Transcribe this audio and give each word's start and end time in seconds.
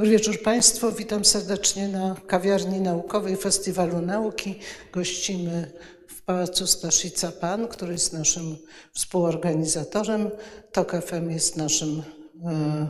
Dobry 0.00 0.12
wieczór 0.12 0.42
Państwu. 0.42 0.92
Witam 0.92 1.24
serdecznie 1.24 1.88
na 1.88 2.16
kawiarni 2.26 2.80
naukowej 2.80 3.36
Festiwalu 3.36 4.00
Nauki. 4.00 4.58
Gościmy 4.92 5.70
w 6.08 6.22
Pałacu 6.22 6.66
Staszica 6.66 7.32
Pan, 7.32 7.68
który 7.68 7.92
jest 7.92 8.12
naszym 8.12 8.56
współorganizatorem. 8.92 10.30
TOK 10.72 10.92
FM 11.02 11.30
jest 11.30 11.56
naszym 11.56 12.02
e, 12.44 12.86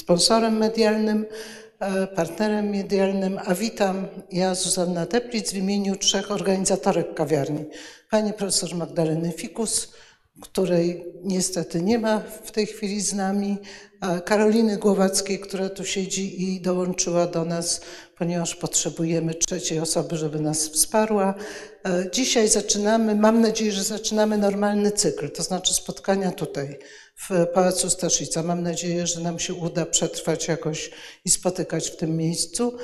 sponsorem 0.00 0.56
medialnym, 0.56 1.26
e, 1.78 2.06
partnerem 2.06 2.70
medialnym, 2.70 3.38
a 3.44 3.54
witam 3.54 4.06
ja, 4.32 4.54
Zuzanna 4.54 5.06
Teplic, 5.06 5.52
w 5.52 5.56
imieniu 5.56 5.96
trzech 5.96 6.30
organizatorek 6.30 7.14
kawiarni. 7.14 7.64
Pani 8.10 8.32
profesor 8.32 8.74
Magdaleny 8.74 9.32
Fikus, 9.32 9.92
której 10.40 11.04
niestety 11.22 11.82
nie 11.82 11.98
ma 11.98 12.20
w 12.44 12.50
tej 12.50 12.66
chwili 12.66 13.00
z 13.00 13.12
nami, 13.12 13.58
Karoliny 14.24 14.76
Głowackiej, 14.76 15.38
która 15.38 15.68
tu 15.68 15.84
siedzi 15.84 16.42
i 16.42 16.60
dołączyła 16.60 17.26
do 17.26 17.44
nas, 17.44 17.80
ponieważ 18.18 18.54
potrzebujemy 18.54 19.34
trzeciej 19.34 19.80
osoby, 19.80 20.16
żeby 20.16 20.40
nas 20.40 20.68
wsparła. 20.68 21.34
E, 21.84 22.10
dzisiaj 22.12 22.48
zaczynamy, 22.48 23.14
mam 23.14 23.40
nadzieję, 23.40 23.72
że 23.72 23.84
zaczynamy 23.84 24.38
normalny 24.38 24.90
cykl, 24.90 25.30
to 25.30 25.42
znaczy 25.42 25.74
spotkania 25.74 26.30
tutaj 26.30 26.78
w 27.16 27.46
Pałacu 27.54 27.90
Staszica. 27.90 28.42
Mam 28.42 28.62
nadzieję, 28.62 29.06
że 29.06 29.20
nam 29.20 29.38
się 29.38 29.54
uda 29.54 29.86
przetrwać 29.86 30.48
jakoś 30.48 30.90
i 31.24 31.30
spotykać 31.30 31.90
w 31.90 31.96
tym 31.96 32.16
miejscu. 32.16 32.76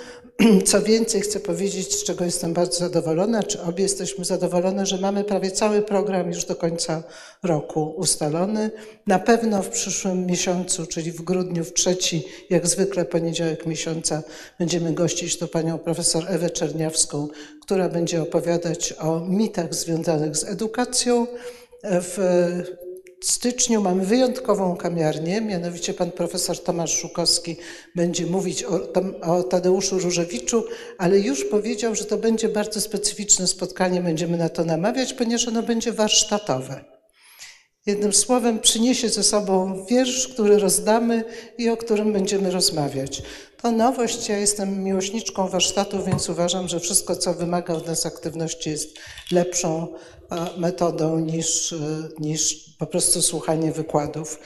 Co 0.65 0.83
więcej, 0.83 1.21
chcę 1.21 1.41
powiedzieć, 1.41 1.95
z 1.95 2.05
czego 2.05 2.25
jestem 2.25 2.53
bardzo 2.53 2.79
zadowolona, 2.79 3.43
czy 3.43 3.63
obie 3.63 3.83
jesteśmy 3.83 4.25
zadowolone, 4.25 4.87
że 4.87 4.99
mamy 4.99 5.25
prawie 5.25 5.51
cały 5.51 5.83
program 5.83 6.29
już 6.29 6.45
do 6.45 6.57
końca 6.57 7.03
roku 7.43 7.95
ustalony. 7.97 8.71
Na 9.07 9.19
pewno 9.19 9.63
w 9.63 9.69
przyszłym 9.69 10.27
miesiącu, 10.27 10.87
czyli 10.87 11.13
w 11.13 11.23
grudniu, 11.23 11.65
w 11.65 11.73
trzeci, 11.73 12.25
jak 12.51 12.67
zwykle 12.67 13.05
poniedziałek 13.05 13.67
miesiąca, 13.67 14.23
będziemy 14.59 14.93
gościć 14.93 15.39
tu 15.39 15.49
panią 15.49 15.79
profesor 15.79 16.25
Ewę 16.29 16.51
Czerniawską, 16.51 17.29
która 17.61 17.89
będzie 17.89 18.23
opowiadać 18.23 18.93
o 18.93 19.21
mitach 19.21 19.75
związanych 19.75 20.37
z 20.37 20.45
edukacją. 20.45 21.27
W 21.85 22.19
styczniu 23.27 23.81
mamy 23.81 24.07
wyjątkową 24.07 24.77
kawiarnię, 24.77 25.41
mianowicie 25.41 25.95
pan 25.95 26.13
profesor 26.13 26.59
Tomasz 26.59 26.97
Szukowski 26.97 27.57
będzie 27.97 28.27
mówić 28.27 28.65
o, 28.65 28.93
o, 29.23 29.43
Tadeuszu 29.43 29.99
Różewiczu, 29.99 30.65
ale 30.99 31.19
już 31.19 31.45
powiedział, 31.45 31.95
że 31.95 32.05
to 32.05 32.19
będzie 32.19 32.49
bardzo 32.49 32.81
specyficzne 32.81 33.47
spotkanie, 33.47 34.01
będziemy 34.01 34.37
na 34.37 34.49
to 34.49 34.65
namawiać, 34.65 35.13
ponieważ 35.13 35.49
ono 35.49 35.63
będzie 35.63 35.93
warsztatowe. 35.93 36.85
Jednym 37.87 38.13
słowem 38.13 38.59
przyniesie 38.59 39.09
ze 39.09 39.23
sobą 39.23 39.85
wiersz, 39.91 40.29
który 40.29 40.59
rozdamy 40.59 41.25
i 41.59 41.69
o 41.69 41.77
którym 41.77 42.13
będziemy 42.13 42.51
rozmawiać. 42.51 43.23
To 43.63 43.73
nowość, 43.73 44.29
ja 44.29 44.39
jestem 44.39 44.85
miłośniczką 44.85 45.49
warsztatu, 45.49 46.05
więc 46.05 46.29
uważam, 46.29 46.69
że 46.69 46.81
wszystko, 46.81 47.17
co 47.17 47.35
wymaga 47.35 47.75
od 47.75 47.87
nas 47.87 48.07
aktywności 48.07 48.71
jest 48.71 48.99
lepszą 49.31 49.89
metodą 50.57 51.19
niż, 51.19 51.75
niż 52.19 52.71
po 52.79 52.87
prostu 52.87 53.23
słuchanie 53.23 53.73
wykładów. 53.73 54.39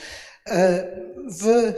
E, 0.46 0.86
w 1.40 1.72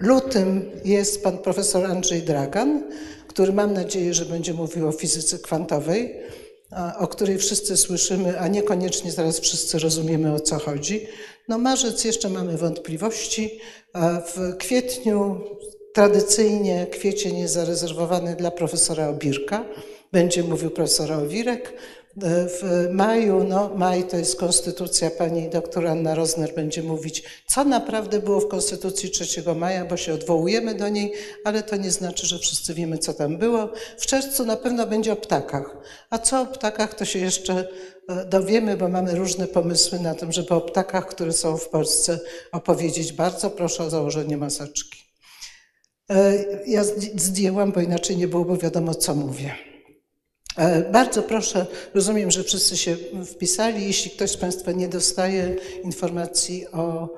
lutym 0.00 0.70
jest 0.84 1.22
pan 1.22 1.38
profesor 1.38 1.86
Andrzej 1.86 2.22
Dragan, 2.22 2.82
który 3.28 3.52
mam 3.52 3.72
nadzieję, 3.72 4.14
że 4.14 4.24
będzie 4.24 4.54
mówił 4.54 4.88
o 4.88 4.92
fizyce 4.92 5.38
kwantowej, 5.38 6.20
o 6.98 7.08
której 7.08 7.38
wszyscy 7.38 7.76
słyszymy, 7.76 8.40
a 8.40 8.48
niekoniecznie 8.48 9.12
zaraz 9.12 9.40
wszyscy 9.40 9.78
rozumiemy 9.78 10.34
o 10.34 10.40
co 10.40 10.58
chodzi. 10.58 11.06
No 11.48 11.58
marzec 11.58 12.04
jeszcze 12.04 12.28
mamy 12.28 12.56
wątpliwości. 12.56 13.60
W 14.34 14.56
kwietniu 14.56 15.40
tradycyjnie 15.94 16.86
kwiecień 16.86 17.38
jest 17.38 17.54
zarezerwowany 17.54 18.36
dla 18.36 18.50
profesora 18.50 19.08
Obirka. 19.08 19.64
Będzie 20.12 20.42
mówił 20.42 20.70
profesor 20.70 21.12
Owirek. 21.12 21.72
W 22.60 22.88
maju, 22.90 23.44
no 23.44 23.70
maj 23.76 24.04
to 24.04 24.16
jest 24.16 24.36
konstytucja, 24.36 25.10
pani 25.10 25.48
doktor 25.48 25.86
Anna 25.86 26.14
Rozner 26.14 26.54
będzie 26.54 26.82
mówić, 26.82 27.22
co 27.46 27.64
naprawdę 27.64 28.20
było 28.20 28.40
w 28.40 28.48
konstytucji 28.48 29.10
3 29.10 29.54
maja, 29.54 29.84
bo 29.84 29.96
się 29.96 30.14
odwołujemy 30.14 30.74
do 30.74 30.88
niej, 30.88 31.12
ale 31.44 31.62
to 31.62 31.76
nie 31.76 31.90
znaczy, 31.90 32.26
że 32.26 32.38
wszyscy 32.38 32.74
wiemy, 32.74 32.98
co 32.98 33.14
tam 33.14 33.38
było. 33.38 33.68
W 33.98 34.06
czerwcu 34.06 34.44
na 34.44 34.56
pewno 34.56 34.86
będzie 34.86 35.12
o 35.12 35.16
ptakach, 35.16 35.76
a 36.10 36.18
co 36.18 36.40
o 36.40 36.46
ptakach 36.46 36.94
to 36.94 37.04
się 37.04 37.18
jeszcze 37.18 37.68
e, 38.08 38.24
dowiemy, 38.24 38.76
bo 38.76 38.88
mamy 38.88 39.14
różne 39.14 39.46
pomysły 39.46 39.98
na 40.00 40.14
tym, 40.14 40.32
żeby 40.32 40.54
o 40.54 40.60
ptakach, 40.60 41.06
które 41.06 41.32
są 41.32 41.56
w 41.56 41.68
Polsce 41.68 42.20
opowiedzieć. 42.52 43.12
Bardzo 43.12 43.50
proszę 43.50 43.84
o 43.84 43.90
założenie 43.90 44.36
maseczki. 44.36 45.01
E, 46.10 46.44
ja 46.66 46.84
zdjęłam, 47.16 47.72
bo 47.72 47.80
inaczej 47.80 48.16
nie 48.16 48.28
byłoby 48.28 48.58
wiadomo, 48.58 48.94
co 48.94 49.14
mówię. 49.14 49.54
E, 50.56 50.90
bardzo 50.90 51.22
proszę, 51.22 51.66
rozumiem, 51.94 52.30
że 52.30 52.44
wszyscy 52.44 52.76
się 52.76 52.96
wpisali. 53.26 53.86
Jeśli 53.86 54.10
ktoś 54.10 54.30
z 54.30 54.36
Państwa 54.36 54.72
nie 54.72 54.88
dostaje 54.88 55.56
informacji 55.84 56.66
o, 56.68 57.08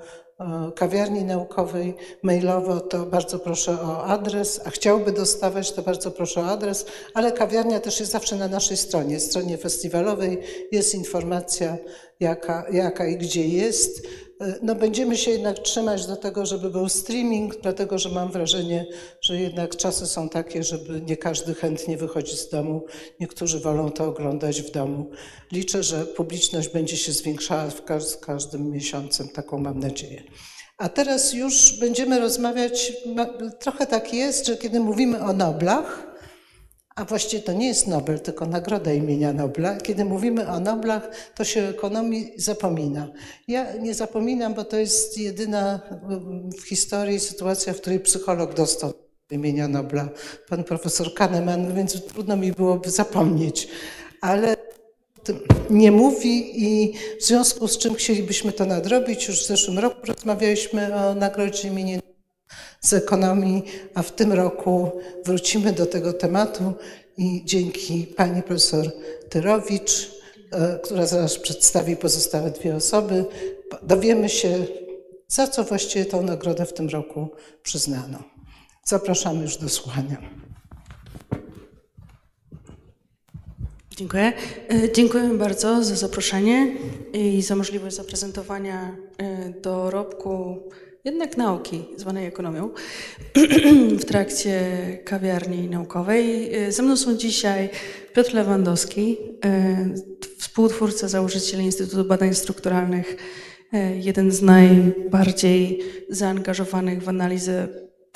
kawiarni 0.77 1.25
naukowej 1.25 1.95
mailowo, 2.23 2.81
to 2.81 3.07
bardzo 3.07 3.39
proszę 3.39 3.73
o 3.73 4.05
adres, 4.05 4.61
a 4.65 4.71
chciałby 4.71 5.13
dostawać, 5.13 5.73
to 5.73 5.83
bardzo 5.83 6.11
proszę 6.11 6.41
o 6.41 6.47
adres, 6.47 6.87
ale 7.15 7.33
kawiarnia 7.33 7.81
też 7.81 8.01
jest 8.01 8.13
zawsze 8.13 8.37
na 8.37 8.49
naszej 8.49 8.77
stronie, 8.77 9.21
stronie 9.21 9.59
festiwalowej 9.59 10.39
jest 10.73 10.95
informacja, 10.95 11.77
jaka, 12.21 12.67
jaka 12.73 13.07
i 13.07 13.17
gdzie 13.17 13.49
jest. 13.49 14.07
No 14.63 14.75
będziemy 14.75 15.17
się 15.17 15.31
jednak 15.31 15.59
trzymać 15.59 16.07
do 16.07 16.17
tego, 16.17 16.47
żeby 16.47 16.71
był 16.71 16.89
streaming, 16.89 17.61
dlatego 17.63 17.99
że 17.99 18.09
mam 18.09 18.33
wrażenie, 18.33 18.87
że 19.21 19.41
jednak 19.41 19.77
czasy 19.77 20.07
są 20.07 20.29
takie, 20.29 20.63
żeby 20.63 21.01
nie 21.01 21.17
każdy 21.17 21.55
chętnie 21.55 21.97
wychodzi 21.97 22.37
z 22.37 22.49
domu. 22.49 22.85
Niektórzy 23.21 23.61
wolą 23.61 23.91
to 23.91 24.05
oglądać 24.05 24.63
w 24.63 24.71
domu. 24.71 25.11
Liczę, 25.53 25.83
że 25.83 26.07
publiczność 26.07 26.69
będzie 26.69 26.97
się 26.97 27.13
zwiększała 27.13 27.71
z 28.01 28.17
każdym 28.17 28.71
miesiącem, 28.71 29.29
taką 29.29 29.59
mam 29.59 29.79
nadzieję. 29.79 30.23
A 30.79 30.89
teraz 30.89 31.33
już 31.33 31.79
będziemy 31.81 32.21
rozmawiać, 32.21 32.93
trochę 33.61 33.87
tak 33.87 34.15
jest, 34.15 34.47
że 34.47 34.57
kiedy 34.57 34.81
mówimy 34.81 35.21
o 35.21 35.33
Noblach, 35.33 36.14
a 36.95 37.05
właściwie 37.05 37.43
to 37.43 37.53
nie 37.53 37.69
jest 37.69 37.87
Nobel, 37.87 38.21
tylko 38.21 38.47
nagroda 38.47 38.93
imienia 38.93 39.33
Nobla. 39.33 39.77
Kiedy 39.77 40.05
mówimy 40.05 40.49
o 40.49 40.61
Noblach, 40.61 41.09
to 41.35 41.45
się 41.45 41.63
o 41.63 41.69
ekonomii 41.69 42.33
zapomina. 42.37 43.09
Ja 43.49 43.77
nie 43.77 43.95
zapominam, 43.95 44.55
bo 44.55 44.65
to 44.65 44.77
jest 44.77 45.19
jedyna 45.19 45.81
w 46.59 46.69
historii 46.69 47.21
sytuacja, 47.21 47.73
w 47.73 47.81
której 47.81 48.01
psycholog 48.01 48.55
dostał 48.55 48.93
imienia 49.31 49.69
Nobla, 49.69 50.09
pan 50.49 50.65
profesor 50.65 51.15
Kahneman, 51.15 51.75
więc 51.75 52.05
trudno 52.05 52.37
mi 52.37 52.53
byłoby 52.53 52.91
zapomnieć. 52.91 53.69
Ale 54.21 54.57
nie 55.71 55.93
mówi 55.93 56.65
i 56.65 56.95
w 57.21 57.25
związku 57.25 57.69
z 57.69 57.79
czym 57.79 57.95
chcielibyśmy 57.95 58.53
to 58.53 58.65
nadrobić. 58.65 59.29
Już 59.29 59.45
w 59.45 59.47
zeszłym 59.47 59.79
roku 59.79 60.07
rozmawialiśmy 60.07 60.95
o 60.95 61.15
nagrodzie 61.15 61.69
imienia 61.69 61.99
z 62.85 62.93
ekonomii, 62.93 63.65
a 63.95 64.03
w 64.03 64.13
tym 64.13 64.33
roku 64.33 64.91
wrócimy 65.25 65.73
do 65.73 65.87
tego 65.87 66.13
tematu 66.13 66.75
i 67.17 67.43
dzięki 67.45 68.07
pani 68.07 68.43
profesor 68.43 68.93
Tyrowicz, 69.29 70.11
e, 70.51 70.79
która 70.83 71.07
zaraz 71.07 71.39
przedstawi 71.39 71.97
pozostałe 71.97 72.51
dwie 72.51 72.77
osoby, 72.77 73.25
dowiemy 73.83 74.29
się, 74.29 74.67
za 75.29 75.47
co 75.47 75.65
właściwie 75.65 76.05
tą 76.05 76.23
nagrodę 76.23 76.67
w 76.67 76.73
tym 76.73 76.89
roku 76.89 77.29
przyznano. 77.63 78.19
Zapraszamy 78.85 79.43
już 79.43 79.57
do 79.57 79.69
słuchania. 79.69 80.17
Dziękuję. 83.97 84.33
E, 84.69 84.93
dziękuję 84.93 85.29
bardzo 85.29 85.85
za 85.85 85.97
zaproszenie 85.97 86.77
i 87.13 87.43
za 87.43 87.57
możliwość 87.57 87.97
zaprezentowania 87.97 88.97
e, 89.19 89.51
dorobku 89.51 90.63
jednak 91.05 91.37
nauki, 91.37 91.85
zwanej 91.97 92.27
ekonomią, 92.27 92.71
w 94.01 94.05
trakcie 94.05 94.61
kawiarni 95.05 95.69
naukowej. 95.69 96.51
Ze 96.73 96.83
mną 96.83 96.97
są 96.97 97.17
dzisiaj 97.17 97.69
Piotr 98.15 98.35
Lewandowski, 98.35 99.17
e, 99.45 99.95
współtwórca, 100.39 101.09
założyciel 101.09 101.61
Instytutu 101.61 102.05
Badań 102.05 102.35
Strukturalnych, 102.35 103.17
e, 103.73 103.97
jeden 103.99 104.33
z 104.33 104.43
najbardziej 104.43 105.81
zaangażowanych 106.09 107.03
w 107.03 107.09
analizę 107.09 107.69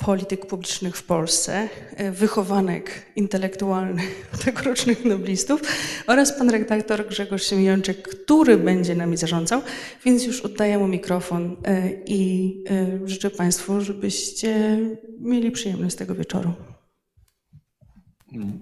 polityk 0.05 0.45
publicznych 0.45 0.97
w 0.97 1.03
Polsce, 1.03 1.69
e, 1.95 2.11
wychowanek 2.11 3.05
intelektualny 3.15 4.01
tegorocznych 4.45 5.05
noblistów 5.05 5.61
oraz 6.07 6.37
pan 6.37 6.49
redaktor 6.49 7.07
Grzegorz 7.07 7.43
Siemiączek, 7.43 8.07
który 8.07 8.57
będzie 8.57 8.95
nami 8.95 9.17
zarządzał, 9.17 9.61
więc 10.05 10.25
już 10.25 10.41
oddaję 10.41 10.77
mu 10.77 10.87
mikrofon 10.87 11.55
e, 11.65 11.89
i 12.05 12.53
e, 12.69 13.07
życzę 13.07 13.29
Państwu, 13.29 13.81
żebyście 13.81 14.79
mieli 15.19 15.51
przyjemność 15.51 15.95
tego 15.95 16.15
wieczoru. 16.15 16.53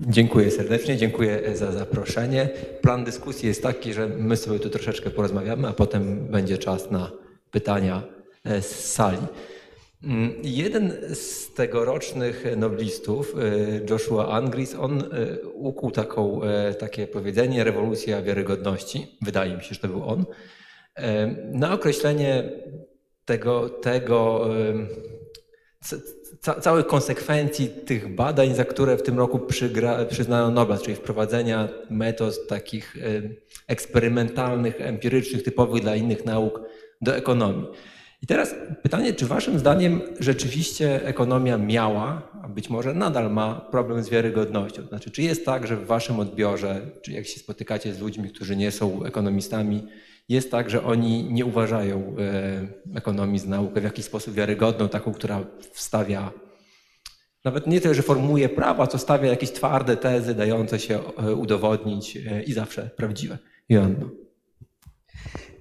Dziękuję 0.02 0.52
serdecznie, 0.52 0.98
dziękuję 0.98 1.42
za 1.56 1.72
zaproszenie. 1.72 2.50
Plan 2.82 3.04
dyskusji 3.04 3.48
jest 3.48 3.64
taki, 3.64 3.94
że 3.94 4.08
my 4.08 4.38
sobie 4.38 4.60
tu 4.60 4.70
troszeczkę 4.70 5.10
porozmawiamy, 5.10 5.68
a 5.68 5.74
potem 5.74 6.28
będzie 6.28 6.58
czas 6.58 6.92
na 6.92 7.12
pytania 7.52 8.04
z 8.62 8.66
sali. 8.66 9.18
Mm, 10.08 10.34
jeden 10.44 10.94
z 11.14 11.54
tegorocznych 11.54 12.46
noblistów, 12.58 13.36
e, 13.36 13.90
Joshua 13.90 14.28
Angris, 14.28 14.76
on 14.76 15.00
e, 15.02 15.06
ukuł 15.48 15.92
taką, 15.92 16.44
e, 16.44 16.74
takie 16.74 17.08
powiedzenie 17.08 17.64
rewolucja 17.64 18.22
wiarygodności, 18.22 19.18
wydaje 19.22 19.58
mi 19.58 19.64
się, 19.64 19.76
że 19.76 19.82
to 19.82 19.88
był 19.88 20.04
on, 20.04 20.26
na 21.52 21.74
określenie 21.74 22.50
tego, 23.26 23.70
tego 23.70 24.50
ca, 26.42 26.62
całych 26.62 26.88
konsekwencji 26.88 27.70
tych 27.70 28.16
badań, 28.16 28.56
za 28.56 28.66
które 28.66 28.98
w 28.98 29.04
tym 29.04 29.18
roku 29.18 29.40
przygra, 29.40 30.06
przyznano 30.06 30.52
Nobla, 30.52 30.78
czyli 30.78 30.96
wprowadzenia 30.96 31.70
metod 31.90 32.48
takich 32.48 32.96
eksperymentalnych, 33.68 34.82
empirycznych, 34.82 35.44
typowych 35.44 35.82
dla 35.82 35.96
innych 35.96 36.26
nauk 36.26 36.62
do 37.02 37.16
ekonomii. 37.16 37.68
I 38.22 38.28
teraz 38.28 38.56
pytanie, 38.84 39.14
czy 39.14 39.26
waszym 39.26 39.60
zdaniem 39.60 40.02
rzeczywiście 40.20 41.06
ekonomia 41.06 41.58
miała, 41.58 42.32
a 42.44 42.48
być 42.48 42.70
może 42.70 42.94
nadal 42.94 43.32
ma 43.32 43.68
problem 43.72 44.04
z 44.04 44.10
wiarygodnością? 44.10 44.88
Znaczy, 44.88 45.12
czy 45.12 45.22
jest 45.22 45.46
tak, 45.46 45.68
że 45.68 45.78
w 45.78 45.86
waszym 45.86 46.20
odbiorze, 46.20 46.82
czy 47.02 47.12
jak 47.12 47.26
się 47.26 47.40
spotykacie 47.40 47.94
z 47.94 48.00
ludźmi, 48.00 48.30
którzy 48.30 48.56
nie 48.56 48.72
są 48.72 49.04
ekonomistami, 49.04 49.88
jest 50.30 50.52
tak, 50.52 50.70
że 50.70 50.84
oni 50.84 51.24
nie 51.24 51.46
uważają 51.46 52.16
e, 52.20 52.98
ekonomii 52.98 53.40
z 53.40 53.46
naukę 53.46 53.82
w 53.82 53.84
jakiś 53.84 54.06
sposób 54.06 54.34
wiarygodną, 54.34 54.90
taką, 54.90 55.14
która 55.14 55.46
wstawia, 55.72 56.32
nawet 57.46 57.68
nie 57.68 57.82
tyle, 57.82 57.96
że 57.96 58.02
formułuje 58.02 58.50
prawa, 58.50 58.88
co 58.88 58.98
stawia 58.98 59.30
jakieś 59.30 59.52
twarde 59.52 59.98
tezy 59.98 60.36
dające 60.36 60.80
się 60.80 61.00
e, 61.00 61.36
udowodnić 61.36 62.18
e, 62.18 62.44
i 62.44 62.54
zawsze 62.54 62.90
prawdziwe. 62.96 63.38
Joanno. 63.70 64.10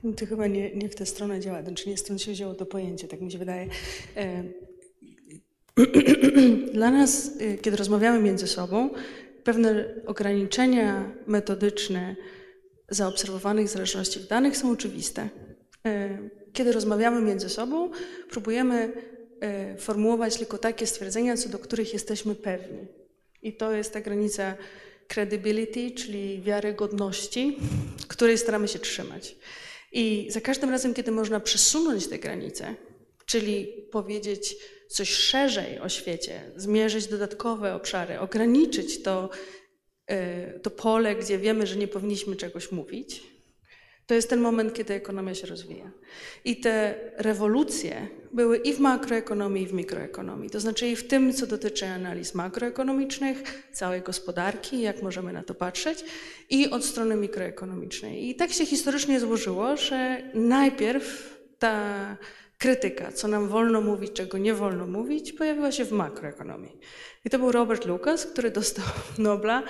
No 0.07 0.13
to 0.13 0.27
chyba 0.27 0.47
nie, 0.47 0.75
nie 0.75 0.89
w 0.89 0.95
tę 0.95 1.07
stronę 1.07 1.41
działa, 1.41 1.63
znaczy 1.63 1.89
nie 1.89 1.97
stąd 1.97 2.23
się 2.23 2.33
wzięło 2.33 2.55
to 2.55 2.67
pojęcie, 2.67 3.09
tak 3.09 3.21
mi 3.21 3.33
się 3.33 3.39
wydaje. 3.39 3.69
E, 4.17 4.43
dla 6.73 6.91
nas, 6.91 7.31
e, 7.41 7.59
kiedy 7.59 7.77
rozmawiamy 7.77 8.23
między 8.23 8.47
sobą, 8.47 8.91
pewne 9.45 9.95
ograniczenia 10.07 11.13
metodyczne 11.27 12.17
zaobserwowanych 12.89 13.69
zależności 13.69 14.21
w 14.21 14.27
danych 14.27 14.57
są 14.57 14.71
oczywiste. 14.71 15.29
E, 15.87 16.19
kiedy 16.53 16.73
rozmawiamy 16.73 17.23
między 17.23 17.49
sobą, 17.49 17.91
próbujemy 18.31 18.93
formułować 19.79 20.37
tylko 20.37 20.59
takie 20.59 20.87
stwierdzenia, 20.87 21.37
co 21.37 21.49
do 21.49 21.59
których 21.59 21.93
jesteśmy 21.93 22.35
pewni. 22.35 22.87
I 23.43 23.53
to 23.53 23.73
jest 23.73 23.93
ta 23.93 24.01
granica 24.01 24.55
credibility, 25.09 25.91
czyli 25.91 26.43
wiarygodności, 26.43 27.59
której 28.09 28.39
staramy 28.39 28.69
się 28.69 28.79
trzymać. 28.79 29.37
I 29.99 30.27
za 30.31 30.41
każdym 30.41 30.71
razem, 30.71 30.95
kiedy 30.95 31.13
można 31.13 31.41
przesunąć 31.41 32.07
te 32.07 32.19
granice, 32.19 32.75
czyli 33.27 33.67
powiedzieć 33.91 34.57
coś 34.89 35.11
szerzej 35.11 35.79
o 35.79 35.89
świecie, 35.89 36.41
zmierzyć 36.57 37.07
dodatkowe 37.07 37.75
obszary, 37.75 38.21
ograniczyć 38.21 39.03
to, 39.03 39.31
e, 40.07 40.61
to 40.61 40.71
pole, 40.71 41.15
gdzie 41.15 41.39
wiemy, 41.39 41.67
że 41.67 41.77
nie 41.77 41.89
powinniśmy 41.89 42.37
czegoś 42.37 42.73
mówić, 42.73 43.23
to 44.07 44.15
jest 44.15 44.31
ten 44.31 44.41
moment, 44.41 44.75
kiedy 44.75 44.95
ekonomia 44.95 45.35
się 45.35 45.47
rozwija. 45.47 45.91
I 46.45 46.61
te 46.61 46.95
rewolucje 47.17 48.09
były 48.37 48.57
i 48.57 48.73
w 48.73 48.79
makroekonomii, 48.79 49.63
i 49.63 49.67
w 49.67 49.73
mikroekonomii. 49.73 50.51
To 50.51 50.61
znaczy 50.61 50.89
i 50.89 50.97
w 50.97 51.07
tym, 51.07 51.33
co 51.33 51.47
dotyczy 51.47 51.87
analiz 51.87 52.35
makroekonomicznych, 52.35 53.69
całej 53.73 54.03
gospodarki, 54.03 54.81
jak 54.81 55.03
możemy 55.03 55.33
na 55.33 55.43
to 55.43 55.55
patrzeć, 55.55 56.05
i 56.51 56.71
od 56.71 56.85
strony 56.85 57.17
mikroekonomicznej. 57.17 58.29
I 58.29 58.35
tak 58.35 58.53
się 58.53 58.67
historycznie 58.67 59.21
złożyło, 59.21 59.77
że 59.77 60.23
najpierw 60.35 61.37
ta 61.59 62.17
krytyka, 62.59 63.13
co 63.13 63.29
nam 63.29 63.49
wolno 63.49 63.81
mówić, 63.81 64.13
czego 64.13 64.39
nie 64.39 64.55
wolno 64.55 64.87
mówić, 64.87 65.33
pojawiła 65.33 65.73
się 65.73 65.85
w 65.85 65.93
makroekonomii. 65.93 66.79
I 67.27 67.31
to 67.31 67.39
był 67.39 67.53
Robert 67.53 67.85
Lucas, 67.85 68.27
który 68.27 68.51
dostał 68.51 68.85
Nobla 69.19 69.63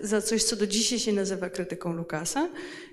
za 0.00 0.22
coś, 0.22 0.42
co 0.42 0.56
do 0.56 0.66
dzisiaj 0.66 0.98
się 0.98 1.12
nazywa 1.12 1.50
krytyką 1.50 1.92
Lucasa. 1.92 2.48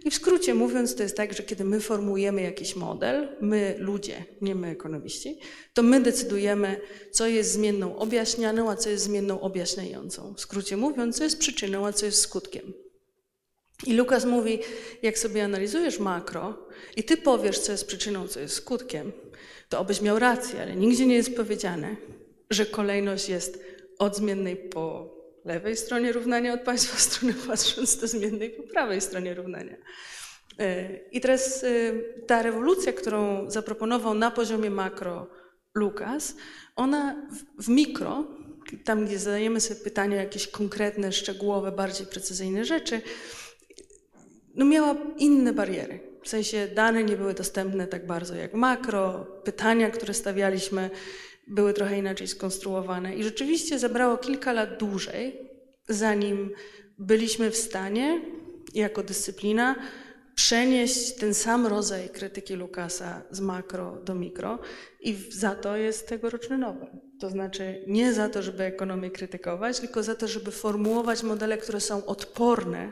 I 0.06 0.12
w 0.12 0.16
skrócie 0.16 0.54
mówiąc, 0.54 0.96
to 0.96 1.04
jest 1.04 1.18
tak, 1.18 1.34
że 1.34 1.44
kiedy 1.44 1.64
my 1.64 1.80
formujemy 1.80 2.42
jakiś 2.42 2.76
model, 2.76 3.28
my 3.42 3.76
ludzie, 3.80 4.26
nie 4.42 4.56
my 4.56 4.68
ekonomiści, 4.68 5.40
to 5.74 5.84
my 5.84 6.02
decydujemy, 6.02 6.82
co 7.12 7.28
jest 7.28 7.52
zmienną 7.52 7.98
objaśnianą, 7.98 8.70
a 8.70 8.76
co 8.76 8.90
jest 8.90 9.04
zmienną 9.04 9.42
objaśniającą. 9.42 10.34
W 10.34 10.42
skrócie 10.42 10.78
mówiąc, 10.78 11.18
co 11.18 11.24
jest 11.24 11.40
przyczyną, 11.40 11.88
a 11.88 11.94
co 11.94 12.06
jest 12.06 12.22
skutkiem. 12.22 12.74
I 13.88 13.94
Lukas 13.94 14.26
mówi, 14.26 14.60
jak 15.02 15.20
sobie 15.20 15.44
analizujesz 15.44 16.00
makro 16.00 16.68
i 16.96 17.04
ty 17.04 17.18
powiesz, 17.18 17.60
co 17.60 17.72
jest 17.72 17.88
przyczyną, 17.88 18.28
co 18.28 18.40
jest 18.40 18.56
skutkiem, 18.56 19.12
to 19.70 19.80
obyś 19.80 20.02
miał 20.02 20.20
rację, 20.20 20.62
ale 20.62 20.76
nigdzie 20.76 21.06
nie 21.06 21.16
jest 21.16 21.36
powiedziane, 21.36 21.96
że 22.50 22.66
kolejność 22.66 23.30
jest 23.30 23.81
od 24.02 24.16
zmiennej 24.16 24.56
po 24.56 25.14
lewej 25.46 25.78
stronie 25.78 26.12
równania, 26.12 26.54
od 26.54 26.62
Państwa 26.62 26.98
strony 27.10 27.34
patrząc 27.48 27.98
do 27.98 28.08
zmiennej 28.08 28.50
po 28.50 28.64
prawej 28.64 29.02
stronie 29.02 29.34
równania. 29.34 29.76
E, 30.60 30.98
I 31.12 31.22
teraz 31.22 31.64
e, 31.64 31.68
ta 32.28 32.42
rewolucja, 32.42 32.94
którą 32.94 33.50
zaproponował 33.52 34.14
na 34.14 34.32
poziomie 34.32 34.70
makro 34.70 35.28
Lukas, 35.76 36.36
ona 36.76 37.28
w, 37.60 37.70
mikro, 37.70 38.28
tam 38.84 39.06
gdzie 39.06 39.20
zadajemy 39.20 39.62
sobie 39.62 39.80
pytania 39.80 40.18
jakieś 40.18 40.48
konkretne, 40.48 41.12
szczegółowe, 41.12 41.72
bardziej 41.72 42.08
precyzyjne 42.08 42.66
rzeczy, 42.66 43.02
no 44.56 44.66
miała 44.66 44.96
inne 45.18 45.54
bariery. 45.54 46.00
W 46.24 46.30
sensie 46.30 46.68
dane 46.68 47.04
nie 47.04 47.18
były 47.18 47.34
dostępne 47.34 47.88
tak 47.88 48.08
bardzo 48.08 48.36
jak 48.36 48.54
makro, 48.54 49.26
pytania, 49.44 49.90
które 49.90 50.14
stawialiśmy, 50.14 50.90
były 51.52 51.74
trochę 51.74 51.98
inaczej 51.98 52.28
skonstruowane. 52.28 53.16
I 53.16 53.24
rzeczywiście 53.24 53.80
zabrało 53.80 54.18
kilka 54.18 54.54
lat 54.54 54.78
dłużej, 54.78 55.50
zanim 55.90 56.52
byliśmy 56.98 57.52
w 57.52 57.58
stanie, 57.58 58.22
jako 58.74 59.04
dyscyplina, 59.04 59.76
przenieść 60.36 61.16
ten 61.16 61.34
sam 61.34 61.68
rodzaj 61.68 62.10
krytyki 62.10 62.56
Lukasa 62.56 63.22
z 63.32 63.40
makro 63.40 64.02
do 64.04 64.16
mikro 64.16 64.60
i 65.02 65.16
za 65.32 65.56
to 65.56 65.78
jest 65.78 66.08
tegoroczny 66.08 66.58
Nobel. 66.58 66.88
To 67.20 67.30
znaczy 67.30 67.84
nie 67.88 68.14
za 68.14 68.30
to, 68.30 68.42
żeby 68.42 68.64
ekonomię 68.64 69.12
krytykować, 69.12 69.80
tylko 69.80 70.04
za 70.04 70.16
to, 70.16 70.28
żeby 70.28 70.52
formułować 70.52 71.24
modele, 71.24 71.58
które 71.58 71.80
są 71.80 72.06
odporne 72.06 72.92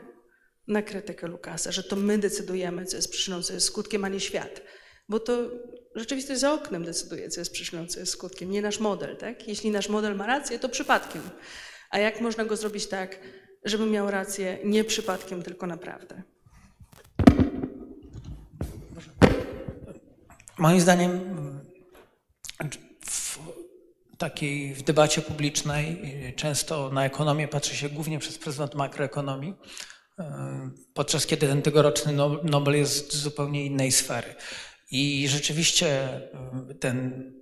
na 0.68 0.82
krytykę 0.82 1.26
Lukasa, 1.26 1.72
że 1.72 1.82
to 1.82 1.96
my 1.96 2.18
decydujemy, 2.18 2.84
co 2.84 2.96
jest 2.96 3.10
przyczyną, 3.10 3.42
co 3.42 3.52
jest 3.52 3.66
skutkiem, 3.66 4.04
a 4.04 4.08
nie 4.08 4.20
świat. 4.20 4.62
Bo 5.10 5.20
to 5.20 5.50
rzeczywistość 5.94 6.40
za 6.40 6.52
oknem 6.52 6.84
decyduje, 6.84 7.28
co 7.28 7.40
jest 7.40 7.52
przyczyną, 7.52 7.86
co 7.86 8.00
jest 8.00 8.12
skutkiem, 8.12 8.50
nie 8.50 8.62
nasz 8.62 8.80
model. 8.80 9.16
Tak? 9.16 9.48
Jeśli 9.48 9.70
nasz 9.70 9.88
model 9.88 10.16
ma 10.16 10.26
rację, 10.26 10.58
to 10.58 10.68
przypadkiem. 10.68 11.22
A 11.90 11.98
jak 11.98 12.20
można 12.20 12.44
go 12.44 12.56
zrobić 12.56 12.86
tak, 12.86 13.18
żeby 13.64 13.86
miał 13.86 14.10
rację 14.10 14.58
nie 14.64 14.84
przypadkiem, 14.84 15.42
tylko 15.42 15.66
naprawdę? 15.66 16.22
Moim 20.58 20.80
zdaniem 20.80 21.20
w 23.06 23.38
takiej 24.18 24.74
w 24.74 24.82
debacie 24.82 25.22
publicznej 25.22 26.02
często 26.36 26.90
na 26.90 27.04
ekonomię 27.04 27.48
patrzy 27.48 27.76
się 27.76 27.88
głównie 27.88 28.18
przez 28.18 28.38
pryzmat 28.38 28.74
makroekonomii, 28.74 29.54
podczas 30.94 31.26
kiedy 31.26 31.46
ten 31.46 31.62
tegoroczny 31.62 32.12
Nobel 32.42 32.76
jest 32.76 33.12
z 33.12 33.16
zupełnie 33.16 33.66
innej 33.66 33.92
sfery. 33.92 34.34
I 34.90 35.28
rzeczywiście 35.28 36.20
y, 36.70 36.74
ten, 36.74 37.32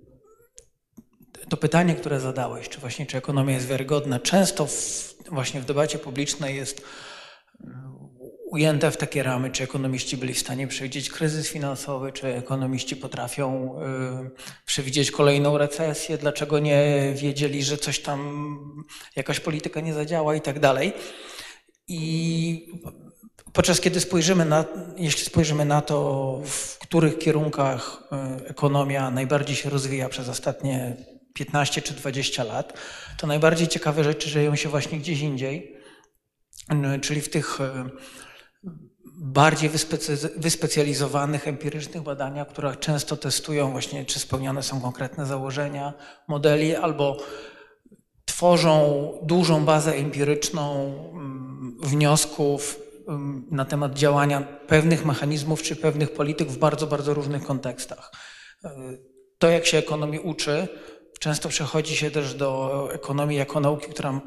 to 1.49 1.57
pytanie, 1.57 1.95
które 1.95 2.19
zadałeś, 2.19 2.69
czy 2.69 2.79
właśnie 2.79 3.05
czy 3.05 3.17
ekonomia 3.17 3.53
jest 3.53 3.67
wiarygodna, 3.67 4.19
często 4.19 4.65
w, 4.65 4.73
właśnie 5.29 5.61
w 5.61 5.65
debacie 5.65 5.99
publicznej 5.99 6.55
jest 6.55 6.79
y, 6.79 6.83
ujęte 8.51 8.91
w 8.91 8.97
takie 8.97 9.23
ramy, 9.23 9.51
czy 9.51 9.63
ekonomiści 9.63 10.17
byli 10.17 10.33
w 10.33 10.39
stanie 10.39 10.67
przewidzieć 10.67 11.09
kryzys 11.09 11.49
finansowy, 11.49 12.11
czy 12.11 12.27
ekonomiści 12.27 12.95
potrafią 12.95 13.75
y, 14.25 14.65
przewidzieć 14.65 15.11
kolejną 15.11 15.57
recesję, 15.57 16.17
dlaczego 16.17 16.59
nie 16.59 17.13
wiedzieli, 17.15 17.63
że 17.63 17.77
coś 17.77 17.99
tam, 17.99 18.49
jakaś 19.15 19.39
polityka 19.39 19.81
nie 19.81 19.93
zadziała 19.93 20.35
i 20.35 20.41
tak 20.41 20.59
dalej. 20.59 20.93
I 21.87 22.71
podczas 23.53 23.81
kiedy 23.81 23.99
spojrzymy 23.99 24.45
na, 24.45 24.65
jeśli 24.97 25.25
spojrzymy 25.25 25.65
na 25.65 25.81
to, 25.81 26.41
w 26.45 26.79
których 26.79 27.17
kierunkach 27.17 28.03
e, 28.11 28.47
ekonomia 28.47 29.11
najbardziej 29.11 29.55
się 29.55 29.69
rozwija 29.69 30.09
przez 30.09 30.29
ostatnie 30.29 30.95
15 31.33 31.81
czy 31.81 31.93
20 31.93 32.43
lat, 32.43 32.73
to 33.17 33.27
najbardziej 33.27 33.67
ciekawe 33.67 34.03
rzeczy 34.03 34.29
dzieją 34.29 34.55
się 34.55 34.69
właśnie 34.69 34.99
gdzieś 34.99 35.21
indziej, 35.21 35.75
czyli 37.01 37.21
w 37.21 37.29
tych 37.29 37.61
e, 37.61 37.89
bardziej 39.21 39.69
wyspecjalizowanych, 40.37 41.47
empirycznych 41.47 42.03
badaniach, 42.03 42.47
które 42.47 42.75
często 42.75 43.17
testują 43.17 43.71
właśnie, 43.71 44.05
czy 44.05 44.19
spełnione 44.19 44.63
są 44.63 44.81
konkretne 44.81 45.25
założenia 45.25 45.93
modeli, 46.27 46.75
albo 46.75 47.17
tworzą 48.25 49.11
dużą 49.23 49.65
bazę 49.65 49.95
empiryczną 49.95 50.93
mm, 51.11 51.77
wniosków 51.81 52.88
na 53.51 53.65
temat 53.65 53.93
działania 53.93 54.41
pewnych 54.41 55.05
mechanizmów 55.05 55.61
czy 55.61 55.75
pewnych 55.75 56.13
polityk 56.13 56.49
w 56.49 56.57
bardzo, 56.57 56.87
bardzo 56.87 57.13
różnych 57.13 57.43
kontekstach. 57.43 58.11
to, 59.37 59.49
jak 59.49 59.65
się 59.65 59.77
ekonomii 59.77 60.19
uczy, 60.19 60.67
często 61.19 61.49
przechodzi 61.49 61.95
się 61.95 62.11
też 62.11 62.33
do 62.33 62.89
ekonomii 62.93 63.37
jako 63.37 63.59
nauki, 63.59 63.91
która 63.91 64.21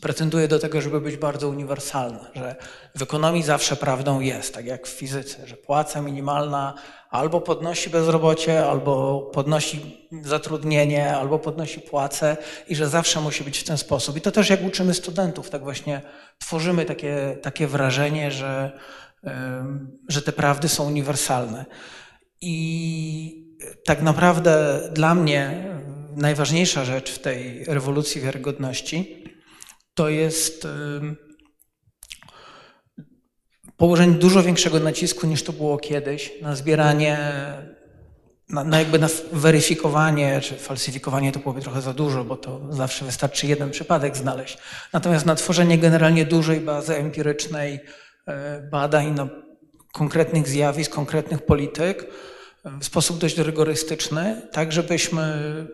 pretenduje 0.00 0.48
do 0.48 0.58
tego, 0.58 0.80
żeby 0.80 1.00
być 1.00 1.16
bardzo 1.16 1.48
uniwersalna, 1.48 2.30
że 2.34 2.56
w 2.96 3.02
ekonomii 3.02 3.42
zawsze 3.42 3.76
prawdą 3.76 4.20
jest, 4.20 4.54
tak 4.54 4.66
jak 4.66 4.86
w 4.86 4.90
fizyce, 4.90 5.46
że 5.46 5.56
płaca 5.56 6.02
minimalna 6.02 6.74
albo 7.10 7.40
podnosi 7.40 7.90
bezrobocie, 7.90 8.66
albo 8.66 9.20
podnosi 9.34 10.08
zatrudnienie, 10.22 11.16
albo 11.16 11.38
podnosi 11.38 11.80
płacę 11.80 12.36
i 12.68 12.76
że 12.76 12.88
zawsze 12.88 13.20
musi 13.20 13.44
być 13.44 13.58
w 13.58 13.64
ten 13.64 13.78
sposób. 13.78 14.16
I 14.16 14.20
to 14.20 14.30
też 14.30 14.50
jak 14.50 14.64
uczymy 14.64 14.94
studentów, 14.94 15.50
tak 15.50 15.62
właśnie 15.62 16.02
tworzymy 16.38 16.84
takie, 16.84 17.38
takie 17.42 17.66
wrażenie, 17.66 18.30
że, 18.30 18.78
że 20.08 20.22
te 20.22 20.32
prawdy 20.32 20.68
są 20.68 20.86
uniwersalne. 20.86 21.64
I 22.40 23.42
tak 23.84 24.02
naprawdę 24.02 24.80
dla 24.92 25.14
mnie 25.14 25.64
najważniejsza 26.16 26.84
rzecz 26.84 27.12
w 27.12 27.18
tej 27.18 27.64
rewolucji 27.64 28.20
wiarygodności 28.20 29.24
to 29.94 30.08
jest 30.08 30.66
położenie 33.76 34.14
dużo 34.14 34.42
większego 34.42 34.80
nacisku 34.80 35.26
niż 35.26 35.42
to 35.42 35.52
było 35.52 35.78
kiedyś 35.78 36.32
na 36.42 36.56
zbieranie, 36.56 37.18
na, 38.48 38.64
na, 38.64 38.78
jakby 38.78 38.98
na 38.98 39.08
weryfikowanie 39.32 40.40
czy 40.40 40.54
falsyfikowanie 40.54 41.32
to 41.32 41.38
byłoby 41.40 41.60
trochę 41.60 41.82
za 41.82 41.92
dużo, 41.92 42.24
bo 42.24 42.36
to 42.36 42.60
zawsze 42.70 43.04
wystarczy 43.04 43.46
jeden 43.46 43.70
przypadek 43.70 44.16
znaleźć. 44.16 44.58
Natomiast 44.92 45.26
na 45.26 45.34
tworzenie 45.34 45.78
generalnie 45.78 46.24
dużej 46.24 46.60
bazy 46.60 46.96
empirycznej 46.96 47.80
e, 48.26 48.68
badań 48.70 49.14
na 49.14 49.28
konkretnych 49.92 50.48
zjawisk, 50.48 50.92
konkretnych 50.92 51.44
polityk 51.46 52.06
w 52.64 52.84
sposób 52.84 53.18
dość 53.18 53.38
rygorystyczny, 53.38 54.42
tak 54.52 54.72
żebyśmy 54.72 55.66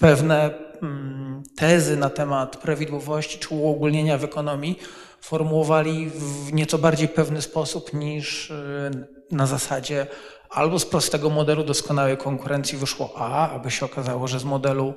pewne 0.00 0.50
mm, 0.82 1.42
tezy 1.56 1.96
na 1.96 2.10
temat 2.10 2.56
prawidłowości 2.56 3.38
czy 3.38 3.54
uogólnienia 3.54 4.18
w 4.18 4.24
ekonomii 4.24 4.78
formułowali 5.20 6.10
w 6.10 6.52
nieco 6.52 6.78
bardziej 6.78 7.08
pewny 7.08 7.42
sposób 7.42 7.94
niż 7.94 8.50
y, 8.50 8.90
na 9.30 9.46
zasadzie 9.46 10.06
albo 10.50 10.78
z 10.78 10.86
prostego 10.86 11.30
modelu 11.30 11.64
doskonałej 11.64 12.16
konkurencji 12.16 12.78
wyszło 12.78 13.12
A, 13.16 13.50
aby 13.50 13.70
się 13.70 13.86
okazało, 13.86 14.28
że 14.28 14.40
z 14.40 14.44
modelu 14.44 14.94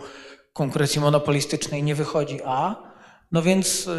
konkurencji 0.53 1.01
monopolistycznej 1.01 1.83
nie 1.83 1.95
wychodzi 1.95 2.39
A. 2.45 2.75
No 3.31 3.41
więc 3.41 3.87
y, 3.87 3.91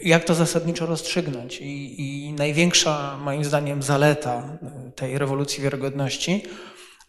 jak 0.00 0.24
to 0.24 0.34
zasadniczo 0.34 0.86
rozstrzygnąć? 0.86 1.60
I, 1.60 2.00
I, 2.00 2.32
największa, 2.32 3.16
moim 3.16 3.44
zdaniem, 3.44 3.82
zaleta 3.82 4.58
y, 4.88 4.92
tej 4.92 5.18
rewolucji 5.18 5.62
wiarygodności 5.62 6.42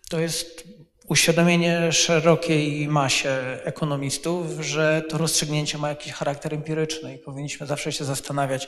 to 0.10 0.20
jest 0.20 0.68
uświadomienie 1.12 1.92
szerokiej 1.92 2.88
masie 2.88 3.30
ekonomistów, 3.64 4.48
że 4.60 5.04
to 5.10 5.18
rozstrzygnięcie 5.18 5.78
ma 5.78 5.90
jakiś 5.90 6.14
charakter 6.14 6.54
empiryczny 6.54 7.16
i 7.16 7.18
powinniśmy 7.18 7.68
zawsze 7.68 7.92
się 7.92 8.06
zastanawiać, 8.06 8.68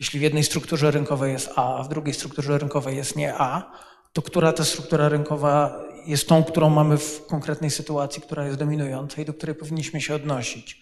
jeśli 0.00 0.20
w 0.20 0.22
jednej 0.22 0.44
strukturze 0.44 0.90
rynkowej 0.90 1.32
jest 1.32 1.50
A, 1.56 1.76
a 1.76 1.82
w 1.82 1.88
drugiej 1.88 2.14
strukturze 2.14 2.58
rynkowej 2.58 2.96
jest 2.96 3.16
nie 3.16 3.34
A, 3.34 3.72
to 4.12 4.22
która 4.22 4.52
ta 4.52 4.64
struktura 4.64 5.08
rynkowa 5.08 5.84
jest 6.06 6.28
tą, 6.28 6.44
którą 6.44 6.70
mamy 6.70 6.98
w 6.98 7.26
konkretnej 7.26 7.70
sytuacji, 7.70 8.22
która 8.22 8.46
jest 8.46 8.58
dominująca 8.58 9.22
i 9.22 9.24
do 9.24 9.34
której 9.34 9.54
powinniśmy 9.54 10.00
się 10.00 10.14
odnosić. 10.14 10.80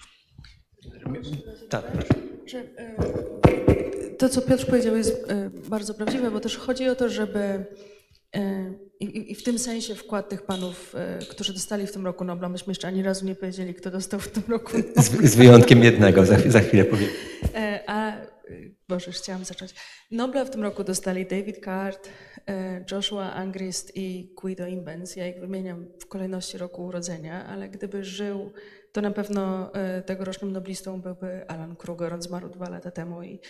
Tak. 1.70 1.84
E, 2.54 4.16
to, 4.18 4.28
co 4.28 4.42
Piotr 4.42 4.66
powiedział, 4.66 4.96
jest 4.96 5.30
e, 5.30 5.50
bardzo 5.50 5.94
prawdziwe, 5.94 6.30
bo 6.30 6.40
też 6.40 6.58
chodzi 6.58 6.88
o 6.88 6.94
to, 6.94 7.08
żeby 7.08 7.66
E, 8.36 8.72
I, 9.02 9.32
I, 9.32 9.34
w 9.34 9.42
tym 9.42 9.58
sensie 9.58 9.94
wkład 9.94 10.28
tych 10.28 10.42
panów, 10.42 10.94
e, 10.94 11.18
którzy 11.18 11.52
dostali 11.52 11.86
w 11.86 11.92
tym 11.92 12.06
roku 12.06 12.24
Nobla, 12.24 12.48
myśmy 12.48 12.70
jeszcze 12.70 12.88
ani 12.88 13.02
razu 13.02 13.26
nie 13.26 13.34
powiedzieli, 13.34 13.74
kto 13.74 13.90
dostał 13.90 14.20
w 14.20 14.28
tym 14.28 14.42
roku 14.48 14.78
Nobla. 14.78 15.02
Z, 15.02 15.10
z 15.10 15.34
wyjątkiem 15.34 15.84
jednego, 15.84 16.26
za, 16.26 16.36
za 16.50 16.60
chwilę 16.60 16.84
powiem. 16.84 17.08
E, 17.54 17.84
a, 17.86 18.16
Boże, 18.88 19.06
już 19.06 19.16
chciałam 19.16 19.44
zacząć. 19.44 19.74
Nobla 20.10 20.44
w 20.44 20.50
tym 20.50 20.62
roku 20.62 20.84
dostali 20.84 21.26
David 21.26 21.64
Card, 21.64 22.08
Joshua 22.90 23.32
Angrist 23.32 23.92
i 23.96 24.34
Guido 24.42 24.66
Imbens. 24.66 25.16
Ja 25.16 25.28
ich 25.28 25.40
wymieniam 25.40 25.86
w 26.00 26.06
kolejności 26.06 26.58
roku 26.58 26.84
urodzenia, 26.84 27.46
ale 27.46 27.68
gdyby 27.68 28.04
żył, 28.04 28.52
to 28.92 29.00
na 29.00 29.10
pewno 29.10 29.72
tegorocznym 30.06 30.52
noblistą 30.52 31.00
byłby 31.00 31.48
Alan 31.48 31.76
Kruger. 31.76 32.14
On 32.14 32.22
zmarł 32.22 32.48
dwa 32.48 32.68
lata 32.68 32.90
temu 32.90 33.22
i 33.22 33.40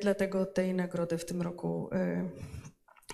dlatego 0.00 0.46
tej 0.46 0.74
nagrody 0.74 1.18
w 1.18 1.24
tym 1.24 1.42
roku 1.42 1.90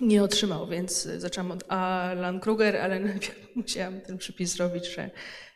nie 0.01 0.23
otrzymał, 0.23 0.67
więc 0.67 1.03
zaczęłam 1.03 1.51
od 1.51 1.71
Alan 1.71 2.39
Kruger, 2.39 2.77
ale 2.77 2.99
najpierw 2.99 3.35
musiałam 3.55 4.01
ten 4.01 4.17
przypis 4.17 4.53
zrobić, 4.53 4.85
że 4.85 5.09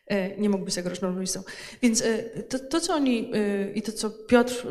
e, 0.07 0.37
nie 0.37 0.49
mógł 0.49 0.65
być 0.65 0.75
tegoroczną 0.75 1.09
noblistą. 1.09 1.43
Więc 1.81 2.01
e, 2.01 2.23
to, 2.23 2.59
to, 2.59 2.81
co 2.81 2.93
oni 2.93 3.31
e, 3.33 3.71
i 3.71 3.81
to, 3.81 3.91
co 3.91 4.09
Piotr 4.09 4.67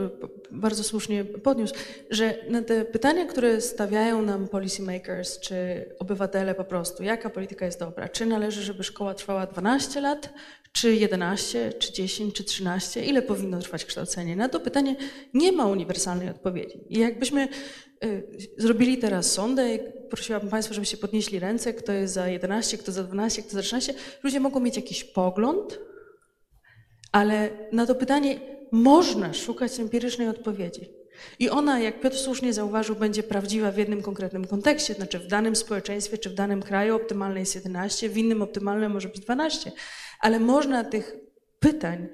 bardzo 0.50 0.84
słusznie 0.84 1.24
podniósł, 1.24 1.74
że 2.10 2.38
na 2.48 2.62
te 2.62 2.84
pytania, 2.84 3.26
które 3.26 3.60
stawiają 3.60 4.22
nam 4.22 4.48
policymakers, 4.48 5.40
czy 5.40 5.86
obywatele 5.98 6.54
po 6.54 6.64
prostu, 6.64 7.02
jaka 7.02 7.30
polityka 7.30 7.66
jest 7.66 7.80
dobra, 7.80 8.08
czy 8.08 8.26
należy, 8.26 8.62
żeby 8.62 8.84
szkoła 8.84 9.14
trwała 9.14 9.46
12 9.46 10.00
lat, 10.00 10.32
czy 10.74 10.94
11, 10.94 11.72
czy 11.72 11.92
10, 11.92 12.34
czy 12.34 12.44
13, 12.44 13.04
ile 13.04 13.22
powinno 13.22 13.58
trwać 13.58 13.84
kształcenie? 13.84 14.36
Na 14.36 14.48
to 14.48 14.60
pytanie 14.60 14.96
nie 15.34 15.52
ma 15.52 15.66
uniwersalnej 15.66 16.28
odpowiedzi. 16.28 16.78
I 16.88 16.98
jakbyśmy 16.98 17.42
y, 17.44 17.48
zrobili 18.58 18.98
teraz 18.98 19.32
sondę, 19.32 19.78
prosiłabym 20.10 20.50
Państwa, 20.50 20.74
żebyście 20.74 20.96
podnieśli 20.96 21.38
ręce, 21.38 21.74
kto 21.74 21.92
jest 21.92 22.14
za 22.14 22.28
11, 22.28 22.78
kto 22.78 22.92
za 22.92 23.04
12, 23.04 23.42
kto 23.42 23.52
za 23.52 23.62
13, 23.62 23.94
ludzie 24.22 24.40
mogą 24.40 24.60
mieć 24.60 24.76
jakiś 24.76 25.04
pogląd, 25.04 25.78
ale 27.12 27.50
na 27.72 27.86
to 27.86 27.94
pytanie 27.94 28.40
można 28.72 29.34
szukać 29.34 29.80
empirycznej 29.80 30.28
odpowiedzi. 30.28 30.90
I 31.38 31.50
ona, 31.50 31.80
jak 31.80 32.00
Piotr 32.00 32.16
słusznie 32.16 32.52
zauważył, 32.52 32.96
będzie 32.96 33.22
prawdziwa 33.22 33.70
w 33.70 33.76
jednym 33.76 34.02
konkretnym 34.02 34.46
kontekście, 34.46 34.94
znaczy 34.94 35.18
w 35.18 35.26
danym 35.26 35.56
społeczeństwie 35.56 36.18
czy 36.18 36.30
w 36.30 36.34
danym 36.34 36.62
kraju 36.62 36.96
optymalne 36.96 37.40
jest 37.40 37.54
11, 37.54 38.08
w 38.08 38.18
innym 38.18 38.42
optymalne 38.42 38.88
może 38.88 39.08
być 39.08 39.20
12 39.20 39.72
ale 40.24 40.40
można 40.40 40.84
tych 40.84 41.16
pytań, 41.60 42.08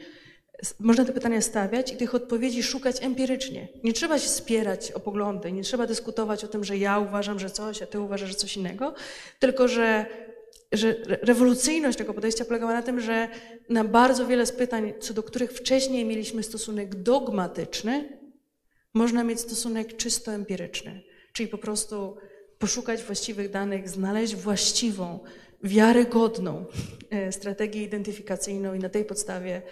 można 0.80 1.04
te 1.04 1.12
pytania 1.12 1.40
stawiać 1.40 1.92
i 1.92 1.96
tych 1.96 2.14
odpowiedzi 2.14 2.62
szukać 2.62 3.02
empirycznie. 3.02 3.68
Nie 3.84 3.92
trzeba 3.92 4.18
się 4.18 4.28
spierać 4.28 4.92
o 4.92 5.00
poglądy, 5.00 5.52
nie 5.52 5.62
trzeba 5.62 5.86
dyskutować 5.86 6.44
o 6.44 6.48
tym, 6.48 6.64
że 6.64 6.78
ja 6.78 6.98
uważam, 6.98 7.38
że 7.38 7.50
coś, 7.50 7.82
a 7.82 7.86
ty 7.86 8.00
uważasz, 8.00 8.28
że 8.28 8.34
coś 8.34 8.56
innego, 8.56 8.94
tylko 9.38 9.68
że, 9.68 10.06
że 10.72 10.96
rewolucyjność 11.04 11.98
tego 11.98 12.14
podejścia 12.14 12.44
polegała 12.44 12.72
na 12.72 12.82
tym, 12.82 13.00
że 13.00 13.28
na 13.68 13.84
bardzo 13.84 14.26
wiele 14.26 14.46
z 14.46 14.52
pytań, 14.52 14.92
co 15.00 15.14
do 15.14 15.22
których 15.22 15.52
wcześniej 15.52 16.04
mieliśmy 16.04 16.42
stosunek 16.42 16.94
dogmatyczny, 16.94 18.18
można 18.94 19.24
mieć 19.24 19.40
stosunek 19.40 19.96
czysto 19.96 20.32
empiryczny, 20.32 21.02
czyli 21.32 21.48
po 21.48 21.58
prostu 21.58 22.16
poszukać 22.58 23.02
właściwych 23.02 23.50
danych, 23.50 23.88
znaleźć 23.88 24.36
właściwą 24.36 25.18
wiarygodną 25.62 26.64
e, 27.10 27.32
strategię 27.32 27.82
identyfikacyjną 27.82 28.74
i 28.74 28.78
na 28.78 28.88
tej 28.88 29.04
podstawie 29.04 29.62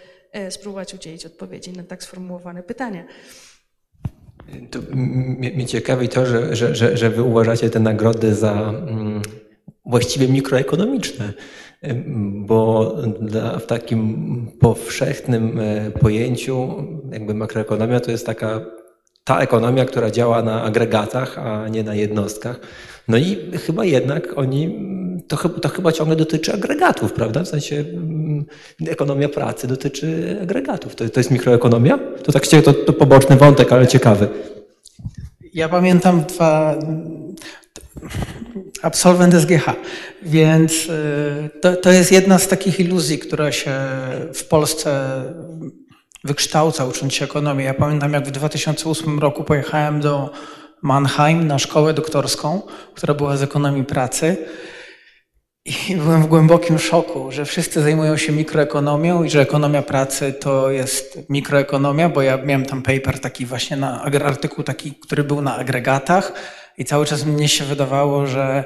spróbować 0.49 0.93
udzielić 0.93 1.25
odpowiedzi 1.25 1.73
na 1.73 1.83
tak 1.83 2.03
sformułowane 2.03 2.63
pytania. 2.63 3.05
To 4.71 4.79
mnie 4.95 5.65
ciekawi 5.65 6.09
to, 6.09 6.25
że, 6.25 6.55
że, 6.55 6.75
że, 6.75 6.97
że 6.97 7.09
wy 7.09 7.23
uważacie 7.23 7.69
te 7.69 7.79
nagrody 7.79 8.35
za 8.35 8.53
mm, 8.53 9.21
właściwie 9.85 10.27
mikroekonomiczne, 10.27 11.33
bo 12.35 12.95
w 13.59 13.65
takim 13.65 14.47
powszechnym 14.59 15.59
e, 15.59 15.91
pojęciu 15.91 16.83
jakby 17.11 17.33
makroekonomia 17.33 17.99
to 17.99 18.11
jest 18.11 18.25
taka 18.25 18.65
ta 19.29 19.41
ekonomia, 19.41 19.85
która 19.85 20.11
działa 20.11 20.41
na 20.41 20.63
agregatach, 20.63 21.37
a 21.37 21.67
nie 21.67 21.83
na 21.83 21.95
jednostkach. 21.95 22.59
No 23.07 23.17
i 23.17 23.37
chyba 23.65 23.85
jednak 23.85 24.37
oni 24.37 24.79
to, 25.27 25.49
to 25.49 25.69
chyba 25.69 25.91
ciągle 25.91 26.15
dotyczy 26.15 26.53
agregatów, 26.53 27.13
prawda? 27.13 27.43
W 27.43 27.47
sensie 27.47 27.75
mm, 27.75 28.45
ekonomia 28.87 29.29
pracy 29.29 29.67
dotyczy 29.67 30.37
agregatów. 30.41 30.95
To, 30.95 31.09
to 31.09 31.19
jest 31.19 31.31
mikroekonomia? 31.31 31.99
To 32.23 32.31
tak 32.31 32.47
to, 32.47 32.73
to 32.73 32.93
poboczny 32.93 33.35
wątek, 33.35 33.73
ale 33.73 33.87
ciekawy. 33.87 34.27
Ja 35.53 35.69
pamiętam 35.69 36.23
dwa 36.23 36.79
absolwent 38.81 39.33
SGH, 39.33 39.65
więc 40.23 40.73
y, 40.73 41.49
to, 41.61 41.75
to 41.75 41.91
jest 41.91 42.11
jedna 42.11 42.39
z 42.39 42.47
takich 42.47 42.79
iluzji, 42.79 43.19
która 43.19 43.51
się 43.51 43.71
w 44.33 44.43
Polsce 44.43 45.21
wykształca 46.23 46.85
ucząc 46.85 47.13
się 47.13 47.25
ekonomii. 47.25 47.65
Ja 47.65 47.73
pamiętam, 47.73 48.13
jak 48.13 48.27
w 48.27 48.31
2008 48.31 49.19
roku 49.19 49.43
pojechałem 49.43 49.99
do 49.99 50.29
Mannheim 50.81 51.47
na 51.47 51.59
szkołę 51.59 51.93
doktorską, 51.93 52.61
która 52.93 53.13
była 53.13 53.37
z 53.37 53.43
ekonomii 53.43 53.83
pracy. 53.83 54.37
I 55.65 55.95
byłem 56.03 56.23
w 56.23 56.27
głębokim 56.27 56.79
szoku, 56.79 57.31
że 57.31 57.45
wszyscy 57.45 57.81
zajmują 57.81 58.17
się 58.17 58.31
mikroekonomią 58.31 59.23
i 59.23 59.29
że 59.29 59.41
ekonomia 59.41 59.81
pracy 59.81 60.33
to 60.33 60.71
jest 60.71 61.19
mikroekonomia, 61.29 62.09
bo 62.09 62.21
ja 62.21 62.37
miałem 62.37 62.65
tam 62.65 62.81
paper 62.81 63.19
taki 63.19 63.45
właśnie 63.45 63.77
na 63.77 64.03
artykuł 64.03 64.63
taki, 64.63 64.91
który 64.91 65.23
był 65.23 65.41
na 65.41 65.57
agregatach 65.57 66.33
i 66.77 66.85
cały 66.85 67.05
czas 67.05 67.25
mnie 67.25 67.47
się 67.47 67.65
wydawało, 67.65 68.27
że, 68.27 68.63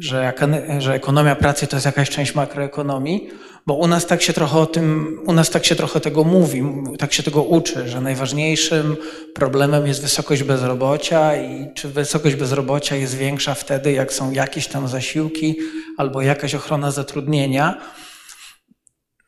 że, 0.00 0.32
że 0.78 0.94
ekonomia 0.94 1.36
pracy 1.36 1.66
to 1.66 1.76
jest 1.76 1.86
jakaś 1.86 2.10
część 2.10 2.34
makroekonomii, 2.34 3.30
bo 3.66 3.74
u 3.74 3.86
nas 3.86 4.06
tak 4.06 4.22
się 4.22 4.32
trochę 4.32 4.58
o 4.58 4.66
tym, 4.66 5.18
u 5.26 5.32
nas 5.32 5.50
tak 5.50 5.64
się 5.64 5.76
trochę 5.76 6.00
tego 6.00 6.24
mówi, 6.24 6.62
tak 6.98 7.12
się 7.12 7.22
tego 7.22 7.42
uczy, 7.42 7.88
że 7.88 8.00
najważniejszym 8.00 8.96
problemem 9.34 9.86
jest 9.86 10.02
wysokość 10.02 10.42
bezrobocia 10.42 11.36
i 11.36 11.74
czy 11.74 11.88
wysokość 11.88 12.36
bezrobocia 12.36 12.96
jest 12.96 13.16
większa 13.16 13.54
wtedy, 13.54 13.92
jak 13.92 14.12
są 14.12 14.30
jakieś 14.30 14.66
tam 14.68 14.88
zasiłki 14.88 15.56
albo 15.96 16.22
jakaś 16.22 16.54
ochrona 16.54 16.90
zatrudnienia, 16.90 17.80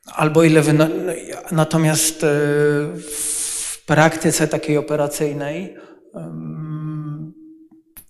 albo 0.07 0.45
ile 0.45 0.63
wy... 0.63 0.73
Natomiast 1.51 2.25
e, 2.25 2.29
w 3.11 3.85
praktyce 3.87 4.49
takiej 4.49 4.79
operacyjnej 4.79 5.77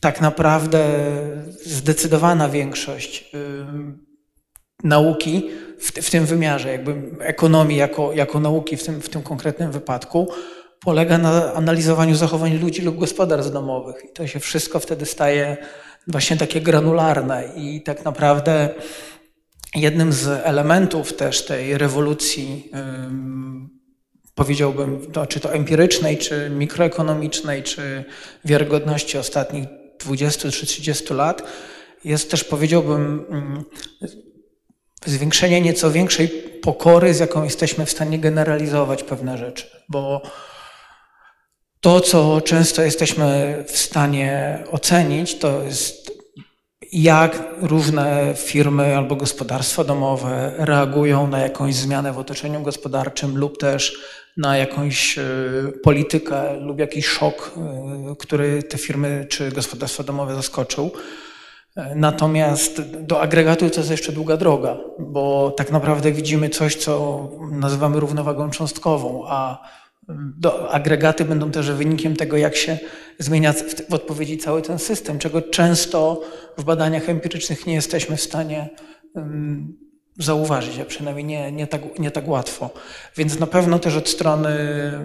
tak 0.02 0.20
naprawdę 0.20 0.84
zdecydowana 1.64 2.48
większość 2.48 3.32
nauki 4.84 5.50
w, 5.78 5.90
w, 5.90 6.10
tym 6.10 6.26
wymiarze, 6.26 6.72
jakby 6.72 6.94
ekonomii 7.20 7.76
jako, 7.76 8.12
jako 8.12 8.40
nauki 8.40 8.76
w 8.76 8.84
tym, 8.84 9.00
w 9.00 9.08
tym 9.08 9.22
konkretnym 9.22 9.72
wypadku, 9.72 10.28
polega 10.80 11.18
na 11.18 11.54
analizowaniu 11.54 12.14
zachowań 12.14 12.58
ludzi 12.58 12.82
lub 12.82 12.98
gospodarstw 12.98 13.52
domowych. 13.52 14.04
I 14.04 14.12
to 14.12 14.26
się 14.26 14.40
wszystko 14.40 14.80
wtedy 14.80 15.06
staje 15.06 15.56
właśnie 16.06 16.36
takie 16.36 16.60
granularne 16.60 17.44
i 17.56 17.82
tak 17.82 18.04
naprawdę 18.04 18.68
jednym 19.74 20.12
z 20.12 20.26
elementów 20.26 21.12
też 21.12 21.44
tej 21.44 21.78
rewolucji, 21.78 22.70
powiedziałbym, 24.34 25.12
to, 25.12 25.26
czy 25.26 25.40
to 25.40 25.52
empirycznej, 25.52 26.18
czy 26.18 26.50
mikroekonomicznej, 26.50 27.62
czy 27.62 28.04
wiarygodności 28.44 29.18
ostatnich 29.18 29.81
20 30.04 30.50
czy 30.50 30.66
30 30.66 31.14
lat, 31.14 31.42
jest 32.04 32.30
też, 32.30 32.44
powiedziałbym, 32.44 33.24
zwiększenie 35.06 35.60
nieco 35.60 35.90
większej 35.90 36.28
pokory, 36.62 37.14
z 37.14 37.20
jaką 37.20 37.44
jesteśmy 37.44 37.86
w 37.86 37.90
stanie 37.90 38.18
generalizować 38.18 39.02
pewne 39.02 39.38
rzeczy, 39.38 39.66
bo 39.88 40.22
to, 41.80 42.00
co 42.00 42.40
często 42.40 42.82
jesteśmy 42.82 43.56
w 43.68 43.78
stanie 43.78 44.58
ocenić, 44.70 45.38
to 45.38 45.62
jest 45.62 46.12
jak 46.92 47.44
różne 47.60 48.34
firmy 48.36 48.96
albo 48.96 49.16
gospodarstwa 49.16 49.84
domowe 49.84 50.52
reagują 50.58 51.26
na 51.26 51.38
jakąś 51.38 51.74
zmianę 51.74 52.12
w 52.12 52.18
otoczeniu 52.18 52.62
gospodarczym 52.62 53.38
lub 53.38 53.58
też 53.58 53.96
na 54.36 54.56
jakąś 54.56 55.18
e, 55.18 55.22
politykę 55.82 56.60
lub 56.60 56.78
jakiś 56.78 57.06
szok, 57.06 57.54
e, 57.56 58.16
który 58.18 58.62
te 58.62 58.78
firmy 58.78 59.26
czy 59.28 59.52
gospodarstwa 59.52 60.02
domowe 60.02 60.34
zaskoczył. 60.34 60.90
Natomiast 61.94 62.80
do 62.80 63.20
agregatu 63.20 63.70
to 63.70 63.80
jest 63.80 63.90
jeszcze 63.90 64.12
długa 64.12 64.36
droga, 64.36 64.76
bo 64.98 65.50
tak 65.50 65.70
naprawdę 65.70 66.12
widzimy 66.12 66.48
coś, 66.48 66.76
co 66.76 67.28
nazywamy 67.50 68.00
równowagą 68.00 68.50
cząstkową, 68.50 69.24
a 69.28 69.68
do, 70.38 70.70
agregaty 70.72 71.24
będą 71.24 71.50
też 71.50 71.70
wynikiem 71.70 72.16
tego, 72.16 72.36
jak 72.36 72.56
się 72.56 72.78
zmienia 73.18 73.52
w, 73.52 73.62
w 73.90 73.94
odpowiedzi 73.94 74.38
cały 74.38 74.62
ten 74.62 74.78
system, 74.78 75.18
czego 75.18 75.42
często 75.42 76.20
w 76.58 76.64
badaniach 76.64 77.08
empirycznych 77.08 77.66
nie 77.66 77.74
jesteśmy 77.74 78.16
w 78.16 78.22
stanie 78.22 78.70
um, 79.14 79.76
zauważyć, 80.18 80.78
a 80.78 80.84
przynajmniej 80.84 81.24
nie, 81.24 81.52
nie, 81.52 81.66
tak, 81.66 81.98
nie 81.98 82.10
tak 82.10 82.28
łatwo. 82.28 82.70
Więc 83.16 83.38
na 83.38 83.46
pewno 83.46 83.78
też 83.78 83.96
od 83.96 84.08
strony 84.08 84.56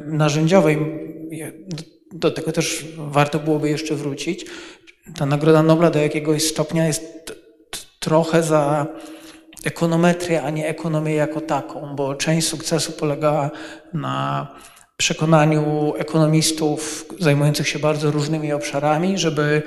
narzędziowej 0.06 0.78
do, 2.14 2.32
tego 2.32 2.52
też 2.52 2.86
warto 2.98 3.40
byłoby 3.40 3.70
jeszcze 3.70 3.96
wrócić 3.96 4.46
ta 5.16 5.26
Nagroda 5.26 5.64
Nobla 5.64 5.90
do 5.90 6.00
jakiegoś 6.00 6.44
stopnia 6.44 6.88
jest 6.88 7.34
trochę 8.00 8.44
za 8.44 8.88
ekonometrię, 9.66 10.44
a 10.44 10.50
nie 10.50 10.68
ekonomię 10.68 11.16
jako 11.16 11.42
taką, 11.42 11.96
bo 11.96 12.16
część 12.16 12.48
sukcesu 12.48 12.92
polega 12.92 13.52
na 13.94 14.48
przekonaniu 14.98 15.94
ekonomistów 15.98 17.06
zajmujących 17.20 17.68
się 17.68 17.80
bardzo 17.80 18.12
różnymi 18.12 18.54
obszarami, 18.54 19.18
żeby 19.18 19.64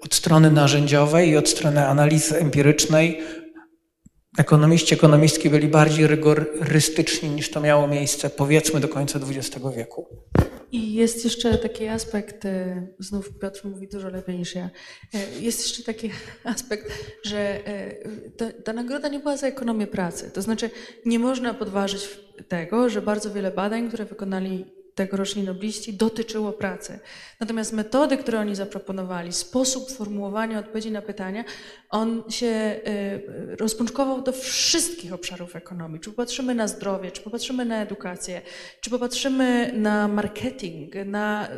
od 0.00 0.14
strony 0.14 0.50
narzędziowej 0.50 1.28
i 1.28 1.36
od 1.36 1.48
strony 1.48 1.86
analizy 1.86 2.38
empirycznej 2.38 3.20
ekonomiści, 4.38 4.94
ekonomistki 4.94 5.50
byli 5.50 5.68
bardziej 5.68 6.06
rygorystyczni 6.06 7.30
niż 7.30 7.50
to 7.50 7.60
miało 7.60 7.88
miejsce 7.88 8.30
powiedzmy 8.30 8.80
do 8.80 8.88
końca 8.88 9.18
XX 9.18 9.64
wieku. 9.76 10.06
I 10.72 10.94
jest 10.94 11.24
jeszcze 11.24 11.58
taki 11.58 11.86
aspekt, 11.88 12.44
e, 12.44 12.86
znów 12.98 13.38
Piotr 13.38 13.60
mówi 13.64 13.88
dużo 13.88 14.08
lepiej 14.08 14.38
niż 14.38 14.54
ja, 14.54 14.70
e, 15.14 15.40
jest 15.40 15.60
jeszcze 15.60 15.82
taki 15.82 16.10
aspekt, 16.44 16.92
że 17.24 17.66
e, 17.66 17.94
ta, 18.36 18.52
ta, 18.64 18.72
nagroda 18.72 19.08
nie 19.08 19.18
była 19.18 19.36
za 19.36 19.46
ekonomię 19.46 19.86
pracy. 19.86 20.30
To 20.30 20.42
znaczy 20.42 20.70
nie 21.06 21.18
można 21.18 21.54
podważyć 21.54 22.08
tego, 22.48 22.88
że 22.88 23.02
bardzo 23.02 23.32
wiele 23.32 23.50
badań, 23.50 23.88
które 23.88 24.04
wykonali 24.04 24.79
tegoroczni 24.94 25.42
nobliści 25.42 25.92
dotyczyło 25.92 26.52
pracy. 26.52 26.98
Natomiast 27.40 27.72
metody, 27.72 28.16
które 28.16 28.40
oni 28.40 28.54
zaproponowali, 28.54 29.32
sposób 29.32 29.92
formułowania 29.92 30.58
odpowiedzi 30.58 30.90
na 30.90 31.02
pytania, 31.02 31.44
on 31.90 32.22
się 32.30 32.46
y, 32.46 33.56
rozpączkował 33.56 34.22
do 34.22 34.32
wszystkich 34.32 35.12
obszarów 35.12 35.56
ekonomii. 35.56 36.00
Czy 36.00 36.10
popatrzymy 36.10 36.54
na 36.54 36.68
zdrowie, 36.68 37.10
czy 37.10 37.22
popatrzymy 37.22 37.64
na 37.64 37.82
edukację, 37.82 38.42
czy 38.80 38.90
popatrzymy 38.90 39.72
na 39.76 40.08
marketing, 40.08 40.94
na 41.06 41.48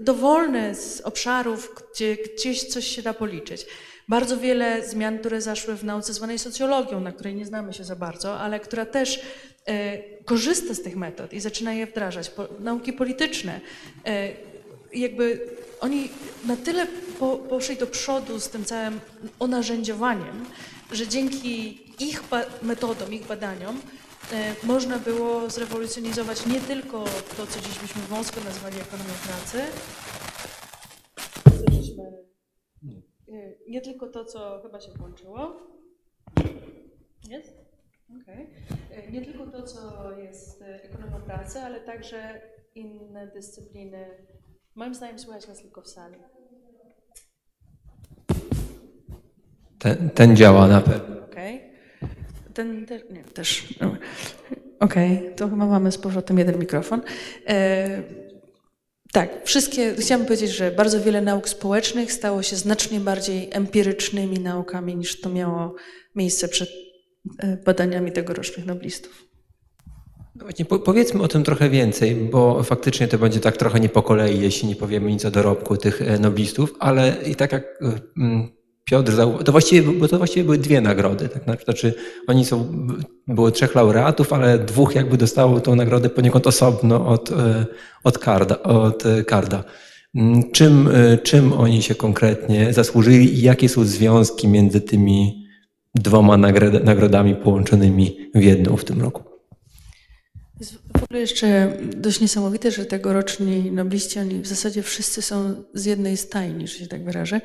dowolne 0.00 0.74
z 0.74 1.00
obszarów, 1.00 1.84
gdzie 1.92 2.16
gdzieś 2.16 2.64
coś 2.64 2.86
się 2.86 3.02
da 3.02 3.14
policzyć. 3.14 3.66
Bardzo 4.08 4.38
wiele 4.38 4.88
zmian, 4.88 5.18
które 5.18 5.40
zaszły 5.40 5.76
w 5.76 5.84
nauce 5.84 6.14
zwanej 6.14 6.38
socjologią, 6.38 7.00
na 7.00 7.12
której 7.12 7.34
nie 7.34 7.46
znamy 7.46 7.72
się 7.72 7.84
za 7.84 7.96
bardzo, 7.96 8.40
ale 8.40 8.60
która 8.60 8.86
też 8.86 9.20
korzysta 10.24 10.74
z 10.74 10.82
tych 10.82 10.96
metod 10.96 11.32
i 11.32 11.40
zaczyna 11.40 11.72
je 11.72 11.86
wdrażać. 11.86 12.30
Po, 12.30 12.48
nauki 12.60 12.92
polityczne. 12.92 13.60
E, 14.06 14.28
jakby 14.94 15.40
oni 15.80 16.08
na 16.46 16.56
tyle 16.56 16.86
po, 17.18 17.36
poszli 17.36 17.76
do 17.76 17.86
przodu 17.86 18.40
z 18.40 18.48
tym 18.48 18.64
całym 18.64 19.00
onarzędziowaniem, 19.38 20.46
że 20.92 21.08
dzięki 21.08 21.80
ich 22.00 22.22
metodom, 22.62 23.12
ich 23.12 23.26
badaniom 23.26 23.80
e, 24.32 24.54
można 24.62 24.98
było 24.98 25.50
zrewolucjonizować 25.50 26.46
nie 26.46 26.60
tylko 26.60 27.04
to, 27.36 27.46
co 27.46 27.60
dziś 27.60 27.78
byśmy 27.78 28.02
wąsko 28.02 28.40
nazwali 28.44 28.80
ekonomią 28.80 29.14
pracy, 29.26 29.62
nie 33.68 33.80
tylko 33.80 34.06
to, 34.06 34.24
co 34.24 34.60
chyba 34.62 34.80
się 34.80 34.92
włączyło. 34.92 35.56
Jest? 37.28 37.63
Okay. 38.10 38.46
Nie 39.12 39.22
tylko 39.24 39.46
to, 39.46 39.62
co 39.62 40.10
jest 40.18 40.62
ekonomią 40.62 41.20
pracy, 41.20 41.60
ale 41.60 41.80
także 41.80 42.40
inne 42.74 43.26
dyscypliny. 43.26 44.06
Moim 44.74 44.94
zdaniem 44.94 45.18
słychać 45.18 45.48
nas 45.48 45.62
tylko 45.62 45.82
w 45.82 45.88
sali. 45.88 46.16
Ten, 49.78 50.10
ten 50.10 50.36
działa 50.36 50.66
na 50.66 50.80
pewno. 50.80 51.24
Okej. 51.24 51.56
Okay. 51.56 52.08
Ten 52.54 52.86
te, 52.86 53.00
nie, 53.10 53.24
też. 53.24 53.74
Okej, 54.80 55.18
okay. 55.18 55.34
to 55.36 55.48
chyba 55.48 55.66
mamy 55.66 55.92
z 55.92 55.98
powrotem 55.98 56.38
jeden 56.38 56.58
mikrofon. 56.58 57.02
E, 57.48 58.02
tak, 59.12 59.44
wszystkie, 59.44 59.94
chciałabym 59.94 60.26
powiedzieć, 60.26 60.50
że 60.50 60.70
bardzo 60.70 61.00
wiele 61.00 61.20
nauk 61.20 61.48
społecznych 61.48 62.12
stało 62.12 62.42
się 62.42 62.56
znacznie 62.56 63.00
bardziej 63.00 63.48
empirycznymi 63.52 64.40
naukami 64.40 64.96
niż 64.96 65.20
to 65.20 65.30
miało 65.30 65.74
miejsce 66.14 66.48
przed 66.48 66.68
e, 66.68 66.83
badaniami 67.64 68.12
tegorocznych 68.12 68.66
noblistów. 68.66 69.28
No 70.34 70.44
właśnie, 70.44 70.64
po, 70.64 70.78
powiedzmy 70.78 71.22
o 71.22 71.28
tym 71.28 71.44
trochę 71.44 71.70
więcej, 71.70 72.14
bo 72.14 72.62
faktycznie 72.62 73.08
to 73.08 73.18
będzie 73.18 73.40
tak 73.40 73.56
trochę 73.56 73.80
nie 73.80 73.88
po 73.88 74.02
kolei, 74.02 74.40
jeśli 74.40 74.68
nie 74.68 74.76
powiemy 74.76 75.10
nic 75.10 75.24
o 75.24 75.30
dorobku 75.30 75.76
tych 75.76 76.02
e, 76.02 76.18
noblistów, 76.18 76.74
ale 76.78 77.16
i 77.26 77.34
tak 77.34 77.52
jak 77.52 77.64
e, 77.82 78.48
Piotr, 78.84 79.12
to 79.44 79.52
właściwie, 79.52 79.92
bo 79.92 80.08
to 80.08 80.18
właściwie 80.18 80.44
były 80.44 80.58
dwie 80.58 80.80
nagrody. 80.80 81.28
Tak? 81.46 81.62
Znaczy, 81.64 81.94
oni 82.26 82.44
są, 82.44 82.86
było 83.28 83.50
trzech 83.50 83.74
laureatów, 83.74 84.32
ale 84.32 84.58
dwóch 84.58 84.94
jakby 84.94 85.16
dostało 85.16 85.60
tą 85.60 85.76
nagrodę 85.76 86.10
poniekąd 86.10 86.46
osobno 86.46 87.06
od, 87.06 87.30
e, 87.30 87.66
od, 88.04 88.18
Karda, 88.18 88.62
od 88.62 89.04
Karda. 89.26 89.64
Czym, 90.52 90.88
e, 90.88 91.18
czym 91.18 91.52
oni 91.52 91.82
się 91.82 91.94
konkretnie 91.94 92.72
zasłużyli 92.72 93.34
i 93.34 93.42
jakie 93.42 93.68
są 93.68 93.84
związki 93.84 94.48
między 94.48 94.80
tymi 94.80 95.43
dwoma 95.94 96.36
nagrodami 96.84 97.34
połączonymi 97.34 98.30
w 98.34 98.42
jedną 98.42 98.76
w 98.76 98.84
tym 98.84 99.02
roku? 99.02 99.22
Jest 100.60 100.74
w 100.98 101.04
ogóle 101.04 101.20
jeszcze 101.20 101.76
dość 101.96 102.20
niesamowite, 102.20 102.70
że 102.70 102.84
tegoroczni 102.84 103.72
nobliści, 103.72 104.18
oni 104.18 104.40
w 104.40 104.46
zasadzie 104.46 104.82
wszyscy 104.82 105.22
są 105.22 105.54
z 105.74 105.84
jednej 105.84 106.16
stajni, 106.16 106.68
że 106.68 106.78
się 106.78 106.86
tak 106.86 107.04
wyrażę 107.04 107.40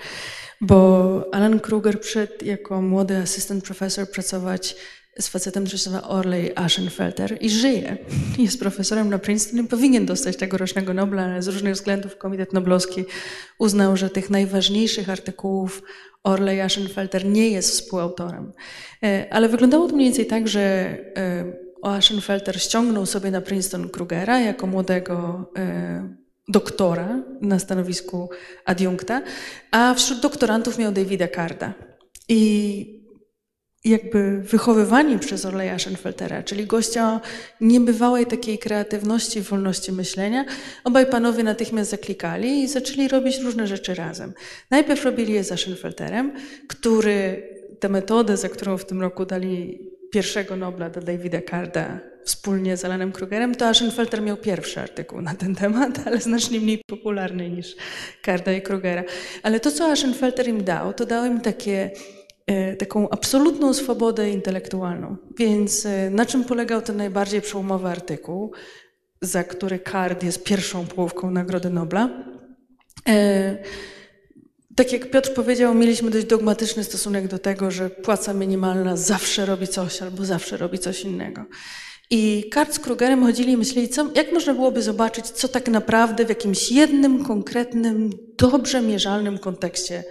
bo 0.61 1.25
Alan 1.31 1.59
Kruger 1.59 1.99
przyszedł 1.99 2.45
jako 2.45 2.81
młody 2.81 3.17
asystent 3.17 3.63
profesor 3.63 4.11
pracować 4.11 4.75
z 5.19 5.27
facetem, 5.27 5.63
nazywa 5.63 6.01
Orley 6.01 6.51
Aschenfelter 6.55 7.37
i 7.41 7.49
żyje. 7.49 7.97
Jest 8.37 8.59
profesorem 8.59 9.09
na 9.09 9.19
Princeton 9.19 9.59
i 9.59 9.67
powinien 9.67 10.05
dostać 10.05 10.37
tegorocznego 10.37 10.93
Nobla, 10.93 11.23
ale 11.23 11.41
z 11.41 11.47
różnych 11.47 11.73
względów 11.73 12.17
Komitet 12.17 12.53
Noblowski 12.53 13.05
uznał, 13.59 13.97
że 13.97 14.09
tych 14.09 14.29
najważniejszych 14.29 15.09
artykułów 15.09 15.81
Orley 16.23 16.61
Aschenfelter 16.61 17.25
nie 17.25 17.49
jest 17.49 17.71
współautorem. 17.71 18.51
E, 19.03 19.27
ale 19.31 19.49
wyglądało 19.49 19.87
to 19.87 19.95
mniej 19.95 20.07
więcej 20.07 20.25
tak, 20.25 20.47
że 20.47 20.61
e, 20.61 21.53
Aschenfelter 21.83 22.61
ściągnął 22.61 23.05
sobie 23.05 23.31
na 23.31 23.41
Princeton 23.41 23.89
Krugera 23.89 24.39
jako 24.39 24.67
młodego 24.67 25.45
e, 25.57 26.15
doktora 26.47 27.23
na 27.41 27.59
stanowisku 27.59 28.29
adiunkta, 28.65 29.21
a 29.71 29.93
wśród 29.93 30.19
doktorantów 30.19 30.77
miał 30.77 30.91
Davida 30.91 31.27
Carda. 31.27 31.73
I 32.29 32.98
jakby 33.85 34.41
wychowywani 34.41 35.19
przez 35.19 35.45
Orleja 35.45 35.79
Schenfeltera, 35.79 36.43
czyli 36.43 36.65
gościa 36.65 37.21
niebywałej 37.61 38.25
takiej 38.25 38.59
kreatywności 38.59 39.41
wolności 39.41 39.91
myślenia, 39.91 40.45
obaj 40.83 41.05
panowie 41.05 41.43
natychmiast 41.43 41.91
zaklikali 41.91 42.63
i 42.63 42.67
zaczęli 42.67 43.07
robić 43.07 43.39
różne 43.39 43.67
rzeczy 43.67 43.95
razem. 43.95 44.33
Najpierw 44.71 45.05
robili 45.05 45.33
je 45.33 45.43
za 45.43 45.57
Schenfelterem, 45.57 46.31
który 46.67 47.47
tę 47.79 47.89
metodę, 47.89 48.37
za 48.37 48.49
którą 48.49 48.77
w 48.77 48.85
tym 48.85 49.01
roku 49.01 49.25
dali 49.25 49.79
pierwszego 50.11 50.55
Nobla 50.55 50.89
do 50.89 51.01
Davida 51.01 51.41
Carda 51.49 51.99
wspólnie 52.23 52.77
z 52.77 52.85
Alanem 52.85 53.11
Krugerem, 53.11 53.55
to 53.55 53.67
Aschenfelter 53.67 54.21
miał 54.21 54.37
pierwszy 54.37 54.79
artykuł 54.79 55.21
na 55.21 55.35
ten 55.35 55.55
temat, 55.55 55.99
ale 56.07 56.21
znacznie 56.21 56.59
mniej 56.59 56.81
popularny 56.87 57.49
niż 57.49 57.75
Carda 58.25 58.51
i 58.51 58.61
Krugera. 58.61 59.03
Ale 59.43 59.59
to, 59.59 59.71
co 59.71 59.91
Aschenfelter 59.91 60.47
im 60.47 60.63
dał, 60.63 60.93
to 60.93 61.05
dał 61.05 61.25
im 61.25 61.41
takie 61.41 61.91
taką 62.79 63.09
absolutną 63.09 63.73
swobodę 63.73 64.29
intelektualną. 64.29 65.17
Więc 65.37 65.85
e, 65.85 66.09
na 66.09 66.25
czym 66.25 66.43
polegał 66.43 66.81
ten 66.81 66.97
najbardziej 66.97 67.41
przełomowy 67.41 67.87
artykuł, 67.87 68.51
za 69.21 69.43
który 69.43 69.79
Card 69.79 70.23
jest 70.23 70.43
pierwszą 70.43 70.87
połówką 70.87 71.31
Nagrody 71.31 71.69
Nobla? 71.69 72.09
E, 73.07 73.57
tak 74.75 74.93
jak 74.93 75.11
Piotr 75.11 75.33
powiedział, 75.33 75.75
mieliśmy 75.75 76.11
dość 76.11 76.25
dogmatyczny 76.25 76.83
stosunek 76.83 77.27
do 77.27 77.39
tego, 77.39 77.71
że 77.71 77.89
płaca 77.89 78.33
minimalna 78.33 78.97
zawsze 78.97 79.45
robi 79.45 79.67
coś 79.67 80.01
albo 80.01 80.25
zawsze 80.25 80.57
robi 80.57 80.79
coś 80.79 81.01
innego. 81.01 81.45
I 82.09 82.49
Card 82.53 82.73
z 82.73 82.79
Krugerem 82.79 83.23
chodzili 83.23 83.51
i 83.51 83.57
myśleli, 83.57 83.89
co, 83.89 84.09
jak 84.15 84.31
można 84.31 84.53
byłoby 84.53 84.81
zobaczyć, 84.81 85.25
co 85.25 85.47
tak 85.47 85.67
naprawdę 85.67 86.25
w 86.25 86.29
jakimś 86.29 86.71
jednym, 86.71 87.25
konkretnym, 87.25 88.09
dobrze 88.37 88.81
mierzalnym 88.81 89.37
kontekście 89.37 90.03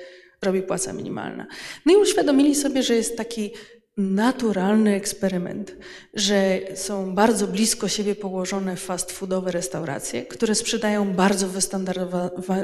robi 0.43 0.63
płaca 0.63 0.93
minimalna. 0.93 1.47
No 1.87 1.93
i 1.93 1.97
uświadomili 1.97 2.55
sobie, 2.55 2.83
że 2.83 2.95
jest 2.95 3.17
taki 3.17 3.51
naturalny 3.97 4.95
eksperyment, 4.95 5.77
że 6.15 6.61
są 6.75 7.15
bardzo 7.15 7.47
blisko 7.47 7.89
siebie 7.89 8.15
położone 8.15 8.77
fast 8.77 9.13
foodowe 9.13 9.53
restauracje, 9.53 10.27
które 10.27 10.55
sprzedają 10.55 11.13
bardzo 11.13 11.49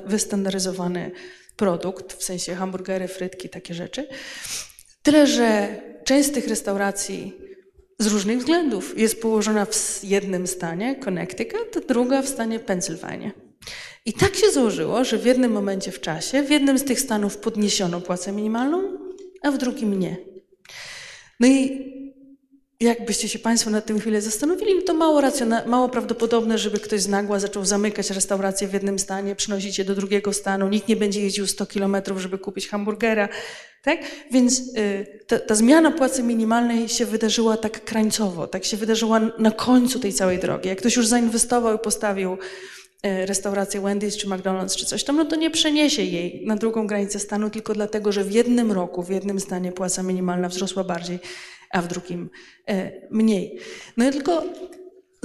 wystandaryzowany 0.07 1.11
produkt, 1.57 2.13
w 2.13 2.25
sensie 2.25 2.55
hamburgery, 2.55 3.09
frytki, 3.09 3.49
takie 3.49 3.75
rzeczy. 3.75 4.09
Tyle, 5.03 5.27
że 5.27 5.81
część 6.05 6.29
z 6.29 6.33
tych 6.33 6.49
restauracji 6.49 7.35
z 7.99 8.07
różnych 8.07 8.39
względów 8.39 8.99
jest 8.99 9.23
położona 9.23 9.65
w 9.65 10.01
jednym 10.03 10.47
stanie, 10.47 10.97
Connecticut, 10.97 11.87
druga 11.89 12.23
w 12.23 12.29
stanie 12.29 12.59
Pensylwania. 12.59 13.31
I 14.07 14.13
tak 14.13 14.37
się 14.37 14.51
złożyło, 14.51 15.05
że 15.05 15.19
w 15.19 15.25
jednym 15.25 15.53
momencie 15.53 15.93
w 15.93 16.01
czasie, 16.01 16.43
w 16.43 16.51
jednym 16.51 16.79
z 16.79 16.85
tych 16.85 17.01
stanów 17.01 17.37
podniesiono 17.37 18.01
płacę 18.01 18.33
minimalną, 18.33 18.83
a 19.43 19.51
w 19.51 19.59
drugim 19.59 19.99
nie. 19.99 20.17
No 21.41 21.47
i 21.47 21.85
jakbyście 22.81 23.29
się 23.29 23.39
Państwo 23.39 23.71
na 23.71 23.81
tym 23.81 24.01
chwilę 24.01 24.21
zastanowili, 24.21 24.75
no 24.75 24.83
to 24.83 24.95
mało, 24.95 25.23
mało 25.67 25.89
prawdopodobne, 25.89 26.59
żeby 26.59 26.81
ktoś 26.81 27.01
z 27.01 27.09
nagła 27.09 27.39
zaczął 27.39 27.65
zamykać 27.65 28.11
restaurację 28.11 28.69
w 28.69 28.73
jednym 28.73 28.99
stanie, 28.99 29.35
przynosić 29.35 29.79
je 29.79 29.85
do 29.85 29.95
drugiego 29.95 30.33
stanu, 30.33 30.69
nikt 30.69 30.89
nie 30.89 30.97
będzie 30.97 31.21
jeździł 31.21 31.47
100 31.47 31.67
kilometrów, 31.67 32.19
żeby 32.19 32.39
kupić 32.39 32.69
hamburgera. 32.69 33.29
Tak? 33.83 33.99
Więc 34.31 34.59
y, 34.59 35.21
ta, 35.27 35.39
ta, 35.39 35.55
zmiana 35.55 35.91
płacy 35.91 36.23
minimalnej 36.23 36.89
się 36.89 37.07
wydarzyła 37.07 37.57
tak 37.57 37.85
krańcowo, 37.85 38.47
tak 38.47 38.65
się 38.65 38.77
wydarzyła 38.77 39.21
na 39.39 39.51
końcu 39.51 40.01
tej 40.01 40.13
całej 40.13 40.39
drogi. 40.39 40.69
Jak 40.69 40.79
ktoś 40.79 40.97
już 40.97 41.07
zainwestował 41.07 41.77
i 41.77 41.79
postawił 41.79 42.37
restaurację 43.05 43.81
Wendy's 43.81 44.17
czy 44.17 44.27
McDonald's 44.27 44.77
czy 44.77 44.87
coś 44.87 45.05
tam, 45.05 45.17
no 45.17 45.25
to 45.25 45.37
nie 45.37 45.51
przeniesie 45.51 46.03
jej 46.03 46.47
na 46.47 46.57
drugą 46.57 46.87
granicę 46.87 47.19
stanu 47.19 47.51
tylko 47.51 47.75
dlatego, 47.75 48.13
że 48.13 48.25
w 48.25 48.33
jednym 48.33 48.73
roku, 48.73 49.03
w 49.03 49.11
jednym 49.11 49.41
stanie 49.41 49.73
płaca 49.73 50.03
minimalna 50.03 50.49
wzrosła 50.49 50.85
bardziej, 50.85 51.19
a 51.71 51.83
w 51.83 51.89
drugim 51.89 52.31
e, 52.69 52.93
mniej. 53.11 53.59
No 53.97 54.09
i 54.09 54.13
tylko 54.13 54.45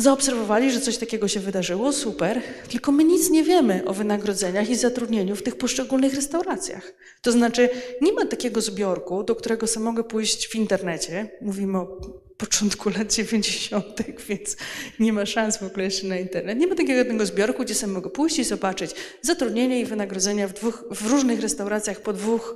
zaobserwowali, 0.01 0.71
że 0.71 0.81
coś 0.81 0.97
takiego 0.97 1.27
się 1.27 1.39
wydarzyło, 1.39 1.93
super, 1.93 2.41
tylko 2.69 2.91
my 2.91 3.03
nic 3.03 3.29
nie 3.29 3.43
wiemy 3.43 3.85
o 3.85 3.93
wynagrodzeniach 3.93 4.69
i 4.69 4.75
zatrudnieniu 4.75 5.35
w 5.35 5.43
tych 5.43 5.55
poszczególnych 5.55 6.13
restauracjach. 6.13 6.93
To 7.21 7.31
znaczy, 7.31 7.69
nie 8.01 8.13
ma 8.13 8.25
takiego 8.25 8.61
zbiorku, 8.61 9.23
do 9.23 9.35
którego 9.35 9.67
sobie 9.67 9.85
mogę 9.85 10.03
pójść 10.03 10.47
w 10.47 10.55
internecie, 10.55 11.29
mówimy 11.41 11.77
o 11.77 12.01
początku 12.37 12.89
lat 12.89 13.13
90., 13.13 13.85
więc 14.29 14.57
nie 14.99 15.13
ma 15.13 15.25
szans 15.25 15.57
w 15.57 15.63
ogóle 15.63 15.85
jeszcze 15.85 16.07
na 16.07 16.17
internet. 16.17 16.57
Nie 16.57 16.67
ma 16.67 16.75
takiego 16.75 16.93
jednego 16.93 17.25
zbiorku, 17.25 17.63
gdzie 17.63 17.75
sobie 17.75 17.93
mogę 17.93 18.09
pójść 18.09 18.39
i 18.39 18.43
zobaczyć 18.43 18.91
zatrudnienie 19.21 19.79
i 19.79 19.85
wynagrodzenia 19.85 20.47
w, 20.47 20.53
dwóch, 20.53 20.83
w 20.91 21.11
różnych 21.11 21.41
restauracjach 21.41 22.01
po 22.01 22.13
dwóch 22.13 22.55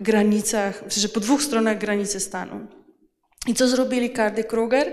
granicach, 0.00 0.84
sensie 0.88 1.08
po 1.08 1.20
dwóch 1.20 1.42
stronach 1.42 1.78
granicy 1.78 2.20
stanu. 2.20 2.66
I 3.46 3.54
co 3.54 3.68
zrobili 3.68 4.12
Cardy 4.12 4.44
Kruger? 4.44 4.92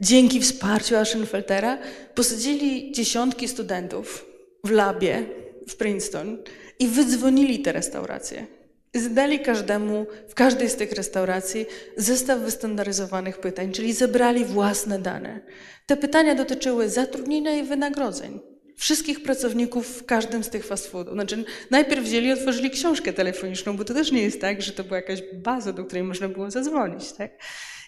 Dzięki 0.00 0.40
wsparciu 0.40 0.96
Aschenfeltera 0.96 1.78
posadzili 2.14 2.92
dziesiątki 2.92 3.48
studentów 3.48 4.26
w 4.64 4.70
labie 4.70 5.26
w 5.68 5.76
Princeton 5.76 6.38
i 6.78 6.88
wydzwonili 6.88 7.58
te 7.58 7.72
restauracje. 7.72 8.46
Zdali 8.94 9.40
każdemu 9.40 10.06
w 10.28 10.34
każdej 10.34 10.68
z 10.68 10.76
tych 10.76 10.92
restauracji 10.92 11.66
zestaw 11.96 12.40
wystandaryzowanych 12.40 13.38
pytań, 13.38 13.72
czyli 13.72 13.92
zebrali 13.92 14.44
własne 14.44 14.98
dane. 14.98 15.40
Te 15.86 15.96
pytania 15.96 16.34
dotyczyły 16.34 16.88
zatrudnienia 16.88 17.56
i 17.56 17.62
wynagrodzeń 17.62 18.40
wszystkich 18.76 19.22
pracowników 19.22 19.86
w 19.86 20.06
każdym 20.06 20.44
z 20.44 20.50
tych 20.50 20.66
fast 20.66 20.86
foodów. 20.86 21.14
Znaczy, 21.14 21.44
najpierw 21.70 22.04
wzięli 22.04 22.26
i 22.26 22.32
otworzyli 22.32 22.70
książkę 22.70 23.12
telefoniczną, 23.12 23.76
bo 23.76 23.84
to 23.84 23.94
też 23.94 24.12
nie 24.12 24.22
jest 24.22 24.40
tak, 24.40 24.62
że 24.62 24.72
to 24.72 24.84
była 24.84 24.96
jakaś 24.96 25.22
baza, 25.34 25.72
do 25.72 25.84
której 25.84 26.04
można 26.04 26.28
było 26.28 26.50
zadzwonić. 26.50 27.12
Tak? 27.12 27.30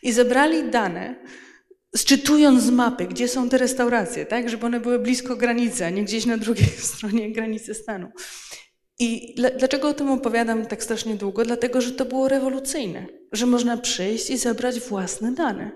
I 0.02 0.12
zebrali 0.12 0.70
dane, 0.70 1.14
sczytując 1.96 2.62
z 2.62 2.70
mapy, 2.70 3.06
gdzie 3.06 3.28
są 3.28 3.48
te 3.48 3.58
restauracje, 3.58 4.26
tak? 4.26 4.48
żeby 4.48 4.66
one 4.66 4.80
były 4.80 4.98
blisko 4.98 5.36
granicy, 5.36 5.84
a 5.84 5.90
nie 5.90 6.04
gdzieś 6.04 6.26
na 6.26 6.36
drugiej 6.36 6.68
stronie 6.92 7.32
granicy 7.32 7.74
stanu. 7.74 8.08
I 8.98 9.34
dlaczego 9.58 9.88
o 9.88 9.94
tym 9.94 10.10
opowiadam 10.10 10.66
tak 10.66 10.82
strasznie 10.82 11.14
długo? 11.14 11.44
Dlatego, 11.44 11.80
że 11.80 11.92
to 11.92 12.04
było 12.04 12.28
rewolucyjne, 12.28 13.06
że 13.32 13.46
można 13.46 13.76
przyjść 13.76 14.30
i 14.30 14.38
zebrać 14.38 14.80
własne 14.80 15.32
dane. 15.32 15.70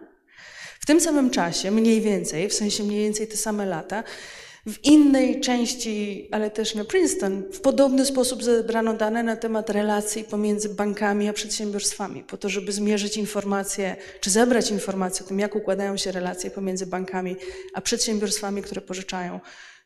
W 0.81 0.87
tym 0.87 1.01
samym 1.01 1.31
czasie, 1.31 1.71
mniej 1.71 2.01
więcej, 2.01 2.49
w 2.49 2.55
sensie 2.55 2.85
mniej 2.85 3.01
więcej 3.01 3.29
te 3.29 3.37
same 3.37 3.67
lata, 3.67 4.05
w 4.67 4.85
innej 4.85 5.41
części, 5.41 6.29
ale 6.31 6.51
też 6.51 6.75
na 6.75 6.85
Princeton, 6.85 7.43
w 7.53 7.61
podobny 7.61 8.07
sposób 8.07 8.45
zebrano 8.45 8.95
dane 8.95 9.23
na 9.23 9.37
temat 9.37 9.71
relacji 9.71 10.25
pomiędzy 10.25 10.69
bankami 10.69 11.29
a 11.29 11.33
przedsiębiorstwami, 11.33 12.25
po 12.25 12.37
to, 12.37 12.49
żeby 12.49 12.73
zmierzyć 12.73 13.17
informacje, 13.17 13.97
czy 14.21 14.31
zebrać 14.31 14.71
informacje 14.71 15.27
o 15.27 15.29
tym, 15.29 15.39
jak 15.39 15.57
układają 15.57 15.97
się 15.97 16.13
relacje 16.13 16.51
pomiędzy 16.51 16.87
bankami 16.87 17.37
a 17.75 17.81
przedsiębiorstwami, 17.81 18.63
które 18.63 18.81
pożyczają 18.81 19.41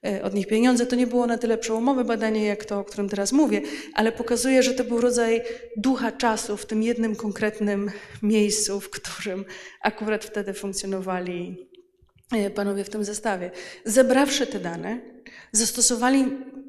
E, 0.07 0.23
od 0.23 0.35
nich 0.35 0.47
pieniądze. 0.47 0.87
To 0.87 0.97
nie 0.97 1.07
było 1.07 1.27
na 1.27 1.39
tyle 1.39 1.59
przełomowe 1.59 2.05
badanie, 2.05 2.45
jak 2.45 2.65
to, 2.65 2.79
o 2.79 2.85
którym 2.85 3.09
teraz 3.09 3.33
mówię, 3.33 3.63
ale 3.95 4.13
pokazuje, 4.13 4.63
że 4.63 4.75
to 4.75 4.85
był 4.85 5.01
rodzaj 5.01 5.43
ducha 5.77 6.13
czasu 6.13 6.57
w 6.57 6.67
tym 6.67 6.83
jednym 6.83 7.17
konkretnym 7.17 7.91
miejscu, 8.23 8.81
w 8.81 8.91
którym 8.91 9.45
akurat 9.81 10.25
wtedy 10.25 10.55
funkcjonowali 10.55 11.70
panowie 12.55 12.85
w 12.85 12.91
tym 12.91 13.05
zestawie. 13.05 13.51
Zebrawszy 13.85 14.47
te 14.47 14.61
dane, 14.61 15.01
zastosowali 15.53 16.25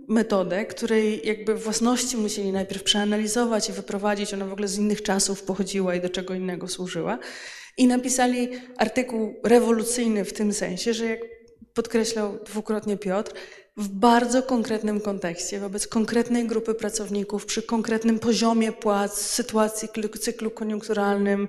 metodę, 0.08 0.66
której 0.66 1.28
jakby 1.28 1.56
własności 1.56 2.18
musieli 2.18 2.52
najpierw 2.52 2.84
przeanalizować 2.84 3.70
i 3.70 3.74
wyprowadzić, 3.74 4.34
ona 4.34 4.46
w 4.46 4.54
ogóle 4.54 4.68
z 4.68 4.78
innych 4.78 5.02
czasów 5.02 5.44
pochodziła 5.44 5.96
i 5.96 6.02
do 6.02 6.10
czego 6.10 6.34
innego 6.34 6.68
służyła. 6.68 7.20
I 7.78 7.88
napisali 7.88 8.50
artykuł 8.78 9.36
rewolucyjny 9.44 10.26
w 10.26 10.34
tym 10.34 10.54
sensie, 10.54 10.94
że 10.94 11.06
jak 11.06 11.20
podkreślał 11.74 12.40
dwukrotnie 12.44 12.98
Piotr, 12.98 13.32
w 13.78 13.88
bardzo 13.88 14.44
konkretnym 14.44 15.02
kontekście, 15.02 15.60
wobec 15.60 15.88
konkretnej 15.88 16.48
grupy 16.48 16.74
pracowników, 16.74 17.46
przy 17.46 17.64
konkretnym 17.64 18.20
poziomie 18.20 18.72
płac, 18.72 19.22
sytuacji, 19.22 19.90
cyklu 20.22 20.52
koniunkturalnym, 20.52 21.48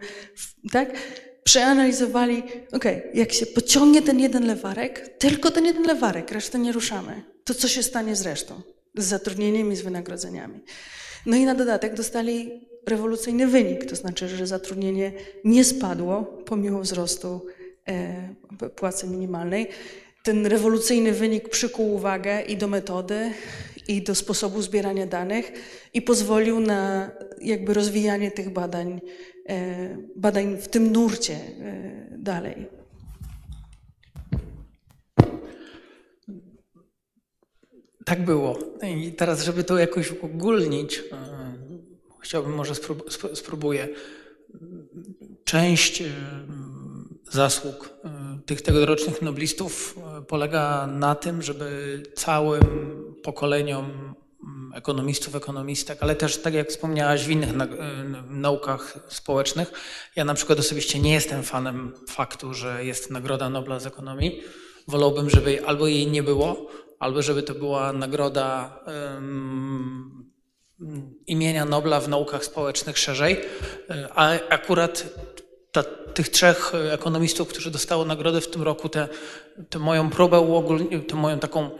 tak? 0.72 0.96
Przeanalizowali, 1.44 2.42
ok, 2.72 2.84
jak 3.14 3.32
się 3.32 3.46
pociągnie 3.46 4.02
ten 4.02 4.20
jeden 4.20 4.46
lewarek, 4.46 5.08
tylko 5.18 5.50
ten 5.50 5.64
jeden 5.64 5.82
lewarek, 5.82 6.30
resztę 6.30 6.58
nie 6.58 6.72
ruszamy, 6.72 7.22
to 7.44 7.54
co 7.54 7.68
się 7.68 7.82
stanie 7.82 8.16
z 8.16 8.22
resztą? 8.22 8.62
Z 8.96 9.04
zatrudnieniem 9.04 9.72
i 9.72 9.76
z 9.76 9.82
wynagrodzeniami. 9.82 10.60
No 11.26 11.36
i 11.36 11.44
na 11.44 11.54
dodatek 11.54 11.94
dostali 11.94 12.66
rewolucyjny 12.86 13.46
wynik, 13.46 13.84
to 13.84 13.96
znaczy, 13.96 14.28
że 14.28 14.46
zatrudnienie 14.46 15.12
nie 15.44 15.64
spadło 15.64 16.22
pomimo 16.22 16.80
wzrostu 16.80 17.46
e, 17.88 18.34
płacy 18.76 19.06
minimalnej. 19.06 19.68
Ten 20.24 20.46
rewolucyjny 20.46 21.12
wynik 21.12 21.48
przykuł 21.48 21.94
uwagę 21.94 22.42
i 22.42 22.56
do 22.56 22.68
metody, 22.68 23.32
i 23.88 24.02
do 24.02 24.14
sposobu 24.14 24.62
zbierania 24.62 25.06
danych 25.06 25.52
i 25.94 26.02
pozwolił 26.02 26.60
na 26.60 27.10
jakby 27.40 27.74
rozwijanie 27.74 28.30
tych 28.30 28.50
badań, 28.50 29.00
badań 30.16 30.56
w 30.56 30.68
tym 30.68 30.92
nurcie 30.92 31.34
e, 31.34 32.18
dalej. 32.18 32.66
Tak 38.04 38.24
było. 38.24 38.58
I 38.82 39.12
teraz, 39.12 39.44
żeby 39.44 39.64
to 39.64 39.78
jakoś 39.78 40.12
uogólnić, 40.12 40.98
e, 40.98 41.02
chciałbym, 42.20 42.54
może 42.54 42.74
spróbuję. 43.34 43.88
Część 45.44 46.02
zasług 47.30 47.98
tych 48.46 48.62
tegorocznych 48.62 49.22
noblistów 49.22 49.98
polega 50.28 50.86
na 50.86 51.14
tym, 51.14 51.42
żeby 51.42 52.02
całym 52.14 52.64
pokoleniom 53.22 54.14
ekonomistów, 54.74 55.34
ekonomistek, 55.34 55.98
ale 56.00 56.16
też, 56.16 56.42
tak 56.42 56.54
jak 56.54 56.68
wspomniałaś, 56.68 57.24
w 57.24 57.30
innych 57.30 57.50
naukach 58.28 58.98
społecznych. 59.08 59.72
Ja 60.16 60.24
na 60.24 60.34
przykład 60.34 60.58
osobiście 60.58 60.98
nie 60.98 61.12
jestem 61.12 61.42
fanem 61.42 61.92
faktu, 62.08 62.54
że 62.54 62.84
jest 62.84 63.10
Nagroda 63.10 63.50
Nobla 63.50 63.80
z 63.80 63.86
ekonomii. 63.86 64.42
Wolałbym, 64.88 65.30
żeby 65.30 65.66
albo 65.66 65.86
jej 65.86 66.06
nie 66.06 66.22
było, 66.22 66.70
albo 66.98 67.22
żeby 67.22 67.42
to 67.42 67.54
była 67.54 67.92
nagroda 67.92 68.78
um, 68.86 70.30
imienia 71.26 71.64
Nobla 71.64 72.00
w 72.00 72.08
naukach 72.08 72.44
społecznych 72.44 72.98
szerzej. 72.98 73.40
A 74.14 74.30
akurat 74.48 75.04
ta, 75.72 75.82
tych 76.14 76.28
trzech 76.28 76.72
ekonomistów, 76.90 77.48
którzy 77.48 77.70
dostało 77.70 78.04
nagrodę 78.04 78.40
w 78.40 78.50
tym 78.50 78.62
roku, 78.62 78.88
tę 78.88 79.78
moją 79.78 80.10
próbę 80.10 80.62
tę 81.08 81.16
moją 81.16 81.38
taką 81.38 81.70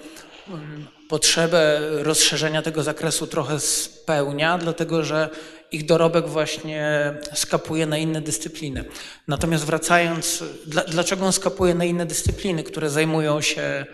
potrzebę 1.13 1.81
rozszerzenia 2.03 2.63
tego 2.63 2.83
zakresu 2.83 3.27
trochę 3.27 3.61
spełnia, 3.61 4.59
dlatego 4.59 5.05
że 5.05 5.31
ich 5.73 5.87
dorobek 5.87 6.29
właśnie 6.29 7.15
skapuje 7.35 7.87
na 7.87 7.99
inne 7.99 8.21
dyscypliny. 8.21 8.85
Natomiast 9.29 9.65
wracając, 9.65 10.45
dlaczego 10.89 11.27
on 11.27 11.33
skapuje 11.33 11.75
na 11.75 11.85
inne 11.85 12.07
dyscypliny, 12.07 12.63
które 12.63 12.91
zajmują 12.91 13.41
się 13.41 13.87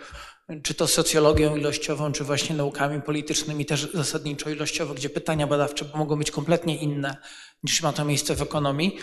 czy 0.62 0.74
to 0.74 0.86
socjologią 0.86 1.56
ilościową, 1.56 2.12
czy 2.12 2.24
właśnie 2.24 2.56
naukami 2.56 3.02
politycznymi, 3.02 3.66
też 3.66 3.88
zasadniczo 3.94 4.50
ilościowo, 4.50 4.94
gdzie 4.94 5.10
pytania 5.10 5.46
badawcze 5.46 5.84
mogą 5.94 6.16
być 6.16 6.30
kompletnie 6.30 6.76
inne 6.76 7.16
niż 7.62 7.82
ma 7.82 7.92
to 7.92 8.04
miejsce 8.04 8.34
w 8.34 8.42
ekonomii. 8.42 8.98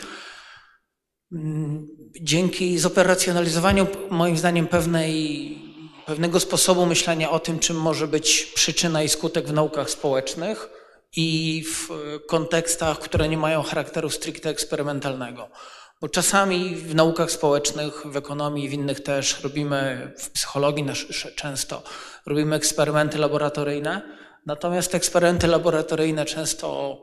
Dzięki 2.21 2.79
zoperacjonalizowaniu, 2.79 3.87
moim 4.09 4.37
zdaniem, 4.37 4.67
pewnej 4.67 5.64
pewnego 6.05 6.39
sposobu 6.39 6.85
myślenia 6.85 7.31
o 7.31 7.39
tym, 7.39 7.59
czym 7.59 7.77
może 7.77 8.07
być 8.07 8.45
przyczyna 8.55 9.03
i 9.03 9.09
skutek 9.09 9.47
w 9.47 9.53
naukach 9.53 9.89
społecznych 9.89 10.69
i 11.15 11.63
w 11.67 11.89
kontekstach, 12.27 12.99
które 12.99 13.29
nie 13.29 13.37
mają 13.37 13.63
charakteru 13.63 14.09
stricte 14.09 14.49
eksperymentalnego. 14.49 15.49
Bo 16.01 16.09
czasami 16.09 16.75
w 16.75 16.95
naukach 16.95 17.31
społecznych, 17.31 18.07
w 18.07 18.17
ekonomii, 18.17 18.69
w 18.69 18.73
innych 18.73 18.99
też 18.99 19.41
robimy, 19.43 20.11
w 20.17 20.29
psychologii 20.29 20.85
często 21.35 21.83
robimy 22.25 22.55
eksperymenty 22.55 23.17
laboratoryjne, 23.17 24.01
natomiast 24.45 24.95
eksperymenty 24.95 25.47
laboratoryjne 25.47 26.25
często 26.25 26.97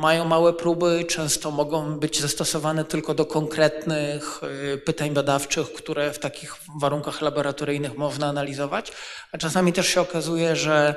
mają 0.00 0.24
małe 0.24 0.52
próby, 0.52 1.04
często 1.08 1.50
mogą 1.50 1.98
być 1.98 2.20
zastosowane 2.20 2.84
tylko 2.84 3.14
do 3.14 3.26
konkretnych 3.26 4.40
y, 4.74 4.78
pytań 4.78 5.10
badawczych, 5.10 5.72
które 5.72 6.12
w 6.12 6.18
takich 6.18 6.56
warunkach 6.80 7.22
laboratoryjnych 7.22 7.98
można 7.98 8.26
analizować, 8.26 8.92
a 9.32 9.38
czasami 9.38 9.72
też 9.72 9.88
się 9.88 10.00
okazuje, 10.00 10.56
że 10.56 10.94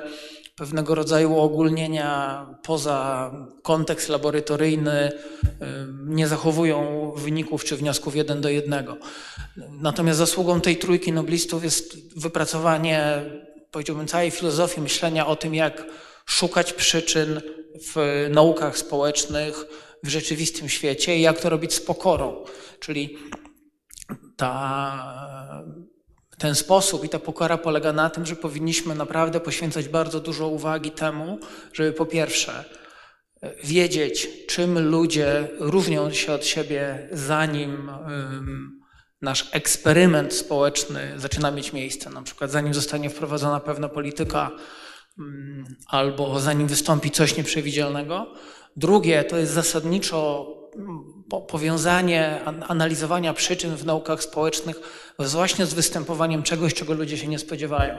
pewnego 0.56 0.96
rodzaju 0.96 1.34
uogólnienia 1.34 2.46
poza 2.64 3.32
kontekst 3.64 4.10
laboratoryjny 4.10 5.12
y, 5.12 5.48
nie 6.06 6.28
zachowują 6.28 7.12
wyników 7.16 7.64
czy 7.64 7.76
wniosków 7.76 8.16
jeden 8.16 8.42
do 8.42 8.50
jednego. 8.50 8.98
Natomiast 9.58 10.20
zasługą 10.20 10.62
tej 10.62 10.78
trójki 10.78 11.14
noblistów 11.14 11.64
jest 11.64 12.20
wypracowanie, 12.20 13.22
powiedziałbym, 13.72 14.08
całej 14.08 14.32
filozofii 14.32 14.82
myślenia 14.82 15.28
o 15.28 15.36
tym, 15.36 15.56
jak 15.56 15.86
szukać 16.26 16.74
przyczyn 16.74 17.42
w 17.94 18.28
naukach 18.30 18.78
społecznych, 18.78 19.66
w 20.04 20.08
rzeczywistym 20.08 20.70
świecie 20.70 21.18
i 21.18 21.22
jak 21.22 21.40
to 21.40 21.50
robić 21.50 21.74
z 21.74 21.82
pokorą. 21.82 22.46
Czyli 22.80 23.18
ta, 24.36 25.64
ten 26.38 26.56
sposób 26.56 27.04
i 27.04 27.10
ta 27.10 27.20
pokora 27.20 27.58
polega 27.58 27.94
na 27.94 28.10
tym, 28.10 28.26
że 28.26 28.36
powinniśmy 28.36 28.96
naprawdę 28.96 29.40
poświęcać 29.40 29.88
bardzo 29.88 30.20
dużo 30.20 30.48
uwagi 30.48 30.92
temu, 30.92 31.40
żeby 31.74 31.92
po 31.92 32.06
pierwsze 32.06 32.66
wiedzieć, 33.64 34.30
czym 34.48 34.90
ludzie 34.90 35.48
różnią 35.60 36.12
się 36.12 36.34
od 36.34 36.46
siebie, 36.46 37.10
zanim 37.12 37.90
um, 37.90 38.80
nasz 39.22 39.50
eksperyment 39.52 40.34
społeczny 40.34 41.14
zaczyna 41.18 41.52
mieć 41.52 41.74
miejsce. 41.74 42.10
Na 42.10 42.22
przykład 42.22 42.52
zanim 42.52 42.74
zostanie 42.74 43.10
wprowadzona 43.10 43.60
pewna 43.60 43.90
polityka 43.90 44.52
albo 45.88 46.40
zanim 46.40 46.68
wystąpi 46.68 47.12
coś 47.12 47.38
nieprzewidzialnego. 47.38 48.28
Drugie 48.76 49.24
to 49.24 49.38
jest 49.38 49.52
zasadniczo 49.52 50.48
mm, 50.76 51.24
powiązanie 51.48 52.46
analizowania 52.68 53.34
przyczyn 53.34 53.76
w 53.76 53.86
naukach 53.86 54.24
społecznych 54.24 54.80
właśnie 55.20 55.66
z 55.66 55.74
występowaniem 55.74 56.44
czegoś, 56.44 56.74
czego 56.74 56.94
ludzie 56.94 57.18
się 57.18 57.28
nie 57.28 57.40
spodziewają. 57.40 57.98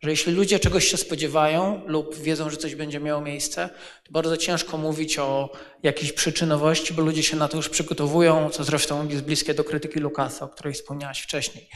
Że 0.00 0.10
jeśli 0.10 0.32
ludzie 0.32 0.58
czegoś 0.58 0.88
się 0.88 0.96
spodziewają 0.96 1.82
lub 1.86 2.14
wiedzą, 2.14 2.50
że 2.50 2.56
coś 2.56 2.74
będzie 2.74 3.00
miało 3.00 3.20
miejsce, 3.20 3.68
to 4.04 4.12
bardzo 4.12 4.36
ciężko 4.36 4.78
mówić 4.78 5.18
o 5.18 5.52
jakiejś 5.82 6.12
przyczynowości, 6.12 6.94
bo 6.94 7.02
ludzie 7.02 7.22
się 7.22 7.36
na 7.36 7.48
to 7.48 7.56
już 7.56 7.68
przygotowują, 7.68 8.50
co 8.50 8.64
zresztą 8.64 9.08
jest 9.08 9.24
bliskie 9.24 9.54
do 9.54 9.64
krytyki 9.64 10.00
Lukasa, 10.00 10.44
o 10.44 10.48
której 10.48 10.74
wspomniałaś 10.74 11.20
wcześniej. 11.20 11.68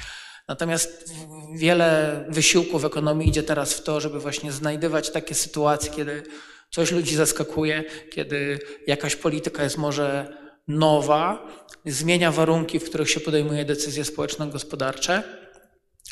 Natomiast 0.48 1.14
wiele 1.54 2.24
wysiłków 2.28 2.84
ekonomii 2.84 3.28
idzie 3.28 3.42
teraz 3.42 3.74
w 3.74 3.82
to, 3.82 4.00
żeby 4.00 4.20
właśnie 4.20 4.52
znajdywać 4.52 5.10
takie 5.10 5.34
sytuacje, 5.34 5.92
kiedy 5.92 6.22
coś 6.70 6.92
ludzi 6.92 7.16
zaskakuje, 7.16 7.84
kiedy 8.10 8.58
jakaś 8.86 9.16
polityka 9.16 9.64
jest 9.64 9.78
może 9.78 10.36
nowa, 10.68 11.46
zmienia 11.86 12.32
warunki, 12.32 12.78
w 12.78 12.84
których 12.84 13.10
się 13.10 13.20
podejmuje 13.20 13.64
decyzje 13.64 14.04
społeczno-gospodarcze. 14.04 15.22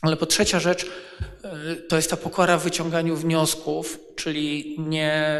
Ale 0.02 0.16
po 0.16 0.26
trzecia 0.26 0.60
rzecz, 0.60 0.84
y, 0.84 0.88
to 1.88 1.96
jest 1.96 2.10
ta 2.10 2.16
pokora 2.16 2.58
w 2.58 2.64
wyciąganiu 2.64 3.16
wniosków, 3.16 3.98
czyli 4.16 4.76
nie 4.78 5.36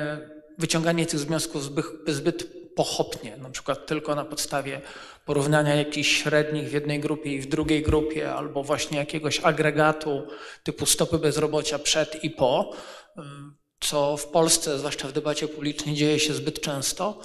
wyciąganie 0.59 1.07
tych 1.07 1.20
wniosków 1.20 1.64
zbyt, 1.64 1.87
zbyt 2.07 2.58
pochopnie, 2.79 3.37
na 3.37 3.51
przykład 3.51 3.87
tylko 3.87 4.14
na 4.14 4.25
podstawie 4.25 4.81
porównania 5.27 5.75
jakichś 5.75 6.23
średnich 6.23 6.69
w 6.69 6.73
jednej 6.73 7.01
grupie 7.01 7.33
i 7.33 7.41
w 7.41 7.47
drugiej 7.47 7.83
grupie, 7.83 8.33
albo 8.33 8.62
właśnie 8.62 8.99
jakiegoś 8.99 9.41
agregatu 9.41 10.23
typu 10.64 10.87
stopy 10.87 11.19
bezrobocia 11.19 11.79
przed 11.79 12.25
i 12.25 12.31
po, 12.31 12.73
co 13.81 14.17
w 14.17 14.27
Polsce, 14.27 14.79
zwłaszcza 14.79 15.09
w 15.09 15.12
debacie 15.12 15.49
publicznej, 15.49 15.95
dzieje 15.95 16.19
się 16.19 16.35
zbyt 16.35 16.61
często. 16.61 17.21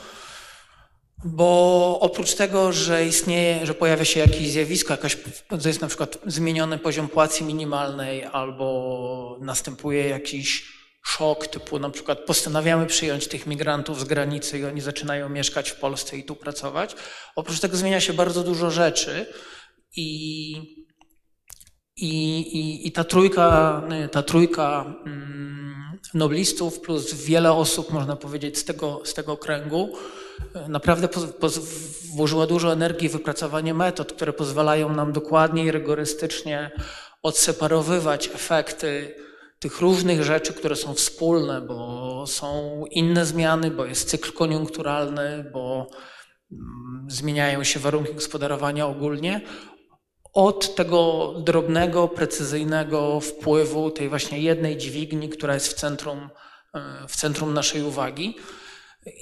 Bo 1.26 1.98
oprócz 2.02 2.34
tego, 2.34 2.72
że 2.72 3.06
istnieje, 3.06 3.66
że 3.66 3.74
pojawia 3.74 4.06
się 4.06 4.20
jakieś 4.20 4.50
zjawisko, 4.50 4.94
jakaś, 4.94 5.18
to 5.62 5.68
jest 5.68 5.82
na 5.82 5.88
przykład 5.88 6.18
zmieniony 6.26 6.78
poziom 6.78 7.08
płacy 7.08 7.44
minimalnej, 7.44 8.26
albo 8.26 9.38
następuje 9.42 10.10
jakiś 10.10 10.83
szok, 11.04 11.48
typu 11.48 11.80
na 11.80 11.89
przykład 11.89 12.20
postanawiamy 12.20 12.86
przyjąć 12.86 13.28
tych 13.28 13.48
migrantów 13.48 14.00
z 14.00 14.04
granicy 14.04 14.60
i 14.60 14.66
oni 14.66 14.82
zaczynają 14.82 15.30
mieszkać 15.30 15.70
w 15.70 15.76
Polsce 15.76 16.18
i 16.18 16.24
tu 16.24 16.36
pracować. 16.36 16.96
Oprócz 17.36 17.60
tego 17.60 17.78
zmienia 17.78 18.02
się 18.02 18.13
bardzo 18.13 18.44
dużo 18.44 18.72
rzeczy 18.72 19.26
i, 19.96 20.52
i, 21.96 22.39
i, 22.39 22.88
i 22.88 22.92
ta 22.92 23.04
trójka, 23.04 23.82
ta 24.12 24.24
trójka 24.24 24.96
mm, 25.06 26.00
noblistów 26.13 26.80
plus 26.80 27.13
wiele 27.13 27.54
osób, 27.54 27.92
można 27.92 28.16
powiedzieć, 28.16 28.58
z 28.58 28.66
tego, 28.66 29.02
z 29.06 29.13
tego 29.13 29.38
kręgu 29.38 29.89
naprawdę 30.68 31.08
po, 31.08 31.20
po, 31.22 31.50
włożyła 32.16 32.48
dużo 32.48 32.74
energii 32.74 33.10
w 33.10 33.12
wypracowanie 33.12 33.74
metod, 33.74 34.13
które 34.13 34.34
pozwalają 34.34 34.94
nam 34.94 35.13
dokładnie 35.13 35.63
i 35.63 35.72
rygorystycznie 35.72 36.72
odseparowywać 37.24 38.28
efekty 38.28 39.16
tych 39.63 39.82
różnych 39.82 40.23
rzeczy, 40.23 40.54
które 40.54 40.76
są 40.76 40.93
wspólne, 40.93 41.62
bo 41.62 42.28
są 42.28 42.84
inne 42.91 43.26
zmiany, 43.26 43.71
bo 43.71 43.86
jest 43.86 44.10
cykl 44.10 44.32
koniunkturalny, 44.32 45.52
bo 45.54 45.88
mm, 46.52 47.08
zmieniają 47.10 47.63
się 47.63 47.80
warunki 47.80 48.13
gospodarowania 48.13 48.88
ogólnie, 48.88 49.41
od 50.34 50.76
tego 50.76 51.34
drobnego, 51.39 52.08
precyzyjnego 52.08 53.19
wpływu 53.19 53.91
tej 53.91 54.10
właśnie 54.10 54.39
jednej 54.39 54.78
dźwigni, 54.78 55.30
która 55.30 55.54
jest 55.54 55.67
w 55.67 55.73
centrum, 55.73 56.30
e, 56.73 57.08
w 57.08 57.15
centrum 57.15 57.54
naszej 57.54 57.82
uwagi. 57.82 58.36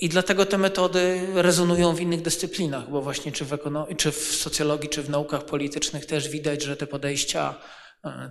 I 0.01 0.09
dlatego 0.09 0.45
te 0.45 0.57
metody 0.57 1.27
rezonują 1.33 1.95
w 1.95 2.01
innych 2.01 2.21
dyscyplinach, 2.21 2.89
bo 2.89 3.01
właśnie 3.01 3.31
czy 3.31 3.45
w, 3.45 3.57
czy 3.97 4.11
w 4.11 4.35
socjologii, 4.35 4.89
czy 4.89 5.03
w 5.03 5.09
naukach 5.09 5.45
politycznych 5.45 6.05
też 6.05 6.29
widać, 6.29 6.61
że 6.63 6.77
te 6.77 6.87
podejścia, 6.87 7.55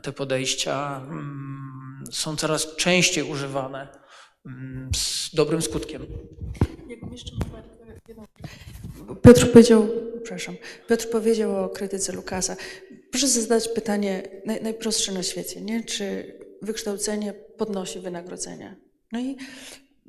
te 0.03 0.13
podejścia 0.13 1.01
mm, 1.05 2.05
są 2.11 2.37
coraz 2.37 2.77
częściej 2.77 3.25
używane 3.25 3.89
mm, 4.47 4.91
z 4.95 5.35
dobrym 5.35 5.63
skutkiem. 5.63 6.07
Piotr 9.23 9.53
powiedział, 9.53 9.89
przepraszam, 10.23 10.55
Piotr 10.89 11.11
powiedział 11.11 11.65
o 11.65 11.69
krytyce 11.69 12.13
Lukasa. 12.13 12.57
Proszę 13.11 13.29
zadać 13.29 13.69
pytanie 13.69 14.23
naj, 14.47 14.63
najprostsze 14.63 15.13
na 15.13 15.23
świecie, 15.23 15.61
nie? 15.61 15.85
Czy 15.85 16.35
wykształcenie 16.63 17.33
podnosi 17.33 18.01
wynagrodzenia? 18.01 18.77
No 19.13 19.21
i 19.21 19.37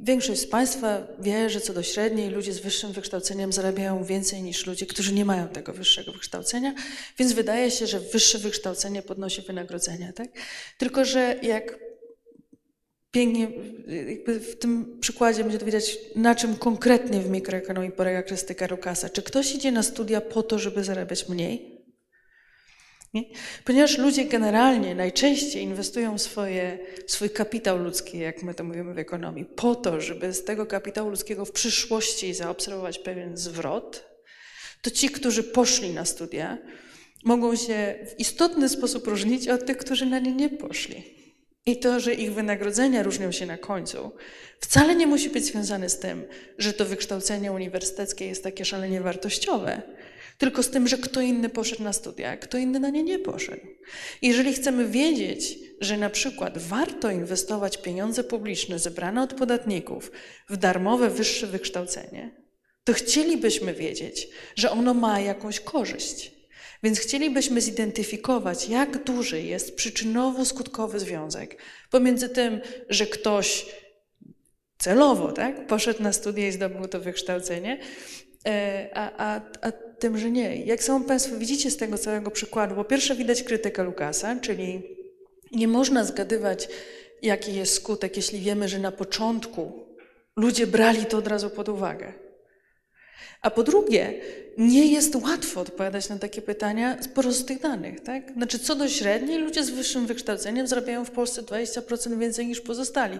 większość 0.02 0.42
z 0.42 0.48
Państwa 0.48 1.08
wie, 1.20 1.50
że 1.50 1.62
co 1.62 1.74
do 1.74 1.84
średniej 1.84 2.30
ludzie 2.30 2.54
z 2.54 2.60
wyższym 2.60 2.92
wykształceniem 2.92 3.54
zarabiają 3.54 4.04
więcej 4.04 4.42
niż 4.42 4.66
ludzie, 4.66 4.86
którzy 4.86 5.14
nie 5.14 5.26
mają 5.26 5.48
tego 5.48 5.74
wyższego 5.74 6.12
wykształcenia, 6.12 6.74
więc 7.18 7.34
wydaje 7.34 7.72
się, 7.72 7.88
że 7.88 8.00
wyższe 8.00 8.38
wykształcenie 8.38 9.02
podnosi 9.02 9.42
wynagrodzenia, 9.42 10.14
tak? 10.14 10.30
Tylko, 10.78 11.06
że 11.06 11.36
jak 11.44 11.80
pięknie 13.12 13.48
w 14.26 14.56
tym 14.60 15.00
przykładzie 15.00 15.44
będzie 15.44 15.60
to 15.60 15.66
widać, 15.66 15.98
na 16.16 16.36
czym 16.36 16.56
konkretnie 16.56 17.20
w 17.20 17.30
mikroekonomii 17.30 17.92
polega 17.92 18.24
krystyka 18.24 18.68
Lukasa. 18.68 19.10
Czy 19.10 19.22
ktoś 19.22 19.56
idzie 19.56 19.72
na 19.72 19.84
studia 19.84 20.22
po 20.22 20.44
to, 20.44 20.60
żeby 20.60 20.84
zarabiać 20.84 21.30
mniej? 21.30 21.81
Nie? 23.14 23.24
Ponieważ 23.66 23.98
ludzie 23.98 24.26
generalnie 24.26 24.96
najczęściej 24.96 25.64
inwestują 25.64 26.18
swoje, 26.18 26.80
swój 27.08 27.30
kapitał 27.30 27.78
ludzki, 27.78 28.20
jak 28.20 28.44
my 28.44 28.54
to 28.54 28.64
mówimy 28.64 28.94
w 28.94 28.98
ekonomii, 28.98 29.46
po 29.46 29.76
to, 29.76 30.02
żeby 30.02 30.34
z 30.34 30.44
tego 30.44 30.66
kapitału 30.66 31.10
ludzkiego 31.10 31.46
w 31.46 31.52
przyszłości 31.52 32.34
zaobserwować 32.34 33.00
pewien 33.00 33.38
zwrot, 33.38 34.06
to 34.82 34.92
ci, 34.92 35.10
którzy 35.10 35.44
poszli 35.44 35.90
na 35.90 36.06
studia, 36.06 36.58
mogą 37.24 37.56
się 37.56 37.96
w 38.08 38.20
istotny 38.20 38.70
sposób 38.70 39.08
różnić 39.08 39.48
od 39.48 39.66
tych, 39.66 39.78
którzy 39.78 40.06
na 40.06 40.20
nie 40.20 40.32
nie 40.32 40.50
poszli. 40.50 41.04
I 41.66 41.80
to, 41.80 42.00
że 42.00 42.14
ich 42.14 42.34
wynagrodzenia 42.34 43.04
różnią 43.04 43.32
się 43.32 43.46
na 43.46 43.58
końcu, 43.58 44.12
wcale 44.60 44.96
nie 44.96 45.08
musi 45.08 45.30
być 45.30 45.46
związane 45.46 45.90
z 45.90 46.00
tym, 46.00 46.24
że 46.58 46.74
to 46.74 46.86
wykształcenie 46.86 47.52
uniwersyteckie 47.52 48.26
jest 48.26 48.44
takie 48.44 48.66
szalenie 48.66 49.02
wartościowe, 49.02 49.82
tylko 50.42 50.64
z 50.64 50.70
tym, 50.70 50.88
że 50.88 50.98
kto 50.98 51.22
inny 51.22 51.50
poszedł 51.50 51.84
na 51.84 51.94
studia, 51.94 52.38
kto 52.38 52.58
inny 52.58 52.80
na 52.80 52.90
nie 52.90 53.04
nie 53.04 53.20
poszedł. 53.20 53.68
Jeżeli 54.22 54.54
chcemy 54.54 54.88
wiedzieć, 54.88 55.60
że 55.82 55.98
na 55.98 56.10
przykład 56.10 56.58
warto 56.58 57.12
inwestować 57.12 57.78
pieniądze 57.78 58.24
publiczne 58.24 58.80
zebrane 58.80 59.24
od 59.24 59.34
podatników 59.34 60.12
w 60.50 60.58
darmowe 60.58 61.10
wyższe 61.10 61.48
wykształcenie, 61.48 62.36
to 62.84 62.94
chcielibyśmy 62.94 63.74
wiedzieć, 63.74 64.28
że 64.56 64.72
ono 64.72 64.94
ma 64.94 65.20
jakąś 65.20 65.60
korzyść. 65.60 66.32
Więc 66.84 67.00
chcielibyśmy 67.00 67.62
zidentyfikować, 67.62 68.70
jak 68.70 69.04
duży 69.04 69.42
jest 69.42 69.78
przyczynowo-skutkowy 69.78 71.00
związek 71.00 71.58
pomiędzy 71.90 72.30
tym, 72.30 72.62
że 72.90 73.06
ktoś 73.06 73.66
celowo 74.78 75.32
tak, 75.32 75.68
poszedł 75.68 76.04
na 76.04 76.14
studia 76.14 76.48
i 76.48 76.52
zdobył 76.52 76.88
to 76.88 77.00
wykształcenie, 77.00 77.80
e, 78.46 78.90
a, 78.94 79.12
a, 79.18 79.42
a 79.62 79.91
tym, 80.02 80.18
że 80.18 80.32
nie. 80.32 80.66
Jak 80.66 80.84
samo 80.84 81.06
Państwo 81.06 81.38
widzicie 81.38 81.72
z 81.72 81.78
tego 81.78 81.98
całego 81.98 82.32
przykładu, 82.32 82.76
po 82.76 82.84
pierwsze 82.84 83.16
widać 83.16 83.44
krytykę 83.44 83.84
Lukasa, 83.84 84.36
czyli 84.36 84.82
nie 85.52 85.68
można 85.68 86.04
zgadywać, 86.04 86.70
jaki 87.22 87.56
jest 87.56 87.74
skutek, 87.74 88.18
jeśli 88.18 88.40
wiemy, 88.40 88.70
że 88.70 88.80
na 88.80 88.92
początku 88.92 89.86
ludzie 90.36 90.68
brali 90.68 91.06
to 91.06 91.18
od 91.18 91.28
razu 91.28 91.50
pod 91.50 91.70
uwagę. 91.70 92.14
A 93.42 93.52
po 93.52 93.64
drugie, 93.64 94.22
nie 94.58 94.92
jest 94.92 95.16
łatwo 95.16 95.62
odpowiadać 95.62 96.10
na 96.10 96.20
takie 96.20 96.42
pytania 96.42 96.98
z 97.02 97.08
prostych 97.08 97.60
danych. 97.60 98.00
Tak? 98.00 98.34
Znaczy, 98.34 98.60
co 98.60 98.76
do 98.76 98.90
średniej, 98.90 99.38
ludzie 99.38 99.64
z 99.64 99.70
wyższym 99.70 100.06
wykształceniem 100.06 100.68
zarabiają 100.68 101.06
w 101.06 101.12
Polsce 101.12 101.42
20% 101.42 102.20
więcej 102.20 102.48
niż 102.48 102.62
pozostali. 102.62 103.20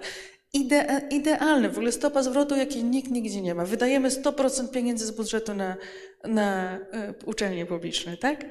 Ide 0.54 1.02
idealny, 1.10 1.70
w 1.70 1.78
ogóle 1.78 1.92
stopa 1.92 2.24
zwrotu, 2.24 2.56
jakiej 2.56 2.84
nikt 2.84 3.12
nigdzie 3.12 3.42
nie 3.42 3.56
ma. 3.56 3.66
Wydajemy 3.66 4.10
100% 4.10 4.72
pieniędzy 4.72 5.06
z 5.06 5.12
budżetu 5.12 5.54
na, 5.54 5.78
na 6.24 6.78
y, 6.78 6.80
uczelnie 7.26 7.66
publiczne, 7.66 8.18
tak? 8.18 8.46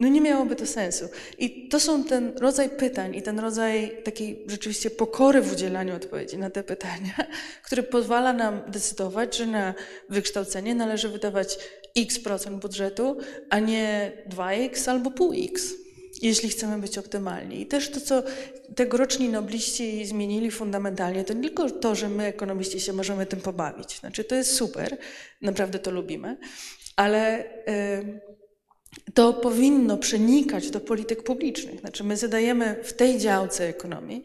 No 0.00 0.08
nie 0.08 0.20
miałoby 0.20 0.56
to 0.56 0.66
sensu. 0.66 1.08
I 1.38 1.68
to 1.68 1.80
są 1.80 2.04
ten 2.04 2.38
rodzaj 2.38 2.70
pytań 2.70 3.14
i 3.14 3.22
ten 3.22 3.38
rodzaj 3.38 4.02
takiej 4.04 4.44
rzeczywiście 4.48 4.90
pokory 4.90 5.42
w 5.42 5.52
udzielaniu 5.52 5.96
odpowiedzi 5.96 6.38
na 6.38 6.50
te 6.50 6.62
pytania, 6.62 7.14
który 7.66 7.82
pozwala 7.82 8.32
nam 8.32 8.60
decydować, 8.68 9.36
że 9.36 9.46
na 9.46 9.74
wykształcenie 10.08 10.74
należy 10.74 11.08
wydawać 11.08 11.58
x 11.96 12.18
procent 12.18 12.62
budżetu, 12.62 13.16
a 13.50 13.58
nie 13.58 14.12
2x 14.28 14.90
albo 14.90 15.10
pół 15.10 15.32
x, 15.36 15.74
jeśli 16.22 16.48
chcemy 16.48 16.78
być 16.78 16.98
optymalni. 16.98 17.60
I 17.60 17.66
też 17.66 17.90
to, 17.90 18.00
co 18.00 18.22
tegoroczni 18.76 19.28
nobliści 19.28 20.06
zmienili 20.06 20.50
fundamentalnie, 20.50 21.24
to 21.24 21.34
nie 21.34 21.42
tylko 21.42 21.70
to, 21.70 21.94
że 21.94 22.08
my, 22.08 22.24
ekonomiści, 22.24 22.80
się 22.80 22.92
możemy 22.92 23.26
tym 23.26 23.40
pobawić. 23.40 23.98
Znaczy, 23.98 24.24
to 24.24 24.34
jest 24.34 24.54
super, 24.54 24.98
naprawdę 25.42 25.78
to 25.78 25.90
lubimy, 25.90 26.36
ale... 26.96 27.44
Yy, 27.66 28.28
to 29.14 29.32
powinno 29.32 29.96
przenikać 29.96 30.70
do 30.70 30.80
polityk 30.80 31.22
publicznych. 31.22 31.80
Znaczy, 31.80 32.04
my 32.04 32.16
zadajemy 32.16 32.80
w 32.84 32.92
tej 32.92 33.18
działce 33.18 33.68
ekonomii 33.68 34.24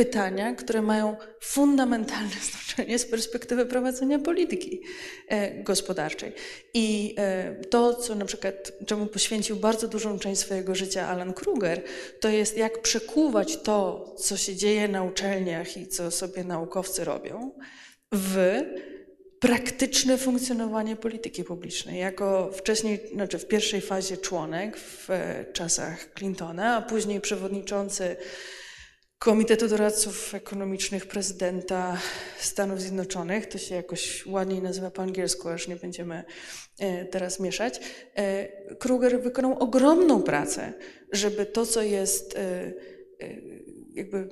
pytania, 0.00 0.54
które 0.54 0.82
mają 0.82 1.16
fundamentalne 1.40 2.36
znaczenie 2.50 2.98
z 2.98 3.06
perspektywy 3.06 3.66
prowadzenia 3.66 4.18
polityki 4.18 4.80
e, 5.28 5.62
gospodarczej. 5.62 6.32
I 6.74 7.14
e, 7.18 7.54
to, 7.54 7.94
co 7.94 8.14
na 8.14 8.24
przykład, 8.24 8.72
czemu 8.86 9.06
poświęcił 9.06 9.56
bardzo 9.56 9.88
dużą 9.88 10.18
część 10.18 10.40
swojego 10.40 10.74
życia 10.74 11.08
Alan 11.08 11.32
Kruger, 11.32 11.82
to 12.20 12.28
jest 12.28 12.56
jak 12.56 12.82
przekuwać 12.82 13.56
to, 13.62 14.04
co 14.18 14.36
się 14.36 14.56
dzieje 14.56 14.88
na 14.88 15.02
uczelniach 15.02 15.76
i 15.76 15.86
co 15.86 16.10
sobie 16.10 16.44
naukowcy 16.44 17.04
robią, 17.04 17.52
w 18.12 18.62
praktyczne 19.40 20.18
funkcjonowanie 20.18 20.96
polityki 20.96 21.44
publicznej. 21.44 21.98
Jako 21.98 22.50
wcześniej, 22.52 23.00
znaczy 23.14 23.38
w 23.38 23.48
pierwszej 23.48 23.80
fazie 23.80 24.16
członek 24.16 24.76
w 24.76 25.10
e, 25.10 25.44
czasach 25.52 26.08
Clintona, 26.18 26.76
a 26.76 26.82
później 26.82 27.20
przewodniczący 27.20 28.16
Komitetu 29.20 29.68
Doradców 29.68 30.34
Ekonomicznych 30.34 31.06
Prezydenta 31.06 31.98
Stanów 32.38 32.80
Zjednoczonych, 32.80 33.46
to 33.46 33.58
się 33.58 33.74
jakoś 33.74 34.26
ładniej 34.26 34.62
nazywa 34.62 34.90
po 34.90 35.02
angielsku, 35.02 35.48
aż 35.48 35.68
nie 35.68 35.76
będziemy 35.76 36.24
e, 36.78 37.04
teraz 37.04 37.40
mieszać. 37.40 37.80
E, 38.14 38.48
Kruger 38.74 39.22
wykonał 39.22 39.58
ogromną 39.58 40.22
pracę, 40.22 40.72
żeby 41.12 41.46
to, 41.46 41.66
co 41.66 41.82
jest 41.82 42.38
jakby 43.94 44.28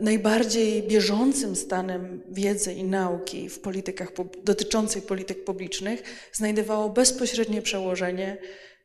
najbardziej 0.00 0.82
bieżącym 0.82 1.56
stanem 1.56 2.22
wiedzy 2.30 2.72
i 2.72 2.84
nauki 2.84 3.48
w 3.48 3.60
politykach 3.60 4.12
dotyczącej 4.44 5.02
polityk 5.02 5.44
publicznych 5.44 6.02
znajdowało 6.32 6.88
bezpośrednie 6.88 7.62
przełożenie 7.62 8.38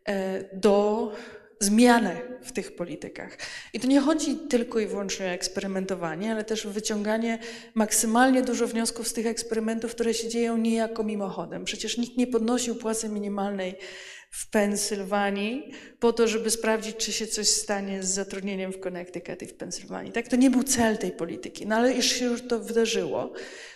e, 0.06 0.44
do 0.58 1.12
zmiany 1.64 2.22
w 2.42 2.52
tych 2.52 2.76
politykach. 2.76 3.38
I 3.74 3.80
tu 3.80 3.88
nie 3.88 4.00
chodzi 4.00 4.36
tylko 4.36 4.80
i 4.80 4.88
wyłącznie 4.88 5.26
o 5.26 5.30
eksperymentowanie, 5.30 6.32
ale 6.32 6.44
też 6.44 6.68
wyciąganie 6.68 7.40
maksymalnie 7.74 8.42
dużo 8.42 8.68
wniosków 8.68 9.08
z 9.08 9.14
tych 9.14 9.26
eksperymentów, 9.26 9.92
które 9.92 10.14
się 10.14 10.30
dzieją 10.30 10.58
niejako 10.58 11.04
mimochodem. 11.04 11.66
Przecież 11.66 11.98
nikt 11.98 12.18
nie 12.18 12.28
podnosił 12.28 12.76
płacy 12.76 13.10
minimalnej 13.10 13.76
w 14.34 14.50
Pensylwanii 14.50 15.72
po 16.00 16.14
to, 16.14 16.28
żeby 16.28 16.50
sprawdzić, 16.50 16.98
czy 16.98 17.12
się 17.12 17.28
coś 17.28 17.48
stanie 17.48 18.04
z 18.04 18.08
zatrudnieniem 18.08 18.74
w 18.74 18.80
Connecticut 18.80 19.42
i 19.42 19.46
w 19.46 19.54
Pensylwanii. 19.54 20.12
Tak? 20.12 20.28
To 20.28 20.36
nie 20.36 20.50
był 20.50 20.64
cel 20.64 20.98
tej 20.98 21.12
polityki, 21.12 21.68
no 21.68 21.76
ale 21.76 21.94
już 21.94 22.06
się 22.06 22.26
już 22.26 22.48
to 22.48 22.60
wydarzyło, 22.60 23.34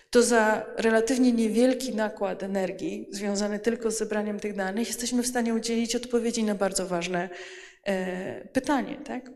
to 0.09 0.23
za 0.23 0.65
relatywnie 0.77 1.31
niewielki 1.31 1.95
nakład 1.95 2.43
energii 2.43 3.07
związany 3.11 3.59
tylko 3.59 3.91
z 3.91 3.97
zebraniem 3.97 4.39
tych 4.39 4.55
danych 4.55 4.88
jesteśmy 4.88 5.23
w 5.23 5.27
stanie 5.27 5.53
udzielić 5.53 5.95
odpowiedzi 5.95 6.43
na 6.43 6.55
bardzo 6.55 6.88
ważne 6.88 7.29
pytanie. 8.53 8.97
Tak? 9.05 9.31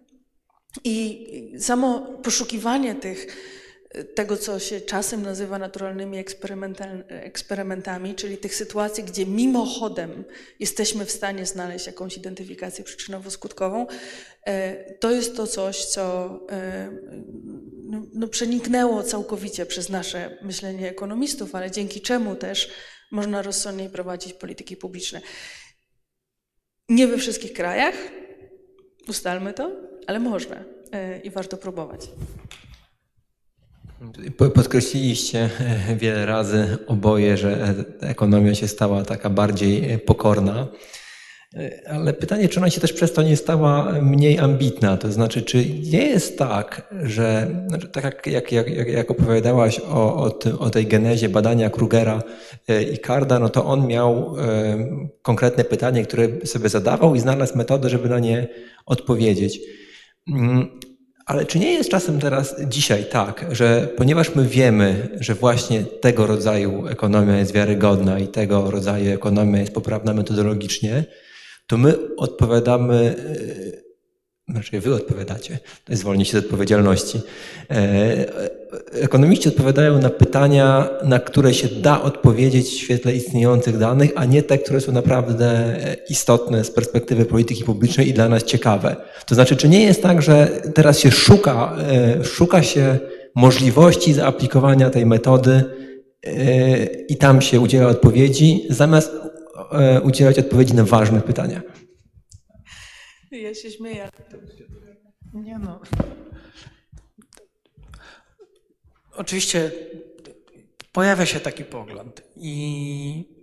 I 0.83 1.27
samo 1.59 1.99
poszukiwanie 2.23 2.95
tych 2.95 3.27
tego, 4.15 4.37
co 4.37 4.59
się 4.59 4.81
czasem 4.81 5.21
nazywa 5.21 5.59
naturalnymi 5.59 6.17
eksperymentami, 7.09 8.15
czyli 8.15 8.37
tych 8.37 8.55
sytuacji, 8.55 9.03
gdzie 9.03 9.25
mimochodem 9.25 10.23
jesteśmy 10.59 11.05
w 11.05 11.11
stanie 11.11 11.45
znaleźć 11.45 11.87
jakąś 11.87 12.17
identyfikację 12.17 12.83
przyczynowo-skutkową, 12.83 13.85
e, 14.45 14.93
to 14.93 15.11
jest 15.11 15.35
to 15.35 15.47
coś, 15.47 15.85
co 15.85 16.29
e, 16.51 16.91
no, 17.83 18.01
no, 18.13 18.27
przeniknęło 18.27 19.03
całkowicie 19.03 19.65
przez 19.65 19.89
nasze 19.89 20.37
myślenie 20.41 20.89
ekonomistów, 20.89 21.55
ale 21.55 21.71
dzięki 21.71 22.01
czemu 22.01 22.35
też 22.35 22.71
można 23.11 23.41
rozsądniej 23.41 23.89
prowadzić 23.89 24.33
polityki 24.33 24.77
publiczne. 24.77 25.21
Nie 26.89 27.07
we 27.07 27.17
wszystkich 27.17 27.53
krajach, 27.53 27.95
ustalmy 29.11 29.53
to, 29.53 29.71
ale 30.07 30.19
można 30.19 30.55
e, 30.91 31.19
i 31.19 31.29
warto 31.29 31.57
próbować. 31.57 32.09
Podkreśliliście 34.37 35.49
wiele 36.03 36.25
razy 36.25 36.77
oboje, 36.87 37.37
że 37.37 37.75
ekonomia 38.01 38.55
się 38.55 38.67
stała 38.67 39.05
taka 39.05 39.29
bardziej 39.29 39.99
pokorna. 39.99 40.67
Ale 41.89 42.13
pytanie, 42.13 42.49
czy 42.49 42.59
ona 42.59 42.69
się 42.69 42.81
też 42.81 42.93
przez 42.93 43.13
to 43.13 43.21
nie 43.21 43.37
stała 43.37 43.91
mniej 44.01 44.39
ambitna? 44.39 44.97
To 44.97 45.11
znaczy, 45.11 45.41
czy 45.41 45.65
nie 45.65 46.07
jest 46.07 46.37
tak, 46.37 46.93
że 47.03 47.47
znaczy, 47.67 47.87
tak 47.87 48.27
jak, 48.27 48.51
jak, 48.51 48.51
jak, 48.51 48.87
jak 48.87 49.11
opowiadałaś 49.11 49.79
o, 49.79 50.15
o, 50.15 50.29
tym, 50.29 50.59
o 50.59 50.69
tej 50.69 50.87
genezie 50.87 51.29
badania 51.29 51.69
Krugera 51.69 52.23
e, 52.67 52.83
i 52.83 52.97
Karda, 52.97 53.39
no 53.39 53.49
to 53.49 53.65
on 53.65 53.87
miał 53.87 54.35
e, 54.39 54.77
konkretne 55.21 55.63
pytanie, 55.63 56.03
które 56.03 56.27
sobie 56.45 56.69
zadawał 56.69 57.15
i 57.15 57.19
znalazł 57.19 57.57
metodę, 57.57 57.89
żeby 57.89 58.09
na 58.09 58.19
nie 58.19 58.47
odpowiedzieć. 58.85 59.59
Mm, 60.27 60.79
ale 61.25 61.45
czy 61.45 61.59
nie 61.59 61.73
jest 61.73 61.89
czasem 61.89 62.19
teraz 62.19 62.55
dzisiaj 62.67 63.05
tak, 63.05 63.45
że 63.51 63.87
ponieważ 63.97 64.35
my 64.35 64.45
wiemy, 64.45 65.09
że 65.19 65.35
właśnie 65.35 65.83
tego 65.83 66.27
rodzaju 66.27 66.87
ekonomia 66.87 67.37
jest 67.37 67.53
wiarygodna 67.53 68.19
i 68.19 68.27
tego 68.27 68.71
rodzaju 68.71 69.13
ekonomia 69.13 69.59
jest 69.59 69.73
poprawna 69.73 70.13
metodologicznie, 70.13 71.03
to 71.71 71.77
my 71.77 72.15
odpowiadamy, 72.17 73.15
e, 74.47 74.51
znaczy 74.51 74.79
wy 74.79 74.95
odpowiadacie, 74.95 75.59
zwolnię 75.89 76.25
się 76.25 76.31
z 76.31 76.43
odpowiedzialności. 76.43 77.21
E, 77.71 78.25
ekonomiści 78.91 79.49
odpowiadają 79.49 79.99
na 79.99 80.09
pytania, 80.09 80.89
na 81.03 81.19
które 81.19 81.53
się 81.53 81.67
da 81.67 82.01
odpowiedzieć 82.01 82.67
w 82.67 82.77
świetle 82.77 83.15
istniejących 83.15 83.77
danych, 83.77 84.11
a 84.15 84.25
nie 84.25 84.43
te, 84.43 84.57
które 84.57 84.81
są 84.81 84.91
naprawdę 84.91 85.77
istotne 86.09 86.63
z 86.63 86.71
perspektywy 86.71 87.25
polityki 87.25 87.63
publicznej 87.63 88.09
i 88.09 88.13
dla 88.13 88.29
nas 88.29 88.43
ciekawe. 88.43 88.95
To 89.27 89.35
znaczy, 89.35 89.55
czy 89.55 89.69
nie 89.69 89.83
jest 89.83 90.03
tak, 90.03 90.21
że 90.21 90.47
teraz 90.75 90.99
się 90.99 91.11
szuka, 91.11 91.77
e, 92.19 92.23
szuka 92.23 92.63
się 92.63 92.99
możliwości 93.35 94.13
zaaplikowania 94.13 94.89
tej 94.89 95.05
metody 95.05 95.63
i 97.09 97.17
tam 97.17 97.41
się 97.41 97.59
udziela 97.59 97.87
odpowiedzi, 97.87 98.65
zamiast 98.69 99.11
E, 99.11 99.30
udzielać 100.03 100.39
odpowiedzi 100.39 100.73
na 100.73 100.83
ważne 100.83 101.21
pytania. 101.21 101.61
Ja 103.31 103.55
się 103.55 103.71
śmieję. 103.71 104.09
Nie 105.33 105.59
no. 105.59 105.79
Oczywiście 109.15 109.71
pojawia 110.91 111.25
się 111.25 111.39
taki 111.39 111.63
pogląd 111.63 112.21
i 112.35 113.41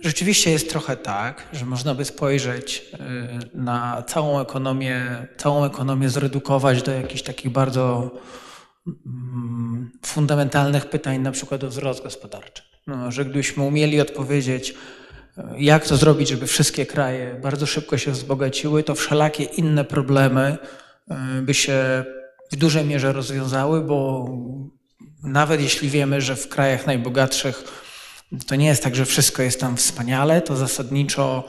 rzeczywiście 0.00 0.50
jest 0.50 0.70
trochę 0.70 0.96
tak, 0.96 1.48
że 1.52 1.66
można 1.66 1.94
by 1.94 2.04
spojrzeć 2.04 2.90
e, 2.92 3.38
na 3.54 4.02
całą 4.02 4.40
ekonomię, 4.40 5.26
całą 5.36 5.64
ekonomię 5.64 6.08
zredukować 6.08 6.82
do 6.82 6.92
jakichś 6.92 7.22
takich 7.22 7.50
bardzo 7.50 8.10
mm, 8.86 9.90
fundamentalnych 10.06 10.90
pytań, 10.90 11.20
na 11.20 11.32
przykład 11.32 11.64
o 11.64 11.68
wzrost 11.68 12.02
gospodarczy. 12.02 12.69
No, 12.96 13.10
że 13.10 13.24
gdybyśmy 13.24 13.62
umieli 13.62 14.00
odpowiedzieć, 14.00 14.74
e, 15.38 15.54
jak 15.58 15.86
to 15.86 15.96
zrobić, 15.96 16.28
żeby 16.28 16.46
wszystkie 16.46 16.86
kraje 16.86 17.40
bardzo 17.42 17.66
szybko 17.66 17.98
się 17.98 18.10
wzbogaciły, 18.10 18.82
to 18.82 18.94
wszelakie 18.94 19.44
inne 19.44 19.84
problemy 19.84 20.58
e, 21.10 21.42
by 21.42 21.54
się 21.54 22.04
w 22.52 22.56
dużej 22.56 22.84
mierze 22.84 23.12
rozwiązały, 23.12 23.80
bo 23.80 24.28
nawet 25.22 25.60
jeśli 25.60 25.90
wiemy, 25.90 26.20
że 26.20 26.36
w 26.36 26.48
krajach 26.48 26.86
najbogatszych 26.86 27.64
to 28.46 28.56
nie 28.56 28.66
jest 28.66 28.82
tak, 28.82 28.96
że 28.96 29.04
wszystko 29.04 29.42
jest 29.42 29.60
tam 29.60 29.76
wspaniale, 29.76 30.42
to 30.42 30.56
zasadniczo 30.56 31.44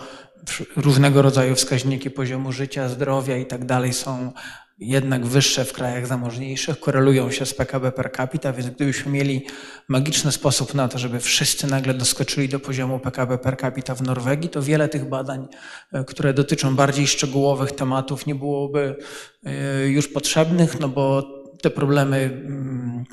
różnego 0.75 1.21
rodzaju 1.21 1.55
wskaźniki 1.55 2.11
poziomu 2.11 2.51
życia, 2.51 2.89
zdrowia 2.89 3.37
i 3.37 3.45
tak 3.45 3.65
dalej 3.65 3.93
są 3.93 4.31
jednak 4.81 5.25
wyższe 5.25 5.65
w 5.65 5.73
krajach 5.73 6.07
zamożniejszych, 6.07 6.79
korelują 6.79 7.31
się 7.31 7.45
z 7.45 7.53
PKB 7.53 7.91
per 7.91 8.11
capita, 8.17 8.53
więc 8.53 8.69
gdybyśmy 8.69 9.11
mieli 9.11 9.45
magiczny 9.87 10.31
sposób 10.31 10.73
na 10.73 10.87
to, 10.87 10.99
żeby 10.99 11.19
wszyscy 11.19 11.67
nagle 11.67 11.93
doskoczyli 11.93 12.49
do 12.49 12.59
poziomu 12.59 12.99
PKB 12.99 13.37
per 13.37 13.57
capita 13.57 13.95
w 13.95 14.01
Norwegii, 14.01 14.49
to 14.49 14.61
wiele 14.61 14.89
tych 14.89 15.09
badań, 15.09 15.47
e, 15.93 16.03
które 16.03 16.33
dotyczą 16.33 16.75
bardziej 16.75 17.07
szczegółowych 17.07 17.71
tematów, 17.71 18.25
nie 18.25 18.35
byłoby 18.35 18.95
e, 19.43 19.87
już 19.87 20.07
potrzebnych, 20.07 20.79
no 20.79 20.89
bo 20.89 21.23
te 21.61 21.69
problemy 21.69 22.17
mm, 22.17 23.03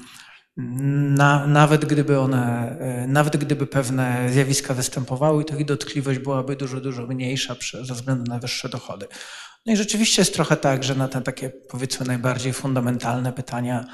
na, 1.14 1.46
nawet 1.46 1.84
gdyby 1.84 2.18
one, 2.18 2.76
e, 2.78 3.06
nawet 3.06 3.36
gdyby 3.36 3.66
pewne 3.66 4.28
zjawiska 4.30 4.74
występowały, 4.74 5.44
to 5.44 5.56
ich 5.56 5.64
dotkliwość 5.64 6.18
byłaby 6.18 6.56
dużo, 6.56 6.80
dużo 6.80 7.06
mniejsza 7.06 7.56
ze 7.82 7.94
względu 7.94 8.24
na 8.30 8.38
wyższe 8.38 8.68
dochody. 8.68 9.06
No 9.66 9.72
i 9.72 9.76
rzeczywiście 9.76 10.22
jest 10.22 10.34
trochę 10.34 10.56
tak, 10.56 10.84
że 10.84 10.94
na 10.94 11.08
te 11.08 11.20
takie 11.20 11.50
powiedzmy 11.50 12.06
najbardziej 12.06 12.52
fundamentalne 12.52 13.32
pytania 13.32 13.84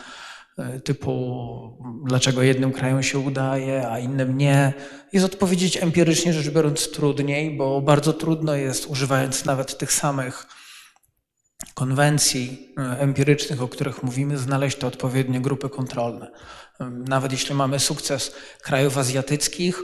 e, 0.59 0.81
typu 0.81 1.79
dlaczego 2.05 2.43
jednym 2.43 2.73
krajom 2.73 3.03
się 3.03 3.19
udaje, 3.19 3.89
a 3.89 3.99
innym 3.99 4.39
nie, 4.39 4.73
jest 5.12 5.27
odpowiedzieć 5.27 5.77
empirycznie 5.77 6.33
rzecz 6.33 6.51
biorąc 6.51 6.91
trudniej, 6.91 7.57
bo 7.57 7.81
bardzo 7.81 8.12
trudno 8.12 8.55
jest 8.55 8.87
używając 8.87 9.45
nawet 9.45 9.79
tych 9.79 9.93
samych 9.93 10.47
konwencji 11.75 12.75
e, 12.79 12.99
empirycznych, 13.01 13.62
o 13.62 13.69
których 13.69 14.03
mówimy, 14.03 14.39
znaleźć 14.39 14.79
te 14.79 14.87
odpowiednie 14.87 15.41
grupy 15.41 15.69
kontrolne. 15.69 16.31
E, 16.81 16.85
nawet 16.91 17.33
jeśli 17.33 17.55
mamy 17.55 17.79
sukces 17.79 18.35
krajów 18.62 18.99
azjatyckich, 18.99 19.83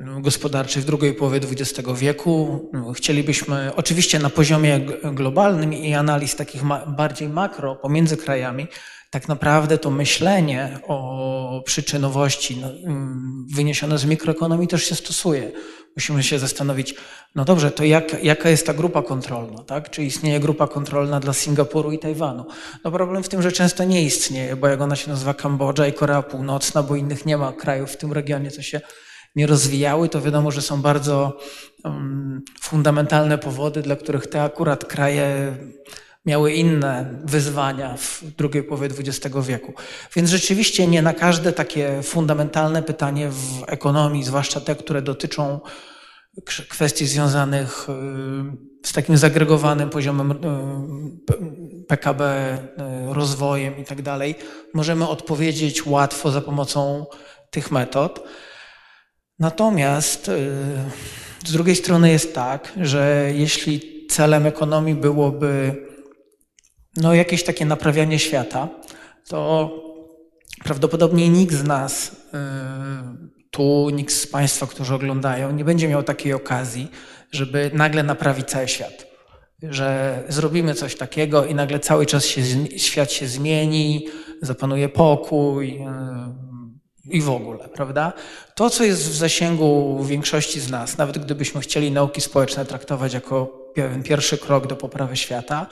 gospodarczej 0.00 0.82
w 0.82 0.84
drugiej 0.84 1.14
połowie 1.14 1.40
XX 1.50 1.88
wieku. 1.94 2.70
Chcielibyśmy 2.94 3.72
oczywiście 3.76 4.18
na 4.18 4.30
poziomie 4.30 4.80
globalnym 5.12 5.72
i 5.72 5.94
analiz 5.94 6.36
takich 6.36 6.62
bardziej 6.86 7.28
makro 7.28 7.76
pomiędzy 7.76 8.16
krajami, 8.16 8.66
tak 9.10 9.28
naprawdę 9.28 9.78
to 9.78 9.90
myślenie 9.90 10.78
o 10.88 11.62
przyczynowości 11.66 12.56
no, 12.60 12.68
mm, 12.70 13.46
wyniesione 13.54 13.98
z 13.98 14.04
mikroekonomii 14.04 14.68
też 14.68 14.84
się 14.84 14.94
stosuje. 14.94 15.52
Musimy 15.96 16.22
się 16.22 16.38
zastanowić, 16.38 16.94
no 17.34 17.44
dobrze, 17.44 17.70
to 17.70 17.84
jak, 17.84 18.24
jaka 18.24 18.48
jest 18.50 18.66
ta 18.66 18.74
grupa 18.74 19.02
kontrolna, 19.02 19.62
tak? 19.62 19.90
Czy 19.90 20.04
istnieje 20.04 20.40
grupa 20.40 20.66
kontrolna 20.66 21.20
dla 21.20 21.32
Singapuru 21.32 21.92
i 21.92 21.98
Tajwanu? 21.98 22.44
No 22.84 22.90
problem 22.90 23.22
w 23.22 23.28
tym, 23.28 23.42
że 23.42 23.52
często 23.52 23.84
nie 23.84 24.02
istnieje, 24.02 24.56
bo 24.56 24.68
jak 24.68 24.80
ona 24.80 24.96
się 24.96 25.10
nazywa 25.10 25.34
Kambodża 25.34 25.86
i 25.86 25.92
Korea 25.92 26.22
Północna, 26.22 26.82
bo 26.82 26.96
innych 26.96 27.26
nie 27.26 27.36
ma 27.36 27.52
krajów 27.52 27.90
w 27.90 27.96
tym 27.96 28.12
regionie, 28.12 28.50
co 28.50 28.62
się 28.62 28.80
nie 29.36 29.46
rozwijały, 29.46 30.08
to 30.08 30.20
wiadomo, 30.20 30.50
że 30.50 30.62
są 30.62 30.82
bardzo 30.82 31.38
um, 31.84 32.42
fundamentalne 32.60 33.38
powody, 33.38 33.82
dla 33.82 33.96
których 33.96 34.26
te 34.26 34.42
akurat 34.42 34.84
kraje 34.84 35.56
miały 36.26 36.52
inne 36.52 37.20
wyzwania 37.24 37.96
w 37.96 38.24
drugiej 38.38 38.62
połowie 38.62 38.88
XX 38.98 39.36
wieku. 39.42 39.72
Więc 40.16 40.30
rzeczywiście 40.30 40.86
nie 40.86 41.02
na 41.02 41.14
każde 41.14 41.52
takie 41.52 42.02
fundamentalne 42.02 42.82
pytanie 42.82 43.30
w 43.30 43.64
ekonomii, 43.66 44.24
zwłaszcza 44.24 44.60
te, 44.60 44.74
które 44.74 45.02
dotyczą 45.02 45.60
kwestii 46.68 47.06
związanych 47.06 47.86
y, 48.82 48.88
z 48.88 48.92
takim 48.92 49.16
zagregowanym 49.16 49.90
poziomem 49.90 50.30
y, 50.30 50.36
PKB, 51.88 52.22
y, 53.10 53.14
rozwojem 53.14 53.78
i 53.78 53.84
tak 53.84 54.02
dalej, 54.02 54.34
możemy 54.74 55.08
odpowiedzieć 55.08 55.86
łatwo 55.86 56.30
za 56.30 56.40
pomocą 56.40 57.06
tych 57.50 57.70
metod. 57.70 58.28
Natomiast 59.38 60.28
y, 60.28 60.52
z 61.46 61.52
drugiej 61.52 61.76
strony 61.76 62.10
jest 62.10 62.34
tak, 62.34 62.72
że 62.80 63.30
jeśli 63.34 64.06
celem 64.10 64.46
ekonomii 64.46 64.94
byłoby 64.94 65.76
no, 66.96 67.14
jakieś 67.14 67.44
takie 67.44 67.66
naprawianie 67.66 68.18
świata, 68.18 68.68
to 69.28 69.70
prawdopodobnie 70.64 71.28
nikt 71.28 71.54
z 71.54 71.64
nas 71.64 72.12
y, 72.12 72.14
tu, 73.50 73.90
nikt 73.90 74.12
z 74.14 74.26
Państwa, 74.26 74.66
którzy 74.66 74.94
oglądają, 74.94 75.52
nie 75.52 75.64
będzie 75.64 75.88
miał 75.88 76.02
takiej 76.02 76.32
okazji, 76.32 76.90
żeby 77.32 77.70
nagle 77.74 78.02
naprawić 78.02 78.46
cały 78.46 78.68
świat. 78.68 79.06
Że 79.62 80.22
zrobimy 80.28 80.74
coś 80.74 80.96
takiego 80.96 81.44
i 81.46 81.54
nagle 81.54 81.80
cały 81.80 82.06
czas 82.06 82.24
się, 82.24 82.42
świat 82.76 83.12
się 83.12 83.26
zmieni, 83.26 84.06
zapanuje 84.42 84.88
pokój, 84.88 85.76
y, 85.76 86.53
i 87.10 87.20
w 87.22 87.30
ogóle, 87.30 87.68
prawda? 87.68 88.12
To, 88.54 88.70
co 88.70 88.84
jest 88.84 89.02
w 89.02 89.16
zasięgu 89.16 90.04
większości 90.04 90.60
z 90.60 90.70
nas, 90.70 90.98
nawet 90.98 91.18
gdybyśmy 91.18 91.60
chcieli 91.60 91.90
nauki 91.90 92.20
społeczne 92.20 92.64
traktować 92.64 93.14
jako 93.14 93.64
pierwszy 94.04 94.38
krok 94.38 94.66
do 94.66 94.76
poprawy 94.76 95.16
świata, 95.16 95.66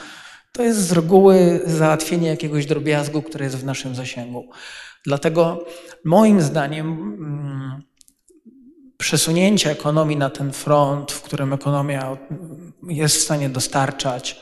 to 0.53 0.63
jest 0.63 0.81
z 0.81 0.93
reguły 0.93 1.61
załatwienie 1.67 2.29
jakiegoś 2.29 2.67
drobiazgu, 2.67 3.23
który 3.23 3.45
jest 3.45 3.57
w 3.57 3.65
naszym 3.65 3.95
zasięgu. 3.95 4.51
Dlatego 5.05 5.65
moim 6.05 6.43
zdaniem 6.43 6.87
mm, 6.89 7.83
przesunięcie 8.99 9.71
ekonomii 9.71 10.17
na 10.17 10.31
ten 10.31 10.53
front, 10.53 11.13
w 11.13 11.23
którym 11.23 11.53
ekonomia 11.53 12.17
jest 12.89 13.17
w 13.17 13.21
stanie 13.21 13.49
dostarczać 13.49 14.41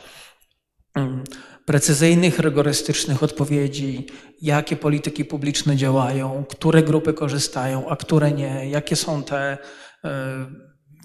mm, 0.94 1.24
precyzyjnych, 1.70 2.38
rygorystycznych 2.38 3.22
odpowiedzi, 3.22 4.06
jakie 4.42 4.76
polityki 4.76 5.24
publiczne 5.24 5.76
działają, 5.76 6.44
które 6.48 6.82
grupy 6.82 7.12
korzystają, 7.12 7.88
a 7.88 7.96
które 7.96 8.32
nie, 8.32 8.70
jakie 8.70 8.96
są 8.96 9.22
te, 9.22 9.58
e, 10.04 10.46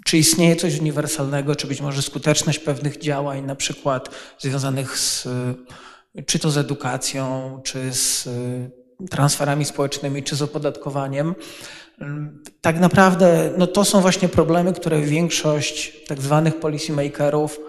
czy 0.05 0.18
istnieje 0.18 0.55
coś 0.55 0.80
uniwersalnego, 0.80 1.55
czy 1.55 1.68
być 1.68 1.82
może 1.82 2.01
skuteczność 2.01 2.59
pewnych 2.59 2.97
działań, 2.97 3.45
na 3.45 3.55
przykład 3.55 4.09
związanych 4.39 4.99
z 4.99 5.28
czy 6.26 6.39
to 6.39 6.51
z 6.51 6.57
edukacją, 6.57 7.59
czy 7.63 7.93
z 7.93 8.28
y, 8.28 8.72
transferami 9.09 9.66
społecznymi, 9.66 10.24
czy 10.24 10.36
z 10.36 10.41
opodatkowaniem. 10.41 11.36
Tak 12.61 12.80
naprawdę 12.80 13.53
no 13.57 13.68
to 13.68 13.86
są 13.86 14.01
właśnie 14.01 14.30
problemy, 14.30 14.74
które 14.74 15.01
większość 15.01 16.05
tak 16.07 16.22
zwanych 16.22 16.59
policymakerów 16.59 17.59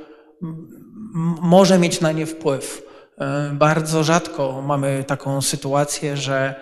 może 1.40 1.78
mieć 1.78 2.00
na 2.00 2.12
nie 2.12 2.26
wpływ. 2.26 2.85
Y, 3.20 3.54
bardzo 3.54 4.04
rzadko 4.04 4.62
mamy 4.62 5.04
taką 5.06 5.42
sytuację, 5.42 6.16
że 6.16 6.54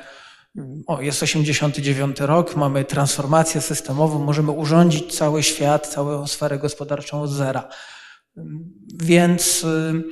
o, 0.86 1.00
jest 1.00 1.22
89 1.22 2.20
rok, 2.20 2.56
mamy 2.56 2.84
transformację 2.84 3.60
systemową, 3.60 4.18
możemy 4.18 4.50
urządzić 4.50 5.16
cały 5.16 5.42
świat, 5.42 5.86
całą 5.86 6.26
sferę 6.26 6.58
gospodarczą 6.58 7.22
od 7.22 7.30
zera. 7.30 7.68
Więc 9.02 9.64
y, 9.64 10.02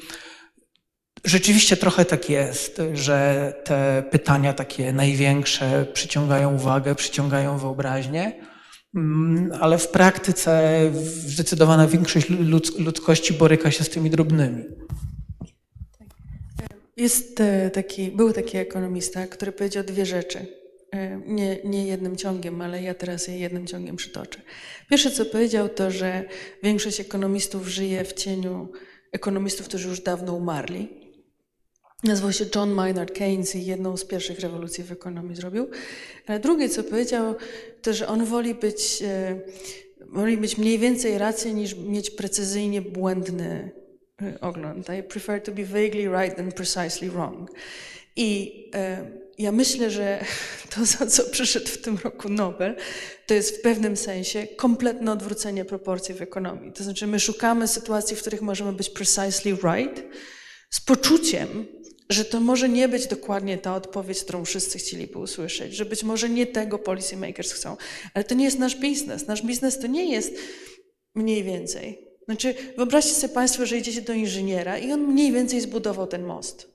rzeczywiście 1.24 1.76
trochę 1.76 2.05
tak 2.05 2.30
jest, 2.30 2.82
że 2.93 3.53
te 3.64 4.05
pytania 4.11 4.53
takie 4.53 4.93
największe 4.93 5.86
przyciągają 5.93 6.55
uwagę, 6.55 6.95
przyciągają 6.95 7.59
wyobraźnię, 7.59 8.45
mm, 8.95 9.51
ale 9.61 9.78
w 9.78 9.88
praktyce 9.88 10.80
zdecydowana 11.05 11.86
większość 11.86 12.26
ludzkości 12.78 13.34
boryka 13.34 13.70
się 13.70 13.84
z 13.84 13.90
tymi 13.90 14.11
drobnymi. 14.11 14.64
Jest 17.03 17.41
e, 17.41 17.71
taki, 17.71 18.11
był 18.11 18.33
taki 18.33 18.57
ekonomista, 18.57 19.27
który 19.27 19.53
powiedział 19.53 19.85
dwie 19.85 20.07
rzeczy. 20.07 20.47
E, 20.93 21.21
nie, 21.27 21.59
nie 21.65 21.87
jednym 21.87 22.17
ciągiem, 22.17 22.61
ale 22.61 22.83
ja 22.83 22.95
teraz 22.95 23.29
je 23.29 23.39
jednym 23.39 23.67
ciągiem 23.67 23.97
przytoczę. 23.97 24.41
Pierwsze, 24.91 25.11
co 25.11 25.25
powiedział, 25.25 25.69
to, 25.69 25.91
że 25.91 26.25
większość 26.63 27.01
ekonomistów 27.01 27.69
żyje 27.69 28.05
w 28.05 28.13
cieniu 28.13 28.69
ekonomistów, 29.13 29.69
którzy 29.69 29.89
już 29.89 30.01
dawno 30.01 30.35
umarli. 30.35 30.89
Nazywał 32.05 32.33
się 32.33 32.45
John 32.55 32.71
Maynard 32.71 33.13
Keynes 33.19 33.57
i 33.57 33.67
jedną 33.67 33.97
z 33.97 34.05
pierwszych 34.05 34.41
rewolucji 34.41 34.85
w 34.85 34.93
ekonomii 34.93 35.37
zrobił. 35.37 35.71
Ale 36.27 36.41
drugie, 36.41 36.69
co 36.69 36.85
powiedział, 36.85 37.35
to, 37.83 37.95
że 37.95 38.09
on 38.09 38.25
woli 38.25 38.55
być, 38.55 39.03
e, 39.03 39.41
woli 40.01 40.37
być 40.37 40.59
mniej 40.59 40.79
więcej 40.79 41.19
rację 41.19 41.55
niż 41.55 41.75
mieć 41.75 42.11
precyzyjnie 42.11 42.83
błędny 42.83 43.82
ogląd. 44.41 44.89
I 44.99 45.03
prefer 45.03 45.43
to 45.43 45.53
be 45.53 45.64
vaguely 45.64 46.09
right 46.09 46.37
than 46.37 46.53
precisely 46.53 47.11
wrong. 47.11 47.51
I 48.16 48.53
e, 48.75 49.11
ja 49.39 49.53
myślę, 49.53 49.91
że 49.91 50.25
to, 50.75 50.85
za 50.87 51.07
co 51.07 51.25
przyszedł 51.25 51.66
w 51.66 51.79
tym 51.79 51.99
roku 52.05 52.29
Nobel, 52.29 52.77
to 53.27 53.35
jest 53.35 53.59
w 53.59 53.61
pewnym 53.61 53.97
sensie 53.97 54.47
kompletne 54.47 55.12
odwrócenie 55.12 55.64
proporcji 55.64 56.14
w 56.14 56.23
ekonomii. 56.23 56.73
To 56.73 56.85
znaczy, 56.85 57.07
my 57.07 57.20
szukamy 57.20 57.68
sytuacji, 57.68 58.16
w 58.16 58.20
których 58.20 58.43
możemy 58.43 58.73
być 58.73 58.91
precisely 58.91 59.57
right, 59.64 60.03
z 60.70 60.81
poczuciem, 60.81 61.66
że 62.09 62.25
to 62.25 62.41
może 62.41 62.68
nie 62.68 62.89
być 62.89 63.07
dokładnie 63.07 63.59
ta 63.59 63.75
odpowiedź, 63.75 64.23
którą 64.23 64.45
wszyscy 64.45 64.79
chcieliby 64.79 65.18
usłyszeć, 65.18 65.75
że 65.75 65.85
być 65.85 66.03
może 66.03 66.29
nie 66.29 66.47
tego 66.47 66.79
policy 66.79 67.16
makers 67.16 67.53
chcą, 67.53 67.77
ale 68.14 68.25
to 68.25 68.35
nie 68.35 68.45
jest 68.45 68.59
nasz 68.59 68.77
biznes. 68.77 69.27
Nasz 69.27 69.43
biznes 69.43 69.79
to 69.79 69.87
nie 69.87 70.12
jest 70.12 70.35
mniej 71.14 71.45
więcej. 71.45 72.12
Znaczy, 72.33 72.55
wyobraźcie 72.76 73.11
sobie 73.14 73.35
Państwo, 73.35 73.66
że 73.66 73.78
idziecie 73.78 74.03
do 74.03 74.12
inżyniera 74.12 74.78
i 74.78 74.93
on 74.93 75.01
mniej 75.01 75.33
więcej 75.33 75.61
zbudował 75.61 76.07
ten 76.07 76.24
most. 76.24 76.72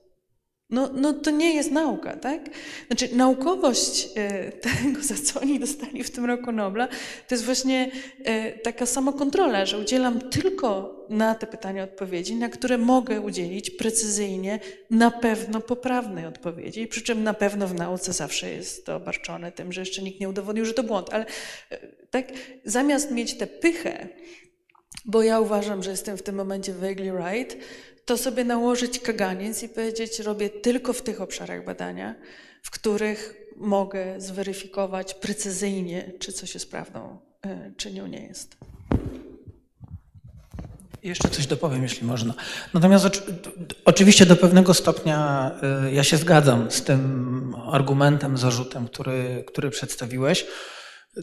No, 0.70 0.90
no 0.94 1.12
to 1.12 1.30
nie 1.30 1.54
jest 1.54 1.70
nauka, 1.70 2.16
tak? 2.16 2.40
Znaczy, 2.86 3.16
naukowość 3.16 4.08
e, 4.16 4.52
tego, 4.68 5.02
za 5.02 5.14
co 5.14 5.40
oni 5.40 5.60
dostali 5.60 6.04
w 6.04 6.10
tym 6.10 6.24
roku 6.24 6.52
Nobla, 6.52 6.88
to 7.28 7.34
jest 7.34 7.44
właśnie 7.44 7.90
e, 8.24 8.52
taka 8.52 8.86
samokontrola, 8.86 9.66
że 9.66 9.78
udzielam 9.78 10.20
tylko 10.20 10.98
na 11.08 11.34
te 11.34 11.46
pytania 11.46 11.84
odpowiedzi, 11.84 12.34
na 12.34 12.48
które 12.48 12.78
mogę 12.78 13.20
udzielić 13.20 13.70
precyzyjnie, 13.70 14.60
na 14.90 15.10
pewno 15.10 15.60
poprawnej 15.60 16.26
odpowiedzi. 16.26 16.86
Przy 16.86 17.02
czym 17.02 17.22
na 17.22 17.34
pewno 17.34 17.68
w 17.68 17.74
nauce 17.74 18.12
zawsze 18.12 18.50
jest 18.50 18.86
to 18.86 18.96
obarczone 18.96 19.52
tym, 19.52 19.72
że 19.72 19.80
jeszcze 19.80 20.02
nikt 20.02 20.20
nie 20.20 20.28
udowodnił, 20.28 20.64
że 20.64 20.74
to 20.74 20.82
błąd. 20.82 21.08
Ale 21.12 21.26
e, 21.70 21.78
tak, 22.10 22.32
zamiast 22.64 23.10
mieć 23.10 23.34
tę 23.38 23.46
pychę, 23.46 24.08
bo 25.08 25.22
ja 25.22 25.40
uważam, 25.40 25.82
że 25.82 25.90
jestem 25.90 26.16
w 26.16 26.22
tym 26.22 26.34
momencie 26.34 26.74
vaguely 26.74 27.12
right, 27.18 27.56
to 28.04 28.16
sobie 28.16 28.44
nałożyć 28.44 28.98
kaganiec 28.98 29.62
i 29.62 29.68
powiedzieć, 29.68 30.18
robię 30.18 30.50
tylko 30.50 30.92
w 30.92 31.02
tych 31.02 31.20
obszarach 31.20 31.64
badania, 31.64 32.14
w 32.62 32.70
których 32.70 33.34
mogę 33.56 34.20
zweryfikować 34.20 35.14
precyzyjnie, 35.14 36.12
czy 36.18 36.32
coś 36.32 36.54
jest 36.54 36.70
prawdą, 36.70 37.18
e, 37.46 37.72
czy 37.76 37.92
nią 37.92 38.06
nie 38.06 38.26
jest. 38.26 38.56
Jeszcze 41.02 41.28
coś 41.28 41.46
dopowiem, 41.46 41.82
jeśli 41.82 42.06
można. 42.06 42.34
Natomiast 42.74 43.06
oczywiście 43.84 44.26
do 44.26 44.36
pewnego 44.36 44.74
stopnia 44.74 45.50
e, 45.62 45.92
ja 45.92 46.04
się 46.04 46.16
zgadzam 46.16 46.70
z 46.70 46.82
tym 46.82 47.54
argumentem, 47.72 48.38
zarzutem, 48.38 48.86
który, 48.86 49.44
który 49.46 49.70
przedstawiłeś. 49.70 50.46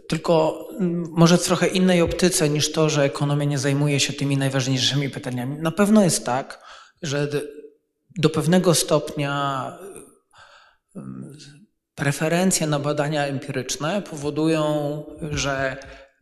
Tylko 0.07 0.67
może 1.11 1.37
w 1.37 1.43
trochę 1.43 1.67
innej 1.67 2.01
optyce 2.01 2.49
niż 2.49 2.71
to, 2.71 2.89
że 2.89 3.03
ekonomia 3.03 3.45
nie 3.45 3.57
zajmuje 3.57 3.99
się 3.99 4.13
tymi 4.13 4.37
najważniejszymi 4.37 5.09
pytaniami. 5.09 5.57
Na 5.57 5.71
pewno 5.71 6.03
jest 6.03 6.25
tak, 6.25 6.63
że 7.01 7.27
do 8.17 8.29
pewnego 8.29 8.73
stopnia 8.73 9.71
preferencje 11.95 12.67
na 12.67 12.79
badania 12.79 13.25
empiryczne 13.25 14.01
powodują, 14.01 15.03
że 15.31 15.77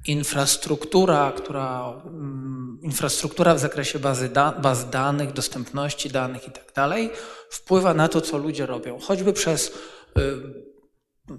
infrastruktura, 0.08 1.32
która, 1.38 2.02
infrastruktura 2.82 3.56
w 3.56 3.60
zakresie 3.60 4.00
bazy 4.00 4.30
da, 4.30 4.52
baz 4.52 4.90
danych, 4.90 5.34
dostępności 5.34 6.10
danych 6.10 6.48
itd. 6.48 6.72
Tak 6.74 7.00
wpływa 7.50 7.94
na 7.94 8.08
to, 8.08 8.22
co 8.22 8.38
ludzie 8.38 8.66
robią, 8.66 9.00
choćby 9.00 9.34
przez 9.34 9.72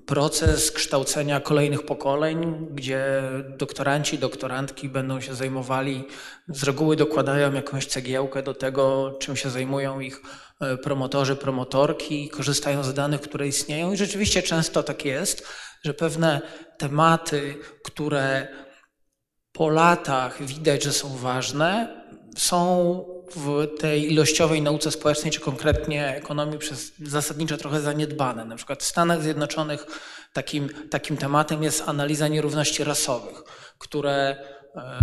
proces 0.06 0.72
kształcenia 0.72 1.40
kolejnych 1.40 1.82
pokoleń, 1.86 2.66
gdzie 2.70 3.22
doktoranci, 3.58 4.18
doktorantki 4.18 4.88
będą 4.88 5.20
się 5.20 5.34
zajmowali, 5.34 6.04
z 6.48 6.62
reguły 6.62 6.96
dokładają 6.96 7.52
jakąś 7.52 7.86
cegiełkę 7.86 8.42
do 8.42 8.54
tego, 8.54 9.16
czym 9.20 9.36
się 9.36 9.50
zajmują 9.50 10.00
ich 10.00 10.20
e, 10.60 10.76
promotorzy, 10.76 11.36
promotorki, 11.36 12.28
korzystają 12.28 12.84
z 12.84 12.94
danych, 12.94 13.20
które 13.20 13.48
istnieją. 13.48 13.92
I 13.92 13.96
rzeczywiście 13.96 14.42
często 14.42 14.82
tak 14.82 15.04
jest, 15.04 15.46
że 15.82 15.94
pewne 15.94 16.40
tematy, 16.78 17.54
które 17.84 18.48
po 19.52 19.68
latach 19.68 20.42
widać, 20.42 20.82
że 20.82 20.92
są 20.92 21.16
ważne, 21.16 22.02
są 22.36 23.04
w 23.36 23.66
tej 23.78 24.12
ilościowej 24.12 24.62
nauce 24.62 24.90
społecznej, 24.90 25.32
czy 25.32 25.40
konkretnie 25.40 26.16
ekonomii 26.16 26.58
przez 26.58 26.92
zasadniczo 27.02 27.56
trochę 27.56 27.80
zaniedbane. 27.80 28.44
Na 28.44 28.56
przykład 28.56 28.82
w 28.82 28.86
Stanach 28.86 29.22
Zjednoczonych 29.22 29.86
takim, 30.32 30.68
takim 30.90 31.16
tematem 31.16 31.62
jest 31.62 31.88
analiza 31.88 32.28
nierówności 32.28 32.84
rasowych, 32.84 33.42
które 33.78 34.36
e, 34.76 35.02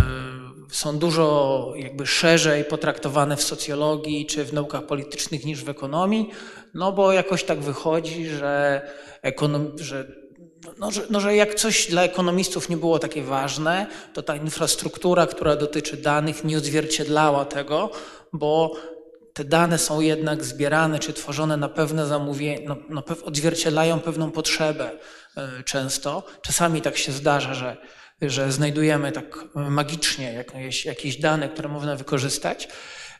są 0.70 0.98
dużo 0.98 1.72
jakby 1.76 2.06
szerzej 2.06 2.64
potraktowane 2.64 3.36
w 3.36 3.42
socjologii 3.42 4.26
czy 4.26 4.44
w 4.44 4.52
naukach 4.52 4.86
politycznych 4.86 5.44
niż 5.44 5.64
w 5.64 5.68
ekonomii, 5.68 6.30
no 6.74 6.92
bo 6.92 7.12
jakoś 7.12 7.44
tak 7.44 7.60
wychodzi, 7.60 8.26
że, 8.26 8.82
ekonom, 9.22 9.78
że 9.78 10.21
no, 10.78 10.90
że, 10.90 11.02
no, 11.10 11.20
że 11.20 11.36
jak 11.36 11.54
coś 11.54 11.86
dla 11.86 12.02
ekonomistów 12.02 12.68
nie 12.68 12.76
było 12.76 12.98
takie 12.98 13.22
ważne, 13.22 13.86
to 14.14 14.22
ta 14.22 14.36
infrastruktura, 14.36 15.26
która 15.26 15.56
dotyczy 15.56 15.96
danych, 15.96 16.44
nie 16.44 16.58
odzwierciedlała 16.58 17.44
tego, 17.44 17.90
bo 18.32 18.74
te 19.32 19.44
dane 19.44 19.78
są 19.78 20.00
jednak 20.00 20.44
zbierane 20.44 20.98
czy 20.98 21.12
tworzone 21.12 21.56
na 21.56 21.68
pewne 21.68 22.06
zamówienie, 22.06 22.68
no, 22.68 22.76
no, 22.88 23.02
odzwierciedlają 23.24 24.00
pewną 24.00 24.30
potrzebę 24.30 24.90
y, 24.90 25.64
często. 25.64 26.22
Czasami 26.42 26.82
tak 26.82 26.96
się 26.96 27.12
zdarza, 27.12 27.54
że, 27.54 27.76
że 28.22 28.52
znajdujemy 28.52 29.12
tak 29.12 29.44
magicznie 29.54 30.32
jakieś, 30.32 30.84
jakieś 30.84 31.16
dane, 31.16 31.48
które 31.48 31.68
można 31.68 31.96
wykorzystać. 31.96 32.68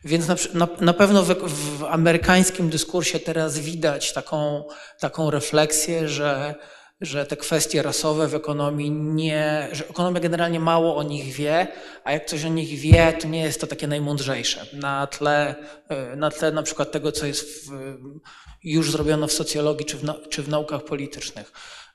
Więc 0.04 0.28
na, 0.28 0.36
na, 0.54 0.68
na 0.80 0.92
pewno 0.92 1.22
w, 1.22 1.28
w, 1.28 1.84
amerykańskim 1.84 2.70
dyskursie 2.70 3.20
teraz 3.20 3.58
widać 3.58 4.12
taką, 4.12 4.64
taką 5.00 5.30
refleksję, 5.30 6.08
że 6.08 6.54
że 7.02 7.26
te 7.26 7.36
kwestie 7.36 7.82
rasowe 7.82 8.28
w 8.28 8.34
ekonomii 8.34 8.90
nie, 8.90 9.68
że 9.72 9.88
ekonomia 9.88 10.20
generalnie 10.20 10.60
mało 10.60 10.96
o 10.96 11.02
nich 11.02 11.34
wie, 11.34 11.66
a 12.04 12.12
jak 12.12 12.26
coś 12.26 12.44
o 12.44 12.48
nich 12.48 12.80
wie, 12.80 13.12
to 13.20 13.28
nie 13.28 13.42
jest 13.42 13.60
to 13.60 13.66
takie 13.66 13.86
najmądrzejsze. 13.86 14.66
Na 14.72 15.06
tle 15.06 15.54
e, 15.88 16.16
na, 16.16 16.30
tle 16.30 16.52
na 16.52 16.62
przykład 16.62 16.92
tego, 16.92 17.12
co 17.12 17.26
jest 17.26 17.68
w, 17.68 17.98
już 18.64 18.90
zrobiono 18.90 19.26
w 19.26 19.32
socjologii 19.32 19.86
czy 19.86 19.96
w, 19.96 20.28
czy 20.30 20.42
w 20.42 20.48
naukach 20.48 20.84
politycznych. 20.84 21.52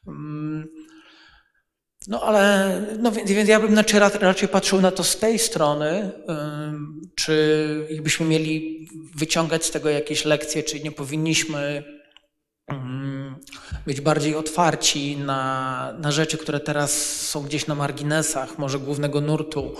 Mm, 0.07 0.67
no 2.07 2.21
ale, 2.21 2.81
no 2.99 3.11
więc, 3.11 3.49
ja 3.49 3.59
bym 3.59 3.71
znaczy 3.71 3.99
raczej 3.99 4.49
patrzył 4.49 4.81
na 4.81 4.91
to 4.91 5.03
z 5.03 5.17
tej 5.17 5.39
strony, 5.39 6.11
czy 7.15 7.99
byśmy 8.01 8.25
mieli 8.25 8.87
wyciągać 9.15 9.65
z 9.65 9.71
tego 9.71 9.89
jakieś 9.89 10.25
lekcje, 10.25 10.63
czy 10.63 10.79
nie 10.79 10.91
powinniśmy 10.91 11.83
być 13.87 14.01
bardziej 14.01 14.35
otwarci 14.35 15.17
na, 15.17 15.93
na 15.99 16.11
rzeczy, 16.11 16.37
które 16.37 16.59
teraz 16.59 17.15
są 17.15 17.43
gdzieś 17.43 17.67
na 17.67 17.75
marginesach, 17.75 18.57
może 18.57 18.79
głównego 18.79 19.21
nurtu 19.21 19.75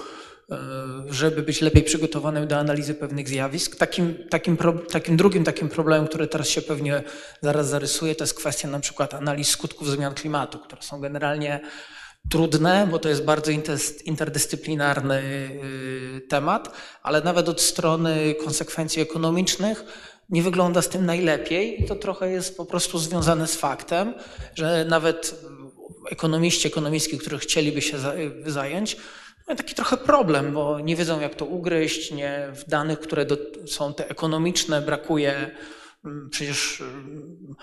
żeby 1.10 1.44
być 1.44 1.62
lepiej 1.62 1.84
przygotowanym 1.84 2.48
do 2.48 2.58
analizy 2.58 2.94
pewnych 2.94 3.30
zjawisk. 3.30 3.76
Takim, 3.76 4.16
takim, 4.30 4.58
takim 4.92 5.18
drugim 5.18 5.44
takim 5.44 5.70
problemem, 5.70 6.08
który 6.08 6.28
teraz 6.28 6.48
się 6.48 6.62
pewnie 6.62 7.04
zaraz 7.42 7.68
zarysuje, 7.70 8.16
to 8.16 8.24
jest 8.24 8.34
kwestia 8.34 8.68
na 8.68 8.80
przykład 8.80 9.14
analiz 9.14 9.50
skutków 9.50 9.90
zmian 9.90 10.14
klimatu, 10.14 10.60
które 10.60 10.82
są 10.82 11.02
generalnie 11.02 11.60
trudne, 12.30 12.88
bo 12.92 13.00
to 13.00 13.10
jest 13.10 13.24
bardzo 13.24 13.52
interdyscyplinarny 14.06 15.22
y, 16.18 16.22
temat, 16.30 16.72
ale 17.04 17.22
nawet 17.22 17.50
od 17.50 17.62
strony 17.62 18.36
konsekwencji 18.44 19.02
ekonomicznych 19.02 19.84
nie 20.30 20.44
wygląda 20.44 20.82
z 20.82 20.90
tym 20.90 21.06
najlepiej 21.06 21.84
i 21.84 21.86
to 21.86 21.96
trochę 21.96 22.32
jest 22.32 22.58
po 22.58 22.66
prostu 22.66 23.00
związane 23.00 23.48
z 23.48 23.56
faktem, 23.56 24.14
że 24.56 24.86
nawet 24.90 25.42
ekonomiści, 26.12 26.68
ekonomistki, 26.68 27.18
którzy 27.18 27.40
chcieliby 27.40 27.82
się 27.82 27.98
zająć, 28.46 28.98
mają 29.48 29.58
taki 29.58 29.76
trochę 29.76 29.98
problem, 29.98 30.54
bo 30.54 30.80
nie 30.80 30.96
wiedzą 30.96 31.20
jak 31.20 31.36
to 31.36 31.46
ugryźć, 31.46 32.12
nie, 32.12 32.48
w 32.56 32.70
danych, 32.70 33.00
które 33.00 33.26
do, 33.26 33.38
są 33.68 33.94
te 33.94 34.10
ekonomiczne 34.10 34.82
brakuje 34.82 35.52
mm, 36.06 36.30
przecież 36.30 36.82
mm, 36.82 37.56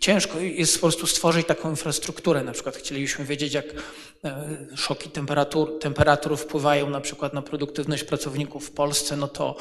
ciężko 0.00 0.38
jest 0.38 0.74
po 0.74 0.80
prostu 0.80 1.06
stworzyć 1.06 1.46
taką 1.46 1.70
infrastrukturę. 1.70 2.44
Na 2.44 2.52
przykład 2.52 2.76
chcielibyśmy 2.76 3.24
wiedzieć, 3.24 3.54
jak 3.54 3.64
e, 4.24 4.66
szoki 4.76 5.10
temperatur, 5.10 5.78
temperatur 5.78 6.36
wpływają 6.38 6.90
na 6.90 7.00
przykład 7.00 7.34
na 7.34 7.42
produktywność 7.42 8.04
pracowników 8.04 8.66
w 8.66 8.70
Polsce, 8.70 9.16
no 9.16 9.28
to 9.28 9.56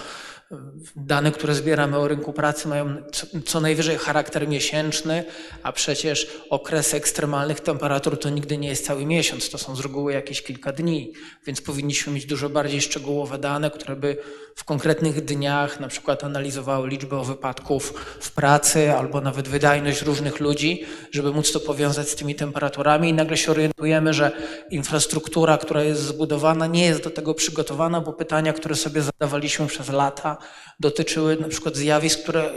Dane, 0.95 1.31
które 1.31 1.55
zbieramy 1.55 1.97
o 1.97 2.07
rynku 2.07 2.33
pracy 2.33 2.67
mają 2.67 3.03
co, 3.11 3.27
co, 3.45 3.61
najwyżej 3.61 3.97
charakter 3.97 4.47
miesięczny, 4.47 5.23
a 5.63 5.71
przecież 5.71 6.27
okres 6.49 6.93
ekstremalnych 6.93 7.59
temperatur 7.59 8.19
to 8.19 8.29
nigdy 8.29 8.57
nie 8.57 8.67
jest 8.67 8.85
cały 8.85 9.05
miesiąc, 9.05 9.49
to 9.49 9.57
są 9.57 9.75
z 9.75 9.79
reguły 9.79 10.13
jakieś 10.13 10.41
kilka 10.41 10.71
dni, 10.71 11.13
więc 11.45 11.61
powinniśmy 11.61 12.13
mieć 12.13 12.25
dużo 12.25 12.49
bardziej 12.49 12.81
szczegółowe 12.81 13.37
dane, 13.37 13.71
które 13.71 13.95
by 13.95 14.17
w 14.55 14.63
konkretnych 14.63 15.25
dniach 15.25 15.79
na 15.79 15.87
przykład 15.87 16.23
analizowały 16.23 16.89
liczbę 16.89 17.23
wypadków 17.25 17.93
w 18.19 18.31
pracy 18.31 18.93
albo 18.93 19.21
nawet 19.31 19.47
wydajność 19.47 20.01
różnych 20.01 20.39
ludzi, 20.39 20.85
żeby 21.11 21.33
móc 21.33 21.51
to 21.51 21.59
powiązać 21.59 22.09
z 22.09 22.15
tymi 22.15 22.35
temperaturami 22.35 23.09
i 23.09 23.13
nagle 23.13 23.37
się 23.37 23.51
orientujemy, 23.51 24.13
że 24.13 24.31
infrastruktura, 24.69 25.57
która 25.57 25.83
jest 25.83 26.01
zbudowana, 26.01 26.67
nie 26.67 26.85
jest 26.85 27.03
do 27.03 27.09
tego 27.09 27.33
przygotowana, 27.33 28.01
bo 28.01 28.13
pytania, 28.13 28.53
które 28.53 28.75
sobie 28.75 29.01
zadawaliśmy 29.01 29.67
przez 29.67 29.89
lata, 29.89 30.37
dotyczyły 30.79 31.35
na 31.35 31.47
przykład 31.47 31.75
zjawisk, 31.75 32.19
które 32.23 32.51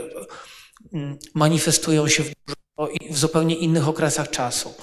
mm, 0.93 1.17
manifestują 1.33 2.07
się 2.07 2.23
w, 2.23 2.31
w 3.11 3.17
zupełnie 3.17 3.55
innych 3.55 3.87
okresach 3.87 4.29
czasu. 4.29 4.73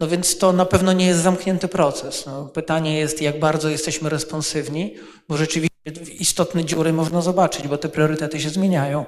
No 0.00 0.08
więc 0.08 0.38
to 0.38 0.52
na 0.52 0.64
pewno 0.64 0.92
nie 0.92 1.06
jest 1.06 1.20
zamknięty 1.20 1.68
proces. 1.68 2.26
No, 2.26 2.44
pytanie 2.46 2.98
jest, 2.98 3.22
jak 3.22 3.38
bardzo 3.38 3.68
jesteśmy 3.68 4.08
responsywni, 4.08 4.94
bo 5.28 5.36
rzeczywiście 5.36 5.76
istotne 6.18 6.64
dziury 6.64 6.92
można 6.92 7.22
zobaczyć, 7.22 7.68
bo 7.68 7.78
te 7.78 7.88
priorytety 7.88 8.40
się 8.40 8.50
zmieniają. 8.50 9.06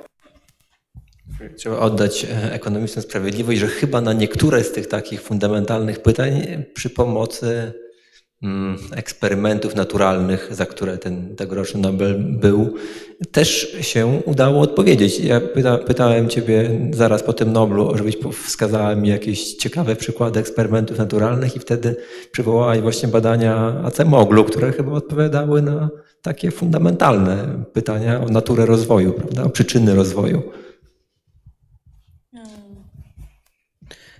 Trzeba 1.56 1.78
oddać 1.78 2.24
e, 2.24 2.52
ekonomistom 2.52 3.02
sprawiedliwość, 3.02 3.60
że 3.60 3.66
chyba 3.66 4.00
na 4.00 4.12
niektóre 4.12 4.64
z 4.64 4.72
tych 4.72 4.86
takich 4.86 5.22
fundamentalnych 5.22 6.02
pytań 6.02 6.64
przy 6.74 6.90
pomocy 6.90 7.72
Mm, 8.42 8.76
eksperymentów 8.92 9.74
naturalnych, 9.74 10.48
za 10.50 10.66
które 10.66 10.98
ten 10.98 11.36
tegoroczny 11.36 11.80
Nobel 11.80 12.18
był, 12.18 12.74
też 13.32 13.76
się 13.80 14.20
udało 14.24 14.60
odpowiedzieć. 14.60 15.20
Ja 15.20 15.40
pyta, 15.40 15.78
pytałem 15.78 16.28
Ciebie 16.28 16.70
zaraz 16.92 17.22
po 17.22 17.32
tym 17.32 17.52
Noblu, 17.52 17.96
żebyś 17.96 18.16
wskazała 18.44 18.94
mi 18.94 19.08
jakieś 19.08 19.54
ciekawe 19.54 19.96
przykłady 19.96 20.40
eksperymentów 20.40 20.98
naturalnych 20.98 21.56
i 21.56 21.60
wtedy 21.60 21.96
przywołałaś 22.32 22.80
właśnie 22.80 23.08
badania 23.08 23.80
Acemoglu, 23.84 24.44
które 24.44 24.72
chyba 24.72 24.92
odpowiadały 24.92 25.62
na 25.62 25.90
takie 26.22 26.50
fundamentalne 26.50 27.64
pytania 27.72 28.20
o 28.20 28.28
naturę 28.28 28.66
rozwoju, 28.66 29.12
prawda? 29.12 29.42
o 29.44 29.50
przyczyny 29.50 29.94
rozwoju. 29.94 30.42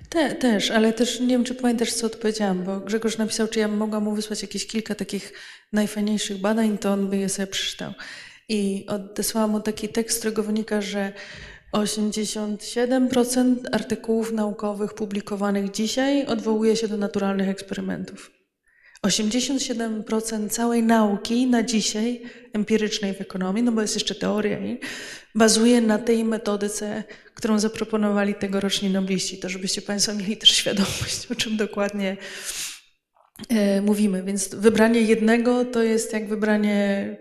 Te, 0.09 0.35
też, 0.35 0.71
ale 0.71 0.93
też 0.93 1.21
nie 1.21 1.27
wiem, 1.27 1.45
czy 1.45 1.55
pamiętasz, 1.55 1.93
co 1.93 2.07
odpowiedziałam, 2.07 2.65
bo 2.65 2.81
Grzegorz 2.81 3.19
napisał, 3.19 3.49
czy 3.49 3.59
ja 3.59 3.69
mogłam 3.69 4.05
mu 4.05 4.15
wysłać 4.15 4.43
jakieś 4.43 4.67
kilka 4.67 4.95
takich 4.95 5.33
najfajniejszych 5.73 6.39
badań, 6.39 6.79
to 6.79 6.93
on 6.93 7.09
by 7.09 7.17
je 7.17 7.29
sobie 7.29 7.47
przeczytał. 7.47 7.93
I 8.49 8.87
odesłałam 8.89 9.51
mu 9.51 9.61
taki 9.61 9.89
tekst, 9.89 10.17
z 10.17 10.21
którego 10.21 10.43
wynika, 10.43 10.81
że 10.81 11.13
87% 11.73 13.57
artykułów 13.73 14.33
naukowych 14.33 14.95
publikowanych 14.95 15.71
dzisiaj 15.71 16.27
odwołuje 16.27 16.77
się 16.77 16.89
do 16.89 16.97
naturalnych 16.97 17.49
eksperymentów. 17.49 18.38
87% 19.07 20.49
całej 20.49 20.83
nauki 20.83 21.47
na 21.47 21.63
dzisiaj, 21.63 22.23
empirycznej 22.53 23.15
w 23.15 23.21
ekonomii, 23.21 23.63
no 23.63 23.73
bo 23.73 23.83
jest 23.83 23.95
jeszcze 23.95 24.15
teoria, 24.15 24.59
bazuje 25.35 25.81
na 25.81 25.99
tej 25.99 26.25
metodyce, 26.25 27.05
którą 27.35 27.59
zaproponowali 27.59 28.35
tegoroczni 28.35 28.91
nobliści. 28.91 29.39
To 29.39 29.49
żebyście 29.49 29.83
Państwo 29.83 30.15
mieli 30.15 30.37
też 30.37 30.51
świadomość, 30.51 31.27
o 31.31 31.35
czym 31.35 31.57
dokładnie 31.57 32.17
e, 33.49 33.81
mówimy. 33.81 34.23
Więc 34.23 34.55
wybranie 34.55 35.01
jednego 35.01 35.65
to 35.65 35.83
jest 35.83 36.13
jak 36.13 36.29
wybranie 36.29 37.17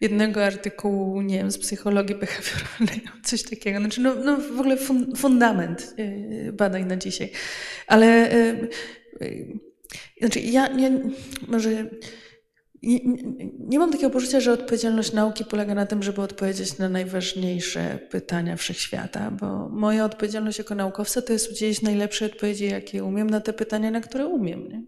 jednego 0.00 0.44
artykułu, 0.44 1.22
nie 1.22 1.38
wiem, 1.38 1.50
z 1.50 1.58
psychologii 1.58 2.16
behawioralnej, 2.16 3.00
coś 3.28 3.42
takiego. 3.42 3.78
Znaczy, 3.78 4.00
no, 4.00 4.14
no 4.14 4.36
w 4.36 4.60
ogóle 4.60 4.76
fundament 5.16 5.94
e, 5.96 6.52
badań 6.52 6.84
na 6.84 6.96
dzisiaj. 6.96 7.30
Ale 7.86 8.30
e, 8.30 8.68
znaczy, 10.20 10.40
ja 10.40 10.68
nie, 10.68 11.00
może 11.48 11.70
nie, 12.82 13.00
nie, 13.58 13.78
mam 13.78 13.92
takiego 13.92 14.10
poczucia, 14.10 14.40
że 14.40 14.52
odpowiedzialność 14.52 15.12
nauki 15.12 15.44
polega 15.44 15.74
na 15.74 15.86
tym, 15.86 16.02
żeby 16.02 16.22
odpowiedzieć 16.22 16.78
na 16.78 16.88
najważniejsze 16.88 17.98
pytania 18.10 18.56
wszechświata, 18.56 19.30
bo 19.30 19.68
moja 19.68 20.04
odpowiedzialność 20.04 20.58
jako 20.58 20.74
naukowca 20.74 21.22
to 21.22 21.32
jest 21.32 21.50
udzielić 21.50 21.82
najlepsze 21.82 22.26
odpowiedzi, 22.26 22.66
jakie 22.66 23.04
umiem 23.04 23.30
na 23.30 23.40
te 23.40 23.52
pytania, 23.52 23.90
na 23.90 24.00
które 24.00 24.26
umiem. 24.26 24.68
Nie? 24.68 24.82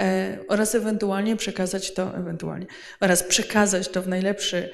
E, 0.00 0.38
oraz 0.48 0.74
ewentualnie 0.74 1.36
przekazać 1.36 1.94
to, 1.94 2.16
ewentualnie, 2.16 2.66
oraz 3.00 3.22
przekazać 3.22 3.88
to 3.88 4.02
w 4.02 4.08
najlepszy, 4.08 4.70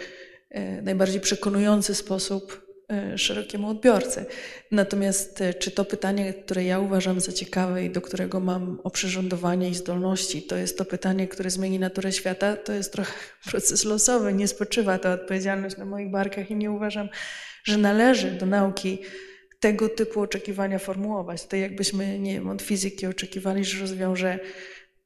e, 0.50 0.82
najbardziej 0.82 1.20
przekonujący 1.20 1.94
sposób 1.94 2.71
szerokiemu 3.16 3.68
odbiorcy. 3.68 4.24
Natomiast 4.70 5.40
e, 5.40 5.54
czy 5.54 5.70
to 5.70 5.84
pytanie, 5.84 6.34
które 6.34 6.64
ja 6.64 6.78
uważam 6.78 7.20
za 7.20 7.32
ciekawe 7.32 7.84
i 7.84 7.90
do 7.90 8.00
którego 8.00 8.40
mam 8.40 8.80
oprzyrządowanie 8.84 9.68
i 9.68 9.74
zdolności, 9.74 10.42
to 10.42 10.56
jest 10.56 10.78
to 10.78 10.84
pytanie, 10.84 11.28
które 11.28 11.50
zmieni 11.50 11.78
naturę 11.78 12.12
świata, 12.12 12.56
to 12.56 12.72
jest 12.72 12.92
trochę 12.92 13.12
proces 13.50 13.84
losowy. 13.84 14.32
Nie 14.32 14.48
spoczywa 14.48 14.98
ta 14.98 15.12
odpowiedzialność 15.12 15.76
na 15.76 15.84
moich 15.84 16.10
barkach 16.10 16.50
i 16.50 16.56
nie 16.56 16.70
uważam, 16.70 17.08
że 17.64 17.78
należy 17.78 18.30
do 18.30 18.46
nauki 18.46 18.98
tego 19.60 19.88
typu 19.88 20.20
oczekiwania 20.20 20.78
formułować. 20.78 21.46
To 21.46 21.56
jakbyśmy, 21.56 22.18
nie 22.18 22.32
wiem, 22.32 22.48
od 22.48 22.62
fizyki 22.62 23.06
oczekiwali, 23.06 23.64
że 23.64 23.80
rozwiąże, 23.80 24.38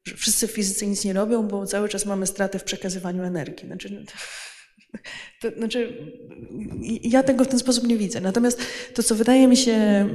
że 0.05 0.17
wszyscy 0.17 0.49
fizycy 0.49 0.87
nic 0.87 1.05
nie 1.05 1.13
robią, 1.13 1.49
bo 1.49 1.67
cały 1.67 1.89
czas 1.89 2.07
mamy 2.07 2.27
straty 2.27 2.59
w 2.59 2.65
przekazywaniu 2.65 3.23
energii. 3.23 3.67
Znaczy, 3.67 3.91
no 3.91 4.01
to 5.41 5.51
znaczy, 5.51 5.93
ja 7.03 7.23
tego 7.23 7.45
w 7.45 7.49
ten 7.49 7.59
sposób 7.59 7.87
nie 7.87 7.97
widzę. 7.97 8.21
Natomiast 8.21 8.63
to, 8.95 9.03
co 9.03 9.15
wydaje 9.15 9.49
mi 9.49 9.57
się 9.57 10.09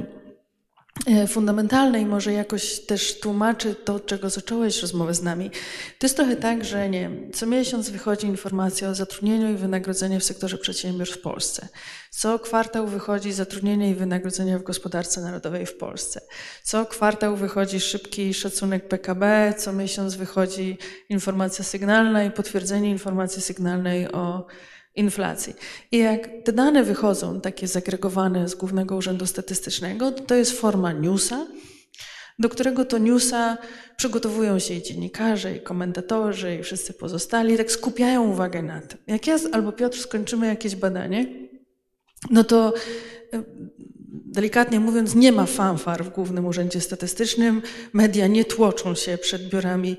fundamentalne 1.28 2.00
i 2.00 2.06
może 2.06 2.32
jakoś 2.32 2.80
też 2.80 3.20
tłumaczy 3.20 3.74
to, 3.74 4.00
czego 4.00 4.30
zacząłeś 4.30 4.82
rozmowę 4.82 5.14
z 5.14 5.22
nami, 5.22 5.50
to 5.98 6.06
jest 6.06 6.16
trochę 6.16 6.36
tak, 6.36 6.64
że 6.64 6.88
nie 6.88 7.10
co 7.34 7.46
miesiąc 7.46 7.90
wychodzi 7.90 8.26
informacja 8.26 8.88
o 8.88 8.94
zatrudnieniu 8.94 9.52
i 9.52 9.54
wynagrodzeniu 9.54 10.20
w 10.20 10.24
sektorze 10.24 10.58
przedsiębiorstw 10.58 11.18
w 11.18 11.20
Polsce. 11.20 11.68
Co 12.10 12.38
kwartał 12.38 12.86
wychodzi 12.86 13.32
zatrudnienie 13.32 13.90
i 13.90 13.94
wynagrodzenia 13.94 14.58
w 14.58 14.62
gospodarce 14.62 15.20
narodowej 15.20 15.66
w 15.66 15.76
Polsce. 15.76 16.20
Co 16.62 16.86
kwartał 16.86 17.36
wychodzi 17.36 17.80
szybki 17.80 18.34
szacunek 18.34 18.88
PKB, 18.88 19.54
co 19.58 19.72
miesiąc 19.72 20.14
wychodzi 20.14 20.78
informacja 21.08 21.64
sygnalna 21.64 22.24
i 22.24 22.30
potwierdzenie 22.30 22.90
informacji 22.90 23.42
sygnalnej 23.42 24.12
o 24.12 24.46
inflacji. 24.94 25.54
I 25.92 25.98
jak 25.98 26.28
te 26.44 26.52
dane 26.52 26.84
wychodzą, 26.84 27.40
takie 27.40 27.68
zagregowane 27.68 28.48
z 28.48 28.54
Głównego 28.54 28.96
Urzędu 28.96 29.26
Statystycznego, 29.26 30.12
to 30.12 30.34
jest 30.34 30.60
forma 30.60 30.92
newsa, 30.92 31.46
do 32.38 32.48
którego 32.48 32.84
to 32.84 32.98
newsa 32.98 33.58
przygotowują 33.96 34.58
się 34.58 34.74
i 34.74 34.82
dziennikarze, 34.82 35.56
i 35.56 35.60
komentatorzy, 35.60 36.56
i 36.56 36.62
wszyscy 36.62 36.92
pozostali, 36.92 37.56
tak 37.56 37.72
skupiają 37.72 38.30
uwagę 38.30 38.62
na 38.62 38.80
tym. 38.80 38.98
Jak 39.06 39.26
ja 39.26 39.38
albo 39.52 39.72
Piotr 39.72 39.98
skończymy 39.98 40.46
jakieś 40.46 40.76
badanie, 40.76 41.26
no 42.30 42.44
to 42.44 42.74
e, 43.32 43.42
delikatnie 44.10 44.80
mówiąc, 44.80 45.14
nie 45.14 45.32
ma 45.32 45.46
fanfar 45.46 46.04
w 46.04 46.10
Głównym 46.10 46.46
Urzędzie 46.46 46.80
Statystycznym, 46.80 47.62
media 47.92 48.26
nie 48.26 48.44
tłoczą 48.44 48.94
się 48.94 49.18
przed 49.18 49.48
biurami 49.48 49.96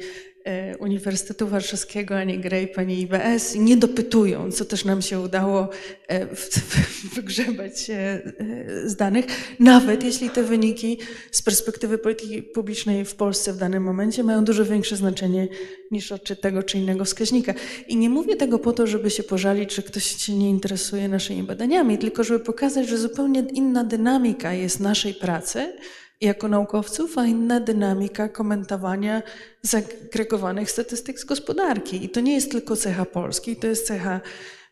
Uniwersytetu 0.80 1.48
Warszawskiego, 1.48 2.18
ani 2.18 2.40
GRAPE, 2.40 2.78
ani 2.78 3.02
IBS 3.02 3.56
nie 3.56 3.78
dopytują, 3.78 4.52
co 4.52 4.66
też 4.66 4.86
nam 4.86 5.02
się 5.02 5.20
udało 5.20 5.70
e, 6.08 6.28
wygrzebać 7.16 7.90
e, 7.90 7.96
e, 7.96 8.90
z 8.90 8.96
danych, 8.96 9.26
nawet 9.60 10.04
jeśli 10.04 10.30
te 10.30 10.44
wyniki 10.44 10.98
z 11.32 11.42
perspektywy 11.42 11.98
polityki 11.98 12.44
publicznej 12.44 13.06
w 13.06 13.16
Polsce 13.16 13.54
w 13.54 13.58
danym 13.58 13.84
momencie 13.84 14.24
mają 14.24 14.46
dużo 14.46 14.66
większe 14.66 14.96
znaczenie 14.96 15.48
niż 15.92 16.12
odczyt 16.12 16.42
tego 16.42 16.64
czy 16.64 16.78
innego 16.78 17.06
wskaźnika. 17.06 17.54
I 17.88 17.98
nie 17.98 18.10
mówię 18.10 18.36
tego 18.36 18.60
po 18.60 18.74
to, 18.74 18.88
żeby 18.88 19.10
się 19.10 19.24
pożalić, 19.24 19.76
że 19.76 19.82
ktoś 19.82 20.04
się 20.04 20.34
nie 20.34 20.50
interesuje 20.50 21.08
naszymi 21.08 21.44
badaniami, 21.44 21.98
tylko 21.98 22.24
żeby 22.24 22.40
pokazać, 22.40 22.88
że 22.88 22.98
zupełnie 22.98 23.44
inna 23.54 23.84
dynamika 23.84 24.54
jest 24.54 24.80
naszej 24.80 25.14
pracy 25.14 25.74
jako 26.22 26.48
naukowców, 26.48 27.18
a 27.18 27.26
inna 27.26 27.60
dynamika 27.60 28.30
komentowania 28.30 29.24
zagregowanych 29.62 30.72
statystyk 30.72 31.20
z 31.20 31.26
gospodarki. 31.26 32.06
I 32.06 32.10
to 32.10 32.20
nie 32.20 32.34
jest 32.34 32.52
tylko 32.52 32.76
cecha 32.76 33.06
Polski, 33.06 33.56
to 33.56 33.68
jest 33.68 33.88
cecha 33.88 34.22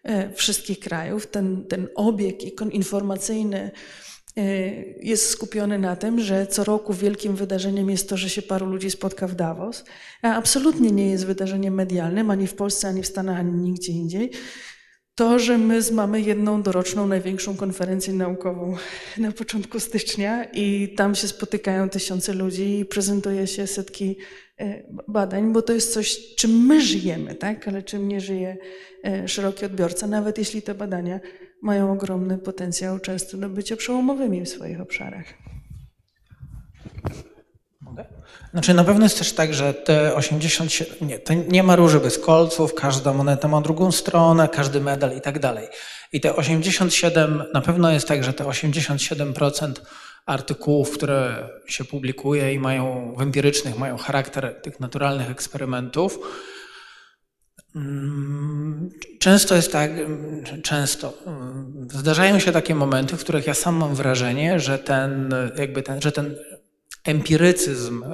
e, 0.04 0.34
wszystkich 0.34 0.80
krajów. 0.80 1.28
Ten, 1.28 1.66
ten 1.66 1.88
obieg 1.96 2.62
informacyjny 2.72 3.72
e, 4.38 4.42
jest 5.02 5.30
skupiony 5.30 5.80
na 5.80 5.96
tym, 5.96 6.20
że 6.20 6.48
co 6.48 6.64
roku 6.64 6.94
wielkim 6.94 7.36
wydarzeniem 7.36 7.90
jest 7.90 8.10
to, 8.10 8.18
że 8.18 8.30
się 8.30 8.42
paru 8.42 8.66
ludzi 8.66 8.92
spotka 8.92 9.28
w 9.28 9.36
Davos, 9.36 9.84
a 10.22 10.36
absolutnie 10.36 10.92
nie 10.92 11.10
jest 11.10 11.26
wydarzeniem 11.26 11.74
medialnym 11.74 12.32
ani 12.32 12.48
w 12.48 12.54
Polsce, 12.54 12.88
ani 12.88 13.04
w 13.04 13.08
Stanach, 13.08 13.40
ani 13.40 13.52
nigdzie 13.52 13.92
indziej. 13.92 14.32
To, 15.22 15.40
że 15.40 15.58
my 15.58 15.80
mamy 15.92 16.22
jedną 16.22 16.62
doroczną, 16.62 17.08
największą 17.08 17.56
konferencję 17.56 18.14
naukową 18.14 18.76
na 19.18 19.32
początku 19.32 19.80
stycznia 19.80 20.44
i 20.44 20.94
tam 20.98 21.16
się 21.16 21.28
spotykają 21.28 21.90
tysiące 21.90 22.34
ludzi 22.34 22.80
i 22.80 22.86
prezentuje 22.86 23.48
się 23.48 23.68
setki 23.68 24.18
e, 24.60 24.84
badań, 25.08 25.54
bo 25.54 25.62
to 25.62 25.74
jest 25.74 25.94
coś, 25.94 26.36
czym 26.36 26.52
my 26.66 26.82
żyjemy, 26.82 27.36
tak? 27.36 27.68
ale 27.68 27.84
czym 27.84 28.08
nie 28.08 28.22
żyje 28.22 28.58
e, 29.04 29.28
szeroki 29.28 29.66
odbiorca, 29.66 30.08
nawet 30.08 30.38
jeśli 30.38 30.62
te 30.62 30.76
badania 30.76 31.20
mają 31.62 31.92
ogromny 31.92 32.38
potencjał 32.38 33.00
często 33.00 33.38
do 33.38 33.50
bycia 33.50 33.76
przełomowymi 33.76 34.42
w 34.42 34.50
swoich 34.50 34.82
obszarach. 34.82 35.26
Znaczy 38.52 38.74
na 38.74 38.84
pewno 38.84 39.06
jest 39.06 39.18
też 39.18 39.34
tak, 39.34 39.54
że 39.54 39.74
te 39.74 40.16
87, 40.16 41.08
nie, 41.08 41.20
to 41.20 41.34
nie 41.34 41.64
ma 41.64 41.76
róży 41.76 42.00
bez 42.00 42.20
kolców, 42.20 42.74
każda 42.74 43.14
moneta 43.14 43.48
ma 43.48 43.62
drugą 43.62 43.92
stronę, 43.92 44.50
każdy 44.50 44.82
medal 44.82 45.18
i 45.18 45.22
tak 45.22 45.40
dalej. 45.40 45.68
I 46.14 46.22
te 46.22 46.36
87, 46.36 47.44
na 47.54 47.62
pewno 47.62 47.92
jest 47.92 48.08
tak, 48.08 48.24
że 48.24 48.34
te 48.34 48.44
87% 48.44 49.72
artykułów, 50.26 50.92
które 50.92 51.50
się 51.68 51.86
publikuje 51.86 52.54
i 52.54 52.60
mają 52.60 53.14
w 53.18 53.22
empirycznych, 53.22 53.78
mają 53.78 53.98
charakter 53.98 54.62
tych 54.62 54.80
naturalnych 54.80 55.30
eksperymentów, 55.30 56.20
mm, 57.76 58.90
Często 59.20 59.56
jest 59.56 59.72
tak, 59.72 59.92
mm, 59.92 60.44
często 60.64 61.14
mm, 61.26 61.88
zdarzają 61.92 62.40
się 62.40 62.52
takie 62.52 62.76
momenty, 62.76 63.18
w 63.18 63.20
których 63.20 63.48
ja 63.48 63.54
sam 63.54 63.76
mam 63.76 63.96
wrażenie, 63.96 64.60
że 64.60 64.80
ten, 64.80 65.34
jakby 65.58 65.84
ten, 65.84 66.02
że 66.02 66.12
ten 66.12 66.36
empirycyzm 67.04 68.04
y, 68.04 68.08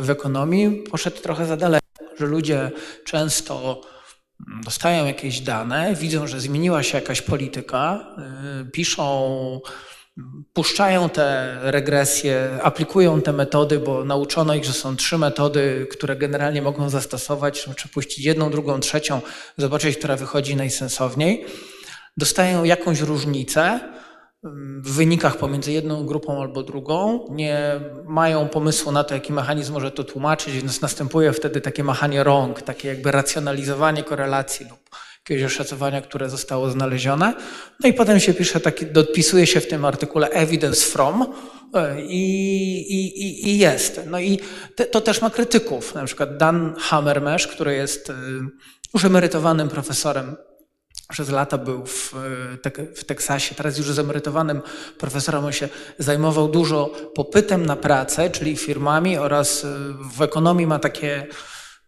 w 0.00 0.10
ekonomii 0.10 0.82
poszedł 0.90 1.20
trochę 1.20 1.46
za 1.46 1.56
daleko, 1.56 1.86
że 2.18 2.26
ludzie 2.26 2.70
często 3.04 3.80
mm, 4.48 4.62
dostają 4.64 5.06
jakieś 5.06 5.40
dane, 5.40 5.94
widzą, 5.94 6.26
że 6.26 6.40
zmieniła 6.40 6.82
się 6.82 6.98
jakaś 6.98 7.22
polityka, 7.22 8.06
y, 8.62 8.70
piszą, 8.70 9.60
puszczają 10.52 11.08
te 11.08 11.58
regresje, 11.62 12.58
aplikują 12.62 13.22
te 13.22 13.32
metody, 13.32 13.78
bo 13.78 14.04
nauczono 14.04 14.54
ich, 14.54 14.64
że 14.64 14.72
są 14.72 14.96
trzy 14.96 15.18
metody, 15.18 15.86
które 15.90 16.16
generalnie 16.16 16.62
mogą 16.62 16.90
zastosować, 16.90 17.68
czy 17.76 17.88
puścić 17.88 18.24
jedną, 18.24 18.50
drugą, 18.50 18.80
trzecią, 18.80 19.20
zobaczyć, 19.56 19.96
która 19.98 20.16
wychodzi 20.16 20.56
najsensowniej. 20.56 21.44
Dostają 22.16 22.64
jakąś 22.64 23.00
różnicę, 23.00 23.80
w 24.80 24.92
wynikach 24.92 25.36
pomiędzy 25.36 25.72
jedną 25.72 26.06
grupą 26.06 26.42
albo 26.42 26.62
drugą, 26.62 27.26
nie 27.30 27.80
mają 28.06 28.48
pomysłu 28.48 28.92
na 28.92 29.04
to, 29.04 29.14
jaki 29.14 29.32
mechanizm 29.32 29.72
może 29.72 29.90
to 29.90 30.04
tłumaczyć, 30.04 30.54
więc 30.54 30.80
następuje 30.80 31.32
wtedy 31.32 31.60
takie 31.60 31.84
machanie 31.84 32.24
rąk, 32.24 32.62
takie 32.62 32.88
jakby 32.88 33.10
racjonalizowanie 33.10 34.02
korelacji 34.02 34.66
lub 34.70 34.78
jakiegoś 35.18 35.52
oszacowania, 35.52 36.00
które 36.00 36.30
zostało 36.30 36.70
znalezione. 36.70 37.34
No 37.80 37.88
i 37.88 37.92
potem 37.92 38.20
się 38.20 38.34
pisze, 38.34 38.60
taki, 38.60 38.86
dopisuje 38.86 39.46
się 39.46 39.60
w 39.60 39.68
tym 39.68 39.84
artykule 39.84 40.28
evidence 40.28 40.86
from 40.86 41.26
e, 41.74 42.02
i, 42.02 42.80
i, 42.92 43.48
i, 43.48 43.58
jest. 43.58 44.00
No 44.06 44.20
i 44.20 44.38
te, 44.76 44.86
to 44.86 45.00
też 45.00 45.22
ma 45.22 45.30
krytyków, 45.30 45.94
na 45.94 46.04
przykład 46.04 46.36
Dan 46.36 46.74
Hammermesh, 46.78 47.46
który 47.46 47.74
jest 47.74 48.12
już 48.94 49.04
emerytowanym 49.04 49.68
profesorem 49.68 50.36
przez 51.14 51.30
lata 51.30 51.58
był 51.58 51.86
w, 51.86 52.14
Tek- 52.62 52.94
w 52.96 53.04
Teksasie, 53.04 53.54
teraz 53.54 53.78
już 53.78 53.86
zemerytowanym 53.86 54.62
profesorem. 54.98 55.44
On 55.44 55.52
się 55.52 55.68
zajmował 55.98 56.48
dużo 56.48 56.90
popytem 57.14 57.66
na 57.66 57.76
pracę, 57.76 58.30
czyli 58.30 58.56
firmami 58.56 59.18
oraz 59.18 59.64
y, 59.64 59.68
w 60.16 60.22
ekonomii 60.22 60.66
ma 60.66 60.78
takie 60.78 61.26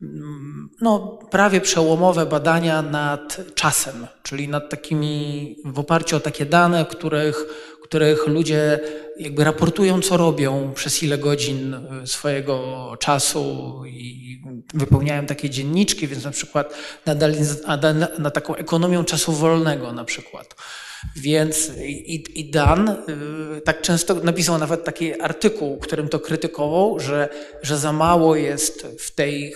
mm, 0.03 0.69
no, 0.81 1.19
prawie 1.31 1.61
przełomowe 1.61 2.27
badania 2.27 2.83
nad 2.83 3.41
czasem, 3.55 4.07
czyli 4.23 4.49
nad 4.49 4.71
takimi, 4.71 5.57
w 5.65 5.79
oparciu 5.79 6.17
o 6.17 6.21
takie 6.21 6.47
dane, 6.47 6.85
których, 6.85 7.45
których 7.89 8.27
ludzie 8.27 8.81
jakby 9.19 9.45
raportują, 9.45 10.01
co 10.03 10.17
robią, 10.17 10.73
przez 10.75 11.03
ile 11.03 11.19
godzin 11.19 11.75
y, 11.75 12.07
swojego 12.07 12.97
czasu 13.01 13.83
i 13.87 14.41
wypełniają 14.75 15.27
takie 15.27 15.51
dzienniczki, 15.51 16.07
więc 16.07 16.25
na 16.25 16.31
przykład 16.31 16.75
nadali 17.07 17.39
na, 18.19 18.31
taką 18.31 18.57
ekonomią 18.57 19.05
czasu 19.05 19.33
wolnego 19.33 19.93
na 19.93 20.05
przykład. 20.05 20.55
Więc 21.17 21.71
i, 21.79 22.41
i 22.41 22.51
Dan 22.51 22.89
y, 22.89 23.61
tak 23.61 23.83
często 23.83 24.15
napisał 24.15 24.59
nawet 24.59 24.85
taki 24.85 25.21
artykuł, 25.21 25.79
którym 25.79 26.09
to 26.09 26.21
krytykował, 26.21 27.01
że, 27.01 27.29
że 27.63 27.79
za 27.79 27.93
mało 27.93 28.37
jest 28.37 28.87
w 28.99 29.11
tej 29.11 29.55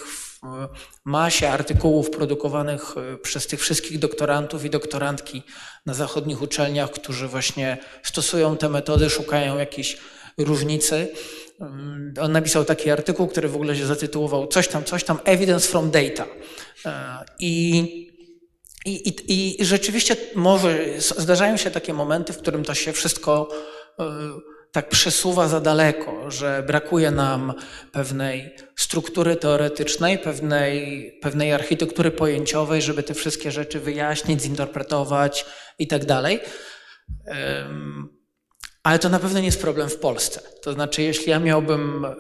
masie 1.05 1.49
artykułów 1.49 2.11
produkowanych 2.11 2.95
y, 3.15 3.19
przez 3.19 3.47
tych 3.47 3.61
wszystkich 3.61 3.99
doktorantów 3.99 4.65
i 4.65 4.71
doktorantki 4.71 5.43
na 5.87 5.95
zachodnich 5.95 6.43
uczelniach, 6.43 6.91
którzy 6.91 7.29
właśnie 7.29 7.79
stosują 8.03 8.57
te 8.57 8.69
metody, 8.69 9.11
szukają 9.11 9.59
jakiejś 9.59 9.99
różnicy. 10.39 11.09
Mm, 11.61 12.15
On 12.21 12.33
napisał 12.33 12.65
taki 12.65 12.91
artykuł, 12.91 13.27
który 13.27 13.49
w 13.49 13.55
ogóle 13.55 13.77
się 13.77 13.87
zatytułował 13.87 14.47
coś 14.47 14.69
tam, 14.69 14.85
coś 14.85 15.05
tam, 15.05 15.19
Evidence 15.25 15.69
from 15.69 15.91
Data. 15.91 16.27
E, 16.87 17.25
I, 17.39 17.79
i, 18.87 19.09
i, 19.09 19.63
i 19.63 19.65
rzeczywiście 19.65 20.17
może, 20.35 20.79
zdarzają 20.99 21.57
się 21.57 21.71
takie 21.71 21.93
momenty, 21.93 22.33
w 22.33 22.39
którym 22.39 22.65
to 22.65 22.75
się 22.75 22.93
wszystko 22.93 23.49
e, 23.99 24.05
tak 24.73 24.89
przesuwa 24.89 25.49
za 25.49 25.61
daleko, 25.61 26.31
że 26.31 26.65
brakuje 26.67 27.11
nam 27.11 27.55
pewnej 27.93 28.57
struktury 28.77 29.37
teoretycznej, 29.37 30.19
pewnej, 30.19 31.13
pewnej 31.23 31.53
architektury 31.53 32.11
pojęciowej, 32.11 32.83
żeby 32.83 33.03
te 33.03 33.15
wszystkie 33.15 33.51
rzeczy 33.51 33.81
wyjaśnić, 33.81 34.43
zinterpretować 34.43 35.47
i 35.79 35.87
tak 35.87 36.05
dalej. 36.05 36.41
Ale 38.83 38.99
to 38.99 39.09
na 39.09 39.19
pewno 39.19 39.41
nie 39.41 39.47
jest 39.47 39.61
problem 39.61 39.89
w 39.89 39.97
Polsce. 39.97 40.41
To 40.63 40.73
znaczy, 40.73 41.03
jeśli 41.03 41.31
ja 41.31 41.39
miałbym 41.39 42.05
e, 42.05 42.11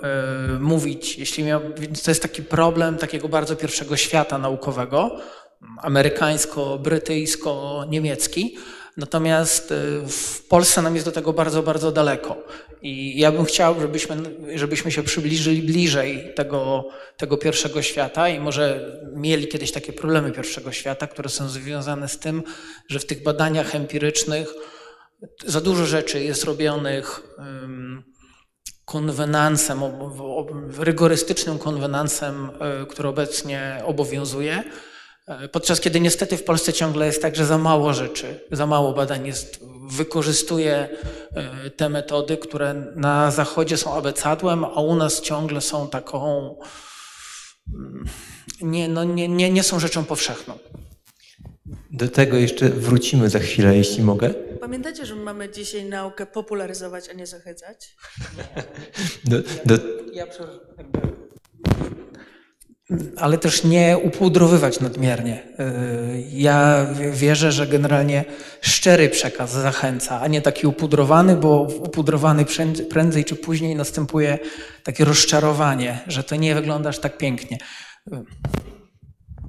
mówić, 0.60 1.18
jeśli 1.18 1.44
miał, 1.44 1.60
to 2.04 2.10
jest 2.10 2.22
taki 2.22 2.42
problem 2.42 2.96
takiego 2.96 3.28
bardzo 3.28 3.56
pierwszego 3.56 3.96
świata 3.96 4.38
naukowego, 4.38 5.20
amerykańsko-brytyjsko-niemiecki. 5.82 8.56
Natomiast 8.96 9.72
e, 9.72 9.76
w 10.08 10.46
Polsce 10.48 10.82
nam 10.82 10.94
jest 10.94 11.06
do 11.06 11.12
tego 11.12 11.32
bardzo, 11.32 11.62
bardzo 11.62 11.92
daleko. 11.92 12.36
I 12.82 13.20
ja 13.20 13.32
bym 13.32 13.44
chciał, 13.44 13.80
żebyśmy, 13.80 14.16
żebyśmy 14.54 14.92
się 14.92 15.02
przybliżyli 15.02 15.62
bliżej 15.62 16.32
tego, 16.34 16.88
tego 17.16 17.36
pierwszego 17.36 17.82
świata 17.82 18.28
i 18.28 18.40
może 18.40 18.96
mieli 19.14 19.48
kiedyś 19.48 19.72
takie 19.72 19.92
problemy 19.92 20.32
pierwszego 20.32 20.72
świata, 20.72 21.06
które 21.06 21.28
są 21.28 21.48
związane 21.48 22.08
z 22.08 22.18
tym, 22.18 22.42
że 22.88 22.98
w 22.98 23.06
tych 23.06 23.22
badaniach 23.22 23.74
empirycznych 23.74 24.54
za 25.46 25.60
dużo 25.60 25.86
rzeczy 25.86 26.24
jest 26.24 26.44
robionych 26.44 27.22
konwenansem, 28.90 29.80
rygorystycznym 30.78 31.58
konwenansem, 31.58 32.50
y, 32.82 32.86
który 32.86 33.08
obecnie 33.08 33.82
obowiązuje. 33.84 34.64
Y, 35.28 35.48
Podczas 35.48 35.80
kiedy 35.80 36.00
niestety 36.00 36.36
w 36.36 36.44
Polsce 36.44 36.72
ciągle 36.72 37.06
jest 37.06 37.22
tak, 37.22 37.36
że 37.36 37.46
za 37.46 37.58
mało 37.58 37.94
rzeczy, 37.94 38.40
za 38.52 38.66
mało 38.66 38.92
badań 38.92 39.26
jest, 39.26 39.60
wykorzystuje 39.90 40.88
y, 41.66 41.70
te 41.70 41.88
metody, 41.88 42.36
które 42.36 42.74
na 42.96 43.30
Zachodzie 43.30 43.76
są 43.76 43.94
abecadłem, 43.94 44.64
a 44.64 44.80
u 44.80 44.94
nas 44.96 45.20
ciągle 45.20 45.60
są 45.60 45.88
taką, 45.88 46.54
mm, 47.74 48.04
nie, 48.60 48.88
no 48.88 49.04
nie, 49.04 49.28
nie, 49.28 49.50
nie 49.50 49.62
są 49.62 49.80
rzeczą 49.80 50.04
powszechną. 50.04 50.58
Do 51.90 52.08
tego 52.08 52.36
jeszcze 52.36 52.68
wrócimy 52.68 53.30
za 53.30 53.38
chwilę, 53.38 53.76
jeśli 53.76 54.02
mogę. 54.02 54.34
Pamiętacie, 54.60 55.06
że 55.06 55.16
mamy 55.16 55.50
dzisiaj 55.50 55.84
naukę 55.84 56.26
popularyzować, 56.26 57.08
a 57.08 57.12
nie 57.12 57.26
zachęcać? 57.26 57.96
Do, 59.24 59.38
do, 59.64 59.74
Ja 60.12 60.26
jakby 60.78 61.00
ale 63.16 63.38
też 63.38 63.64
nie 63.64 63.98
upudrowywać 64.02 64.80
nadmiernie. 64.80 65.42
Y, 65.60 66.24
ja 66.32 66.86
wierzę, 67.12 67.52
że 67.52 67.66
generalnie 67.66 68.24
szczery 68.60 69.08
przekaz 69.08 69.52
zachęca, 69.52 70.20
a 70.20 70.26
nie 70.26 70.42
taki 70.42 70.66
upudrowany, 70.66 71.36
bo 71.36 71.62
upudrowany 71.62 72.44
prędzej 72.90 73.24
czy 73.24 73.36
później 73.36 73.76
następuje 73.76 74.38
takie 74.84 75.04
rozczarowanie, 75.04 75.98
że 76.06 76.24
to 76.24 76.36
nie 76.36 76.54
wyglądasz 76.54 76.98
tak 76.98 77.18
pięknie. 77.18 77.58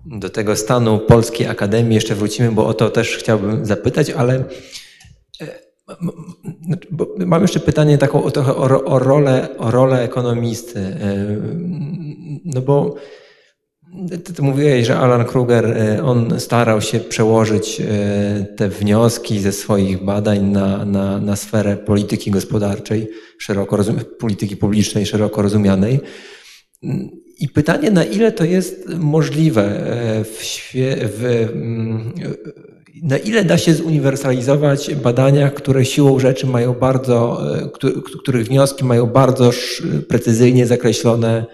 Do 0.06 0.30
tego 0.30 0.56
stanu 0.56 1.00
Polskiej 1.00 1.48
Akademii 1.48 1.96
jeszcze 1.96 2.16
wrócimy, 2.16 2.52
bo 2.52 2.68
o 2.68 2.74
to 2.74 2.90
też 2.90 3.18
chciałbym 3.18 3.66
zapytać, 3.66 4.10
ale 4.10 4.44
e, 5.42 5.48
znaczy, 6.66 6.88
mam 7.18 7.42
jeszcze 7.42 7.60
pytanie 7.60 7.98
taką 7.98 8.24
o, 8.24 8.32
trochę 8.32 8.56
o, 8.56 8.84
o, 8.86 9.00
rolę, 9.00 9.58
o 9.58 9.72
rolę 9.72 10.04
ekonomisty. 10.04 10.80
E, 10.80 11.26
no 12.46 12.62
bo 12.62 12.96
ty, 14.10 14.34
ty 14.34 14.42
mówiłeś, 14.42 14.88
że 14.88 14.98
Alan 14.98 15.26
Kruger, 15.26 15.66
e, 15.66 16.04
on 16.04 16.40
starał 16.40 16.82
się 16.82 17.00
przełożyć 17.00 17.82
te 18.56 18.70
wnioski 18.70 19.40
ze 19.40 19.52
swoich 19.52 20.04
badań 20.04 20.42
na, 20.42 20.86
na, 20.86 21.20
na 21.20 21.36
sferę 21.36 21.78
polityki 21.78 22.32
gospodarczej, 22.32 23.08
szeroko 23.38 23.78
rozum, 23.78 24.00
polityki 24.20 24.58
publicznej, 24.58 25.06
szeroko 25.06 25.42
rozumianej. 25.42 26.00
I 27.40 27.50
pytanie, 27.50 27.92
na 27.92 28.04
ile 28.04 28.32
to 28.32 28.44
jest 28.44 28.90
możliwe, 29.00 29.64
e, 29.64 30.24
w, 30.24 30.74
w, 31.18 31.50
mm, 31.54 32.12
na 33.04 33.18
ile 33.18 33.46
da 33.46 33.58
się 33.58 33.74
zuniwersalizować 33.74 34.96
badania, 34.96 35.50
które 35.50 35.86
siłą 35.86 36.20
rzeczy 36.20 36.48
mają 36.48 36.74
bardzo, 36.74 37.42
e, 37.56 37.70
których 38.22 38.48
wnioski 38.48 38.86
mają 38.86 39.06
bardzo 39.06 39.52
precyzyjnie 40.08 40.68
zakreślone 40.68 41.38
e, 41.38 41.46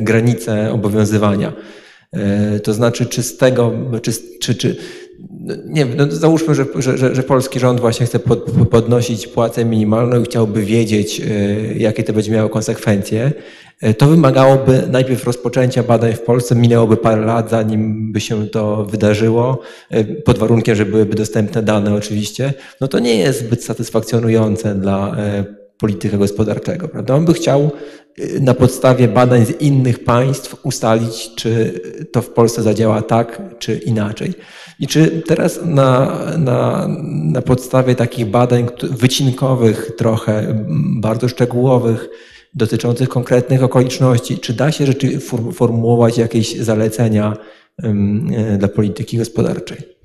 granice 0.00 0.72
obowiązywania. 0.72 1.52
To 2.62 2.72
znaczy, 2.72 3.06
czy 3.06 3.22
z 3.22 3.36
tego, 3.36 3.72
czy, 4.02 4.12
czy, 4.40 4.54
czy 4.54 4.76
no, 5.40 5.54
nie 5.66 5.86
wiem, 5.86 5.96
no 5.96 6.06
załóżmy, 6.10 6.54
że, 6.54 6.66
że, 6.78 7.14
że, 7.14 7.22
polski 7.22 7.60
rząd 7.60 7.80
właśnie 7.80 8.06
chce 8.06 8.18
pod, 8.18 8.50
podnosić 8.70 9.26
płacę 9.26 9.64
minimalną 9.64 10.20
i 10.20 10.24
chciałby 10.24 10.64
wiedzieć, 10.64 11.22
jakie 11.76 12.04
to 12.04 12.12
będzie 12.12 12.32
miało 12.32 12.48
konsekwencje. 12.48 13.32
E, 13.82 13.94
to 13.94 14.06
wymagałoby 14.06 14.82
najpierw 14.90 15.24
rozpoczęcia 15.24 15.82
badań 15.82 16.14
w 16.14 16.20
Polsce, 16.20 16.54
minęłoby 16.54 16.96
parę 16.96 17.26
lat, 17.26 17.50
zanim 17.50 18.12
by 18.12 18.20
się 18.20 18.48
to 18.48 18.84
wydarzyło, 18.84 19.60
e, 19.90 20.04
pod 20.04 20.38
warunkiem, 20.38 20.74
że 20.74 20.86
byłyby 20.86 21.14
dostępne 21.14 21.62
dane 21.62 21.94
oczywiście. 21.94 22.54
No 22.80 22.88
to 22.88 22.98
nie 22.98 23.16
jest 23.16 23.40
zbyt 23.40 23.64
satysfakcjonujące 23.64 24.74
dla 24.74 25.16
e, 25.16 25.44
polityka 25.78 26.16
gospodarczego, 26.16 26.88
prawda? 26.88 27.14
On 27.14 27.24
by 27.24 27.34
chciał 27.34 27.70
na 28.40 28.54
podstawie 28.54 29.08
badań 29.08 29.46
z 29.46 29.60
innych 29.60 30.04
państw 30.04 30.56
ustalić, 30.62 31.30
czy 31.36 31.80
to 32.12 32.22
w 32.22 32.30
Polsce 32.30 32.62
zadziała 32.62 33.02
tak, 33.02 33.42
czy 33.58 33.74
inaczej. 33.74 34.34
I 34.80 34.86
czy 34.86 35.22
teraz 35.26 35.60
na, 35.64 36.18
na, 36.38 36.88
na 37.24 37.42
podstawie 37.42 37.94
takich 37.94 38.26
badań 38.26 38.66
wycinkowych, 38.82 39.90
trochę 39.96 40.64
bardzo 41.00 41.28
szczegółowych, 41.28 42.08
dotyczących 42.54 43.08
konkretnych 43.08 43.62
okoliczności. 43.62 44.38
Czy 44.38 44.52
da 44.52 44.72
się 44.72 44.86
rzeczy 44.86 45.20
formułować 45.52 46.18
jakieś 46.18 46.56
zalecenia 46.56 47.36
dla 48.58 48.68
polityki 48.68 49.18
gospodarczej? 49.18 50.01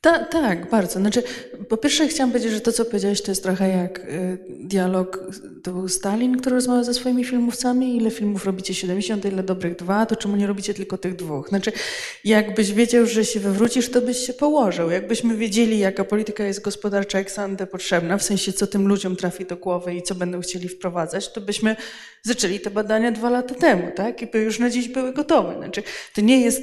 Ta, 0.00 0.24
tak, 0.24 0.70
bardzo. 0.70 1.00
Znaczy, 1.00 1.22
po 1.68 1.76
pierwsze 1.76 2.08
chciałam 2.08 2.30
powiedzieć, 2.30 2.52
że 2.52 2.60
to, 2.60 2.72
co 2.72 2.84
powiedziałeś, 2.84 3.22
to 3.22 3.30
jest 3.30 3.42
trochę 3.42 3.68
jak 3.68 3.98
y, 3.98 4.38
dialog, 4.48 5.24
to 5.62 5.72
był 5.72 5.88
Stalin, 5.88 6.36
który 6.36 6.54
rozmawiał 6.54 6.84
ze 6.84 6.94
swoimi 6.94 7.24
filmowcami, 7.24 7.96
ile 7.96 8.10
filmów 8.10 8.44
robicie 8.44 8.74
70, 8.74 9.24
ile 9.24 9.42
dobrych 9.42 9.76
dwa, 9.76 10.06
to 10.06 10.16
czemu 10.16 10.36
nie 10.36 10.46
robicie 10.46 10.74
tylko 10.74 10.98
tych 10.98 11.16
dwóch? 11.16 11.48
Znaczy, 11.48 11.72
jakbyś 12.24 12.72
wiedział, 12.72 13.06
że 13.06 13.24
się 13.24 13.40
wywrócisz, 13.40 13.90
to 13.90 14.00
byś 14.00 14.26
się 14.26 14.32
położył. 14.32 14.90
Jakbyśmy 14.90 15.36
wiedzieli, 15.36 15.78
jaka 15.78 16.04
polityka 16.04 16.44
jest 16.44 16.60
gospodarcza 16.60 17.18
ex 17.18 17.38
ante 17.38 17.66
potrzebna, 17.66 18.18
w 18.18 18.22
sensie, 18.22 18.52
co 18.52 18.66
tym 18.66 18.88
ludziom 18.88 19.16
trafi 19.16 19.44
do 19.44 19.56
głowy 19.56 19.94
i 19.94 20.02
co 20.02 20.14
będą 20.14 20.40
chcieli 20.40 20.68
wprowadzać, 20.68 21.32
to 21.32 21.40
byśmy 21.40 21.76
zaczęli 22.22 22.60
te 22.60 22.70
badania 22.70 23.12
dwa 23.12 23.30
lata 23.30 23.54
temu, 23.54 23.90
tak? 23.96 24.22
I 24.22 24.26
by 24.26 24.38
już 24.38 24.58
na 24.58 24.70
dziś 24.70 24.88
były 24.88 25.12
gotowe. 25.12 25.54
Znaczy, 25.58 25.82
to 26.14 26.20
nie 26.20 26.40
jest... 26.40 26.62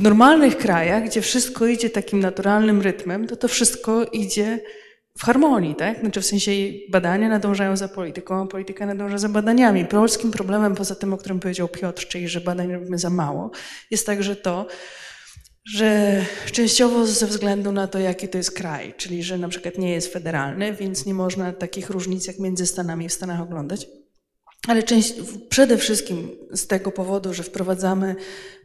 W 0.00 0.02
normalnych 0.02 0.56
krajach, 0.56 1.04
gdzie 1.04 1.20
wszystko 1.20 1.66
idzie 1.66 1.90
takim 1.90 2.20
naturalnym 2.20 2.82
rytmem, 2.82 3.26
to 3.26 3.36
to 3.36 3.48
wszystko 3.48 4.04
idzie 4.04 4.60
w 5.18 5.24
harmonii, 5.24 5.74
tak? 5.74 6.00
Znaczy 6.00 6.20
w 6.20 6.26
sensie 6.26 6.52
badania 6.90 7.28
nadążają 7.28 7.76
za 7.76 7.88
polityką, 7.88 8.42
a 8.42 8.46
polityka 8.46 8.86
nadąża 8.86 9.18
za 9.18 9.28
badaniami. 9.28 9.84
Polskim 9.84 10.30
problemem, 10.30 10.74
poza 10.74 10.94
tym, 10.94 11.12
o 11.12 11.16
którym 11.16 11.40
powiedział 11.40 11.68
Piotr, 11.68 12.06
czyli 12.06 12.28
że 12.28 12.40
badań 12.40 12.72
robimy 12.72 12.98
za 12.98 13.10
mało, 13.10 13.50
jest 13.90 14.06
także 14.06 14.36
to, 14.36 14.66
że 15.64 16.20
częściowo 16.52 17.06
ze 17.06 17.26
względu 17.26 17.72
na 17.72 17.86
to, 17.86 17.98
jaki 17.98 18.28
to 18.28 18.38
jest 18.38 18.52
kraj, 18.52 18.94
czyli 18.96 19.22
że 19.22 19.38
na 19.38 19.48
przykład 19.48 19.78
nie 19.78 19.92
jest 19.92 20.12
federalny, 20.12 20.72
więc 20.72 21.06
nie 21.06 21.14
można 21.14 21.52
takich 21.52 21.90
różnic 21.90 22.26
jak 22.26 22.38
między 22.38 22.66
Stanami 22.66 23.08
w 23.08 23.12
Stanach 23.12 23.40
oglądać. 23.40 23.86
Ale 24.68 24.82
część, 24.82 25.14
przede 25.48 25.78
wszystkim 25.78 26.30
z 26.52 26.66
tego 26.66 26.92
powodu, 26.92 27.34
że 27.34 27.42
wprowadzamy 27.42 28.16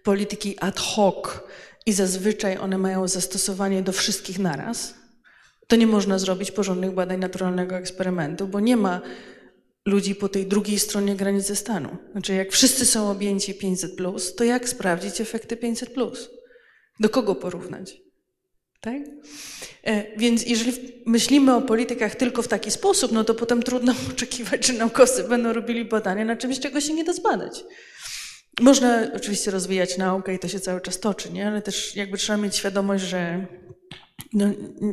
polityki 0.04 0.60
ad 0.60 0.80
hoc 0.80 1.28
i 1.86 1.93
zazwyczaj 1.93 2.58
one 2.58 2.78
mają 2.78 3.08
zastosowanie 3.08 3.82
do 3.82 3.91
wszystkich 3.91 4.39
naraz, 4.39 4.93
to 5.68 5.76
nie 5.76 5.88
można 5.88 6.20
zrobić 6.20 6.52
porządnych 6.52 6.91
badań 6.91 7.20
naturalnego 7.20 7.76
eksperymentu, 7.76 8.48
bo 8.48 8.60
nie 8.60 8.78
ma 8.78 9.02
ludzi 9.86 10.16
po 10.16 10.30
tej 10.30 10.46
drugiej 10.46 10.80
stronie 10.80 11.16
granicy 11.16 11.56
stanu. 11.56 11.98
Znaczy, 12.12 12.34
jak 12.34 12.52
wszyscy 12.52 12.86
są 12.86 13.12
objęci 13.12 13.54
500, 13.54 13.91
to 14.38 14.43
jak 14.43 14.70
sprawdzić 14.70 15.22
efekty 15.22 15.58
500? 15.58 15.89
Do 17.00 17.10
kogo 17.10 17.36
porównać? 17.36 18.05
Tak? 18.86 19.02
Więc 20.18 20.48
jeżeli 20.48 20.74
myślimy 21.06 21.56
o 21.56 21.62
politykach 21.62 22.16
tylko 22.16 22.42
w 22.42 22.48
taki 22.48 22.72
sposób, 22.72 23.12
no 23.12 23.24
to 23.24 23.34
potem 23.34 23.64
trudno 23.64 23.94
oczekiwać, 24.12 24.68
że 24.68 24.74
naukowcy 24.74 25.24
będą 25.24 25.54
robili 25.54 25.86
badania 25.86 26.26
na 26.26 26.36
czymś, 26.36 26.60
czego 26.60 26.82
się 26.82 26.94
nie 26.94 27.04
da 27.04 27.14
zbadać. 27.14 27.64
Można 28.62 29.08
oczywiście 29.16 29.52
rozwijać 29.52 29.98
naukę 29.98 30.34
i 30.34 30.40
to 30.40 30.48
się 30.48 30.60
cały 30.60 30.82
czas 30.82 31.00
toczy, 31.00 31.32
nie? 31.32 31.48
ale 31.48 31.62
też 31.62 31.96
jakby 31.96 32.18
trzeba 32.18 32.38
mieć 32.38 32.56
świadomość, 32.56 33.04
że 33.04 33.46
no, 34.34 34.46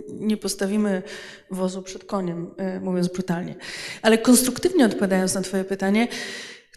nie 0.08 0.36
postawimy 0.36 1.02
wozu 1.50 1.82
przed 1.82 2.04
koniem, 2.04 2.54
e, 2.56 2.80
mówiąc 2.80 3.08
brutalnie. 3.08 3.54
Ale 4.02 4.18
konstruktywnie 4.18 4.86
odpowiadając 4.86 5.34
na 5.34 5.42
Twoje 5.42 5.64
pytanie, 5.64 6.08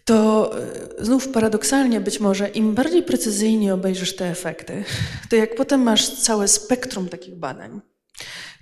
to 0.06 0.52
e, 1.00 1.06
znów 1.06 1.28
paradoksalnie 1.28 2.02
być 2.02 2.20
może 2.20 2.50
im 2.50 2.76
bardziej 2.76 3.04
precyzyjnie 3.04 3.74
obejrzysz 3.74 4.16
te 4.16 4.30
efekty, 4.30 4.84
to 5.30 5.36
jak 5.36 5.56
potem 5.56 5.82
masz 5.82 6.10
całe 6.10 6.48
spektrum 6.48 7.10
takich 7.10 7.36
badań, 7.36 7.82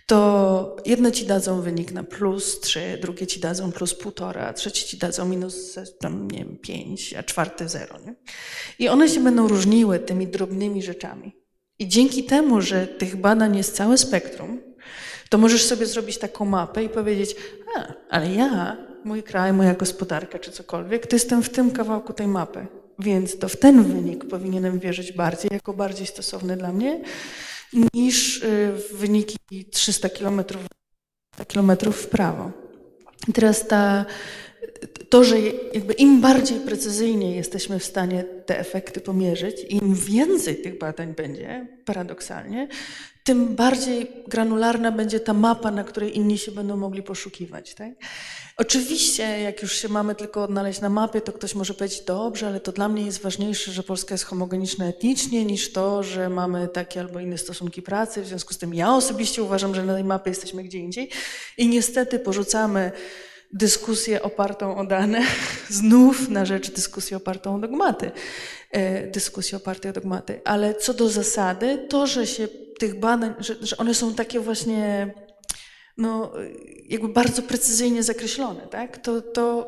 to 0.08 0.76
jedne 0.86 1.12
ci 1.12 1.26
dadzą 1.26 1.62
wynik 1.62 1.92
na 1.92 2.04
plus 2.04 2.60
3, 2.60 2.98
drugie 3.02 3.28
ci 3.28 3.40
dadzą 3.40 3.72
plus 3.72 3.96
1,5, 3.96 4.54
trzecie 4.54 4.86
ci 4.86 4.98
dadzą 4.98 5.26
minus 5.26 5.80
tam, 6.00 6.32
nie 6.32 6.38
wiem, 6.38 6.58
5, 6.58 7.14
a 7.14 7.24
czwarte 7.24 7.70
0. 7.70 8.00
Nie? 8.06 8.16
I 8.80 8.90
one 8.90 9.10
się 9.10 9.20
będą 9.20 9.48
różniły 9.48 10.00
tymi 10.00 10.28
drobnymi 10.28 10.84
rzeczami. 10.84 11.36
I 11.80 11.88
dzięki 11.88 12.24
temu, 12.24 12.62
że 12.62 12.88
tych 12.88 13.16
badań 13.16 13.58
jest 13.58 13.76
całe 13.76 13.98
spektrum, 13.98 14.62
to 15.30 15.38
możesz 15.38 15.66
sobie 15.66 15.86
zrobić 15.86 16.18
taką 16.18 16.46
mapę 16.46 16.84
i 16.84 16.90
powiedzieć, 16.90 17.36
a, 17.76 17.94
ale 18.10 18.34
ja, 18.34 18.78
mój 19.06 19.24
kraj, 19.24 19.54
moja 19.54 19.74
gospodarka 19.74 20.40
czy 20.40 20.52
cokolwiek, 20.52 21.08
to 21.08 21.16
jestem 21.16 21.44
w 21.44 21.50
tym 21.50 21.72
kawałku 21.72 22.14
tej 22.14 22.28
mapy. 22.28 22.68
Więc 23.00 23.40
to 23.40 23.50
w 23.50 23.58
ten 23.58 23.84
wynik 23.84 24.26
powinienem 24.26 24.80
wierzyć 24.80 25.12
bardziej, 25.12 25.50
jako 25.54 25.74
bardziej 25.74 26.08
stosowny 26.08 26.58
dla 26.58 26.72
mnie, 26.72 27.02
niż 27.94 28.44
y, 28.44 28.74
wyniki 28.94 29.38
300 29.72 30.10
kilometrów, 30.10 30.62
kilometrów 31.48 32.02
w 32.02 32.08
prawo. 32.08 32.52
I 33.28 33.34
teraz 33.34 33.68
ta, 33.68 34.06
to, 35.10 35.24
że 35.24 35.40
jakby 35.74 35.94
im 35.94 36.22
bardziej 36.22 36.60
precyzyjnie 36.60 37.36
jesteśmy 37.36 37.80
w 37.80 37.84
stanie 37.84 38.24
te 38.46 38.60
efekty 38.60 39.02
pomierzyć, 39.02 39.66
im 39.70 39.96
więcej 39.96 40.62
tych 40.62 40.78
badań 40.78 41.14
będzie, 41.14 41.68
paradoksalnie, 41.86 42.68
tym 43.24 43.56
bardziej 43.56 44.12
granularna 44.28 44.92
będzie 44.92 45.20
ta 45.20 45.34
mapa, 45.34 45.72
na 45.72 45.84
której 45.84 46.18
inni 46.18 46.38
się 46.38 46.52
będą 46.52 46.78
mogli 46.78 47.04
poszukiwać. 47.04 47.76
Tak? 47.76 47.90
Oczywiście, 48.58 49.24
jak 49.24 49.62
już 49.62 49.76
się 49.76 49.90
mamy 49.90 50.16
tylko 50.16 50.44
odnaleźć 50.44 50.82
na 50.82 50.90
mapie, 50.90 51.22
to 51.22 51.34
ktoś 51.34 51.56
może 51.56 51.74
powiedzieć, 51.74 52.02
dobrze, 52.02 52.48
ale 52.48 52.60
to 52.60 52.72
dla 52.72 52.90
mnie 52.90 53.06
jest 53.06 53.22
ważniejsze, 53.22 53.72
że 53.72 53.84
Polska 53.84 54.14
jest 54.14 54.26
homogeniczna 54.26 54.86
etnicznie, 54.86 55.46
niż 55.46 55.72
to, 55.72 56.04
że 56.04 56.30
mamy 56.30 56.68
takie 56.68 57.00
albo 57.00 57.20
inne 57.20 57.38
stosunki 57.38 57.82
pracy. 57.82 58.22
W 58.22 58.28
związku 58.28 58.54
z 58.54 58.58
tym 58.58 58.74
ja 58.74 58.96
osobiście 58.96 59.44
uważam, 59.44 59.76
że 59.76 59.84
na 59.84 59.94
tej 59.94 60.04
mapie 60.04 60.30
jesteśmy 60.30 60.64
gdzie 60.64 60.80
indziej. 60.80 61.10
I 61.58 61.68
niestety 61.68 62.20
porzucamy 62.20 62.92
dyskusję 63.54 64.22
opartą 64.22 64.78
o 64.78 64.86
dane, 64.86 65.22
znów 65.70 66.30
na 66.30 66.46
rzecz 66.46 66.72
dyskusji 66.72 67.16
opartą 67.16 67.56
o 67.56 67.60
dogmaty, 67.60 68.12
e, 68.72 69.08
dyskusji 69.08 69.56
opartej 69.56 69.92
o 69.92 69.94
dogmaty. 69.94 70.42
Ale 70.46 70.76
co 70.76 70.94
do 70.94 71.10
zasady, 71.10 71.86
to, 71.90 72.08
że 72.08 72.28
się 72.28 72.48
tych 72.80 73.00
badań, 73.00 73.34
że, 73.40 73.56
że 73.62 73.78
one 73.78 73.94
są 73.94 74.14
takie 74.14 74.40
właśnie 74.40 75.14
no, 75.98 76.34
jakby 76.90 77.08
bardzo 77.08 77.42
precyzyjnie 77.42 78.04
zakreślone, 78.04 78.68
tak? 78.68 78.98
to, 78.98 79.22
to 79.22 79.68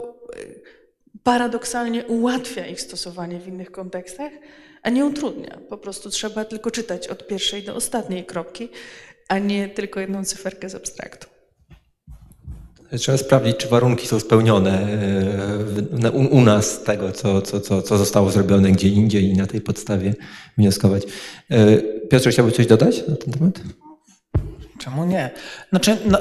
paradoksalnie 1.23 2.05
ułatwia 2.05 2.67
ich 2.67 2.81
stosowanie 2.81 3.39
w 3.39 3.47
innych 3.47 3.71
kontekstach, 3.71 4.31
a 4.81 4.89
nie 4.89 5.05
utrudnia. 5.05 5.57
Po 5.69 5.77
prostu 5.77 6.09
trzeba 6.09 6.45
tylko 6.45 6.71
czytać 6.71 7.07
od 7.07 7.27
pierwszej 7.27 7.63
do 7.63 7.75
ostatniej 7.75 8.25
kropki, 8.25 8.69
a 9.27 9.39
nie 9.39 9.69
tylko 9.69 9.99
jedną 9.99 10.25
cyferkę 10.25 10.69
z 10.69 10.75
abstraktu. 10.75 11.27
Trzeba 12.97 13.17
sprawdzić, 13.17 13.57
czy 13.57 13.67
warunki 13.67 14.07
są 14.07 14.19
spełnione 14.19 14.87
e, 16.03 16.11
u, 16.11 16.41
nas 16.41 16.83
tego, 16.83 17.11
co, 17.11 17.41
co, 17.41 17.81
co, 17.81 17.97
zostało 17.97 18.31
zrobione 18.31 18.71
gdzie 18.71 18.89
indziej 18.89 19.23
i 19.23 19.33
na 19.33 19.47
tej 19.47 19.61
podstawie 19.61 20.13
wnioskować. 20.57 21.03
E, 21.51 21.77
Piotrze, 22.09 22.31
chciałbyś 22.31 22.55
coś 22.55 22.67
dodać 22.67 23.07
na 23.07 23.15
ten 23.15 23.33
temat? 23.33 23.59
Czemu 24.85 25.05
nie? 25.05 25.31
Znaczy, 25.69 25.97
no, 26.05 26.17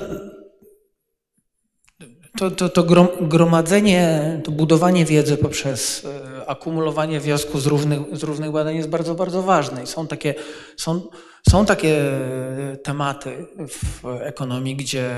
to, 2.38 2.50
to, 2.50 2.68
to 2.68 2.84
gromadzenie, 3.20 4.40
to 4.44 4.50
budowanie 4.50 5.04
wiedzy 5.04 5.36
poprzez 5.36 6.04
e, 6.04 6.46
akumulowanie 6.46 7.20
wniosków 7.20 7.62
z 7.62 7.66
różnych, 7.66 8.00
z 8.12 8.22
różnych 8.22 8.50
badań 8.50 8.76
jest 8.76 8.88
bardzo, 8.88 9.14
bardzo 9.14 9.42
ważne. 9.42 9.82
I 9.82 9.86
są 9.86 10.06
takie, 10.06 10.34
są, 10.76 11.02
są 11.50 11.66
takie 11.66 12.04
tematy 12.82 13.46
w 13.68 14.06
ekonomii, 14.20 14.76
gdzie 14.76 15.10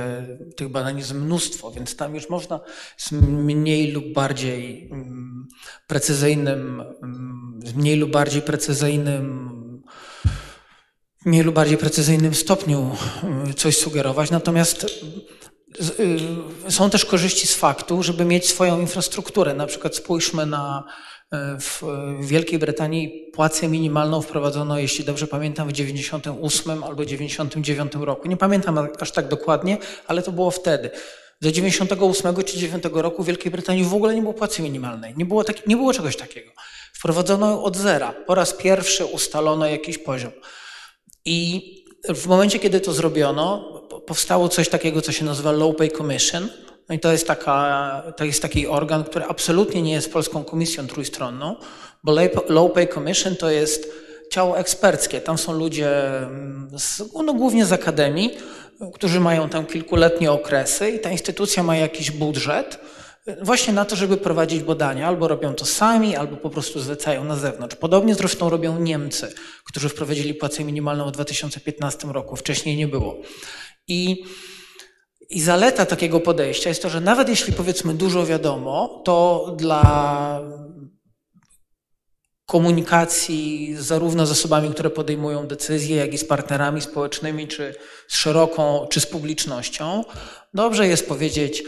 tych 0.57 0.69
badań 0.69 0.99
jest 0.99 1.15
mnóstwo, 1.15 1.71
więc 1.71 1.97
tam 1.97 2.15
już 2.15 2.31
można 2.31 2.61
z 2.97 3.13
mniej 3.13 3.93
lub 3.93 4.13
bardziej 4.13 4.89
mm, 4.93 5.47
precyzyjnym, 5.87 6.83
mm, 7.03 7.61
z 7.65 7.75
mniej 7.75 7.97
lub 7.97 8.11
bardziej 8.11 8.43
precyzyjnym 8.43 9.56
mniej 11.27 11.43
lub 11.43 11.55
bardziej 11.55 11.79
precyzyjnym 11.79 12.35
stopniu 12.35 12.97
mm, 13.23 13.55
coś 13.55 13.77
sugerować. 13.77 14.31
Natomiast 14.31 14.87
y, 16.01 16.71
są 16.71 16.91
też 16.91 17.05
korzyści 17.05 17.47
z 17.47 17.55
faktu, 17.55 18.03
żeby 18.03 18.25
mieć 18.25 18.49
swoją 18.49 18.81
infrastrukturę. 18.81 19.55
Na 19.55 19.67
przykład 19.67 19.97
spójrzmy 19.97 20.47
na 20.47 20.85
E, 21.33 21.59
w 21.61 21.83
Wielkiej 22.21 22.59
Brytanii 22.59 23.31
płacę 23.33 23.69
minimalną 23.69 24.23
wprowadzono, 24.23 24.79
jeśli 24.79 25.05
dobrze 25.05 25.27
pamiętam, 25.27 25.69
w 25.69 25.73
98 25.73 26.85
albo 26.85 27.05
99 27.05 27.93
roku. 27.95 28.29
Nie 28.29 28.37
pamiętam 28.37 28.89
aż 29.01 29.13
tak 29.13 29.29
dokładnie, 29.29 29.79
ale 30.07 30.23
to 30.23 30.33
było 30.33 30.51
wtedy. 30.51 30.91
Do 31.41 31.53
98 31.53 32.45
czy 32.45 32.59
9 32.59 32.85
roku 32.93 33.23
w 33.23 33.27
Wielkiej 33.27 33.53
Brytanii 33.53 33.85
w 33.85 33.95
ogóle 33.95 34.15
nie 34.15 34.23
było 34.23 34.35
płacy 34.35 34.63
minimalnej. 34.63 35.15
Nie 35.17 35.25
było, 35.25 35.45
tak, 35.45 35.67
nie 35.67 35.77
było 35.77 35.93
czegoś 35.93 36.17
takiego. 36.17 36.53
Wprowadzono 36.93 37.65
od 37.65 37.77
zera. 37.77 38.13
Po 38.27 38.35
raz 38.35 38.53
pierwszy 38.53 39.05
ustalono 39.05 39.67
jakiś 39.67 39.99
poziom. 39.99 40.33
I 41.27 41.63
w 42.15 42.27
momencie, 42.27 42.59
kiedy 42.59 42.81
to 42.81 42.93
zrobiono, 42.93 43.59
powstało 44.07 44.49
coś 44.49 44.69
takiego, 44.69 45.03
co 45.03 45.13
się 45.13 45.25
nazywa 45.25 45.53
Low 45.53 45.77
Pay 45.77 45.91
Commission, 45.91 46.49
no 46.89 46.95
i 46.95 46.99
to 46.99 47.13
jest, 47.13 47.27
taka, 47.27 48.03
to 48.17 48.25
jest 48.25 48.43
taki 48.43 48.67
organ, 48.67 49.05
który 49.05 49.25
absolutnie 49.25 49.83
nie 49.83 49.93
jest 49.93 50.13
Polską 50.13 50.45
Komisją 50.45 50.87
Trójstronną, 50.87 51.57
bo 52.05 52.17
Low 52.49 52.73
Pay 52.73 52.89
Commission 52.89 53.37
to 53.37 53.51
jest 53.51 53.93
ciało 54.31 54.59
eksperckie. 54.59 55.21
Tam 55.21 55.39
są 55.39 55.53
ludzie 55.53 56.19
mm, 56.19 56.71
z, 56.79 57.03
no, 57.25 57.35
głównie 57.35 57.67
z 57.67 57.73
akademii, 57.73 58.31
którzy 58.95 59.21
mają 59.21 59.49
tam 59.49 59.67
kilkuletnie 59.67 60.33
okresy 60.33 60.91
i 60.91 60.99
ta 60.99 61.11
instytucja 61.11 61.63
ma 61.63 61.77
jakiś 61.77 62.11
budżet 62.11 62.79
właśnie 63.43 63.73
na 63.73 63.85
to, 63.85 63.97
żeby 63.97 64.17
prowadzić 64.17 64.63
badania. 64.63 65.09
Albo 65.09 65.29
robią 65.29 65.55
to 65.55 65.65
sami, 65.65 66.17
albo 66.17 66.37
po 66.37 66.51
prostu 66.51 66.81
zlecają 66.81 67.25
na 67.25 67.37
zewnątrz. 67.37 67.77
Podobnie 67.77 68.15
zresztą 68.15 68.51
robią 68.51 68.79
Niemcy, 68.79 69.35
którzy 69.65 69.89
wprowadzili 69.89 70.35
płacę 70.35 70.65
minimalną 70.65 71.09
w 71.09 71.13
2015 71.13 72.09
roku. 72.09 72.37
Wcześniej 72.37 72.77
nie 72.77 72.89
było. 72.89 73.17
I 73.89 74.25
i 75.31 75.41
zaleta 75.41 75.87
takiego 75.87 76.21
podejścia 76.21 76.69
jest 76.69 76.83
to, 76.83 76.89
że 76.89 77.01
nawet 77.01 77.29
jeśli 77.29 77.53
powiedzmy 77.53 77.95
dużo 77.95 78.27
wiadomo, 78.27 79.03
to 79.05 79.47
dla 79.59 80.41
komunikacji 82.47 83.75
zarówno 83.79 84.27
z 84.27 84.31
osobami, 84.31 84.71
które 84.71 84.91
podejmują 84.91 85.47
decyzje, 85.47 85.97
jak 85.97 86.15
i 86.15 86.19
z 86.19 86.25
partnerami 86.25 86.81
społecznymi, 86.81 87.49
czy 87.49 87.75
z 88.09 88.17
szeroką, 88.17 88.87
czy 88.91 89.01
z 89.01 89.07
publicznością, 89.07 90.05
dobrze 90.55 90.89
jest 90.89 91.09
powiedzieć, 91.09 91.63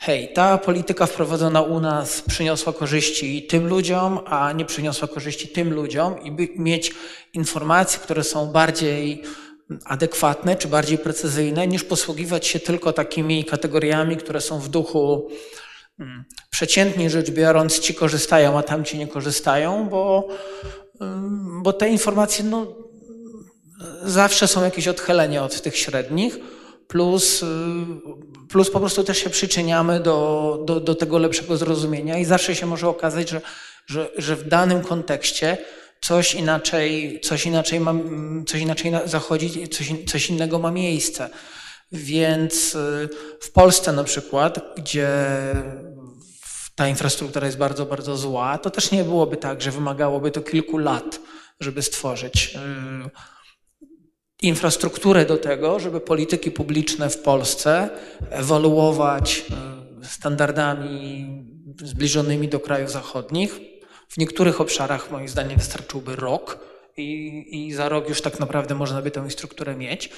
hej, 0.00 0.32
ta 0.32 0.58
polityka 0.58 1.06
wprowadzona 1.06 1.62
u 1.62 1.80
nas 1.80 2.22
przyniosła 2.22 2.72
korzyści 2.72 3.42
tym 3.42 3.66
ludziom, 3.66 4.20
a 4.26 4.52
nie 4.52 4.64
przyniosła 4.64 5.08
korzyści 5.08 5.48
tym 5.48 5.72
ludziom 5.72 6.22
i 6.22 6.32
mieć 6.56 6.94
informacje, 7.34 8.00
które 8.00 8.24
są 8.24 8.46
bardziej 8.46 9.22
adekwatne 9.84 10.56
czy 10.56 10.68
bardziej 10.68 10.98
precyzyjne, 10.98 11.66
niż 11.66 11.84
posługiwać 11.84 12.46
się 12.46 12.60
tylko 12.60 12.92
takimi 12.92 13.44
kategoriami, 13.44 14.16
które 14.16 14.40
są 14.40 14.60
w 14.60 14.68
duchu 14.68 15.28
mm, 15.98 16.24
przeciętnie 16.50 17.10
rzecz 17.10 17.30
biorąc, 17.30 17.78
ci 17.78 17.94
korzystają, 17.94 18.58
a 18.58 18.62
tamci 18.62 18.98
nie 18.98 19.06
korzystają, 19.06 19.88
bo, 19.88 20.28
mm, 21.00 21.62
bo 21.62 21.72
te 21.72 21.88
informacje 21.88 22.44
no, 22.44 22.66
zawsze 24.02 24.48
są 24.48 24.64
jakieś 24.64 24.88
odchylenia 24.88 25.44
od 25.44 25.62
tych 25.62 25.76
średnich, 25.76 26.38
plus, 26.90 27.42
y, 27.42 27.46
plus 28.48 28.70
po 28.70 28.80
prostu 28.80 29.04
też 29.04 29.18
się 29.18 29.30
przyczyniamy 29.30 30.00
do, 30.00 30.58
do, 30.66 30.80
do 30.80 30.94
tego 30.94 31.18
lepszego 31.18 31.56
zrozumienia 31.56 32.18
i 32.18 32.24
zawsze 32.24 32.56
się 32.56 32.66
może 32.66 32.88
okazać, 32.88 33.30
że, 33.30 33.40
że, 33.86 34.10
że 34.18 34.36
w 34.36 34.48
danym 34.48 34.82
kontekście 34.82 35.58
coś 36.00 36.34
inaczej, 36.34 37.20
coś 37.20 37.46
inaczej, 37.46 37.80
ma, 37.80 37.94
coś 38.46 38.60
inaczej 38.60 38.92
zachodzi, 39.04 39.68
coś, 39.68 39.92
coś 40.06 40.30
innego 40.30 40.58
ma 40.58 40.70
miejsce. 40.70 41.30
Więc 41.92 42.74
y, 42.74 43.08
w 43.40 43.50
Polsce 43.52 43.92
na 43.92 44.04
przykład, 44.04 44.74
gdzie 44.76 45.08
ta 46.74 46.88
infrastruktura 46.88 47.46
jest 47.46 47.58
bardzo, 47.58 47.86
bardzo 47.86 48.16
zła, 48.16 48.58
to 48.58 48.70
też 48.70 48.90
nie 48.90 49.04
byłoby 49.04 49.36
tak, 49.36 49.62
że 49.62 49.70
wymagałoby 49.70 50.30
to 50.30 50.40
kilku 50.40 50.78
lat, 50.78 51.20
żeby 51.60 51.82
stworzyć 51.82 52.54
y, 52.54 53.39
infrastrukturę 54.42 55.26
do 55.26 55.36
tego, 55.36 55.80
żeby 55.80 56.00
polityki 56.00 56.50
publiczne 56.50 57.10
w 57.10 57.22
Polsce 57.22 57.88
ewoluować 58.30 59.44
y, 60.02 60.06
standardami 60.06 61.26
zbliżonymi 61.82 62.48
do 62.48 62.60
krajów 62.60 62.90
zachodnich, 62.90 63.60
w 64.08 64.18
niektórych 64.18 64.60
obszarach 64.60 65.10
moim 65.10 65.28
zdaniem 65.28 65.58
wystarczyłby 65.58 66.16
rok 66.16 66.58
i, 66.96 67.44
i 67.52 67.72
za 67.72 67.88
rok 67.88 68.08
już 68.08 68.22
tak 68.22 68.40
naprawdę 68.40 68.74
można 68.74 69.02
by 69.02 69.10
tę 69.10 69.30
strukturę 69.30 69.76
mieć. 69.76 70.10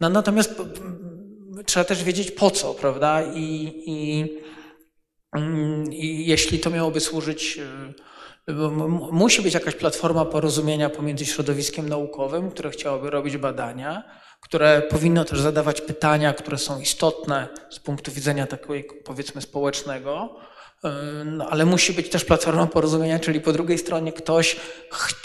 No, 0.00 0.08
natomiast 0.08 0.62
trzeba 1.66 1.84
też 1.84 2.04
wiedzieć 2.04 2.30
po 2.30 2.50
co, 2.50 2.74
prawda? 2.74 3.22
I, 3.34 3.72
i, 3.86 4.26
mm, 5.36 5.92
i 5.92 6.26
jeśli 6.26 6.58
to 6.58 6.70
miałoby 6.70 7.00
służyć 7.00 7.58
y, 7.58 8.11
Musi 9.12 9.42
być 9.42 9.54
jakaś 9.54 9.74
platforma 9.74 10.24
porozumienia 10.24 10.90
pomiędzy 10.90 11.26
środowiskiem 11.26 11.88
naukowym, 11.88 12.50
które 12.50 12.70
chciałoby 12.70 13.10
robić 13.10 13.36
badania, 13.36 14.04
które 14.40 14.82
powinno 14.90 15.24
też 15.24 15.40
zadawać 15.40 15.80
pytania, 15.80 16.34
które 16.34 16.58
są 16.58 16.80
istotne 16.80 17.48
z 17.70 17.78
punktu 17.78 18.12
widzenia 18.12 18.46
takiego, 18.46 18.94
powiedzmy, 19.04 19.42
społecznego, 19.42 20.36
no, 21.24 21.48
ale 21.50 21.64
musi 21.64 21.92
być 21.92 22.08
też 22.08 22.24
platforma 22.24 22.66
porozumienia, 22.66 23.18
czyli 23.18 23.40
po 23.40 23.52
drugiej 23.52 23.78
stronie 23.78 24.12
ktoś 24.12 24.56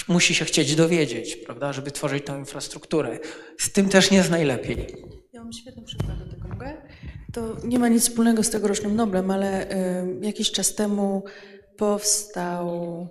musi 0.08 0.36
się 0.36 0.46
chcieć 0.46 0.76
dowiedzieć, 0.76 1.36
prawda, 1.36 1.74
żeby 1.74 1.92
tworzyć 1.92 2.26
tę 2.26 2.38
infrastrukturę. 2.38 3.20
Z 3.58 3.72
tym 3.72 3.90
też 3.90 4.12
nie 4.12 4.18
jest 4.18 4.30
najlepiej. 4.30 4.96
Ja 5.34 5.44
mam 5.44 5.54
świetny 5.54 5.84
przykład 5.84 6.20
do 6.20 6.36
tego, 6.36 6.48
mogę? 6.48 6.82
To 7.34 7.56
nie 7.64 7.80
ma 7.80 7.88
nic 7.88 8.04
wspólnego 8.04 8.44
z 8.44 8.50
tegorocznym 8.50 8.96
Noblem, 8.96 9.32
ale 9.32 9.72
y, 9.72 10.20
jakiś 10.22 10.52
czas 10.52 10.76
temu 10.76 11.24
powstał 11.78 13.08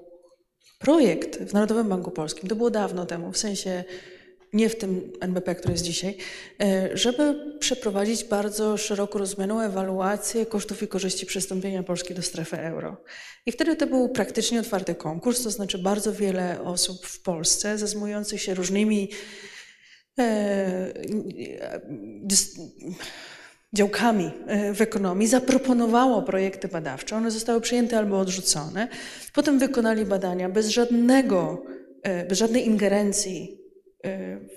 projekt 0.78 1.38
w 1.38 1.52
Narodowym 1.52 1.88
Banku 1.88 2.10
Polskim. 2.10 2.48
To 2.48 2.56
było 2.56 2.70
dawno 2.70 3.06
temu, 3.06 3.32
w 3.32 3.38
sensie 3.38 3.84
nie 4.52 4.68
w 4.68 4.76
tym 4.76 5.12
NBP, 5.20 5.54
który 5.54 5.72
jest 5.72 5.84
dzisiaj, 5.84 6.16
e, 6.62 6.90
żeby 6.96 7.52
przeprowadzić 7.58 8.24
bardzo 8.24 8.76
szeroko 8.76 9.18
rozumianą 9.18 9.60
ewaluację 9.60 10.46
kosztów 10.46 10.82
i 10.82 10.88
korzyści 10.88 11.26
przystąpienia 11.26 11.82
Polski 11.82 12.14
do 12.14 12.22
strefy 12.22 12.58
euro. 12.58 12.96
I 13.46 13.52
wtedy 13.52 13.76
to 13.76 13.86
był 13.86 14.08
praktycznie 14.08 14.60
otwarty 14.60 14.94
konkurs, 14.94 15.42
to 15.42 15.50
znaczy 15.50 15.78
bardzo 15.78 16.12
wiele 16.12 16.62
osób 16.62 17.06
w 17.06 17.22
Polsce 17.22 17.78
zajmujących 17.78 18.42
się 18.42 18.54
różnymi 18.54 19.10
e, 20.18 20.92
działkami 23.74 24.30
e, 24.46 24.74
w 24.74 24.80
ekonomii 24.80 25.28
zaproponowało 25.28 26.22
projekty 26.22 26.68
badawcze. 26.68 27.16
One 27.16 27.30
zostały 27.30 27.60
przyjęte 27.60 27.98
albo 27.98 28.18
odrzucone. 28.18 28.88
Potem 29.32 29.58
wykonali 29.58 30.04
badania 30.04 30.48
bez 30.48 30.68
żadnego, 30.68 31.62
bez 32.28 32.38
żadnej 32.38 32.66
ingerencji 32.66 33.66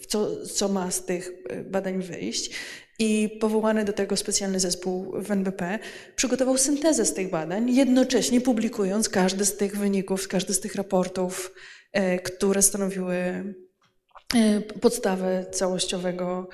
co, 0.08 0.46
co 0.46 0.70
ma 0.70 0.92
z 0.92 1.06
tych 1.06 1.32
e, 1.50 1.64
badań 1.64 2.02
wyjść. 2.02 2.52
I 3.00 3.38
powołany 3.42 3.86
do 3.86 3.94
tego 3.94 4.18
specjalny 4.18 4.60
zespół 4.60 5.12
w 5.22 5.32
NBP 5.32 5.80
przygotował 6.16 6.58
syntezę 6.58 7.06
z 7.06 7.14
tych 7.14 7.30
badań, 7.30 7.76
jednocześnie 7.76 8.42
publikując 8.42 9.10
każdy 9.10 9.46
z 9.46 9.58
tych 9.58 9.78
wyników, 9.78 10.28
każdy 10.28 10.54
z 10.54 10.60
tych 10.60 10.76
raportów, 10.76 11.54
e, 11.92 12.20
które 12.20 12.62
stanowiły 12.62 13.16
e, 13.16 14.62
podstawę 14.82 15.46
całościowego 15.52 16.50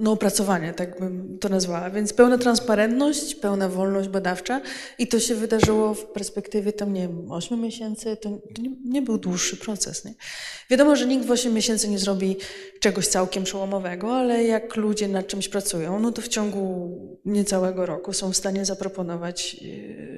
no, 0.00 0.12
opracowanie, 0.12 0.72
tak 0.72 1.00
bym 1.00 1.38
to 1.38 1.48
nazwała. 1.48 1.90
Więc 1.90 2.12
pełna 2.12 2.38
transparentność, 2.38 3.34
pełna 3.34 3.68
wolność 3.68 4.08
badawcza 4.08 4.60
i 4.98 5.08
to 5.08 5.20
się 5.20 5.34
wydarzyło 5.34 5.94
w 5.94 6.06
perspektywie 6.06 6.72
tam, 6.72 6.92
nie 6.92 7.00
wiem, 7.00 7.32
8 7.32 7.60
miesięcy, 7.60 8.16
to, 8.16 8.30
to 8.54 8.62
nie, 8.62 8.70
nie, 8.84 9.02
był 9.02 9.18
dłuższy 9.18 9.56
proces. 9.56 10.04
Nie? 10.04 10.14
Wiadomo, 10.70 10.96
że 10.96 11.06
nikt 11.06 11.26
w 11.26 11.30
8 11.30 11.54
miesięcy 11.54 11.88
nie 11.88 11.98
zrobi 11.98 12.36
czegoś 12.80 13.06
całkiem 13.06 13.44
przełomowego, 13.44 14.16
ale 14.16 14.44
jak 14.44 14.76
ludzie 14.76 15.08
nad 15.08 15.26
czymś 15.26 15.48
pracują, 15.48 16.00
no 16.00 16.12
to 16.12 16.22
w 16.22 16.28
ciągu 16.28 16.90
niecałego 17.24 17.86
roku 17.86 18.12
są 18.12 18.32
w 18.32 18.36
stanie 18.36 18.64
zaproponować 18.64 19.56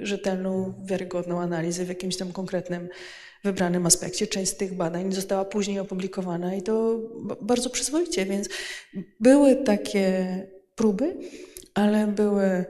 e, 0.03 0.07
rzetelną, 0.07 0.75
wiarygodną 0.85 1.41
analizę 1.41 1.85
w 1.85 1.89
jakimś 1.89 2.17
tam 2.17 2.33
konkretnym 2.33 2.89
wybranym 3.45 3.87
aspekcie. 3.87 4.27
Część 4.27 4.53
z 4.53 4.57
tych 4.57 4.75
badań 4.75 5.13
została 5.13 5.45
później 5.45 5.79
opublikowana 5.79 6.55
i 6.55 6.63
to 6.63 6.99
bardzo 7.41 7.71
przyzwoicie, 7.71 8.27
więc 8.27 8.49
były 9.21 9.57
takie 9.57 10.27
próby, 10.75 11.17
ale 11.75 12.07
były 12.07 12.45
e, 12.45 12.65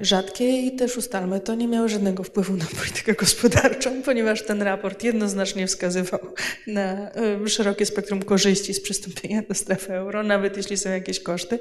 rzadkie 0.00 0.60
i 0.60 0.76
też 0.76 0.96
ustalmy, 0.96 1.40
to 1.40 1.54
nie 1.54 1.68
miało 1.68 1.88
żadnego 1.88 2.22
wpływu 2.22 2.56
na 2.56 2.64
politykę 2.78 3.14
gospodarczą, 3.14 3.90
ponieważ 4.04 4.42
ten 4.42 4.62
raport 4.62 5.04
jednoznacznie 5.04 5.66
wskazywał 5.66 6.20
na 6.66 7.12
e, 7.12 7.48
szerokie 7.48 7.86
spektrum 7.86 8.22
korzyści 8.22 8.74
z 8.74 8.80
przystąpienia 8.80 9.42
do 9.42 9.54
strefy 9.54 9.92
euro, 9.92 10.22
nawet 10.22 10.56
jeśli 10.56 10.76
są 10.76 10.90
jakieś 10.90 11.20
koszty. 11.20 11.58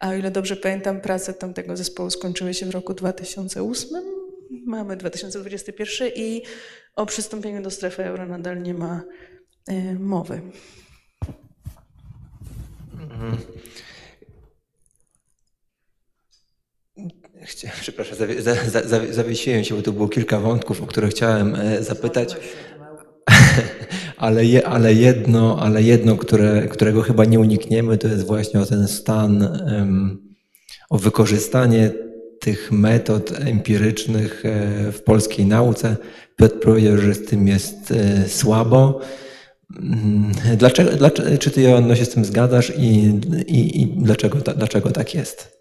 A 0.00 0.08
o 0.08 0.14
ile 0.14 0.30
dobrze 0.30 0.56
pamiętam, 0.56 1.00
prace 1.00 1.34
tamtego 1.34 1.76
zespołu 1.76 2.10
skończyły 2.10 2.54
się 2.54 2.66
w 2.66 2.70
roku 2.70 2.94
2008, 2.94 4.02
mamy 4.66 4.96
2021 4.96 6.08
i 6.14 6.42
o 6.98 7.06
przystąpieniu 7.06 7.62
do 7.62 7.70
strefy 7.70 8.04
euro 8.04 8.26
nadal 8.26 8.62
nie 8.62 8.74
ma 8.74 9.02
y, 9.70 9.98
mowy. 9.98 10.40
Mhm. 12.92 13.36
Przepraszam, 17.80 18.16
zawiesiłem 19.10 19.64
się, 19.64 19.74
bo 19.74 19.82
tu 19.82 19.92
było 19.92 20.08
kilka 20.08 20.40
wątków, 20.40 20.82
o 20.82 20.86
które 20.86 21.08
chciałem 21.08 21.54
e, 21.54 21.82
zapytać. 21.82 22.36
Ale, 24.16 24.44
je, 24.44 24.66
ale 24.66 24.94
jedno, 24.94 25.58
ale 25.60 25.82
jedno 25.82 26.16
które, 26.16 26.68
którego 26.68 27.02
chyba 27.02 27.24
nie 27.24 27.40
unikniemy, 27.40 27.98
to 27.98 28.08
jest 28.08 28.26
właśnie 28.26 28.60
o 28.60 28.66
ten 28.66 28.88
stan, 28.88 29.42
um, 29.42 30.34
o 30.90 30.98
wykorzystanie 30.98 31.90
tych 32.48 32.72
metod 32.72 33.32
empirycznych 33.40 34.44
e, 34.44 34.92
w 34.92 35.02
polskiej 35.02 35.46
nauce. 35.46 35.96
Piotr 36.36 36.60
powiedział, 36.60 36.98
że 36.98 37.14
z 37.14 37.26
tym 37.26 37.48
jest 37.48 37.90
e, 37.90 38.28
słabo. 38.28 39.00
Mm, 39.80 40.32
dlaczego, 40.56 40.90
dlaczego, 40.90 41.38
czy 41.38 41.50
ty, 41.50 41.62
Joanno, 41.62 41.96
się 41.96 42.04
z 42.04 42.10
tym 42.10 42.24
zgadzasz 42.24 42.72
i, 42.78 43.20
i, 43.46 43.82
i 43.82 43.86
dlaczego, 43.86 44.38
dlaczego 44.38 44.90
tak 44.90 45.14
jest? 45.14 45.58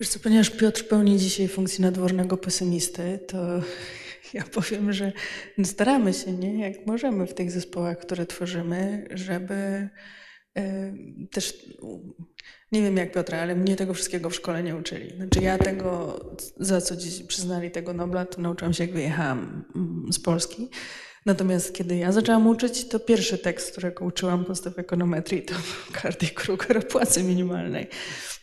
Wiesz 0.00 0.08
co, 0.08 0.18
ponieważ 0.18 0.50
Piotr 0.50 0.88
pełni 0.88 1.18
dzisiaj 1.18 1.48
funkcję 1.48 1.82
nadwornego 1.82 2.36
pesymisty, 2.36 3.18
to 3.28 3.38
ja 4.34 4.44
powiem, 4.44 4.92
że 4.92 5.12
staramy 5.64 6.12
się, 6.14 6.32
nie, 6.32 6.60
jak 6.60 6.86
możemy 6.86 7.26
w 7.26 7.34
tych 7.34 7.50
zespołach, 7.50 7.98
które 7.98 8.26
tworzymy, 8.26 9.08
żeby 9.10 9.88
y, 10.58 10.92
też 11.30 11.66
nie 12.72 12.82
wiem 12.82 12.96
jak 12.96 13.12
Piotra, 13.12 13.38
ale 13.38 13.56
mnie 13.56 13.76
tego 13.76 13.94
wszystkiego 13.94 14.30
w 14.30 14.34
szkole 14.34 14.62
nie 14.62 14.76
uczyli. 14.76 15.16
Znaczy 15.16 15.40
ja 15.40 15.58
tego, 15.58 16.20
za 16.56 16.80
co 16.80 16.96
dziś 16.96 17.22
przyznali 17.22 17.70
tego 17.70 17.92
Nobla, 17.92 18.24
to 18.24 18.40
nauczyłam 18.40 18.74
się 18.74 18.84
jak 18.84 18.92
wyjechałam 18.92 19.64
mm, 19.76 20.12
z 20.12 20.18
Polski. 20.18 20.68
Natomiast 21.26 21.74
kiedy 21.74 21.96
ja 21.96 22.12
zaczęłam 22.12 22.46
uczyć, 22.46 22.88
to 22.88 23.00
pierwszy 23.00 23.38
tekst, 23.38 23.72
którego 23.72 24.04
uczyłam 24.04 24.44
podstaw 24.44 24.78
ekonometrii, 24.78 25.42
to 25.42 25.54
Cardi 26.02 26.28
Kruger 26.28 26.78
o 26.78 26.82
płacy 26.82 27.22
minimalnej. 27.22 27.86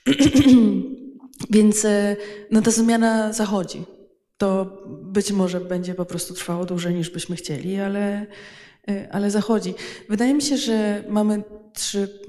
Więc 1.49 1.86
e, 1.86 2.15
no, 2.51 2.61
ta 2.61 2.71
zmiana 2.71 3.34
zachodzi. 3.34 3.84
To 4.38 4.77
być 5.03 5.32
może 5.32 5.59
będzie 5.59 5.95
po 5.95 6.05
prostu 6.05 6.34
trwało 6.34 6.65
dłużej 6.65 6.95
niż 6.95 7.09
byśmy 7.09 7.36
chcieli, 7.36 7.80
ale, 7.80 8.25
e, 8.89 9.07
ale 9.11 9.32
zachodzi. 9.32 9.73
Wydaje 10.09 10.34
mi 10.34 10.41
się, 10.41 10.57
że 10.57 11.03
mamy 11.09 11.43
trzy 11.73 12.19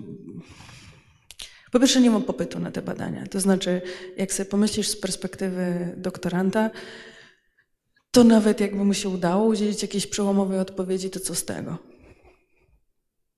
po 1.70 1.80
pierwsze, 1.80 2.00
nie 2.00 2.10
mam 2.10 2.22
popytu 2.22 2.58
na 2.58 2.70
te 2.70 2.82
badania. 2.82 3.26
To 3.26 3.40
znaczy, 3.40 3.82
jak 4.16 4.32
sobie 4.32 4.50
pomyślisz 4.50 4.88
z 4.88 4.96
perspektywy 4.96 5.94
doktoranta, 5.96 6.70
to 8.10 8.24
nawet 8.24 8.60
jakby 8.60 8.84
mu 8.84 8.94
się 8.94 9.08
udało 9.08 9.46
udzielić 9.46 9.82
jakiejś 9.82 10.06
przełomowej 10.06 10.58
odpowiedzi, 10.58 11.10
to 11.10 11.20
co 11.20 11.34
z 11.34 11.44
tego? 11.44 11.78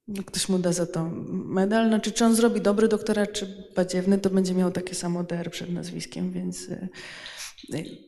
No, 0.09 0.23
ktoś 0.23 0.49
mu 0.49 0.59
da 0.59 0.73
za 0.73 0.87
to 0.87 1.11
medal. 1.31 1.89
Znaczy, 1.89 2.13
czy 2.13 2.25
on 2.25 2.35
zrobi 2.35 2.61
dobry 2.61 2.89
doktorat, 2.89 3.33
czy 3.33 3.69
badziewny, 3.77 4.19
to 4.19 4.31
będzie 4.31 4.55
miał 4.55 4.73
takie 4.73 4.95
samo 4.95 5.25
DR 5.25 5.51
przed 5.51 5.71
nazwiskiem, 5.71 6.33
więc 6.33 6.69
y, 6.69 6.89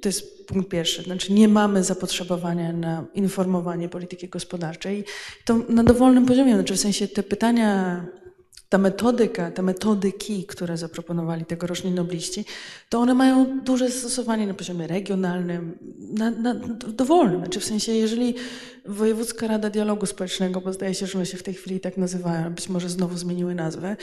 to 0.00 0.08
jest 0.08 0.46
punkt 0.46 0.68
pierwszy. 0.68 1.02
Znaczy, 1.02 1.32
nie 1.32 1.48
mamy 1.48 1.84
zapotrzebowania 1.84 2.72
na 2.72 3.06
informowanie 3.14 3.88
polityki 3.88 4.28
gospodarczej. 4.28 5.04
To 5.44 5.58
na 5.68 5.84
dowolnym 5.84 6.26
poziomie, 6.26 6.54
znaczy 6.54 6.74
w 6.74 6.80
sensie 6.80 7.08
te 7.08 7.22
pytania 7.22 8.06
ta 8.74 8.78
metodyka, 8.78 9.50
te 9.50 9.62
metodyki, 9.62 10.44
które 10.44 10.76
zaproponowali 10.76 11.44
tegoroczni 11.44 11.90
nobliści, 11.90 12.44
to 12.88 12.98
one 12.98 13.14
mają 13.14 13.60
duże 13.60 13.88
zastosowanie 13.88 14.46
na 14.46 14.54
poziomie 14.54 14.86
regionalnym, 14.86 15.78
na, 16.10 16.30
na, 16.30 16.54
dowolnym. 16.88 17.40
Znaczy 17.40 17.60
w 17.60 17.64
sensie, 17.64 17.92
jeżeli 17.92 18.34
Wojewódzka 18.86 19.46
Rada 19.46 19.70
Dialogu 19.70 20.06
Społecznego, 20.06 20.60
bo 20.60 20.72
zdaje 20.72 20.94
się, 20.94 21.06
że 21.06 21.18
one 21.18 21.26
się 21.26 21.36
w 21.36 21.42
tej 21.42 21.54
chwili 21.54 21.80
tak 21.80 21.96
nazywają, 21.96 22.54
być 22.54 22.68
może 22.68 22.88
znowu 22.88 23.16
zmieniły 23.16 23.54
nazwę, 23.54 23.96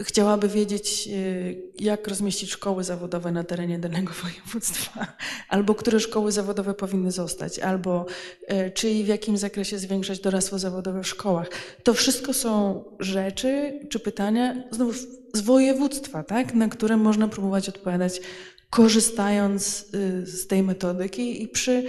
chciałaby 0.00 0.48
wiedzieć, 0.48 1.08
y, 1.12 1.62
jak 1.80 2.08
rozmieścić 2.08 2.50
szkoły 2.50 2.84
zawodowe 2.84 3.32
na 3.32 3.44
terenie 3.44 3.78
danego 3.78 4.12
województwa, 4.22 5.16
albo 5.48 5.74
które 5.74 6.00
szkoły 6.00 6.32
zawodowe 6.32 6.74
powinny 6.74 7.12
zostać, 7.12 7.58
albo 7.58 8.06
y, 8.52 8.70
czy 8.70 8.90
i 8.90 9.04
w 9.04 9.06
jakim 9.06 9.36
zakresie 9.36 9.78
zwiększać 9.78 10.20
doradztwo 10.20 10.58
zawodowe 10.58 11.02
w 11.02 11.08
szkołach. 11.08 11.48
To 11.82 11.94
wszystko 11.94 12.34
są 12.34 12.84
rzeczy 13.00 13.80
czy 13.88 13.98
pytania 13.98 14.62
znowu 14.70 14.92
z 15.34 15.40
województwa, 15.40 16.22
tak, 16.22 16.54
na 16.54 16.68
które 16.68 16.96
można 16.96 17.28
próbować 17.28 17.68
odpowiadać, 17.68 18.20
korzystając 18.70 19.86
y, 19.94 20.26
z 20.26 20.46
tej 20.46 20.62
metodyki 20.62 21.42
i 21.42 21.48
przy 21.48 21.84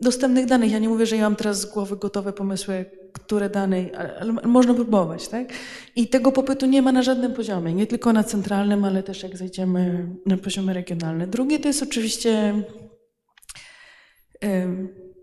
dostępnych 0.00 0.46
danych. 0.46 0.72
Ja 0.72 0.78
nie 0.78 0.88
mówię, 0.88 1.06
że 1.06 1.16
ja 1.16 1.22
mam 1.22 1.36
teraz 1.36 1.60
z 1.60 1.66
głowy 1.66 1.96
gotowe 1.96 2.32
pomysły, 2.32 2.84
które 3.12 3.50
dane, 3.50 3.76
ale 4.20 4.32
można 4.32 4.74
próbować, 4.74 5.28
tak? 5.28 5.48
I 5.96 6.08
tego 6.08 6.32
popytu 6.32 6.66
nie 6.66 6.82
ma 6.82 6.92
na 6.92 7.02
żadnym 7.02 7.32
poziomie, 7.32 7.74
nie 7.74 7.86
tylko 7.86 8.12
na 8.12 8.24
centralnym, 8.24 8.84
ale 8.84 9.02
też 9.02 9.22
jak 9.22 9.36
zejdziemy 9.36 10.08
na 10.26 10.36
poziomie 10.36 10.74
regionalny. 10.74 11.26
Drugie 11.26 11.58
to 11.58 11.68
jest 11.68 11.82
oczywiście, 11.82 12.62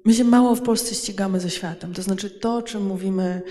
my 0.05 0.13
się 0.13 0.23
mało 0.23 0.55
w 0.55 0.61
Polsce 0.61 0.95
ścigamy 0.95 1.39
ze 1.39 1.49
światem, 1.49 1.93
to 1.93 2.01
znaczy 2.01 2.30
to, 2.30 2.55
o 2.55 2.61
czym 2.61 2.86
mówimy 2.86 3.41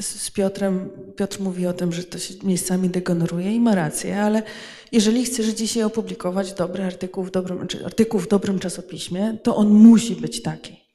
z 0.00 0.30
Piotrem, 0.30 0.90
Piotr 1.16 1.40
mówi 1.40 1.66
o 1.66 1.72
tym, 1.72 1.92
że 1.92 2.04
to 2.04 2.18
się 2.18 2.34
miejscami 2.42 2.88
degeneruje 2.88 3.54
i 3.54 3.60
ma 3.60 3.74
rację, 3.74 4.22
ale 4.22 4.42
jeżeli 4.92 5.24
chcesz 5.24 5.46
dzisiaj 5.46 5.82
opublikować 5.82 6.52
dobry 6.52 6.84
artykuł 6.84 7.24
w 7.24 7.30
dobrym, 7.30 7.66
czy 7.66 7.84
artykuł 7.84 8.20
w 8.20 8.28
dobrym 8.28 8.58
czasopiśmie, 8.58 9.38
to 9.42 9.56
on 9.56 9.68
musi 9.68 10.16
być 10.16 10.42
taki. 10.42 10.86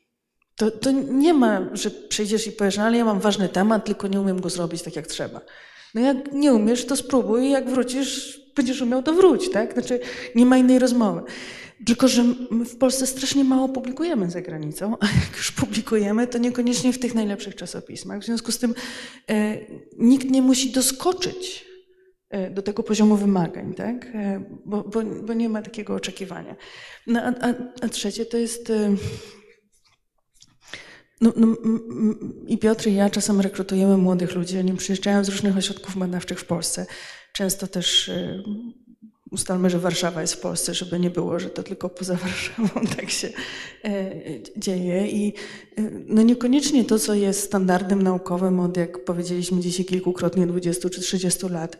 To, 0.56 0.72
to 0.72 0.92
nie 0.92 1.34
ma, 1.34 1.70
że 1.74 1.92
przyjdziesz 1.92 2.48
i 2.48 2.52
powiesz, 2.52 2.78
no, 2.78 2.84
ale 2.84 2.98
ja 2.98 3.06
mam 3.06 3.20
ważny 3.20 3.50
temat, 3.50 3.86
tylko 3.86 4.08
nie 4.08 4.22
umiem 4.22 4.42
go 4.42 4.50
zrobić 4.50 4.82
tak 4.82 4.96
jak 4.96 5.08
trzeba. 5.08 5.42
No 5.96 6.02
jak 6.02 6.34
nie 6.34 6.54
umiesz, 6.54 6.86
to 6.86 6.96
spróbuj 6.96 7.50
jak 7.50 7.70
wrócisz, 7.70 8.42
będziesz 8.56 8.82
umiał, 8.82 9.04
to 9.04 9.14
wróć, 9.14 9.50
tak? 9.50 9.74
Znaczy 9.74 10.00
nie 10.36 10.46
ma 10.46 10.58
innej 10.58 10.80
rozmowy. 10.80 11.22
Tylko, 11.86 12.08
że 12.08 12.24
my 12.52 12.66
w 12.66 12.78
Polsce 12.78 13.08
strasznie 13.08 13.44
mało 13.44 13.70
publikujemy 13.70 14.32
za 14.32 14.42
granicą, 14.42 14.98
a 15.00 15.06
jak 15.06 15.38
już 15.38 15.52
publikujemy, 15.52 16.28
to 16.28 16.38
niekoniecznie 16.38 16.94
w 16.94 17.00
tych 17.00 17.16
najlepszych 17.16 17.56
czasopismach. 17.56 18.22
W 18.22 18.26
związku 18.26 18.52
z 18.52 18.60
tym 18.60 18.74
e, 19.30 19.58
nikt 19.98 20.30
nie 20.30 20.42
musi 20.42 20.72
doskoczyć 20.72 21.66
e, 22.30 22.52
do 22.52 22.62
tego 22.62 22.84
poziomu 22.84 23.16
wymagań, 23.16 23.74
tak? 23.74 24.06
E, 24.06 24.44
bo, 24.66 24.84
bo, 24.84 25.04
bo, 25.04 25.34
nie 25.34 25.50
ma 25.50 25.62
takiego 25.62 25.96
oczekiwania. 25.96 26.56
No, 27.08 27.22
a, 27.22 27.28
a, 27.28 27.54
a 27.82 27.90
trzecie 27.90 28.26
to 28.26 28.38
jest. 28.38 28.72
No, 31.22 31.34
no, 31.36 31.48
I 32.48 32.58
Piotr 32.58 32.88
i 32.88 32.94
ja 32.94 33.10
czasem 33.10 33.42
rekrutujemy 33.42 33.98
młodych 33.98 34.36
ludzi. 34.36 34.60
Oni 34.60 34.74
przyjeżdżają 34.74 35.24
z 35.24 35.30
różnych 35.30 35.58
ośrodków 35.58 35.98
badawczych 35.98 36.40
w 36.40 36.46
Polsce. 36.46 36.86
Często 37.34 37.68
też 37.68 38.10
e, 38.10 38.44
ustalmy, 39.32 39.70
że 39.70 39.80
Warszawa 39.80 40.22
jest 40.22 40.34
w 40.34 40.40
Polsce, 40.40 40.74
żeby 40.74 41.00
nie 41.00 41.10
było, 41.10 41.40
że 41.40 41.50
to 41.50 41.64
tylko 41.64 41.90
poza 41.90 42.16
Warszawą 42.24 42.82
tak 42.96 43.10
się 43.10 43.30
e, 43.86 44.12
dzieje. 44.58 45.08
I 45.08 45.34
e, 45.78 45.82
no 46.08 46.22
niekoniecznie 46.22 46.86
to, 46.86 47.00
co 47.00 47.14
jest 47.14 47.44
standardem 47.44 48.02
naukowym 48.02 48.60
od, 48.60 48.78
jak 48.78 49.06
powiedzieliśmy 49.06 49.62
dzisiaj 49.62 49.86
kilkukrotnie, 49.86 50.48
20 50.48 50.90
czy 50.90 51.02
30 51.02 51.48
lat, 51.50 51.78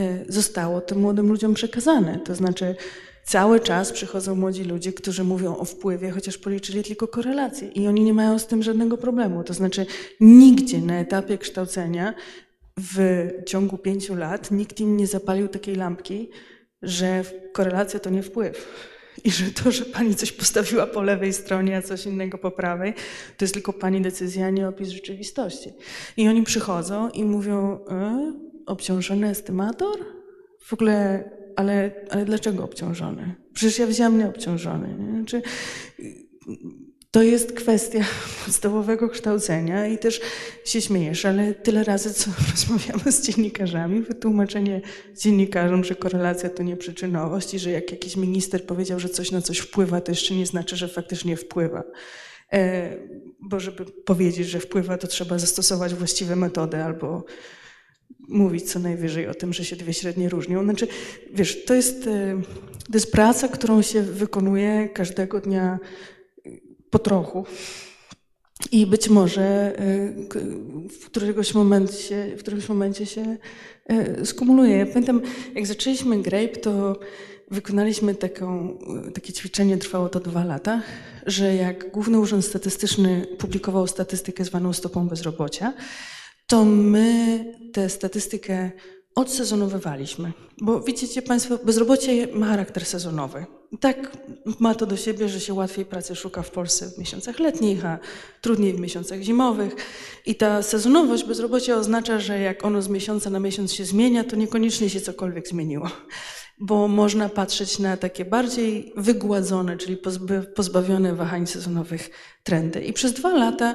e, 0.00 0.24
zostało 0.28 0.80
tym 0.80 1.00
młodym 1.00 1.28
ludziom 1.28 1.54
przekazane. 1.54 2.20
To 2.20 2.34
znaczy, 2.34 2.76
cały 3.24 3.60
czas 3.60 3.92
przychodzą 3.92 4.34
młodzi 4.34 4.64
ludzie, 4.64 4.92
którzy 4.92 5.24
mówią 5.24 5.56
o 5.56 5.64
wpływie, 5.64 6.10
chociaż 6.10 6.38
policzyli 6.38 6.82
tylko 6.82 7.08
korelacje 7.08 7.68
i 7.68 7.86
oni 7.86 8.04
nie 8.04 8.14
mają 8.14 8.38
z 8.38 8.46
tym 8.46 8.62
żadnego 8.62 8.96
problemu. 8.96 9.44
To 9.44 9.54
znaczy, 9.54 9.86
nigdzie 10.20 10.78
na 10.78 11.00
etapie 11.00 11.38
kształcenia 11.38 12.14
w 12.76 13.28
ciągu 13.46 13.78
pięciu 13.78 14.14
lat 14.14 14.50
nikt 14.50 14.80
im 14.80 14.96
nie 14.96 15.06
zapalił 15.06 15.48
takiej 15.48 15.76
lampki, 15.76 16.30
że 16.82 17.24
korelacja 17.52 18.00
to 18.00 18.10
nie 18.10 18.22
wpływ. 18.22 18.68
I 19.24 19.30
że 19.30 19.50
to, 19.50 19.70
że 19.70 19.84
pani 19.84 20.14
coś 20.14 20.32
postawiła 20.32 20.86
po 20.86 21.02
lewej 21.02 21.32
stronie, 21.32 21.76
a 21.76 21.82
coś 21.82 22.06
innego 22.06 22.38
po 22.38 22.50
prawej, 22.50 22.94
to 23.36 23.44
jest 23.44 23.54
tylko 23.54 23.72
pani 23.72 24.02
decyzja, 24.02 24.50
nie 24.50 24.68
opis 24.68 24.88
rzeczywistości. 24.88 25.72
I 26.16 26.28
oni 26.28 26.42
przychodzą 26.42 27.10
i 27.10 27.24
mówią, 27.24 27.78
e, 27.90 28.32
obciążony 28.66 29.28
estymator? 29.28 29.98
W 30.60 30.72
ogóle, 30.72 31.24
ale, 31.56 31.90
ale 32.10 32.24
dlaczego 32.24 32.64
obciążony? 32.64 33.34
Przecież 33.54 33.78
ja 33.78 33.86
wziąłem 33.86 34.18
nieobciążony. 34.18 34.88
Nie? 34.98 35.10
Znaczy, 35.10 35.42
to 37.12 37.22
jest 37.22 37.52
kwestia 37.52 38.04
podstawowego 38.44 39.08
kształcenia 39.08 39.86
i 39.86 39.98
też 39.98 40.20
się 40.64 40.80
śmiejesz, 40.80 41.24
ale 41.24 41.54
tyle 41.54 41.84
razy, 41.84 42.14
co 42.14 42.30
rozmawiamy 42.50 43.12
z 43.12 43.26
dziennikarzami, 43.26 44.02
wytłumaczenie 44.02 44.80
dziennikarzom, 45.16 45.84
że 45.84 45.94
korelacja 45.94 46.50
to 46.50 46.62
nie 46.62 46.76
przyczynowość 46.76 47.54
i 47.54 47.58
że 47.58 47.70
jak 47.70 47.90
jakiś 47.90 48.16
minister 48.16 48.66
powiedział, 48.66 49.00
że 49.00 49.08
coś 49.08 49.30
na 49.30 49.42
coś 49.42 49.58
wpływa, 49.58 50.00
to 50.00 50.12
jeszcze 50.12 50.34
nie 50.34 50.46
znaczy, 50.46 50.76
że 50.76 50.88
faktycznie 50.88 51.36
wpływa. 51.36 51.82
E, 52.52 52.90
bo 53.40 53.60
żeby 53.60 53.84
powiedzieć, 53.84 54.48
że 54.48 54.60
wpływa, 54.60 54.98
to 54.98 55.06
trzeba 55.06 55.38
zastosować 55.38 55.94
właściwe 55.94 56.36
metody 56.36 56.82
albo 56.82 57.24
mówić 58.28 58.72
co 58.72 58.78
najwyżej 58.78 59.28
o 59.28 59.34
tym, 59.34 59.52
że 59.52 59.64
się 59.64 59.76
dwie 59.76 59.92
średnie 59.92 60.28
różnią. 60.28 60.64
Znaczy, 60.64 60.88
wiesz, 61.34 61.64
to 61.64 61.74
jest, 61.74 62.06
e, 62.06 62.42
to 62.86 62.92
jest 62.94 63.12
praca, 63.12 63.48
którą 63.48 63.82
się 63.82 64.02
wykonuje 64.02 64.88
każdego 64.88 65.40
dnia 65.40 65.78
po 66.90 66.98
trochu. 66.98 67.44
I 68.72 68.86
być 68.86 69.08
może 69.08 69.72
y, 69.80 70.88
w 70.88 71.06
któregoś 71.06 71.54
momencie, 71.54 72.36
w 72.36 72.68
momencie 72.68 73.06
się 73.06 73.36
skumuluje. 74.24 74.76
Ja 74.76 74.86
pamiętam, 74.86 75.22
jak 75.54 75.66
zaczęliśmy 75.66 76.22
Grape, 76.22 76.48
to 76.48 77.00
wykonaliśmy 77.50 78.14
taką, 78.14 78.78
takie 79.14 79.32
ćwiczenie, 79.32 79.76
trwało 79.76 80.08
to 80.08 80.20
dwa 80.20 80.44
lata, 80.44 80.82
że 81.26 81.54
jak 81.54 81.90
Główny 81.90 82.18
Urząd 82.18 82.44
Statystyczny 82.44 83.26
publikował 83.38 83.86
statystykę 83.86 84.44
zwaną 84.44 84.72
stopą 84.72 85.08
bezrobocia, 85.08 85.72
to 86.52 86.64
my 86.64 87.44
tę 87.72 87.88
statystykę 87.88 88.70
odsezonowywaliśmy. 89.14 90.32
Bo 90.60 90.80
widzicie 90.80 91.22
Państwo, 91.22 91.58
bezrobocie 91.64 92.26
ma 92.26 92.46
charakter 92.46 92.86
sezonowy. 92.86 93.46
Tak 93.80 94.16
ma 94.58 94.74
to 94.74 94.86
do 94.86 94.96
siebie, 94.96 95.28
że 95.28 95.40
się 95.40 95.54
łatwiej 95.54 95.84
pracy 95.84 96.16
szuka 96.16 96.42
w 96.42 96.50
Polsce 96.50 96.90
w 96.90 96.98
miesiącach 96.98 97.38
letnich, 97.38 97.84
a 97.84 97.98
trudniej 98.40 98.72
w 98.72 98.80
miesiącach 98.80 99.22
zimowych. 99.22 99.76
I 100.26 100.34
ta 100.34 100.62
sezonowość 100.62 101.24
bezrobocia 101.24 101.76
oznacza, 101.76 102.18
że 102.18 102.38
jak 102.38 102.64
ono 102.64 102.82
z 102.82 102.88
miesiąca 102.88 103.30
na 103.30 103.40
miesiąc 103.40 103.72
się 103.72 103.84
zmienia, 103.84 104.24
to 104.24 104.36
niekoniecznie 104.36 104.90
się 104.90 105.00
cokolwiek 105.00 105.48
zmieniło. 105.48 105.90
Bo 106.58 106.88
można 106.88 107.28
patrzeć 107.28 107.78
na 107.78 107.96
takie 107.96 108.24
bardziej 108.24 108.92
wygładzone, 108.96 109.76
czyli 109.76 109.98
pozbawione 110.54 111.14
wahań 111.14 111.46
sezonowych 111.46 112.10
trendy. 112.42 112.80
I 112.80 112.92
przez 112.92 113.12
dwa 113.12 113.36
lata 113.36 113.74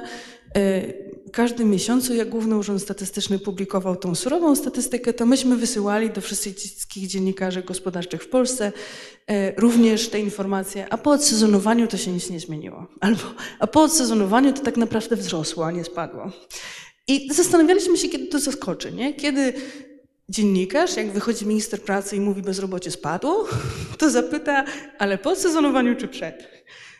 y, 1.28 1.30
każdym 1.30 1.70
miesiącu, 1.70 2.14
jak 2.14 2.28
Główny 2.28 2.56
Urząd 2.56 2.82
Statystyczny 2.82 3.38
publikował 3.38 3.96
tą 3.96 4.14
surową 4.14 4.56
statystykę, 4.56 5.12
to 5.12 5.26
myśmy 5.26 5.56
wysyłali 5.56 6.10
do 6.10 6.20
wszystkich 6.20 7.06
dziennikarzy 7.06 7.62
gospodarczych 7.62 8.22
w 8.22 8.28
Polsce 8.28 8.72
e, 9.26 9.60
również 9.60 10.08
te 10.08 10.20
informacje, 10.20 10.86
a 10.90 10.98
po 10.98 11.10
odsezonowaniu 11.10 11.86
to 11.86 11.96
się 11.96 12.12
nic 12.12 12.30
nie 12.30 12.40
zmieniło. 12.40 12.86
Albo, 13.00 13.22
a 13.58 13.66
po 13.66 13.82
odsezonowaniu 13.82 14.52
to 14.52 14.62
tak 14.62 14.76
naprawdę 14.76 15.16
wzrosło, 15.16 15.66
a 15.66 15.70
nie 15.70 15.84
spadło. 15.84 16.30
I 17.08 17.34
zastanawialiśmy 17.34 17.96
się, 17.96 18.08
kiedy 18.08 18.26
to 18.26 18.38
zaskoczy, 18.38 18.92
nie? 18.92 19.14
Kiedy 19.14 19.52
dziennikarz, 20.28 20.96
jak 20.96 21.10
wychodzi 21.10 21.46
minister 21.46 21.82
pracy 21.82 22.16
i 22.16 22.20
mówi 22.20 22.42
bezrobocie 22.42 22.90
spadło, 22.90 23.48
to 23.98 24.10
zapyta, 24.10 24.64
ale 24.98 25.18
po 25.18 25.30
odsezonowaniu 25.30 25.96
czy 25.96 26.08
przed? 26.08 26.57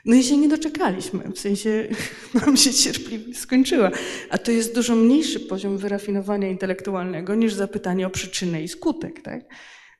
No 0.09 0.15
i 0.15 0.25
się 0.25 0.37
nie 0.37 0.49
doczekaliśmy, 0.49 1.33
w 1.33 1.39
sensie 1.39 1.89
nam 2.47 2.57
się 2.57 2.75
cierpliwość 2.75 3.39
skończyła. 3.39 3.91
A 4.31 4.39
to 4.39 4.51
jest 4.51 4.75
dużo 4.75 4.95
mniejszy 4.97 5.41
poziom 5.41 5.79
wyrafinowania 5.79 6.49
intelektualnego 6.49 7.35
niż 7.35 7.55
zapytanie 7.55 8.07
o 8.07 8.11
przyczynę 8.11 8.63
i 8.63 8.69
skutek, 8.69 9.23
tak? 9.23 9.41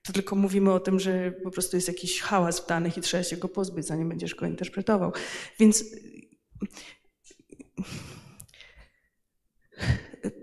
To 0.03 0.13
tylko 0.13 0.37
mówimy 0.37 0.73
o 0.73 0.81
tym, 0.81 1.01
że 1.01 1.33
po 1.45 1.51
prostu 1.51 1.77
jest 1.77 1.89
jakiś 1.89 2.21
hałas 2.21 2.61
w 2.61 2.67
danych 2.67 2.99
i 2.99 3.01
trzeba 3.01 3.23
się 3.23 3.37
go 3.37 3.49
pozbyć, 3.49 3.87
zanim 3.87 4.09
będziesz 4.09 4.35
go 4.35 4.47
interpretował. 4.47 5.13
Więc 5.59 5.85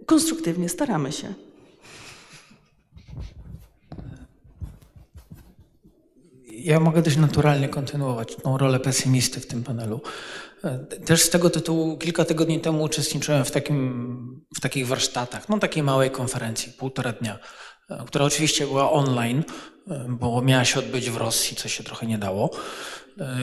konstruktywnie 0.06 0.70
staramy 0.70 1.12
się. 1.12 1.34
Ja 6.66 6.80
mogę 6.80 7.02
dość 7.02 7.18
naturalnie 7.18 7.70
kontynuować 7.70 8.36
tą 8.36 8.58
rolę 8.58 8.80
pesymisty 8.80 9.40
w 9.40 9.48
tym 9.48 9.64
panelu. 9.64 10.02
E, 10.64 10.80
też 10.80 11.22
z 11.22 11.30
tego 11.30 11.50
tytułu 11.50 11.98
kilka 11.98 12.26
tygodni 12.26 12.60
temu 12.60 12.84
uczestniczyłem 12.84 13.46
w, 13.46 13.52
takim, 13.52 14.46
w 14.58 14.62
takich 14.62 14.88
warsztatach, 14.88 15.50
no 15.50 15.60
takiej 15.60 15.84
małej 15.84 16.12
konferencji, 16.12 16.74
półtora 16.74 17.12
dnia, 17.12 17.40
e, 17.90 18.04
która 18.08 18.26
oczywiście 18.26 18.68
była 18.68 18.92
online, 18.92 19.44
e, 19.88 20.06
bo 20.10 20.42
miała 20.42 20.66
się 20.66 20.80
odbyć 20.80 21.10
w 21.10 21.18
Rosji, 21.18 21.58
co 21.58 21.70
się 21.70 21.84
trochę 21.84 22.06
nie 22.06 22.18
dało, 22.18 22.50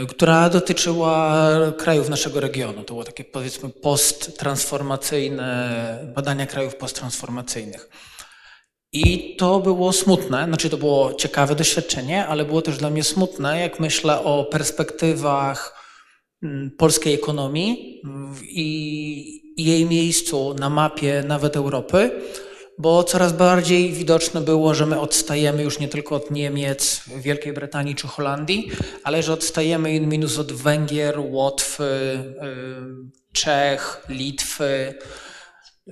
która 0.08 0.50
dotyczyła 0.50 1.48
krajów 1.78 2.08
naszego 2.08 2.40
regionu. 2.40 2.84
To 2.84 2.94
było 2.94 3.04
takie 3.04 3.24
powiedzmy 3.24 3.68
posttransformacyjne, 3.68 5.98
badania 6.14 6.46
krajów 6.46 6.76
posttransformacyjnych. 6.76 7.88
I 8.92 9.36
to 9.36 9.60
było 9.60 9.92
smutne, 9.92 10.44
znaczy 10.46 10.70
to 10.70 10.76
było 10.76 11.14
ciekawe 11.14 11.54
doświadczenie, 11.54 12.26
ale 12.26 12.44
było 12.44 12.62
też 12.62 12.78
dla 12.78 12.90
mnie 12.90 13.04
smutne, 13.04 13.60
jak 13.60 13.80
myślę 13.80 14.24
o 14.24 14.44
perspektywach 14.44 15.84
mm, 16.42 16.70
polskiej 16.70 17.14
ekonomii 17.14 18.02
i 18.42 19.42
jej 19.56 19.86
miejscu 19.86 20.54
na 20.54 20.70
mapie 20.70 21.24
nawet 21.26 21.56
Europy, 21.56 22.10
bo 22.78 23.04
coraz 23.04 23.32
bardziej 23.32 23.92
widoczne 23.92 24.40
było, 24.40 24.74
że 24.74 24.86
my 24.86 25.00
odstajemy 25.00 25.62
już 25.62 25.78
nie 25.78 25.88
tylko 25.88 26.14
od 26.14 26.30
Niemiec, 26.30 27.02
Wielkiej 27.16 27.52
Brytanii 27.52 27.94
czy 27.94 28.06
Holandii, 28.08 28.70
ale 29.04 29.22
że 29.22 29.32
odstajemy 29.32 29.94
in 29.94 30.08
minus 30.08 30.38
od 30.38 30.52
Węgier, 30.52 31.20
Łotwy, 31.20 32.18
Czech, 33.32 34.06
Litwy, 34.08 34.94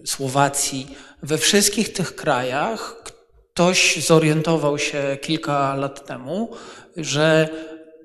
Słowacji. 0.06 0.86
We 1.22 1.38
wszystkich 1.38 1.92
tych 1.92 2.16
krajach 2.16 3.02
ktoś 3.04 4.06
zorientował 4.06 4.78
się 4.78 5.18
kilka 5.20 5.74
lat 5.74 6.06
temu, 6.06 6.50
że 6.96 7.48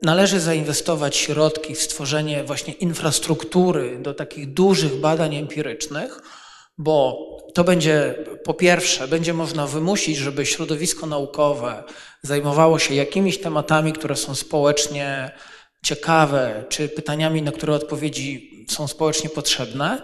należy 0.02 0.40
zainwestować 0.40 1.16
środki 1.16 1.76
w 1.76 1.82
stworzenie 1.82 2.44
właśnie 2.44 2.74
infrastruktury 2.74 4.00
do 4.00 4.14
takich 4.14 4.54
dużych 4.54 4.96
badań 4.96 5.36
empirycznych, 5.36 6.22
bo 6.78 7.18
to 7.54 7.64
będzie, 7.64 8.16
po 8.44 8.54
pierwsze, 8.54 9.08
będzie 9.08 9.34
można 9.34 9.68
wymusić, 9.68 10.18
żeby 10.18 10.46
środowisko 10.46 11.06
naukowe 11.06 11.84
zajmowało 12.22 12.80
się 12.80 12.96
jakimiś 12.96 13.38
tematami, 13.38 13.94
które 13.94 14.16
są 14.16 14.36
społecznie 14.36 15.32
ciekawe, 15.84 16.64
czy 16.70 16.90
pytaniami, 16.90 17.42
na 17.42 17.52
które 17.52 17.74
odpowiedzi 17.74 18.66
są 18.70 18.88
społecznie 18.88 19.30
potrzebne, 19.30 20.02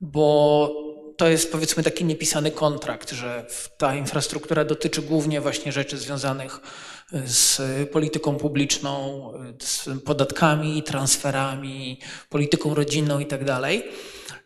bo 0.00 0.89
to 1.20 1.28
jest 1.28 1.52
powiedzmy 1.52 1.82
taki 1.82 2.04
niepisany 2.04 2.50
kontrakt, 2.50 3.10
że 3.10 3.46
ta 3.76 3.94
infrastruktura 3.94 4.64
dotyczy 4.64 5.02
głównie 5.02 5.40
właśnie 5.40 5.72
rzeczy 5.72 5.98
związanych 5.98 6.60
e, 7.12 7.22
z 7.28 7.60
polityką 7.90 8.36
publiczną, 8.36 9.22
e, 9.34 9.64
z 9.64 9.88
podatkami, 10.04 10.82
transferami, 10.82 11.98
polityką 12.28 12.74
rodzinną 12.74 13.18
i 13.18 13.26
tak. 13.26 13.40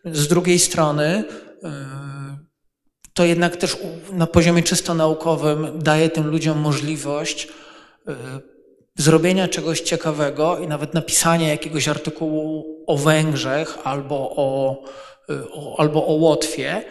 Z 0.04 0.28
drugiej 0.28 0.58
strony 0.58 1.24
e, 1.62 2.38
to 3.12 3.24
jednak 3.24 3.56
też 3.56 3.76
na 4.12 4.26
poziomie 4.26 4.62
czysto 4.62 4.94
naukowym 4.94 5.78
daje 5.78 6.10
tym 6.10 6.26
ludziom 6.26 6.58
możliwość 6.58 7.48
zrobienia 8.96 9.48
czegoś 9.48 9.80
ciekawego 9.80 10.58
i 10.58 10.68
nawet 10.68 10.94
napisania 10.94 11.48
jakiegoś 11.48 11.88
artykułu 11.88 12.64
o 12.86 12.96
Węgrzech 12.96 13.78
albo 13.84 14.16
o 14.36 14.78
albo 15.78 16.06
o 16.06 16.12
Łotwie 16.12 16.84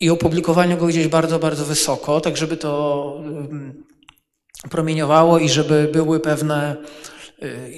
i 0.00 0.10
opublikowaniu 0.10 0.76
go 0.76 0.86
gdzieś 0.86 1.08
bardzo, 1.08 1.38
bardzo 1.38 1.64
wysoko, 1.64 2.20
tak 2.20 2.36
żeby 2.36 2.56
to 2.56 3.22
promieniowało 4.70 5.38
i 5.38 5.48
żeby 5.48 5.88
były 5.92 6.20
pewne 6.20 6.76
y, 7.42 7.70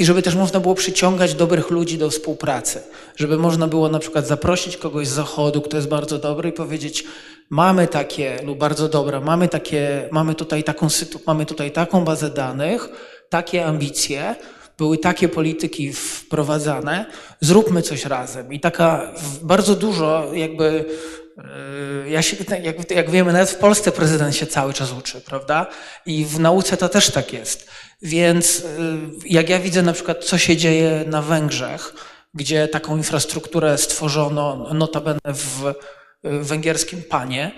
i 0.00 0.04
żeby 0.04 0.22
też 0.22 0.34
można 0.34 0.60
było 0.60 0.74
przyciągać 0.74 1.34
dobrych 1.34 1.70
ludzi 1.70 1.98
do 1.98 2.10
współpracy. 2.10 2.82
Żeby 3.16 3.38
można 3.38 3.68
było 3.68 3.88
na 3.88 3.98
przykład 3.98 4.26
zaprosić 4.26 4.76
kogoś 4.76 5.08
z 5.08 5.12
zachodu, 5.12 5.62
kto 5.62 5.76
jest 5.76 5.88
bardzo 5.88 6.18
dobry 6.18 6.48
i 6.48 6.52
powiedzieć, 6.52 7.04
mamy 7.50 7.88
takie, 7.88 8.42
lub 8.44 8.58
bardzo 8.58 8.88
dobre, 8.88 9.20
mamy 9.20 9.48
takie, 9.48 10.08
mamy 10.12 10.34
tutaj 10.34 10.64
taką, 10.64 10.88
mamy 11.26 11.46
tutaj 11.46 11.72
taką 11.72 12.04
bazę 12.04 12.30
danych, 12.30 12.88
takie 13.28 13.64
ambicje, 13.66 14.34
były 14.80 14.98
takie 14.98 15.28
polityki 15.28 15.92
wprowadzane, 15.92 17.06
zróbmy 17.40 17.82
coś 17.82 18.04
razem. 18.04 18.52
I 18.52 18.60
taka 18.60 19.12
bardzo 19.42 19.76
dużo 19.76 20.34
jakby 20.34 20.84
e, 21.38 22.10
ja 22.10 22.22
się, 22.22 22.36
jak, 22.62 22.90
jak 22.90 23.10
wiemy, 23.10 23.32
nawet 23.32 23.50
w 23.50 23.58
Polsce 23.58 23.92
prezydent 23.92 24.36
się 24.36 24.46
cały 24.46 24.72
czas 24.72 24.92
uczy, 24.92 25.20
prawda? 25.20 25.66
I 26.06 26.24
w 26.24 26.40
nauce 26.40 26.76
to 26.76 26.88
też 26.88 27.10
tak 27.10 27.32
jest. 27.32 27.70
Więc 28.02 28.58
yy, 28.58 28.66
jak 29.26 29.48
ja 29.48 29.58
widzę 29.58 29.82
na 29.82 29.92
przykład, 29.92 30.24
co 30.24 30.38
się 30.38 30.56
dzieje 30.56 31.04
na 31.06 31.22
Węgrzech, 31.22 31.94
gdzie 32.34 32.68
taką 32.68 32.96
infrastrukturę 32.96 33.78
stworzono 33.78 34.74
notabene 34.74 35.20
w 35.34 35.74
yy, 36.24 36.44
węgierskim 36.44 37.02
panie 37.02 37.52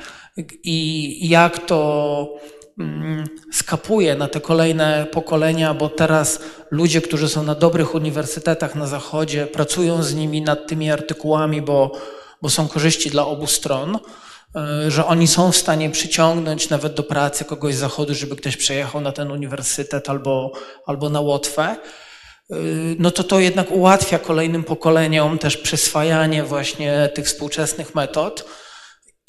i 0.65 1.29
jak 1.29 1.67
to 1.67 1.81
skapuje 3.53 4.15
na 4.17 4.29
te 4.29 4.41
kolejne 4.41 5.07
pokolenia, 5.13 5.75
bo 5.75 5.89
teraz 5.89 6.41
ludzie, 6.71 7.01
którzy 7.01 7.29
są 7.29 7.43
na 7.43 7.55
dobrych 7.55 7.95
uniwersytetach 7.95 8.75
na 8.75 8.87
zachodzie, 8.87 9.47
pracują 9.47 10.03
z 10.03 10.15
nimi 10.15 10.43
nad 10.43 10.67
tymi 10.67 10.91
artykułami, 10.91 11.63
bo 11.63 11.93
bo 12.43 12.51
są 12.51 12.69
korzyści 12.69 13.11
dla 13.11 13.27
obu 13.27 13.47
stron, 13.47 13.99
e, 14.57 14.91
że 14.91 15.07
oni 15.07 15.29
są 15.29 15.53
w 15.53 15.57
stanie 15.57 15.91
przyciągnąć 15.91 16.69
nawet 16.69 16.95
do 16.95 17.03
pracy 17.03 17.45
kogoś 17.45 17.75
z 17.75 17.79
zachodu, 17.79 18.15
żeby 18.15 18.37
ktoś 18.37 18.57
przejechał 18.57 19.01
na 19.01 19.13
ten 19.13 19.31
uniwersytet 19.31 20.11
albo, 20.11 20.53
albo 20.87 21.09
na 21.09 21.21
Łotwę, 21.21 21.63
e, 21.63 21.77
no 22.99 23.11
to 23.11 23.25
to 23.25 23.41
jednak 23.41 23.71
ułatwia 23.71 24.19
kolejnym 24.19 24.65
pokoleniom 24.65 25.39
też 25.39 25.57
przyswajanie 25.57 26.45
właśnie 26.45 27.11
tych 27.15 27.27
współczesnych 27.27 27.95
metod. 27.95 28.45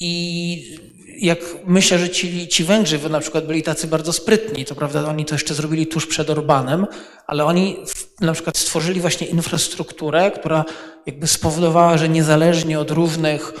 I 0.00 0.76
jak 1.18 1.38
myślę, 1.66 1.98
że 1.98 2.10
ci, 2.10 2.48
ci 2.48 2.64
Węgrzy 2.64 3.10
na 3.10 3.20
przykład 3.20 3.46
byli 3.46 3.62
tacy 3.62 3.86
bardzo 3.86 4.12
sprytni, 4.12 4.64
to 4.64 4.74
prawda, 4.74 5.08
oni 5.08 5.24
to 5.24 5.34
jeszcze 5.34 5.54
zrobili 5.54 5.86
tuż 5.86 6.06
przed 6.06 6.30
Orbanem, 6.30 6.86
ale 7.26 7.44
oni 7.44 7.76
na 8.20 8.32
przykład 8.32 8.58
stworzyli 8.58 9.00
właśnie 9.00 9.26
infrastrukturę, 9.26 10.30
która 10.30 10.64
jakby 11.06 11.26
spowodowała, 11.26 11.98
że 11.98 12.08
niezależnie 12.08 12.80
od 12.80 12.90
różnych 12.90 13.52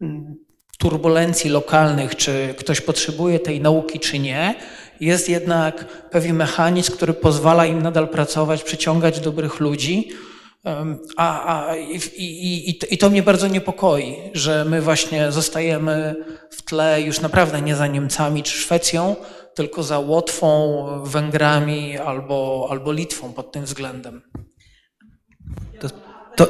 mm, 0.00 0.34
turbulencji 0.78 1.50
lokalnych, 1.50 2.16
czy 2.16 2.54
ktoś 2.58 2.80
potrzebuje 2.80 3.38
tej 3.38 3.60
nauki, 3.60 4.00
czy 4.00 4.18
nie, 4.18 4.54
jest 5.00 5.28
jednak 5.28 5.84
pewien 6.10 6.36
mechanizm, 6.36 6.92
który 6.92 7.14
pozwala 7.14 7.66
im 7.66 7.82
nadal 7.82 8.08
pracować, 8.08 8.62
przyciągać 8.62 9.20
dobrych 9.20 9.60
ludzi. 9.60 10.08
A, 11.16 11.68
a, 11.68 11.76
i, 11.76 11.96
i, 12.16 12.94
i, 12.94 12.98
to 12.98 13.10
mnie 13.10 13.22
bardzo 13.22 13.48
niepokoi, 13.48 14.16
że 14.34 14.64
my 14.64 14.82
właśnie 14.82 15.32
zostajemy 15.32 16.14
w 16.50 16.62
tle 16.62 17.02
już 17.02 17.20
naprawdę 17.20 17.62
nie 17.62 17.76
za 17.76 17.86
Niemcami 17.86 18.42
czy 18.42 18.58
Szwecją, 18.58 19.16
tylko 19.54 19.82
za 19.82 19.98
Łotwą, 19.98 20.86
Węgrami 21.04 21.98
albo, 21.98 22.66
albo 22.70 22.92
Litwą 22.92 23.32
pod 23.32 23.52
tym 23.52 23.64
względem. 23.64 24.22
To, 25.80 25.88
to, 26.36 26.46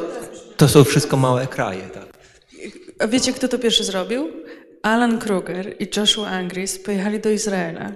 to 0.57 0.69
są 0.69 0.85
wszystko 0.85 1.17
małe 1.17 1.47
kraje, 1.47 1.83
tak. 1.83 2.07
A 2.99 3.07
wiecie, 3.07 3.33
kto 3.33 3.49
to 3.49 3.59
pierwszy 3.59 3.85
zrobił? 3.85 4.29
Alan 4.83 5.19
Kruger 5.19 5.77
i 5.79 5.89
Joshua 5.97 6.29
Angris 6.29 6.79
pojechali 6.79 7.21
do 7.21 7.31
Izraela 7.31 7.93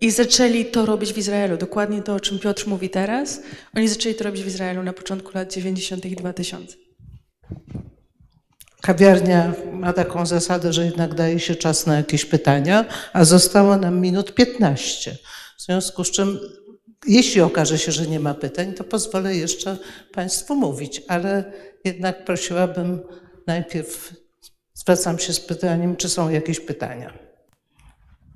i 0.00 0.10
zaczęli 0.10 0.64
to 0.64 0.86
robić 0.86 1.12
w 1.12 1.18
Izraelu. 1.18 1.56
Dokładnie 1.56 2.02
to, 2.02 2.14
o 2.14 2.20
czym 2.20 2.38
Piotr 2.38 2.66
mówi 2.66 2.90
teraz. 2.90 3.40
Oni 3.76 3.88
zaczęli 3.88 4.14
to 4.14 4.24
robić 4.24 4.42
w 4.42 4.46
Izraelu 4.46 4.82
na 4.82 4.92
początku 4.92 5.30
lat 5.34 5.52
90. 5.52 6.06
i 6.06 6.16
2000. 6.16 6.76
Kawiarnia 8.82 9.54
ma 9.72 9.92
taką 9.92 10.26
zasadę, 10.26 10.72
że 10.72 10.84
jednak 10.84 11.14
daje 11.14 11.40
się 11.40 11.54
czas 11.54 11.86
na 11.86 11.96
jakieś 11.96 12.24
pytania, 12.24 12.84
a 13.12 13.24
zostało 13.24 13.76
nam 13.76 14.00
minut 14.00 14.34
15. 14.34 15.16
W 15.58 15.62
związku 15.62 16.04
z 16.04 16.10
czym, 16.10 16.38
jeśli 17.06 17.40
okaże 17.40 17.78
się, 17.78 17.92
że 17.92 18.06
nie 18.06 18.20
ma 18.20 18.34
pytań, 18.34 18.74
to 18.74 18.84
pozwolę 18.84 19.36
jeszcze 19.36 19.76
Państwu 20.12 20.56
mówić, 20.56 21.02
ale 21.08 21.52
jednak 21.84 22.24
prosiłabym 22.24 23.00
najpierw, 23.46 24.12
zwracam 24.74 25.18
się 25.18 25.32
z 25.32 25.40
pytaniem, 25.40 25.96
czy 25.96 26.08
są 26.08 26.30
jakieś 26.30 26.60
pytania. 26.60 27.25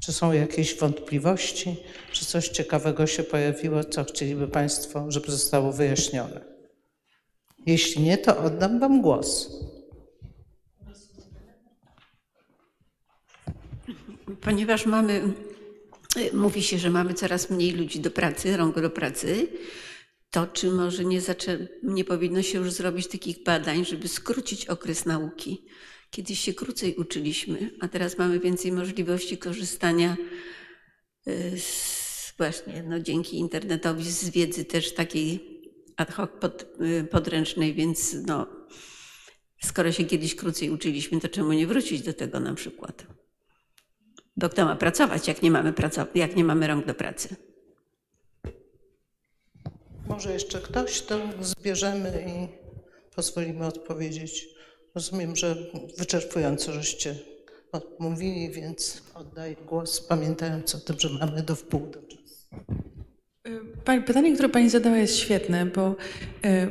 Czy 0.02 0.12
są 0.12 0.32
jakieś 0.32 0.78
wątpliwości? 0.78 1.76
Czy 2.12 2.24
coś 2.24 2.48
ciekawego 2.48 3.06
się 3.06 3.22
pojawiło, 3.22 3.84
co 3.84 4.04
chcieliby 4.04 4.48
Państwo, 4.48 5.10
żeby 5.10 5.30
zostało 5.30 5.72
wyjaśnione? 5.72 6.40
Jeśli 7.66 8.02
nie, 8.02 8.18
to 8.18 8.38
oddam 8.38 8.80
Wam 8.80 9.02
głos. 9.02 9.50
Ponieważ 14.40 14.86
mamy, 14.86 15.22
mówi 16.32 16.62
się, 16.62 16.78
że 16.78 16.90
mamy 16.90 17.14
coraz 17.14 17.50
mniej 17.50 17.72
ludzi 17.72 18.00
do 18.00 18.10
pracy, 18.10 18.56
rąk 18.56 18.80
do 18.80 18.90
pracy, 18.90 19.48
to 20.30 20.46
czy 20.46 20.70
może 20.70 21.04
nie, 21.04 21.20
zaczę, 21.20 21.68
nie 21.82 22.04
powinno 22.04 22.42
się 22.42 22.58
już 22.58 22.72
zrobić 22.72 23.06
takich 23.06 23.44
badań, 23.44 23.84
żeby 23.84 24.08
skrócić 24.08 24.66
okres 24.66 25.06
nauki? 25.06 25.66
Kiedyś 26.10 26.40
się 26.40 26.54
krócej 26.54 26.96
uczyliśmy, 26.96 27.70
a 27.80 27.88
teraz 27.88 28.18
mamy 28.18 28.40
więcej 28.40 28.72
możliwości 28.72 29.38
korzystania 29.38 30.16
y, 31.28 31.58
z, 31.58 32.34
właśnie 32.38 32.82
no, 32.82 33.00
dzięki 33.00 33.38
internetowi 33.38 34.10
z 34.10 34.30
wiedzy 34.30 34.64
też 34.64 34.94
takiej 34.94 35.60
ad 35.96 36.12
hoc 36.12 36.30
pod, 36.40 36.66
y, 36.80 37.04
podręcznej, 37.04 37.74
więc 37.74 38.16
no, 38.26 38.46
skoro 39.62 39.92
się 39.92 40.04
kiedyś 40.04 40.34
krócej 40.34 40.70
uczyliśmy, 40.70 41.20
to 41.20 41.28
czemu 41.28 41.52
nie 41.52 41.66
wrócić 41.66 42.02
do 42.02 42.12
tego 42.12 42.40
na 42.40 42.54
przykład? 42.54 43.06
Bo 44.36 44.48
kto 44.48 44.64
ma 44.64 44.76
pracować, 44.76 45.28
jak 45.28 45.42
nie 45.42 45.50
mamy, 45.50 45.72
pracow- 45.72 46.06
jak 46.14 46.36
nie 46.36 46.44
mamy 46.44 46.66
rąk 46.66 46.86
do 46.86 46.94
pracy? 46.94 47.36
Może 50.08 50.32
jeszcze 50.32 50.60
ktoś, 50.60 51.02
to 51.02 51.20
zbierzemy 51.40 52.24
i 52.26 52.48
pozwolimy 53.14 53.66
odpowiedzieć. 53.66 54.59
Rozumiem, 54.94 55.36
że 55.36 55.56
wyczerpująco 55.98 56.72
żeście 56.72 57.14
mówili, 57.98 58.50
więc 58.50 59.02
oddaję 59.14 59.56
głos, 59.68 60.00
pamiętając 60.00 60.74
o 60.74 60.78
tym, 60.78 60.96
że 60.98 61.08
mamy 61.08 61.42
do 61.42 61.54
wpół 61.54 61.86
do 61.86 62.02
czasu. 62.02 62.48
Pytanie, 64.06 64.34
które 64.34 64.48
Pani 64.48 64.70
zadała 64.70 64.96
jest 64.96 65.16
świetne, 65.16 65.66
bo 65.66 65.96
e, 66.44 66.68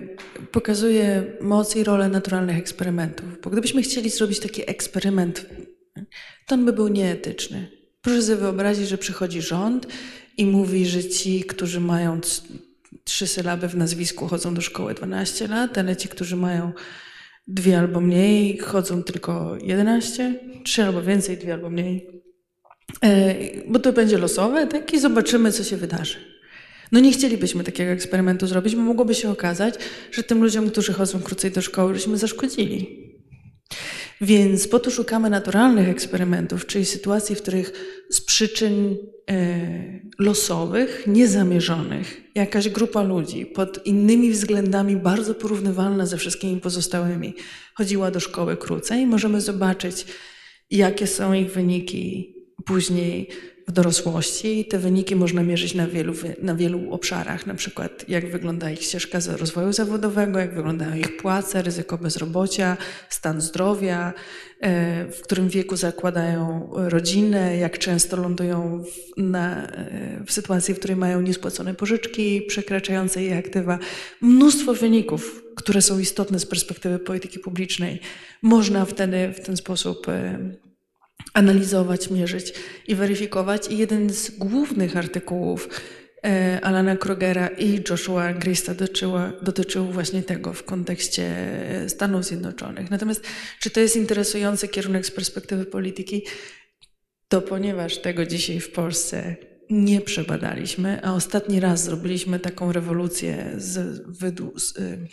pokazuje 0.51 1.23
moc 1.41 1.75
i 1.75 1.83
rolę 1.83 2.09
naturalnych 2.09 2.57
eksperymentów. 2.57 3.41
Bo 3.43 3.49
gdybyśmy 3.49 3.81
chcieli 3.81 4.09
zrobić 4.09 4.39
taki 4.39 4.69
eksperyment, 4.69 5.45
to 6.47 6.55
on 6.55 6.65
by 6.65 6.73
był 6.73 6.87
nieetyczny. 6.87 7.71
Proszę 8.01 8.21
sobie 8.21 8.37
wyobrazić, 8.37 8.89
że 8.89 8.97
przychodzi 8.97 9.41
rząd 9.41 9.87
i 10.37 10.45
mówi, 10.45 10.85
że 10.85 11.03
ci, 11.03 11.43
którzy 11.43 11.79
mają 11.79 12.21
trzy 13.03 13.27
sylaby 13.27 13.67
w 13.67 13.75
nazwisku, 13.75 14.27
chodzą 14.27 14.53
do 14.53 14.61
szkoły 14.61 14.93
12 14.93 15.47
lat, 15.47 15.77
ale 15.77 15.95
ci, 15.95 16.09
którzy 16.09 16.35
mają 16.35 16.71
dwie 17.49 17.80
albo 17.80 18.01
mniej, 18.01 18.57
chodzą 18.57 19.03
tylko 19.03 19.57
11, 19.61 20.39
trzy 20.63 20.84
albo 20.84 21.01
więcej, 21.01 21.38
dwie 21.38 21.53
albo 21.53 21.69
mniej. 21.69 22.21
E, 23.01 23.35
bo 23.67 23.80
to 23.80 23.93
będzie 23.93 24.17
losowe, 24.17 24.67
tak? 24.67 24.93
I 24.93 24.99
zobaczymy, 24.99 25.51
co 25.51 25.63
się 25.63 25.77
wydarzy. 25.77 26.17
No 26.91 26.99
nie 26.99 27.11
chcielibyśmy 27.11 27.63
takiego 27.63 27.91
eksperymentu 27.91 28.47
zrobić, 28.47 28.76
bo 28.76 28.81
mogłoby 28.81 29.15
się 29.15 29.30
okazać, 29.30 29.76
że 30.11 30.23
tym 30.23 30.43
ludziom, 30.43 30.69
którzy 30.69 30.93
chodzą 30.93 31.21
krócej 31.21 31.51
do 31.51 31.61
szkoły, 31.61 31.95
żeśmy 31.95 32.17
zaszkodzili. 32.17 33.09
Więc 34.21 34.67
po 34.67 34.80
to 34.80 34.91
szukamy 34.91 35.30
naturalnych 35.30 35.89
eksperymentów, 35.89 36.65
czyli 36.65 36.85
sytuacji, 36.85 37.35
w 37.35 37.41
których 37.41 37.71
z 38.09 38.21
przyczyn 38.21 38.95
e, 39.30 39.98
losowych, 40.19 41.03
niezamierzonych, 41.07 42.21
jakaś 42.35 42.69
grupa 42.69 43.01
ludzi 43.01 43.45
pod 43.45 43.85
innymi 43.85 44.31
względami 44.31 44.95
bardzo 44.95 45.35
porównywalna 45.35 46.05
ze 46.05 46.17
wszystkimi 46.17 46.61
pozostałymi. 46.61 47.33
Chodziła 47.73 48.11
do 48.11 48.19
szkoły 48.19 48.57
krócej, 48.57 49.05
możemy 49.05 49.41
zobaczyć, 49.41 50.05
jakie 50.71 51.07
są 51.07 51.33
ich 51.33 51.51
wyniki 51.51 52.35
później 52.65 53.29
w 53.69 53.71
dorosłości. 53.71 54.65
Te 54.65 54.79
wyniki 54.79 55.15
można 55.15 55.43
mierzyć 55.43 55.73
na 55.73 55.87
wielu, 55.87 56.13
na 56.41 56.55
wielu 56.55 56.91
obszarach, 56.91 57.47
na 57.47 57.55
przykład 57.55 58.09
jak 58.09 58.31
wygląda 58.31 58.71
ich 58.71 58.81
ścieżka 58.81 59.19
rozwoju 59.37 59.73
zawodowego, 59.73 60.39
jak 60.39 60.55
wyglądają 60.55 60.95
ich 60.95 61.17
płace, 61.17 61.61
ryzyko 61.61 61.97
bezrobocia, 61.97 62.77
stan 63.09 63.41
zdrowia, 63.41 64.13
e, 64.59 65.05
w 65.11 65.21
którym 65.21 65.49
wieku 65.49 65.75
zakładają 65.75 66.69
rodzinę, 66.73 67.57
jak 67.57 67.79
często 67.79 68.17
lądują 68.17 68.83
w, 68.83 69.21
na, 69.21 69.67
e, 69.67 70.23
w 70.25 70.31
sytuacji, 70.31 70.73
w 70.73 70.79
której 70.79 70.97
mają 70.97 71.21
niespłacone 71.21 71.73
pożyczki 71.73 72.41
przekraczające 72.41 73.23
ich 73.23 73.37
aktywa. 73.37 73.79
Mnóstwo 74.21 74.73
wyników, 74.73 75.43
które 75.55 75.81
są 75.81 75.99
istotne 75.99 76.39
z 76.39 76.45
perspektywy 76.45 76.99
polityki 76.99 77.39
publicznej, 77.39 77.99
można 78.41 78.85
wtedy 78.85 79.33
w 79.33 79.39
ten 79.39 79.57
sposób 79.57 80.07
e, 80.09 80.39
analizować, 81.40 82.10
mierzyć 82.10 82.53
i 82.88 82.95
weryfikować. 82.95 83.68
I 83.68 83.78
jeden 83.78 84.10
z 84.10 84.30
głównych 84.30 84.98
artykułów 84.98 85.70
e, 86.26 86.60
Alana 86.64 86.98
Krogera 86.98 87.48
i 87.48 87.84
Joshua 87.90 88.34
Grista 88.34 88.74
dotyczył 89.41 89.86
właśnie 89.86 90.24
tego 90.24 90.53
w 90.53 90.64
kontekście 90.64 91.36
Stanów 91.88 92.26
Zjednoczonych. 92.26 92.91
Natomiast 92.91 93.24
czy 93.60 93.70
to 93.70 93.80
jest 93.80 93.95
interesujący 93.95 94.68
kierunek 94.68 95.06
z 95.06 95.11
perspektywy 95.11 95.66
polityki? 95.66 96.26
To 97.28 97.41
ponieważ 97.41 97.98
tego 97.98 98.26
dzisiaj 98.26 98.60
w 98.60 98.72
Polsce 98.72 99.36
nie 99.70 100.02
przebadaliśmy, 100.02 100.99
a 101.03 101.14
ostatni 101.14 101.60
raz 101.60 101.84
zrobiliśmy 101.84 102.40
taką 102.40 102.72
rewolucję 102.72 103.52
z, 103.57 104.03
z 104.56 104.78
y, 104.78 105.07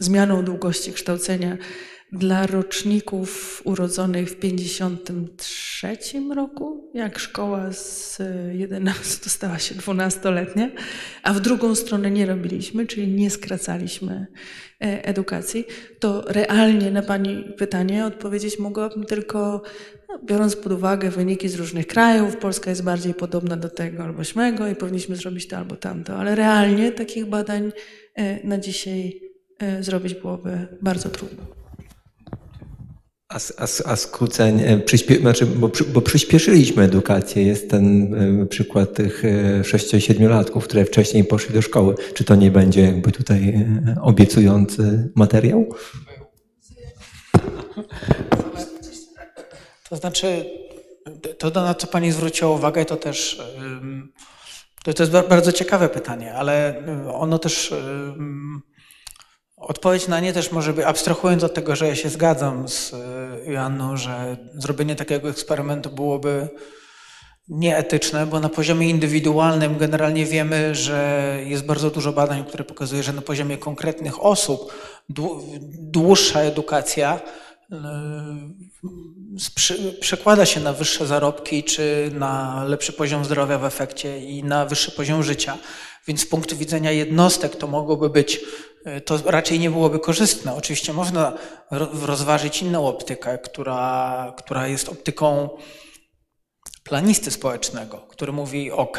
zmianą 0.00 0.44
długości 0.44 0.92
kształcenia 0.92 1.58
dla 2.12 2.46
roczników 2.46 3.62
urodzonych 3.64 4.30
w 4.30 4.36
53 4.36 5.96
roku, 6.34 6.90
jak 6.94 7.18
szkoła 7.18 7.72
z 7.72 8.18
11 8.52 9.30
stała 9.30 9.58
się 9.58 9.74
12-letnia, 9.74 10.70
a 11.22 11.32
w 11.32 11.40
drugą 11.40 11.74
stronę 11.74 12.10
nie 12.10 12.26
robiliśmy, 12.26 12.86
czyli 12.86 13.08
nie 13.08 13.30
skracaliśmy 13.30 14.26
e, 14.80 15.04
edukacji, 15.04 15.64
to 15.98 16.24
realnie 16.26 16.90
na 16.90 17.02
Pani 17.02 17.44
pytanie 17.56 18.06
odpowiedzieć 18.06 18.58
mogłabym 18.58 19.04
tylko, 19.04 19.62
no, 20.08 20.18
biorąc 20.24 20.56
pod 20.56 20.72
uwagę 20.72 21.10
wyniki 21.10 21.48
z 21.48 21.54
różnych 21.54 21.86
krajów, 21.86 22.36
Polska 22.36 22.70
jest 22.70 22.84
bardziej 22.84 23.14
podobna 23.14 23.56
do 23.56 23.68
tego 23.68 24.04
albo 24.04 24.24
śmego 24.24 24.68
i 24.68 24.74
powinniśmy 24.74 25.16
zrobić 25.16 25.48
to 25.48 25.56
albo 25.56 25.76
tamto, 25.76 26.16
ale 26.16 26.34
realnie 26.34 26.92
takich 26.92 27.26
badań 27.26 27.72
e, 28.14 28.46
na 28.46 28.58
dzisiaj 28.58 29.20
e, 29.58 29.82
zrobić 29.82 30.14
byłoby 30.14 30.66
bardzo 30.82 31.08
trudno. 31.08 31.57
A, 33.28 33.36
a, 33.36 33.90
a 33.92 33.96
skróceń, 33.96 34.60
e, 34.60 35.18
znaczy, 35.20 35.46
bo, 35.46 35.70
bo 35.92 36.00
przyspieszyliśmy 36.00 36.82
edukację. 36.82 37.42
Jest 37.42 37.70
ten 37.70 38.14
e, 38.42 38.46
przykład 38.46 38.94
tych 38.94 39.22
6-7-latków, 39.62 40.60
które 40.64 40.84
wcześniej 40.84 41.24
poszli 41.24 41.54
do 41.54 41.62
szkoły. 41.62 41.94
Czy 42.14 42.24
to 42.24 42.34
nie 42.34 42.50
będzie 42.50 42.82
jakby 42.82 43.12
tutaj 43.12 43.48
e, 43.48 44.00
obiecujący 44.02 45.12
materiał? 45.14 45.66
To 49.88 49.96
znaczy, 49.96 50.44
to 51.38 51.50
na 51.50 51.74
co 51.74 51.86
Pani 51.86 52.12
zwróciła 52.12 52.50
uwagę, 52.50 52.84
to 52.84 52.96
też 52.96 53.42
to, 54.84 54.94
to 54.94 55.02
jest 55.02 55.12
bardzo 55.28 55.52
ciekawe 55.52 55.88
pytanie, 55.88 56.34
ale 56.34 56.82
ono 57.12 57.38
też 57.38 57.74
Odpowiedź 59.68 60.08
na 60.08 60.20
nie 60.20 60.32
też 60.32 60.52
może 60.52 60.72
być, 60.72 60.84
abstrahując 60.84 61.44
od 61.44 61.54
tego, 61.54 61.76
że 61.76 61.88
ja 61.88 61.94
się 61.94 62.08
zgadzam 62.08 62.68
z 62.68 62.94
e, 62.94 63.52
Joanną, 63.52 63.96
że 63.96 64.36
zrobienie 64.54 64.96
takiego 64.96 65.28
eksperymentu 65.28 65.90
byłoby 65.90 66.48
nieetyczne, 67.48 68.26
bo 68.26 68.40
na 68.40 68.48
poziomie 68.48 68.90
indywidualnym 68.90 69.78
generalnie 69.78 70.26
wiemy, 70.26 70.74
że 70.74 71.38
jest 71.46 71.66
bardzo 71.66 71.90
dużo 71.90 72.12
badań, 72.12 72.44
które 72.44 72.64
pokazuje, 72.64 73.02
że 73.02 73.12
na 73.12 73.22
poziomie 73.22 73.58
konkretnych 73.58 74.24
osób 74.24 74.72
dłuższa 75.78 76.40
edukacja 76.40 77.20
e, 77.72 77.76
przekłada 80.00 80.46
się 80.46 80.60
na 80.60 80.72
wyższe 80.72 81.06
zarobki 81.06 81.64
czy 81.64 82.10
na 82.14 82.64
lepszy 82.64 82.92
poziom 82.92 83.24
zdrowia 83.24 83.58
w 83.58 83.64
efekcie 83.64 84.18
i 84.18 84.44
na 84.44 84.66
wyższy 84.66 84.90
poziom 84.90 85.22
życia. 85.22 85.58
Więc 86.08 86.20
z 86.20 86.26
punktu 86.26 86.56
widzenia 86.56 86.92
jednostek 86.92 87.56
to 87.56 87.66
mogłoby 87.66 88.10
być 88.10 88.40
E, 88.84 89.00
to 89.00 89.18
raczej 89.24 89.58
nie 89.60 89.70
byłoby 89.70 89.98
korzystne. 89.98 90.54
Oczywiście 90.54 90.92
można 90.92 91.32
rozważyć 92.02 92.62
inną 92.62 92.86
optykę, 92.86 93.38
która, 93.38 94.34
która 94.36 94.68
jest 94.68 94.88
optyką 94.88 95.48
planisty 96.84 97.30
społecznego, 97.30 97.96
który 97.96 98.32
mówi: 98.32 98.72
OK, 98.72 98.98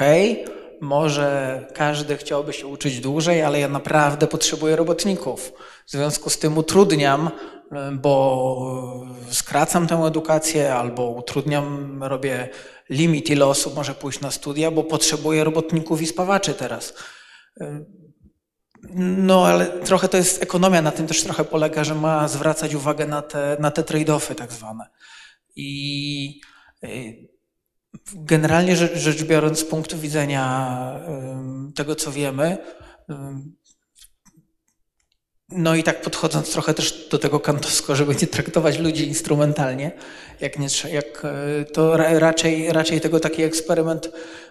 może 0.81 1.67
każdy 1.73 2.17
chciałby 2.17 2.53
się 2.53 2.67
uczyć 2.67 2.99
dłużej, 2.99 3.41
ale 3.41 3.59
ja 3.59 3.67
naprawdę 3.67 4.27
potrzebuję 4.27 4.75
robotników. 4.75 5.53
W 5.87 5.91
związku 5.91 6.29
z 6.29 6.39
tym 6.39 6.57
utrudniam, 6.57 7.29
e, 7.71 7.91
bo 7.91 9.05
skracam 9.31 9.87
tę 9.87 9.95
edukację 9.95 10.73
albo 10.73 11.09
utrudniam, 11.09 12.03
robię 12.03 12.49
limit, 12.89 13.29
ile 13.29 13.45
osób 13.45 13.75
może 13.75 13.95
pójść 13.95 14.19
na 14.19 14.31
studia, 14.31 14.71
bo 14.71 14.83
potrzebuję 14.83 15.43
robotników 15.43 16.01
i 16.01 16.07
spawaczy 16.07 16.53
teraz. 16.53 16.93
No, 18.93 19.47
ale 19.47 19.65
trochę 19.67 20.07
to 20.07 20.17
jest 20.17 20.43
ekonomia, 20.43 20.81
na 20.81 20.91
tym 20.91 21.07
też 21.07 21.23
trochę 21.23 21.45
polega, 21.45 21.83
że 21.83 21.95
ma 21.95 22.27
zwracać 22.27 22.75
uwagę 22.75 23.07
na 23.07 23.21
te, 23.21 23.57
na 23.59 23.71
te 23.71 23.81
trade-offy 23.81 24.35
tak 24.35 24.51
zwane. 24.51 24.85
I 25.55 26.41
y, 26.83 27.29
generalnie 28.15 28.75
rzecz 28.75 29.23
biorąc, 29.23 29.59
z 29.59 29.65
punktu 29.65 29.97
widzenia 29.97 31.01
tego, 31.75 31.95
co 31.95 32.11
wiemy, 32.11 32.57
no 35.51 35.75
i 35.75 35.83
tak 35.83 36.01
podchodząc 36.01 36.51
trochę 36.51 36.73
też 36.73 37.07
do 37.11 37.19
tego 37.19 37.39
kantowsko, 37.39 37.95
żeby 37.95 38.15
nie 38.21 38.27
traktować 38.27 38.79
ludzi 38.79 39.07
instrumentalnie, 39.07 39.91
jak, 40.39 40.59
nie, 40.59 40.67
jak 40.91 41.25
e, 41.25 41.65
to 41.65 41.97
raczej, 41.97 42.73
raczej 42.73 43.01
tego 43.01 43.19
taki 43.19 43.43
eksperyment 43.43 44.09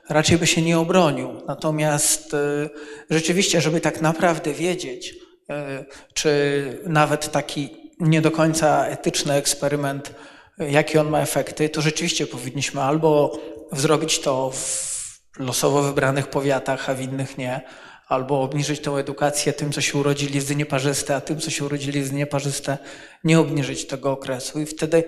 raczej 0.09 0.39
by 0.39 0.47
się 0.47 0.63
nie 0.63 0.79
obronił. 0.79 1.43
Natomiast 1.47 2.35
e, 2.35 2.69
rzeczywiście, 3.11 3.61
żeby 3.61 3.81
tak 3.81 4.01
naprawdę 4.01 4.53
wiedzieć, 4.53 5.15
e, 5.51 5.85
czy 6.15 6.63
nawet 6.87 7.33
taki 7.33 7.93
nie 8.01 8.21
do 8.21 8.31
końca 8.31 8.87
etyczny 8.87 9.35
eksperyment, 9.35 10.15
jakie 10.59 11.01
on 11.01 11.09
ma 11.09 11.21
efekty, 11.21 11.69
to 11.69 11.81
rzeczywiście 11.81 12.27
powinniśmy 12.27 12.83
albo 12.83 13.39
zrobić 13.73 14.19
to 14.19 14.51
w 14.51 14.89
losowo 15.39 15.83
wybranych 15.83 16.27
powiatach, 16.27 16.91
a 16.91 16.95
w 16.95 17.01
innych 17.01 17.39
nie, 17.39 17.61
albo 18.09 18.43
obniżyć 18.43 18.81
tę 18.81 18.91
edukację 18.91 19.53
tym, 19.53 19.73
co 19.73 19.81
się 19.81 19.99
urodzili 19.99 20.41
z 20.41 20.57
nieparzyste, 20.57 21.17
a 21.17 21.21
tym, 21.21 21.41
co 21.41 21.51
się 21.51 21.65
urodzili 21.65 22.05
z 22.05 22.13
nieparzyste, 22.13 22.79
nie 23.25 23.41
obniżyć 23.41 23.87
tego 23.87 24.13
okresu. 24.13 24.61
I 24.61 24.67
wtedy 24.67 25.05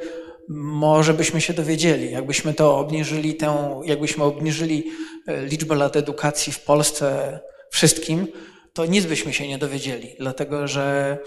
może 0.48 1.14
byśmy 1.14 1.40
się 1.40 1.52
dowiedzieli, 1.52 2.10
jakbyśmy 2.10 2.54
to 2.54 2.78
obniżyli, 2.78 3.34
tę, 3.34 3.80
jakbyśmy 3.84 4.24
obniżyli 4.24 4.90
e, 5.26 5.46
liczbę 5.46 5.74
lat 5.74 5.96
edukacji 5.96 6.52
w 6.52 6.60
Polsce 6.60 7.38
wszystkim, 7.70 8.26
to 8.72 8.86
nic 8.86 9.06
byśmy 9.06 9.32
się 9.32 9.48
nie 9.48 9.58
dowiedzieli, 9.58 10.14
dlatego 10.18 10.68
że 10.68 11.18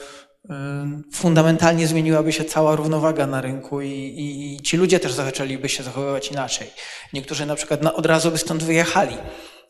fundamentalnie 1.14 1.88
zmieniłaby 1.88 2.34
się 2.34 2.44
cała 2.44 2.76
równowaga 2.76 3.28
na 3.28 3.42
rynku 3.42 3.82
i, 3.82 3.90
i, 3.90 4.56
i 4.56 4.62
ci 4.62 4.78
ludzie 4.78 5.00
też 5.00 5.14
zaczęliby 5.14 5.70
się 5.70 5.84
zachowywać 5.84 6.32
inaczej. 6.32 6.68
Niektórzy 7.14 7.46
na 7.46 7.56
przykład 7.56 7.86
od 7.86 8.06
razu 8.06 8.32
by 8.32 8.38
stąd 8.38 8.64
wyjechali 8.64 9.16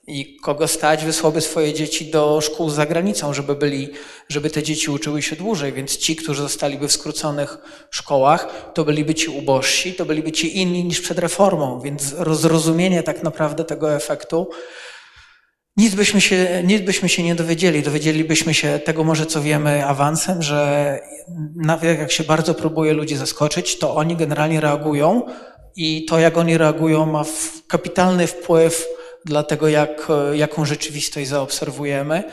i 0.08 0.36
kogo 0.36 0.68
stać, 0.68 1.06
wysłałby 1.06 1.42
swoje 1.42 1.74
dzieci 1.74 2.12
do 2.12 2.42
szkół 2.42 2.70
za 2.70 2.86
granicą, 2.86 3.34
żeby, 3.34 3.56
byli, 3.56 3.90
żeby 4.30 4.50
te 4.50 4.64
dzieci 4.64 4.92
uczyły 4.92 5.22
się 5.22 5.36
dłużej. 5.36 5.74
Więc 5.74 5.98
ci, 5.98 6.16
którzy 6.16 6.42
zostaliby 6.42 6.88
w 6.88 6.92
skróconych 6.92 7.58
szkołach, 7.92 8.72
to 8.74 8.86
byliby 8.86 9.16
ci 9.16 9.30
ubożsi, 9.30 9.94
to 9.94 10.06
byliby 10.06 10.32
ci 10.32 10.58
inni 10.58 10.84
niż 10.84 11.02
przed 11.02 11.20
reformą. 11.20 11.82
Więc 11.82 12.02
zrozumienie 12.32 13.04
tak 13.04 13.24
naprawdę 13.24 13.64
tego 13.64 13.96
efektu, 13.96 14.50
nic 15.78 15.96
byśmy 15.96 16.22
się, 16.22 16.64
nic 16.66 16.82
byśmy 16.82 17.10
się 17.10 17.24
nie 17.24 17.36
dowiedzieli. 17.36 17.84
Dowiedzielibyśmy 17.84 18.54
się 18.54 18.80
tego 18.80 19.04
może, 19.04 19.26
co 19.26 19.42
wiemy 19.42 19.86
awansem, 19.86 20.42
że 20.42 21.00
nawet 21.56 22.00
jak 22.00 22.12
się 22.12 22.24
bardzo 22.24 22.54
próbuje 22.54 22.94
ludzi 22.94 23.16
zaskoczyć, 23.16 23.80
to 23.80 23.96
oni 23.96 24.16
generalnie 24.16 24.62
reagują 24.62 25.22
i 25.76 26.06
to, 26.06 26.20
jak 26.20 26.38
oni 26.38 26.58
reagują, 26.58 27.06
ma 27.06 27.26
kapitalny 27.68 28.28
wpływ 28.28 28.88
dla 29.26 29.44
tego, 29.44 29.68
jak, 29.68 30.08
jaką 30.34 30.66
rzeczywistość 30.66 31.28
zaobserwujemy 31.28 32.24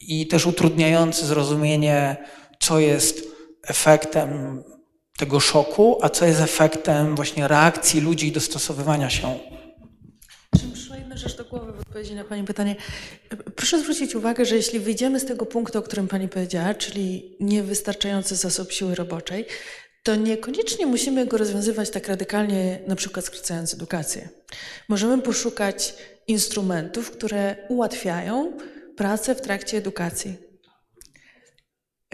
i 0.00 0.26
też 0.26 0.46
utrudniający 0.46 1.26
zrozumienie, 1.26 2.16
co 2.60 2.78
jest 2.80 3.28
efektem 3.66 4.62
tego 5.18 5.40
szoku, 5.40 5.98
a 6.02 6.08
co 6.08 6.24
jest 6.24 6.40
efektem 6.40 7.16
właśnie 7.16 7.48
reakcji 7.48 8.00
ludzi 8.00 8.26
i 8.26 8.32
dostosowywania 8.32 9.10
się. 9.10 9.38
Przyszła 10.74 10.96
rzecz 11.14 11.36
do 11.36 11.44
głowy 11.44 11.72
w 11.72 11.80
odpowiedzi 11.80 12.14
na 12.14 12.24
Pani 12.24 12.44
pytanie. 12.44 12.76
Proszę 13.56 13.80
zwrócić 13.80 14.14
uwagę, 14.14 14.44
że 14.44 14.56
jeśli 14.56 14.80
wyjdziemy 14.80 15.20
z 15.20 15.24
tego 15.24 15.46
punktu, 15.46 15.78
o 15.78 15.82
którym 15.82 16.08
Pani 16.08 16.28
powiedziała, 16.28 16.74
czyli 16.74 17.36
niewystarczający 17.40 18.36
zasób 18.36 18.72
siły 18.72 18.94
roboczej, 18.94 19.46
to 20.02 20.16
niekoniecznie 20.16 20.86
musimy 20.86 21.26
go 21.26 21.38
rozwiązywać 21.38 21.90
tak 21.90 22.08
radykalnie, 22.08 22.78
na 22.86 22.96
przykład 22.96 23.24
skracając 23.24 23.74
edukację. 23.74 24.28
Możemy 24.88 25.22
poszukać 25.22 25.94
instrumentów, 26.26 27.10
które 27.10 27.56
ułatwiają 27.68 28.52
pracę 28.96 29.34
w 29.34 29.40
trakcie 29.40 29.76
edukacji. 29.76 30.36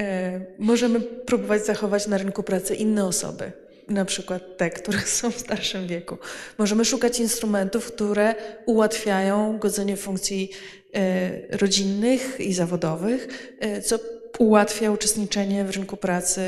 E, 0.01 0.41
możemy 0.59 1.01
próbować 1.01 1.67
zachować 1.67 2.07
na 2.07 2.19
rynku 2.19 2.43
pracy 2.43 2.75
inne 2.75 3.07
osoby, 3.07 3.53
na 3.89 4.05
przykład 4.05 4.57
te, 4.57 4.71
które 4.71 5.01
są 5.19 5.31
w 5.31 5.39
starszym 5.39 5.87
wieku. 5.87 6.19
Możemy 6.59 6.85
szukać 6.85 7.21
instrumentów, 7.21 7.87
które 7.87 8.35
ułatwiają 8.67 9.59
godzenie 9.59 9.97
funkcji 9.97 10.51
e, 10.95 11.57
rodzinnych 11.57 12.41
i 12.41 12.55
zawodowych, 12.55 13.53
e, 13.61 13.83
co 13.83 13.99
ułatwia 14.39 14.91
uczestniczenie 14.91 15.65
w 15.65 15.71
rynku 15.71 15.97
pracy 15.97 16.43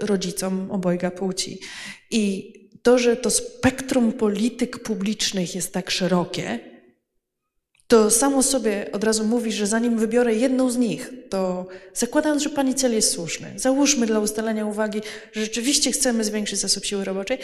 rodzicom 0.00 0.70
obojga 0.70 1.10
płci. 1.10 1.60
I 2.10 2.52
to, 2.82 2.98
że 2.98 3.16
to 3.16 3.30
spektrum 3.30 4.12
polityk 4.12 4.82
publicznych 4.82 5.54
jest 5.54 5.72
tak 5.72 5.90
szerokie, 5.90 6.72
to 7.92 8.10
samo 8.10 8.42
sobie 8.42 8.92
od 8.92 9.04
razu 9.04 9.24
mówi, 9.24 9.52
że 9.52 9.66
zanim 9.66 9.98
wybiorę 9.98 10.34
jedną 10.34 10.70
z 10.70 10.76
nich, 10.76 11.12
to 11.28 11.66
zakładając, 11.94 12.42
że 12.42 12.50
pani 12.50 12.74
cel 12.74 12.94
jest 12.94 13.12
słuszny, 13.12 13.52
załóżmy 13.56 14.06
dla 14.06 14.20
ustalenia 14.20 14.66
uwagi, 14.66 15.00
że 15.32 15.40
rzeczywiście 15.40 15.92
chcemy 15.92 16.24
zwiększyć 16.24 16.58
zasób 16.58 16.84
siły 16.84 17.04
roboczej, 17.04 17.38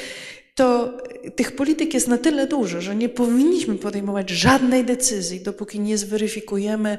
to 0.55 0.99
tych 1.37 1.57
polityk 1.57 1.95
jest 1.95 2.09
na 2.09 2.19
tyle 2.19 2.47
dużo, 2.47 2.81
że 2.81 2.97
nie 2.97 3.09
powinniśmy 3.09 3.77
podejmować 3.77 4.31
żadnej 4.31 4.85
decyzji, 4.85 5.41
dopóki 5.41 5.81
nie 5.81 5.99
zweryfikujemy 5.99 6.99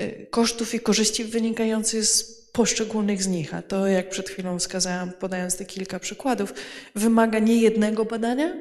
y, 0.00 0.26
kosztów 0.30 0.74
i 0.74 0.80
korzyści 0.80 1.24
wynikających 1.24 2.06
z 2.06 2.41
poszczególnych 2.52 3.22
z 3.22 3.28
nich. 3.28 3.54
A 3.54 3.62
to, 3.62 3.86
jak 3.86 4.08
przed 4.08 4.28
chwilą 4.28 4.58
wskazałam, 4.58 5.12
podając 5.12 5.56
te 5.56 5.64
kilka 5.64 5.98
przykładów, 5.98 6.54
wymaga 6.94 7.38
nie 7.38 7.56
jednego 7.56 8.04
badania, 8.04 8.52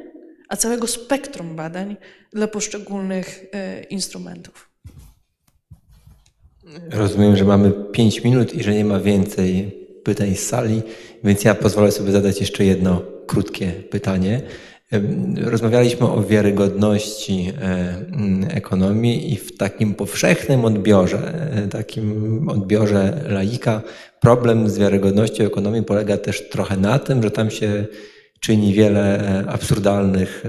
a 0.49 0.57
całego 0.57 0.88
spektrum 0.88 1.55
badań 1.55 1.95
dla 2.34 2.47
poszczególnych 2.47 3.43
y, 3.43 3.84
instrumentów. 3.84 4.69
Rozumiem, 6.89 7.35
że 7.35 7.45
mamy 7.45 7.72
5 7.91 8.23
minut 8.23 8.53
i 8.53 8.63
że 8.63 8.73
nie 8.73 8.85
ma 8.85 8.99
więcej 8.99 9.77
pytań 10.03 10.35
z 10.35 10.47
sali, 10.47 10.81
więc 11.23 11.43
ja 11.43 11.55
pozwolę 11.55 11.91
sobie 11.91 12.11
zadać 12.11 12.39
jeszcze 12.39 12.65
jedno 12.65 13.01
krótkie 13.27 13.72
pytanie. 13.72 14.41
Rozmawialiśmy 15.45 16.07
o 16.07 16.23
wiarygodności 16.23 17.53
e, 17.61 17.95
ekonomii 18.49 19.34
i 19.34 19.35
w 19.35 19.57
takim 19.57 19.93
powszechnym 19.93 20.65
odbiorze, 20.65 21.34
e, 21.53 21.68
takim 21.68 22.49
odbiorze 22.49 23.22
laika, 23.27 23.81
problem 24.19 24.69
z 24.69 24.77
wiarygodnością 24.77 25.43
ekonomii 25.43 25.84
polega 25.84 26.18
też 26.18 26.49
trochę 26.49 26.77
na 26.77 26.99
tym, 26.99 27.23
że 27.23 27.31
tam 27.31 27.51
się 27.51 27.85
czyni 28.39 28.73
wiele 28.73 29.19
e, 29.19 29.49
absurdalnych 29.49 30.43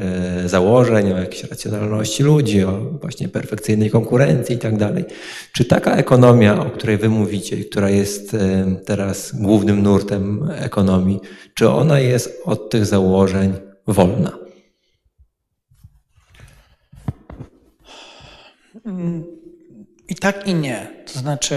założeń 0.47 1.13
o 1.13 1.19
jakiejś 1.19 1.45
racjonalności 1.45 2.23
ludzi, 2.23 2.65
o 2.65 2.79
właśnie 3.01 3.29
perfekcyjnej 3.29 3.91
konkurencji 3.91 4.57
i 4.57 4.59
tak. 4.59 4.75
Czy 5.53 5.65
taka 5.65 5.97
ekonomia, 5.97 6.61
o 6.61 6.71
której 6.71 6.97
wy 6.97 7.09
mówicie, 7.09 7.57
która 7.57 7.91
jest 7.91 8.37
teraz 8.87 9.33
głównym 9.41 9.83
nurtem 9.83 10.51
ekonomii, 10.55 11.21
czy 11.55 11.69
ona 11.69 12.01
jest 12.01 12.43
od 12.45 12.71
tych 12.71 12.87
założeń 12.87 13.72
wolna? 13.87 14.39
I 20.09 20.15
tak 20.15 20.47
i 20.49 20.55
nie. 20.55 21.05
To 21.13 21.19
znaczy, 21.19 21.55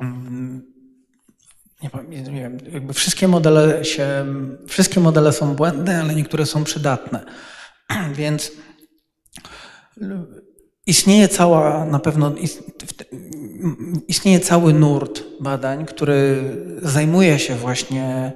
mm, 0.00 0.72
nie, 2.08 2.22
wiem, 2.22 2.58
jakby 2.72 2.92
wszystkie 2.92 3.28
modele 3.28 3.84
się, 3.84 4.26
wszystkie 4.68 5.00
modele 5.00 5.32
są 5.32 5.54
błędne, 5.54 6.00
ale 6.00 6.14
niektóre 6.14 6.46
są 6.46 6.64
przydatne. 6.64 7.24
Więc 8.14 8.52
istnieje 10.86 11.28
cała, 11.28 11.84
na 11.84 11.98
pewno 11.98 12.30
w- 12.30 12.36
istnieje 14.08 14.40
cały 14.40 14.72
nurt 14.72 15.22
badań, 15.40 15.86
który 15.86 16.42
zajmuje 16.82 17.38
się 17.38 17.56
właśnie 17.56 18.32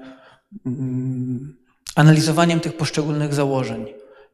mm, 0.67 1.60
analizowaniem 1.97 2.61
tych 2.61 2.77
poszczególnych 2.77 3.35
założeń 3.35 3.87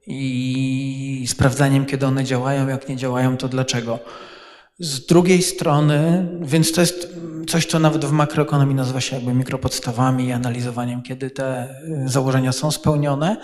i 0.07 1.25
sprawdzaniem, 1.29 1.87
kiedy 1.87 2.07
one 2.07 2.25
działają, 2.25 2.69
jak 2.69 2.89
nie 2.89 2.97
działają, 2.97 3.37
to 3.37 3.49
dlaczego. 3.49 3.99
Z 4.79 5.07
drugiej 5.07 5.43
strony, 5.43 6.29
więc 6.43 6.73
to 6.73 6.81
jest 6.81 7.15
coś, 7.49 7.67
co 7.67 7.79
nawet 7.79 8.05
w 8.05 8.13
makroekonomii 8.13 8.75
nazywa 8.75 9.01
się 9.01 9.17
jakby 9.17 9.35
mikropodstawami 9.35 10.27
i 10.27 10.33
analizowaniem, 10.33 11.03
kiedy 11.03 11.31
te 11.31 11.69
y, 12.05 12.09
założenia 12.09 12.53
są 12.53 12.71
spełnione. 12.71 13.37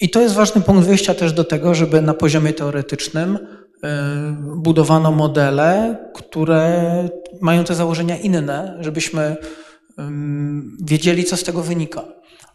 I 0.00 0.10
to 0.10 0.20
jest 0.20 0.34
ważny 0.34 0.60
punkt 0.60 0.86
wyjścia 0.86 1.14
też 1.14 1.32
do 1.32 1.44
tego, 1.44 1.74
żeby 1.74 2.02
na 2.02 2.14
poziomie 2.14 2.52
teoretycznym 2.52 3.36
y, 3.36 3.88
budowano 4.56 5.12
modele, 5.12 5.96
które 6.14 7.08
mają 7.40 7.64
te 7.64 7.74
założenia 7.74 8.16
inne, 8.16 8.78
żebyśmy 8.80 9.36
wiedzieli, 10.84 11.24
co 11.24 11.36
z 11.36 11.42
tego 11.42 11.62
wynika. 11.62 12.04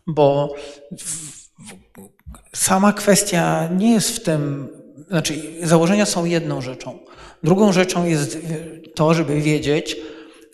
Bo 0.07 0.53
sama 2.55 2.93
kwestia 2.93 3.69
nie 3.77 3.93
jest 3.93 4.09
w 4.09 4.23
tym, 4.23 4.67
znaczy 5.09 5.41
założenia 5.63 6.05
są 6.05 6.25
jedną 6.25 6.61
rzeczą. 6.61 6.99
Drugą 7.43 7.73
rzeczą 7.73 8.05
jest 8.05 8.35
y, 8.35 8.81
to, 8.95 9.13
żeby 9.13 9.41
wiedzieć, 9.41 9.97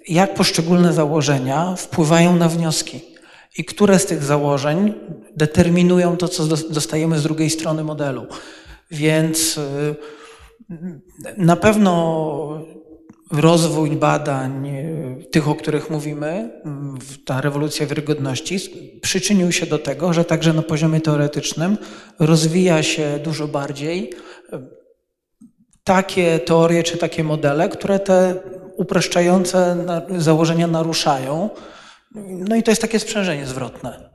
jak 0.08 0.34
poszczególne 0.34 0.94
założenia 0.94 1.76
wpływają 1.76 2.36
na 2.36 2.50
wnioski 2.50 3.02
i 3.58 3.66
które 3.66 4.00
z 4.00 4.06
tych 4.06 4.24
założeń 4.24 4.94
determinują 5.36 6.18
to, 6.18 6.28
co 6.28 6.46
dos- 6.46 6.72
dostajemy 6.72 7.20
z 7.20 7.24
drugiej 7.24 7.50
strony 7.50 7.84
modelu. 7.84 8.26
Więc 8.92 9.58
y, 9.58 9.96
na 11.38 11.56
pewno 11.56 11.94
rozwój 13.32 13.92
badań, 13.92 14.68
y, 14.68 15.26
tych, 15.32 15.48
o 15.48 15.56
których 15.56 15.90
mówimy, 15.90 16.62
ta 17.26 17.42
rewolucja 17.42 17.86
wiarygodności, 17.86 18.60
przyczynił 19.02 19.52
się 19.52 19.66
do 19.66 19.80
tego, 19.80 20.14
że 20.14 20.26
także 20.26 20.54
na 20.54 20.62
poziomie 20.62 21.02
teoretycznym 21.02 21.78
rozwija 22.20 22.84
się 22.84 23.20
dużo 23.24 23.48
bardziej 23.48 24.14
y, 24.54 24.58
takie 25.84 26.40
teorie 26.40 26.84
czy 26.84 26.98
takie 26.98 27.24
modele, 27.24 27.70
które 27.70 28.00
te 28.00 28.36
upraszczające 28.78 29.86
założenia 30.18 30.68
naruszają. 30.68 31.50
No 32.30 32.56
i 32.56 32.64
to 32.64 32.72
jest 32.72 32.82
takie 32.82 33.00
sprzężenie 33.00 33.46
zwrotne. 33.46 34.10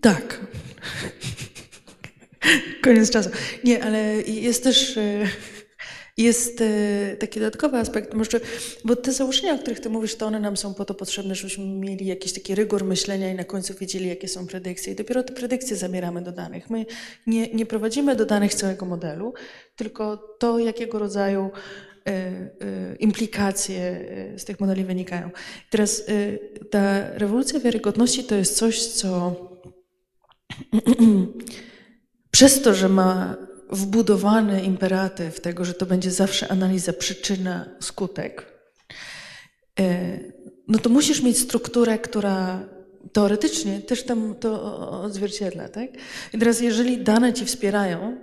Tak. 0.00 0.40
Koniec 2.82 3.10
czasu. 3.10 3.30
Nie, 3.64 3.84
ale 3.84 4.22
jest 4.22 4.64
też 4.64 4.96
e, 4.96 5.26
jest 6.16 6.60
e, 6.60 7.16
taki 7.16 7.40
dodatkowy 7.40 7.76
aspekt, 7.76 8.14
może, 8.14 8.40
bo 8.84 8.96
te 8.96 9.12
założenia, 9.12 9.54
o 9.54 9.58
których 9.58 9.80
ty 9.80 9.90
mówisz, 9.90 10.14
to 10.14 10.26
one 10.26 10.40
nam 10.40 10.56
są 10.56 10.74
po 10.74 10.84
to 10.84 10.94
potrzebne, 10.94 11.34
żebyśmy 11.34 11.64
mieli 11.64 12.06
jakiś 12.06 12.32
taki 12.32 12.54
rygor 12.54 12.84
myślenia 12.84 13.32
i 13.32 13.34
na 13.34 13.44
końcu 13.44 13.74
wiedzieli, 13.74 14.08
jakie 14.08 14.28
są 14.28 14.46
predykcje. 14.46 14.92
I 14.92 14.96
dopiero 14.96 15.22
te 15.22 15.32
predykcje 15.32 15.76
zabieramy 15.76 16.22
do 16.22 16.32
danych. 16.32 16.70
My 16.70 16.86
nie, 17.26 17.48
nie 17.48 17.66
prowadzimy 17.66 18.16
do 18.16 18.26
danych 18.26 18.54
całego 18.54 18.86
modelu, 18.86 19.34
tylko 19.76 20.16
to, 20.16 20.58
jakiego 20.58 20.98
rodzaju 20.98 21.50
e, 22.06 22.10
e, 22.10 22.50
implikacje 22.98 24.06
z 24.36 24.44
tych 24.44 24.60
modeli 24.60 24.84
wynikają. 24.84 25.30
Teraz 25.70 26.02
ta 26.70 27.10
rewolucja 27.18 27.60
wiarygodności 27.60 28.24
to 28.24 28.34
jest 28.34 28.56
coś, 28.56 28.86
co 28.86 29.36
przez 32.30 32.62
to, 32.62 32.74
że 32.74 32.88
ma 32.88 33.36
wbudowany 33.70 34.62
imperatyw 34.62 35.40
tego, 35.40 35.64
że 35.64 35.74
to 35.74 35.86
będzie 35.86 36.10
zawsze 36.10 36.48
analiza 36.48 36.92
przyczyna, 36.92 37.68
skutek, 37.80 38.46
e, 39.80 40.18
no 40.68 40.78
to 40.78 40.90
musisz 40.90 41.22
mieć 41.22 41.38
strukturę, 41.38 41.98
która 41.98 42.68
teoretycznie 43.12 43.80
też 43.80 44.02
tam 44.02 44.34
to 44.34 44.90
odzwierciedla. 45.02 45.68
Tak? 45.68 45.90
I 46.34 46.38
teraz, 46.38 46.60
jeżeli 46.60 47.04
dane 47.04 47.32
ci 47.32 47.44
wspierają 47.44 48.16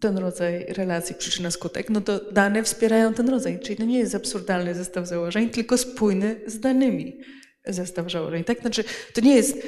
ten 0.00 0.18
rodzaj 0.18 0.64
relacji 0.68 1.14
przyczyna-skutek, 1.14 1.90
no 1.90 2.00
to 2.00 2.32
dane 2.32 2.62
wspierają 2.62 3.14
ten 3.14 3.28
rodzaj. 3.28 3.60
Czyli 3.60 3.76
to 3.76 3.84
nie 3.84 3.98
jest 3.98 4.14
absurdalny 4.14 4.74
zestaw 4.74 5.08
założeń, 5.08 5.50
tylko 5.50 5.78
spójny 5.78 6.40
z 6.46 6.60
danymi 6.60 7.20
zestaw 7.66 8.12
założeń. 8.12 8.44
Tak? 8.44 8.60
Znaczy, 8.60 8.84
to 9.14 9.20
nie 9.20 9.36
jest 9.36 9.58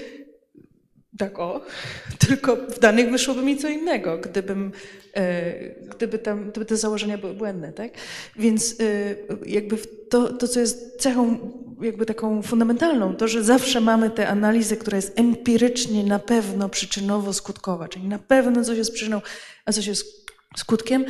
tak 1.18 1.38
o, 1.38 1.60
tylko 2.28 2.56
w 2.56 2.78
danych 2.78 3.10
wyszłoby 3.10 3.42
mi 3.42 3.56
co 3.56 3.68
innego, 3.68 4.18
gdybym, 4.18 4.72
e, 5.16 5.54
gdyby, 5.70 6.18
tam, 6.18 6.50
gdyby 6.50 6.66
te 6.66 6.76
założenia 6.76 7.18
były 7.18 7.34
błędne, 7.34 7.72
tak? 7.72 7.92
Więc 8.36 8.76
e, 8.80 8.84
jakby 9.46 9.76
to, 10.10 10.32
to, 10.32 10.48
co 10.48 10.60
jest 10.60 10.96
cechą 11.00 11.38
jakby 11.82 12.06
taką 12.06 12.42
fundamentalną, 12.42 13.16
to, 13.16 13.28
że 13.28 13.44
zawsze 13.44 13.80
mamy 13.80 14.10
tę 14.10 14.28
analizę, 14.28 14.76
która 14.76 14.96
jest 14.96 15.18
empirycznie 15.18 16.04
na 16.04 16.18
pewno 16.18 16.68
przyczynowo-skutkowa, 16.68 17.88
czyli 17.88 18.08
na 18.08 18.18
pewno 18.18 18.64
coś 18.64 18.78
jest 18.78 18.92
przyczyną, 18.92 19.20
a 19.64 19.72
coś 19.72 19.86
jest 19.86 20.26
skutkiem, 20.56 21.04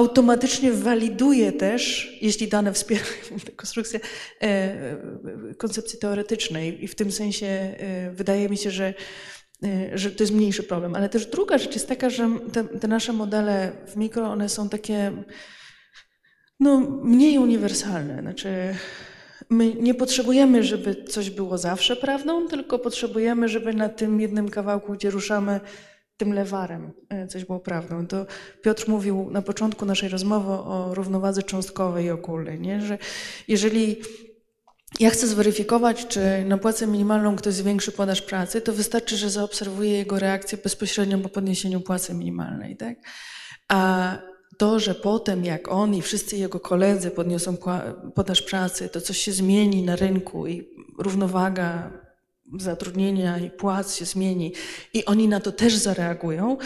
automatycznie 0.00 0.72
waliduje 0.72 1.52
też, 1.52 2.12
jeśli 2.20 2.48
dane 2.48 2.72
wspierają 2.72 3.06
konstrukcję, 3.56 4.00
e, 4.42 4.96
koncepcji 5.58 5.98
teoretycznej 5.98 6.84
i 6.84 6.88
w 6.88 6.94
tym 6.94 7.12
sensie 7.12 7.46
e, 7.46 8.10
wydaje 8.10 8.48
mi 8.48 8.56
się, 8.56 8.70
że, 8.70 8.94
e, 9.64 9.98
że 9.98 10.10
to 10.10 10.22
jest 10.22 10.34
mniejszy 10.34 10.62
problem. 10.62 10.94
Ale 10.94 11.08
też 11.08 11.26
druga 11.26 11.58
rzecz 11.58 11.74
jest 11.74 11.88
taka, 11.88 12.10
że 12.10 12.30
te, 12.52 12.64
te 12.64 12.88
nasze 12.88 13.12
modele 13.12 13.72
w 13.86 13.96
mikro, 13.96 14.30
one 14.30 14.48
są 14.48 14.68
takie 14.68 15.12
no, 16.60 16.80
mniej 17.02 17.38
uniwersalne. 17.38 18.20
Znaczy, 18.20 18.74
my 19.50 19.74
nie 19.74 19.94
potrzebujemy, 19.94 20.62
żeby 20.62 21.04
coś 21.04 21.30
było 21.30 21.58
zawsze 21.58 21.96
prawdą, 21.96 22.48
tylko 22.48 22.78
potrzebujemy, 22.78 23.48
żeby 23.48 23.74
na 23.74 23.88
tym 23.88 24.20
jednym 24.20 24.48
kawałku, 24.48 24.92
gdzie 24.92 25.10
ruszamy 25.10 25.60
tym 26.20 26.32
lewarem, 26.32 26.92
e, 27.08 27.26
coś 27.26 27.44
było 27.44 27.60
prawdą. 27.60 28.06
To 28.06 28.26
Piotr 28.62 28.88
mówił 28.88 29.30
na 29.30 29.42
początku 29.42 29.86
naszej 29.86 30.08
rozmowy 30.08 30.52
o 30.52 30.94
równowadze 30.94 31.42
cząstkowej 31.42 32.04
i 32.04 32.10
ogólnej, 32.10 32.60
nie? 32.60 32.80
że 32.80 32.98
jeżeli 33.48 33.96
ja 35.00 35.10
chcę 35.10 35.26
zweryfikować, 35.26 36.06
czy 36.06 36.44
na 36.44 36.58
płacę 36.58 36.86
minimalną 36.86 37.36
ktoś 37.36 37.54
zwiększy 37.54 37.92
podaż 37.92 38.22
pracy, 38.22 38.60
to 38.60 38.72
wystarczy, 38.72 39.16
że 39.16 39.30
zaobserwuję 39.30 39.90
jego 39.92 40.18
reakcję 40.18 40.58
bezpośrednio 40.58 41.18
po 41.18 41.28
podniesieniu 41.28 41.80
płacy 41.80 42.14
minimalnej. 42.14 42.76
Tak? 42.76 42.98
A 43.68 44.18
to, 44.58 44.80
że 44.80 44.94
potem 44.94 45.44
jak 45.44 45.68
on 45.68 45.94
i 45.94 46.02
wszyscy 46.02 46.36
jego 46.36 46.60
koledzy 46.60 47.10
podniosą 47.10 47.56
podaż 48.14 48.42
pracy, 48.42 48.88
to 48.88 49.00
coś 49.00 49.18
się 49.18 49.32
zmieni 49.32 49.82
na 49.82 49.96
rynku 49.96 50.46
i 50.46 50.68
równowaga 50.98 51.92
zatrudnienia 52.58 53.38
i 53.38 53.50
płac 53.50 53.94
się 53.94 54.04
zmieni 54.04 54.52
i 54.94 55.04
oni 55.04 55.28
na 55.28 55.40
to 55.40 55.52
też 55.52 55.74
zareagują, 55.76 56.56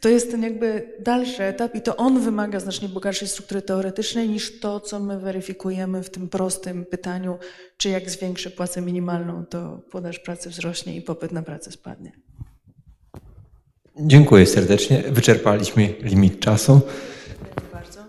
to 0.00 0.08
jest 0.08 0.30
ten 0.30 0.42
jakby 0.42 0.92
dalszy 1.00 1.42
etap 1.42 1.74
i 1.74 1.80
to 1.80 1.96
on 1.96 2.20
wymaga 2.20 2.60
znacznie 2.60 2.88
bogatszej 2.88 3.28
struktury 3.28 3.62
teoretycznej 3.62 4.28
niż 4.28 4.60
to, 4.60 4.80
co 4.80 5.00
my 5.00 5.20
weryfikujemy 5.20 6.02
w 6.02 6.10
tym 6.10 6.28
prostym 6.28 6.84
pytaniu, 6.84 7.38
czy 7.76 7.88
jak 7.88 8.10
zwiększę 8.10 8.50
płacę 8.50 8.80
minimalną, 8.82 9.46
to 9.46 9.80
podaż 9.90 10.18
pracy 10.18 10.50
wzrośnie 10.50 10.96
i 10.96 11.02
popyt 11.02 11.32
na 11.32 11.42
pracę 11.42 11.72
spadnie. 11.72 12.12
Dziękuję 14.00 14.46
serdecznie. 14.46 15.04
Wyczerpaliśmy 15.10 15.94
limit 16.02 16.40
czasu. 16.40 16.80
Dziękuję 17.36 17.66
bardzo. 17.72 18.00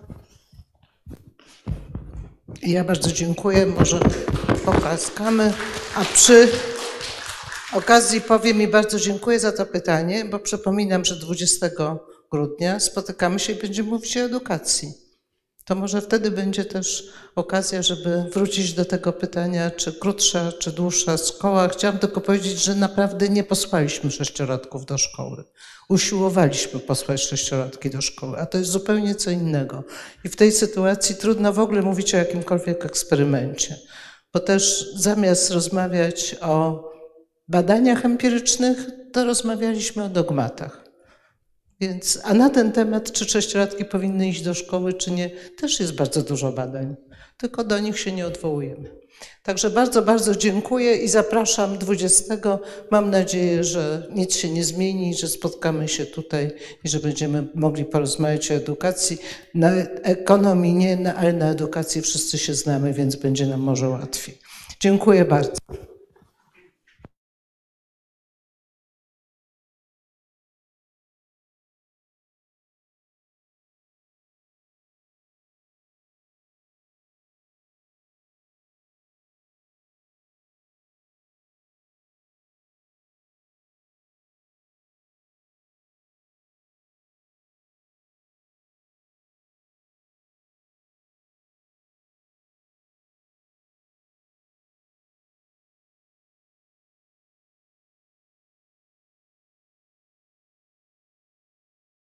Ja 2.64 2.84
bardzo 2.84 3.12
dziękuję. 3.12 3.66
Może 3.66 4.00
pokaskamy. 4.66 5.54
A 5.96 6.06
przy 6.06 6.48
okazji 7.74 8.22
powiem 8.22 8.62
i 8.62 8.68
bardzo 8.68 9.00
dziękuję 9.00 9.40
za 9.40 9.52
to 9.52 9.66
pytanie, 9.66 10.26
bo 10.26 10.40
przypominam, 10.40 11.06
że 11.06 11.16
20 11.16 11.70
grudnia 12.32 12.80
spotykamy 12.80 13.40
się 13.40 13.54
i 13.54 13.56
będziemy 13.56 13.90
mówić 13.90 14.18
o 14.18 14.20
edukacji. 14.20 14.94
To 15.66 15.76
może 15.76 16.02
wtedy 16.02 16.32
będzie 16.32 16.66
też 16.66 17.10
okazja, 17.36 17.82
żeby 17.82 18.24
wrócić 18.34 18.74
do 18.74 18.86
tego 18.86 19.14
pytania, 19.14 19.72
czy 19.72 19.94
krótsza, 19.94 20.52
czy 20.52 20.72
dłuższa 20.72 21.18
szkoła. 21.18 21.68
Chciałam 21.68 22.00
tylko 22.00 22.22
powiedzieć, 22.22 22.64
że 22.64 22.76
naprawdę 22.76 23.30
nie 23.30 23.44
posłaliśmy 23.44 24.12
sześciolatków 24.12 24.86
do 24.86 24.98
szkoły. 24.98 25.44
Usiłowaliśmy 25.90 26.80
posłać 26.80 27.22
sześciolatki 27.22 27.90
do 27.90 28.02
szkoły, 28.02 28.38
a 28.38 28.46
to 28.46 28.58
jest 28.58 28.72
zupełnie 28.72 29.16
co 29.16 29.32
innego. 29.32 29.84
I 30.24 30.30
w 30.30 30.36
tej 30.36 30.52
sytuacji 30.52 31.16
trudno 31.16 31.54
w 31.54 31.60
ogóle 31.60 31.82
mówić 31.82 32.16
o 32.16 32.18
jakimkolwiek 32.18 32.86
eksperymencie, 32.86 33.76
bo 34.34 34.40
też 34.40 34.94
zamiast 34.96 35.52
rozmawiać 35.52 36.36
o 36.42 36.89
badaniach 37.50 38.06
empirycznych, 38.06 38.78
to 39.14 39.26
rozmawialiśmy 39.26 40.04
o 40.04 40.10
dogmatach. 40.10 40.90
Więc, 41.82 42.20
a 42.24 42.34
na 42.34 42.50
ten 42.50 42.72
temat, 42.72 43.12
czy 43.12 43.26
sześciolatki 43.26 43.86
powinny 43.86 44.30
iść 44.30 44.42
do 44.42 44.54
szkoły, 44.54 44.94
czy 44.94 45.12
nie, 45.12 45.30
też 45.30 45.80
jest 45.80 45.96
bardzo 45.96 46.22
dużo 46.22 46.52
badań, 46.52 46.96
tylko 47.38 47.64
do 47.64 47.80
nich 47.80 48.00
się 48.00 48.12
nie 48.12 48.28
odwołujemy. 48.28 49.00
Także 49.44 49.70
bardzo, 49.70 50.02
bardzo 50.02 50.36
dziękuję 50.36 50.96
i 50.96 51.08
zapraszam 51.08 51.78
20. 51.78 52.60
Mam 52.92 53.10
nadzieję, 53.10 53.64
że 53.64 54.08
nic 54.16 54.36
się 54.36 54.50
nie 54.50 54.64
zmieni, 54.64 55.16
że 55.16 55.28
spotkamy 55.28 55.88
się 55.88 56.06
tutaj 56.06 56.52
i 56.84 56.90
że 56.90 57.00
będziemy 57.00 57.48
mogli 57.56 57.86
porozmawiać 57.86 58.52
o 58.52 58.54
edukacji. 58.54 59.18
Na 59.54 59.72
ekonomii 60.04 60.74
nie, 60.74 61.14
ale 61.14 61.34
na 61.34 61.52
edukacji 61.52 62.02
wszyscy 62.02 62.38
się 62.38 62.54
znamy, 62.54 62.94
więc 62.94 63.16
będzie 63.16 63.46
nam 63.46 63.62
może 63.62 63.90
łatwiej. 63.90 64.38
Dziękuję 64.80 65.26
bardzo. 65.26 65.52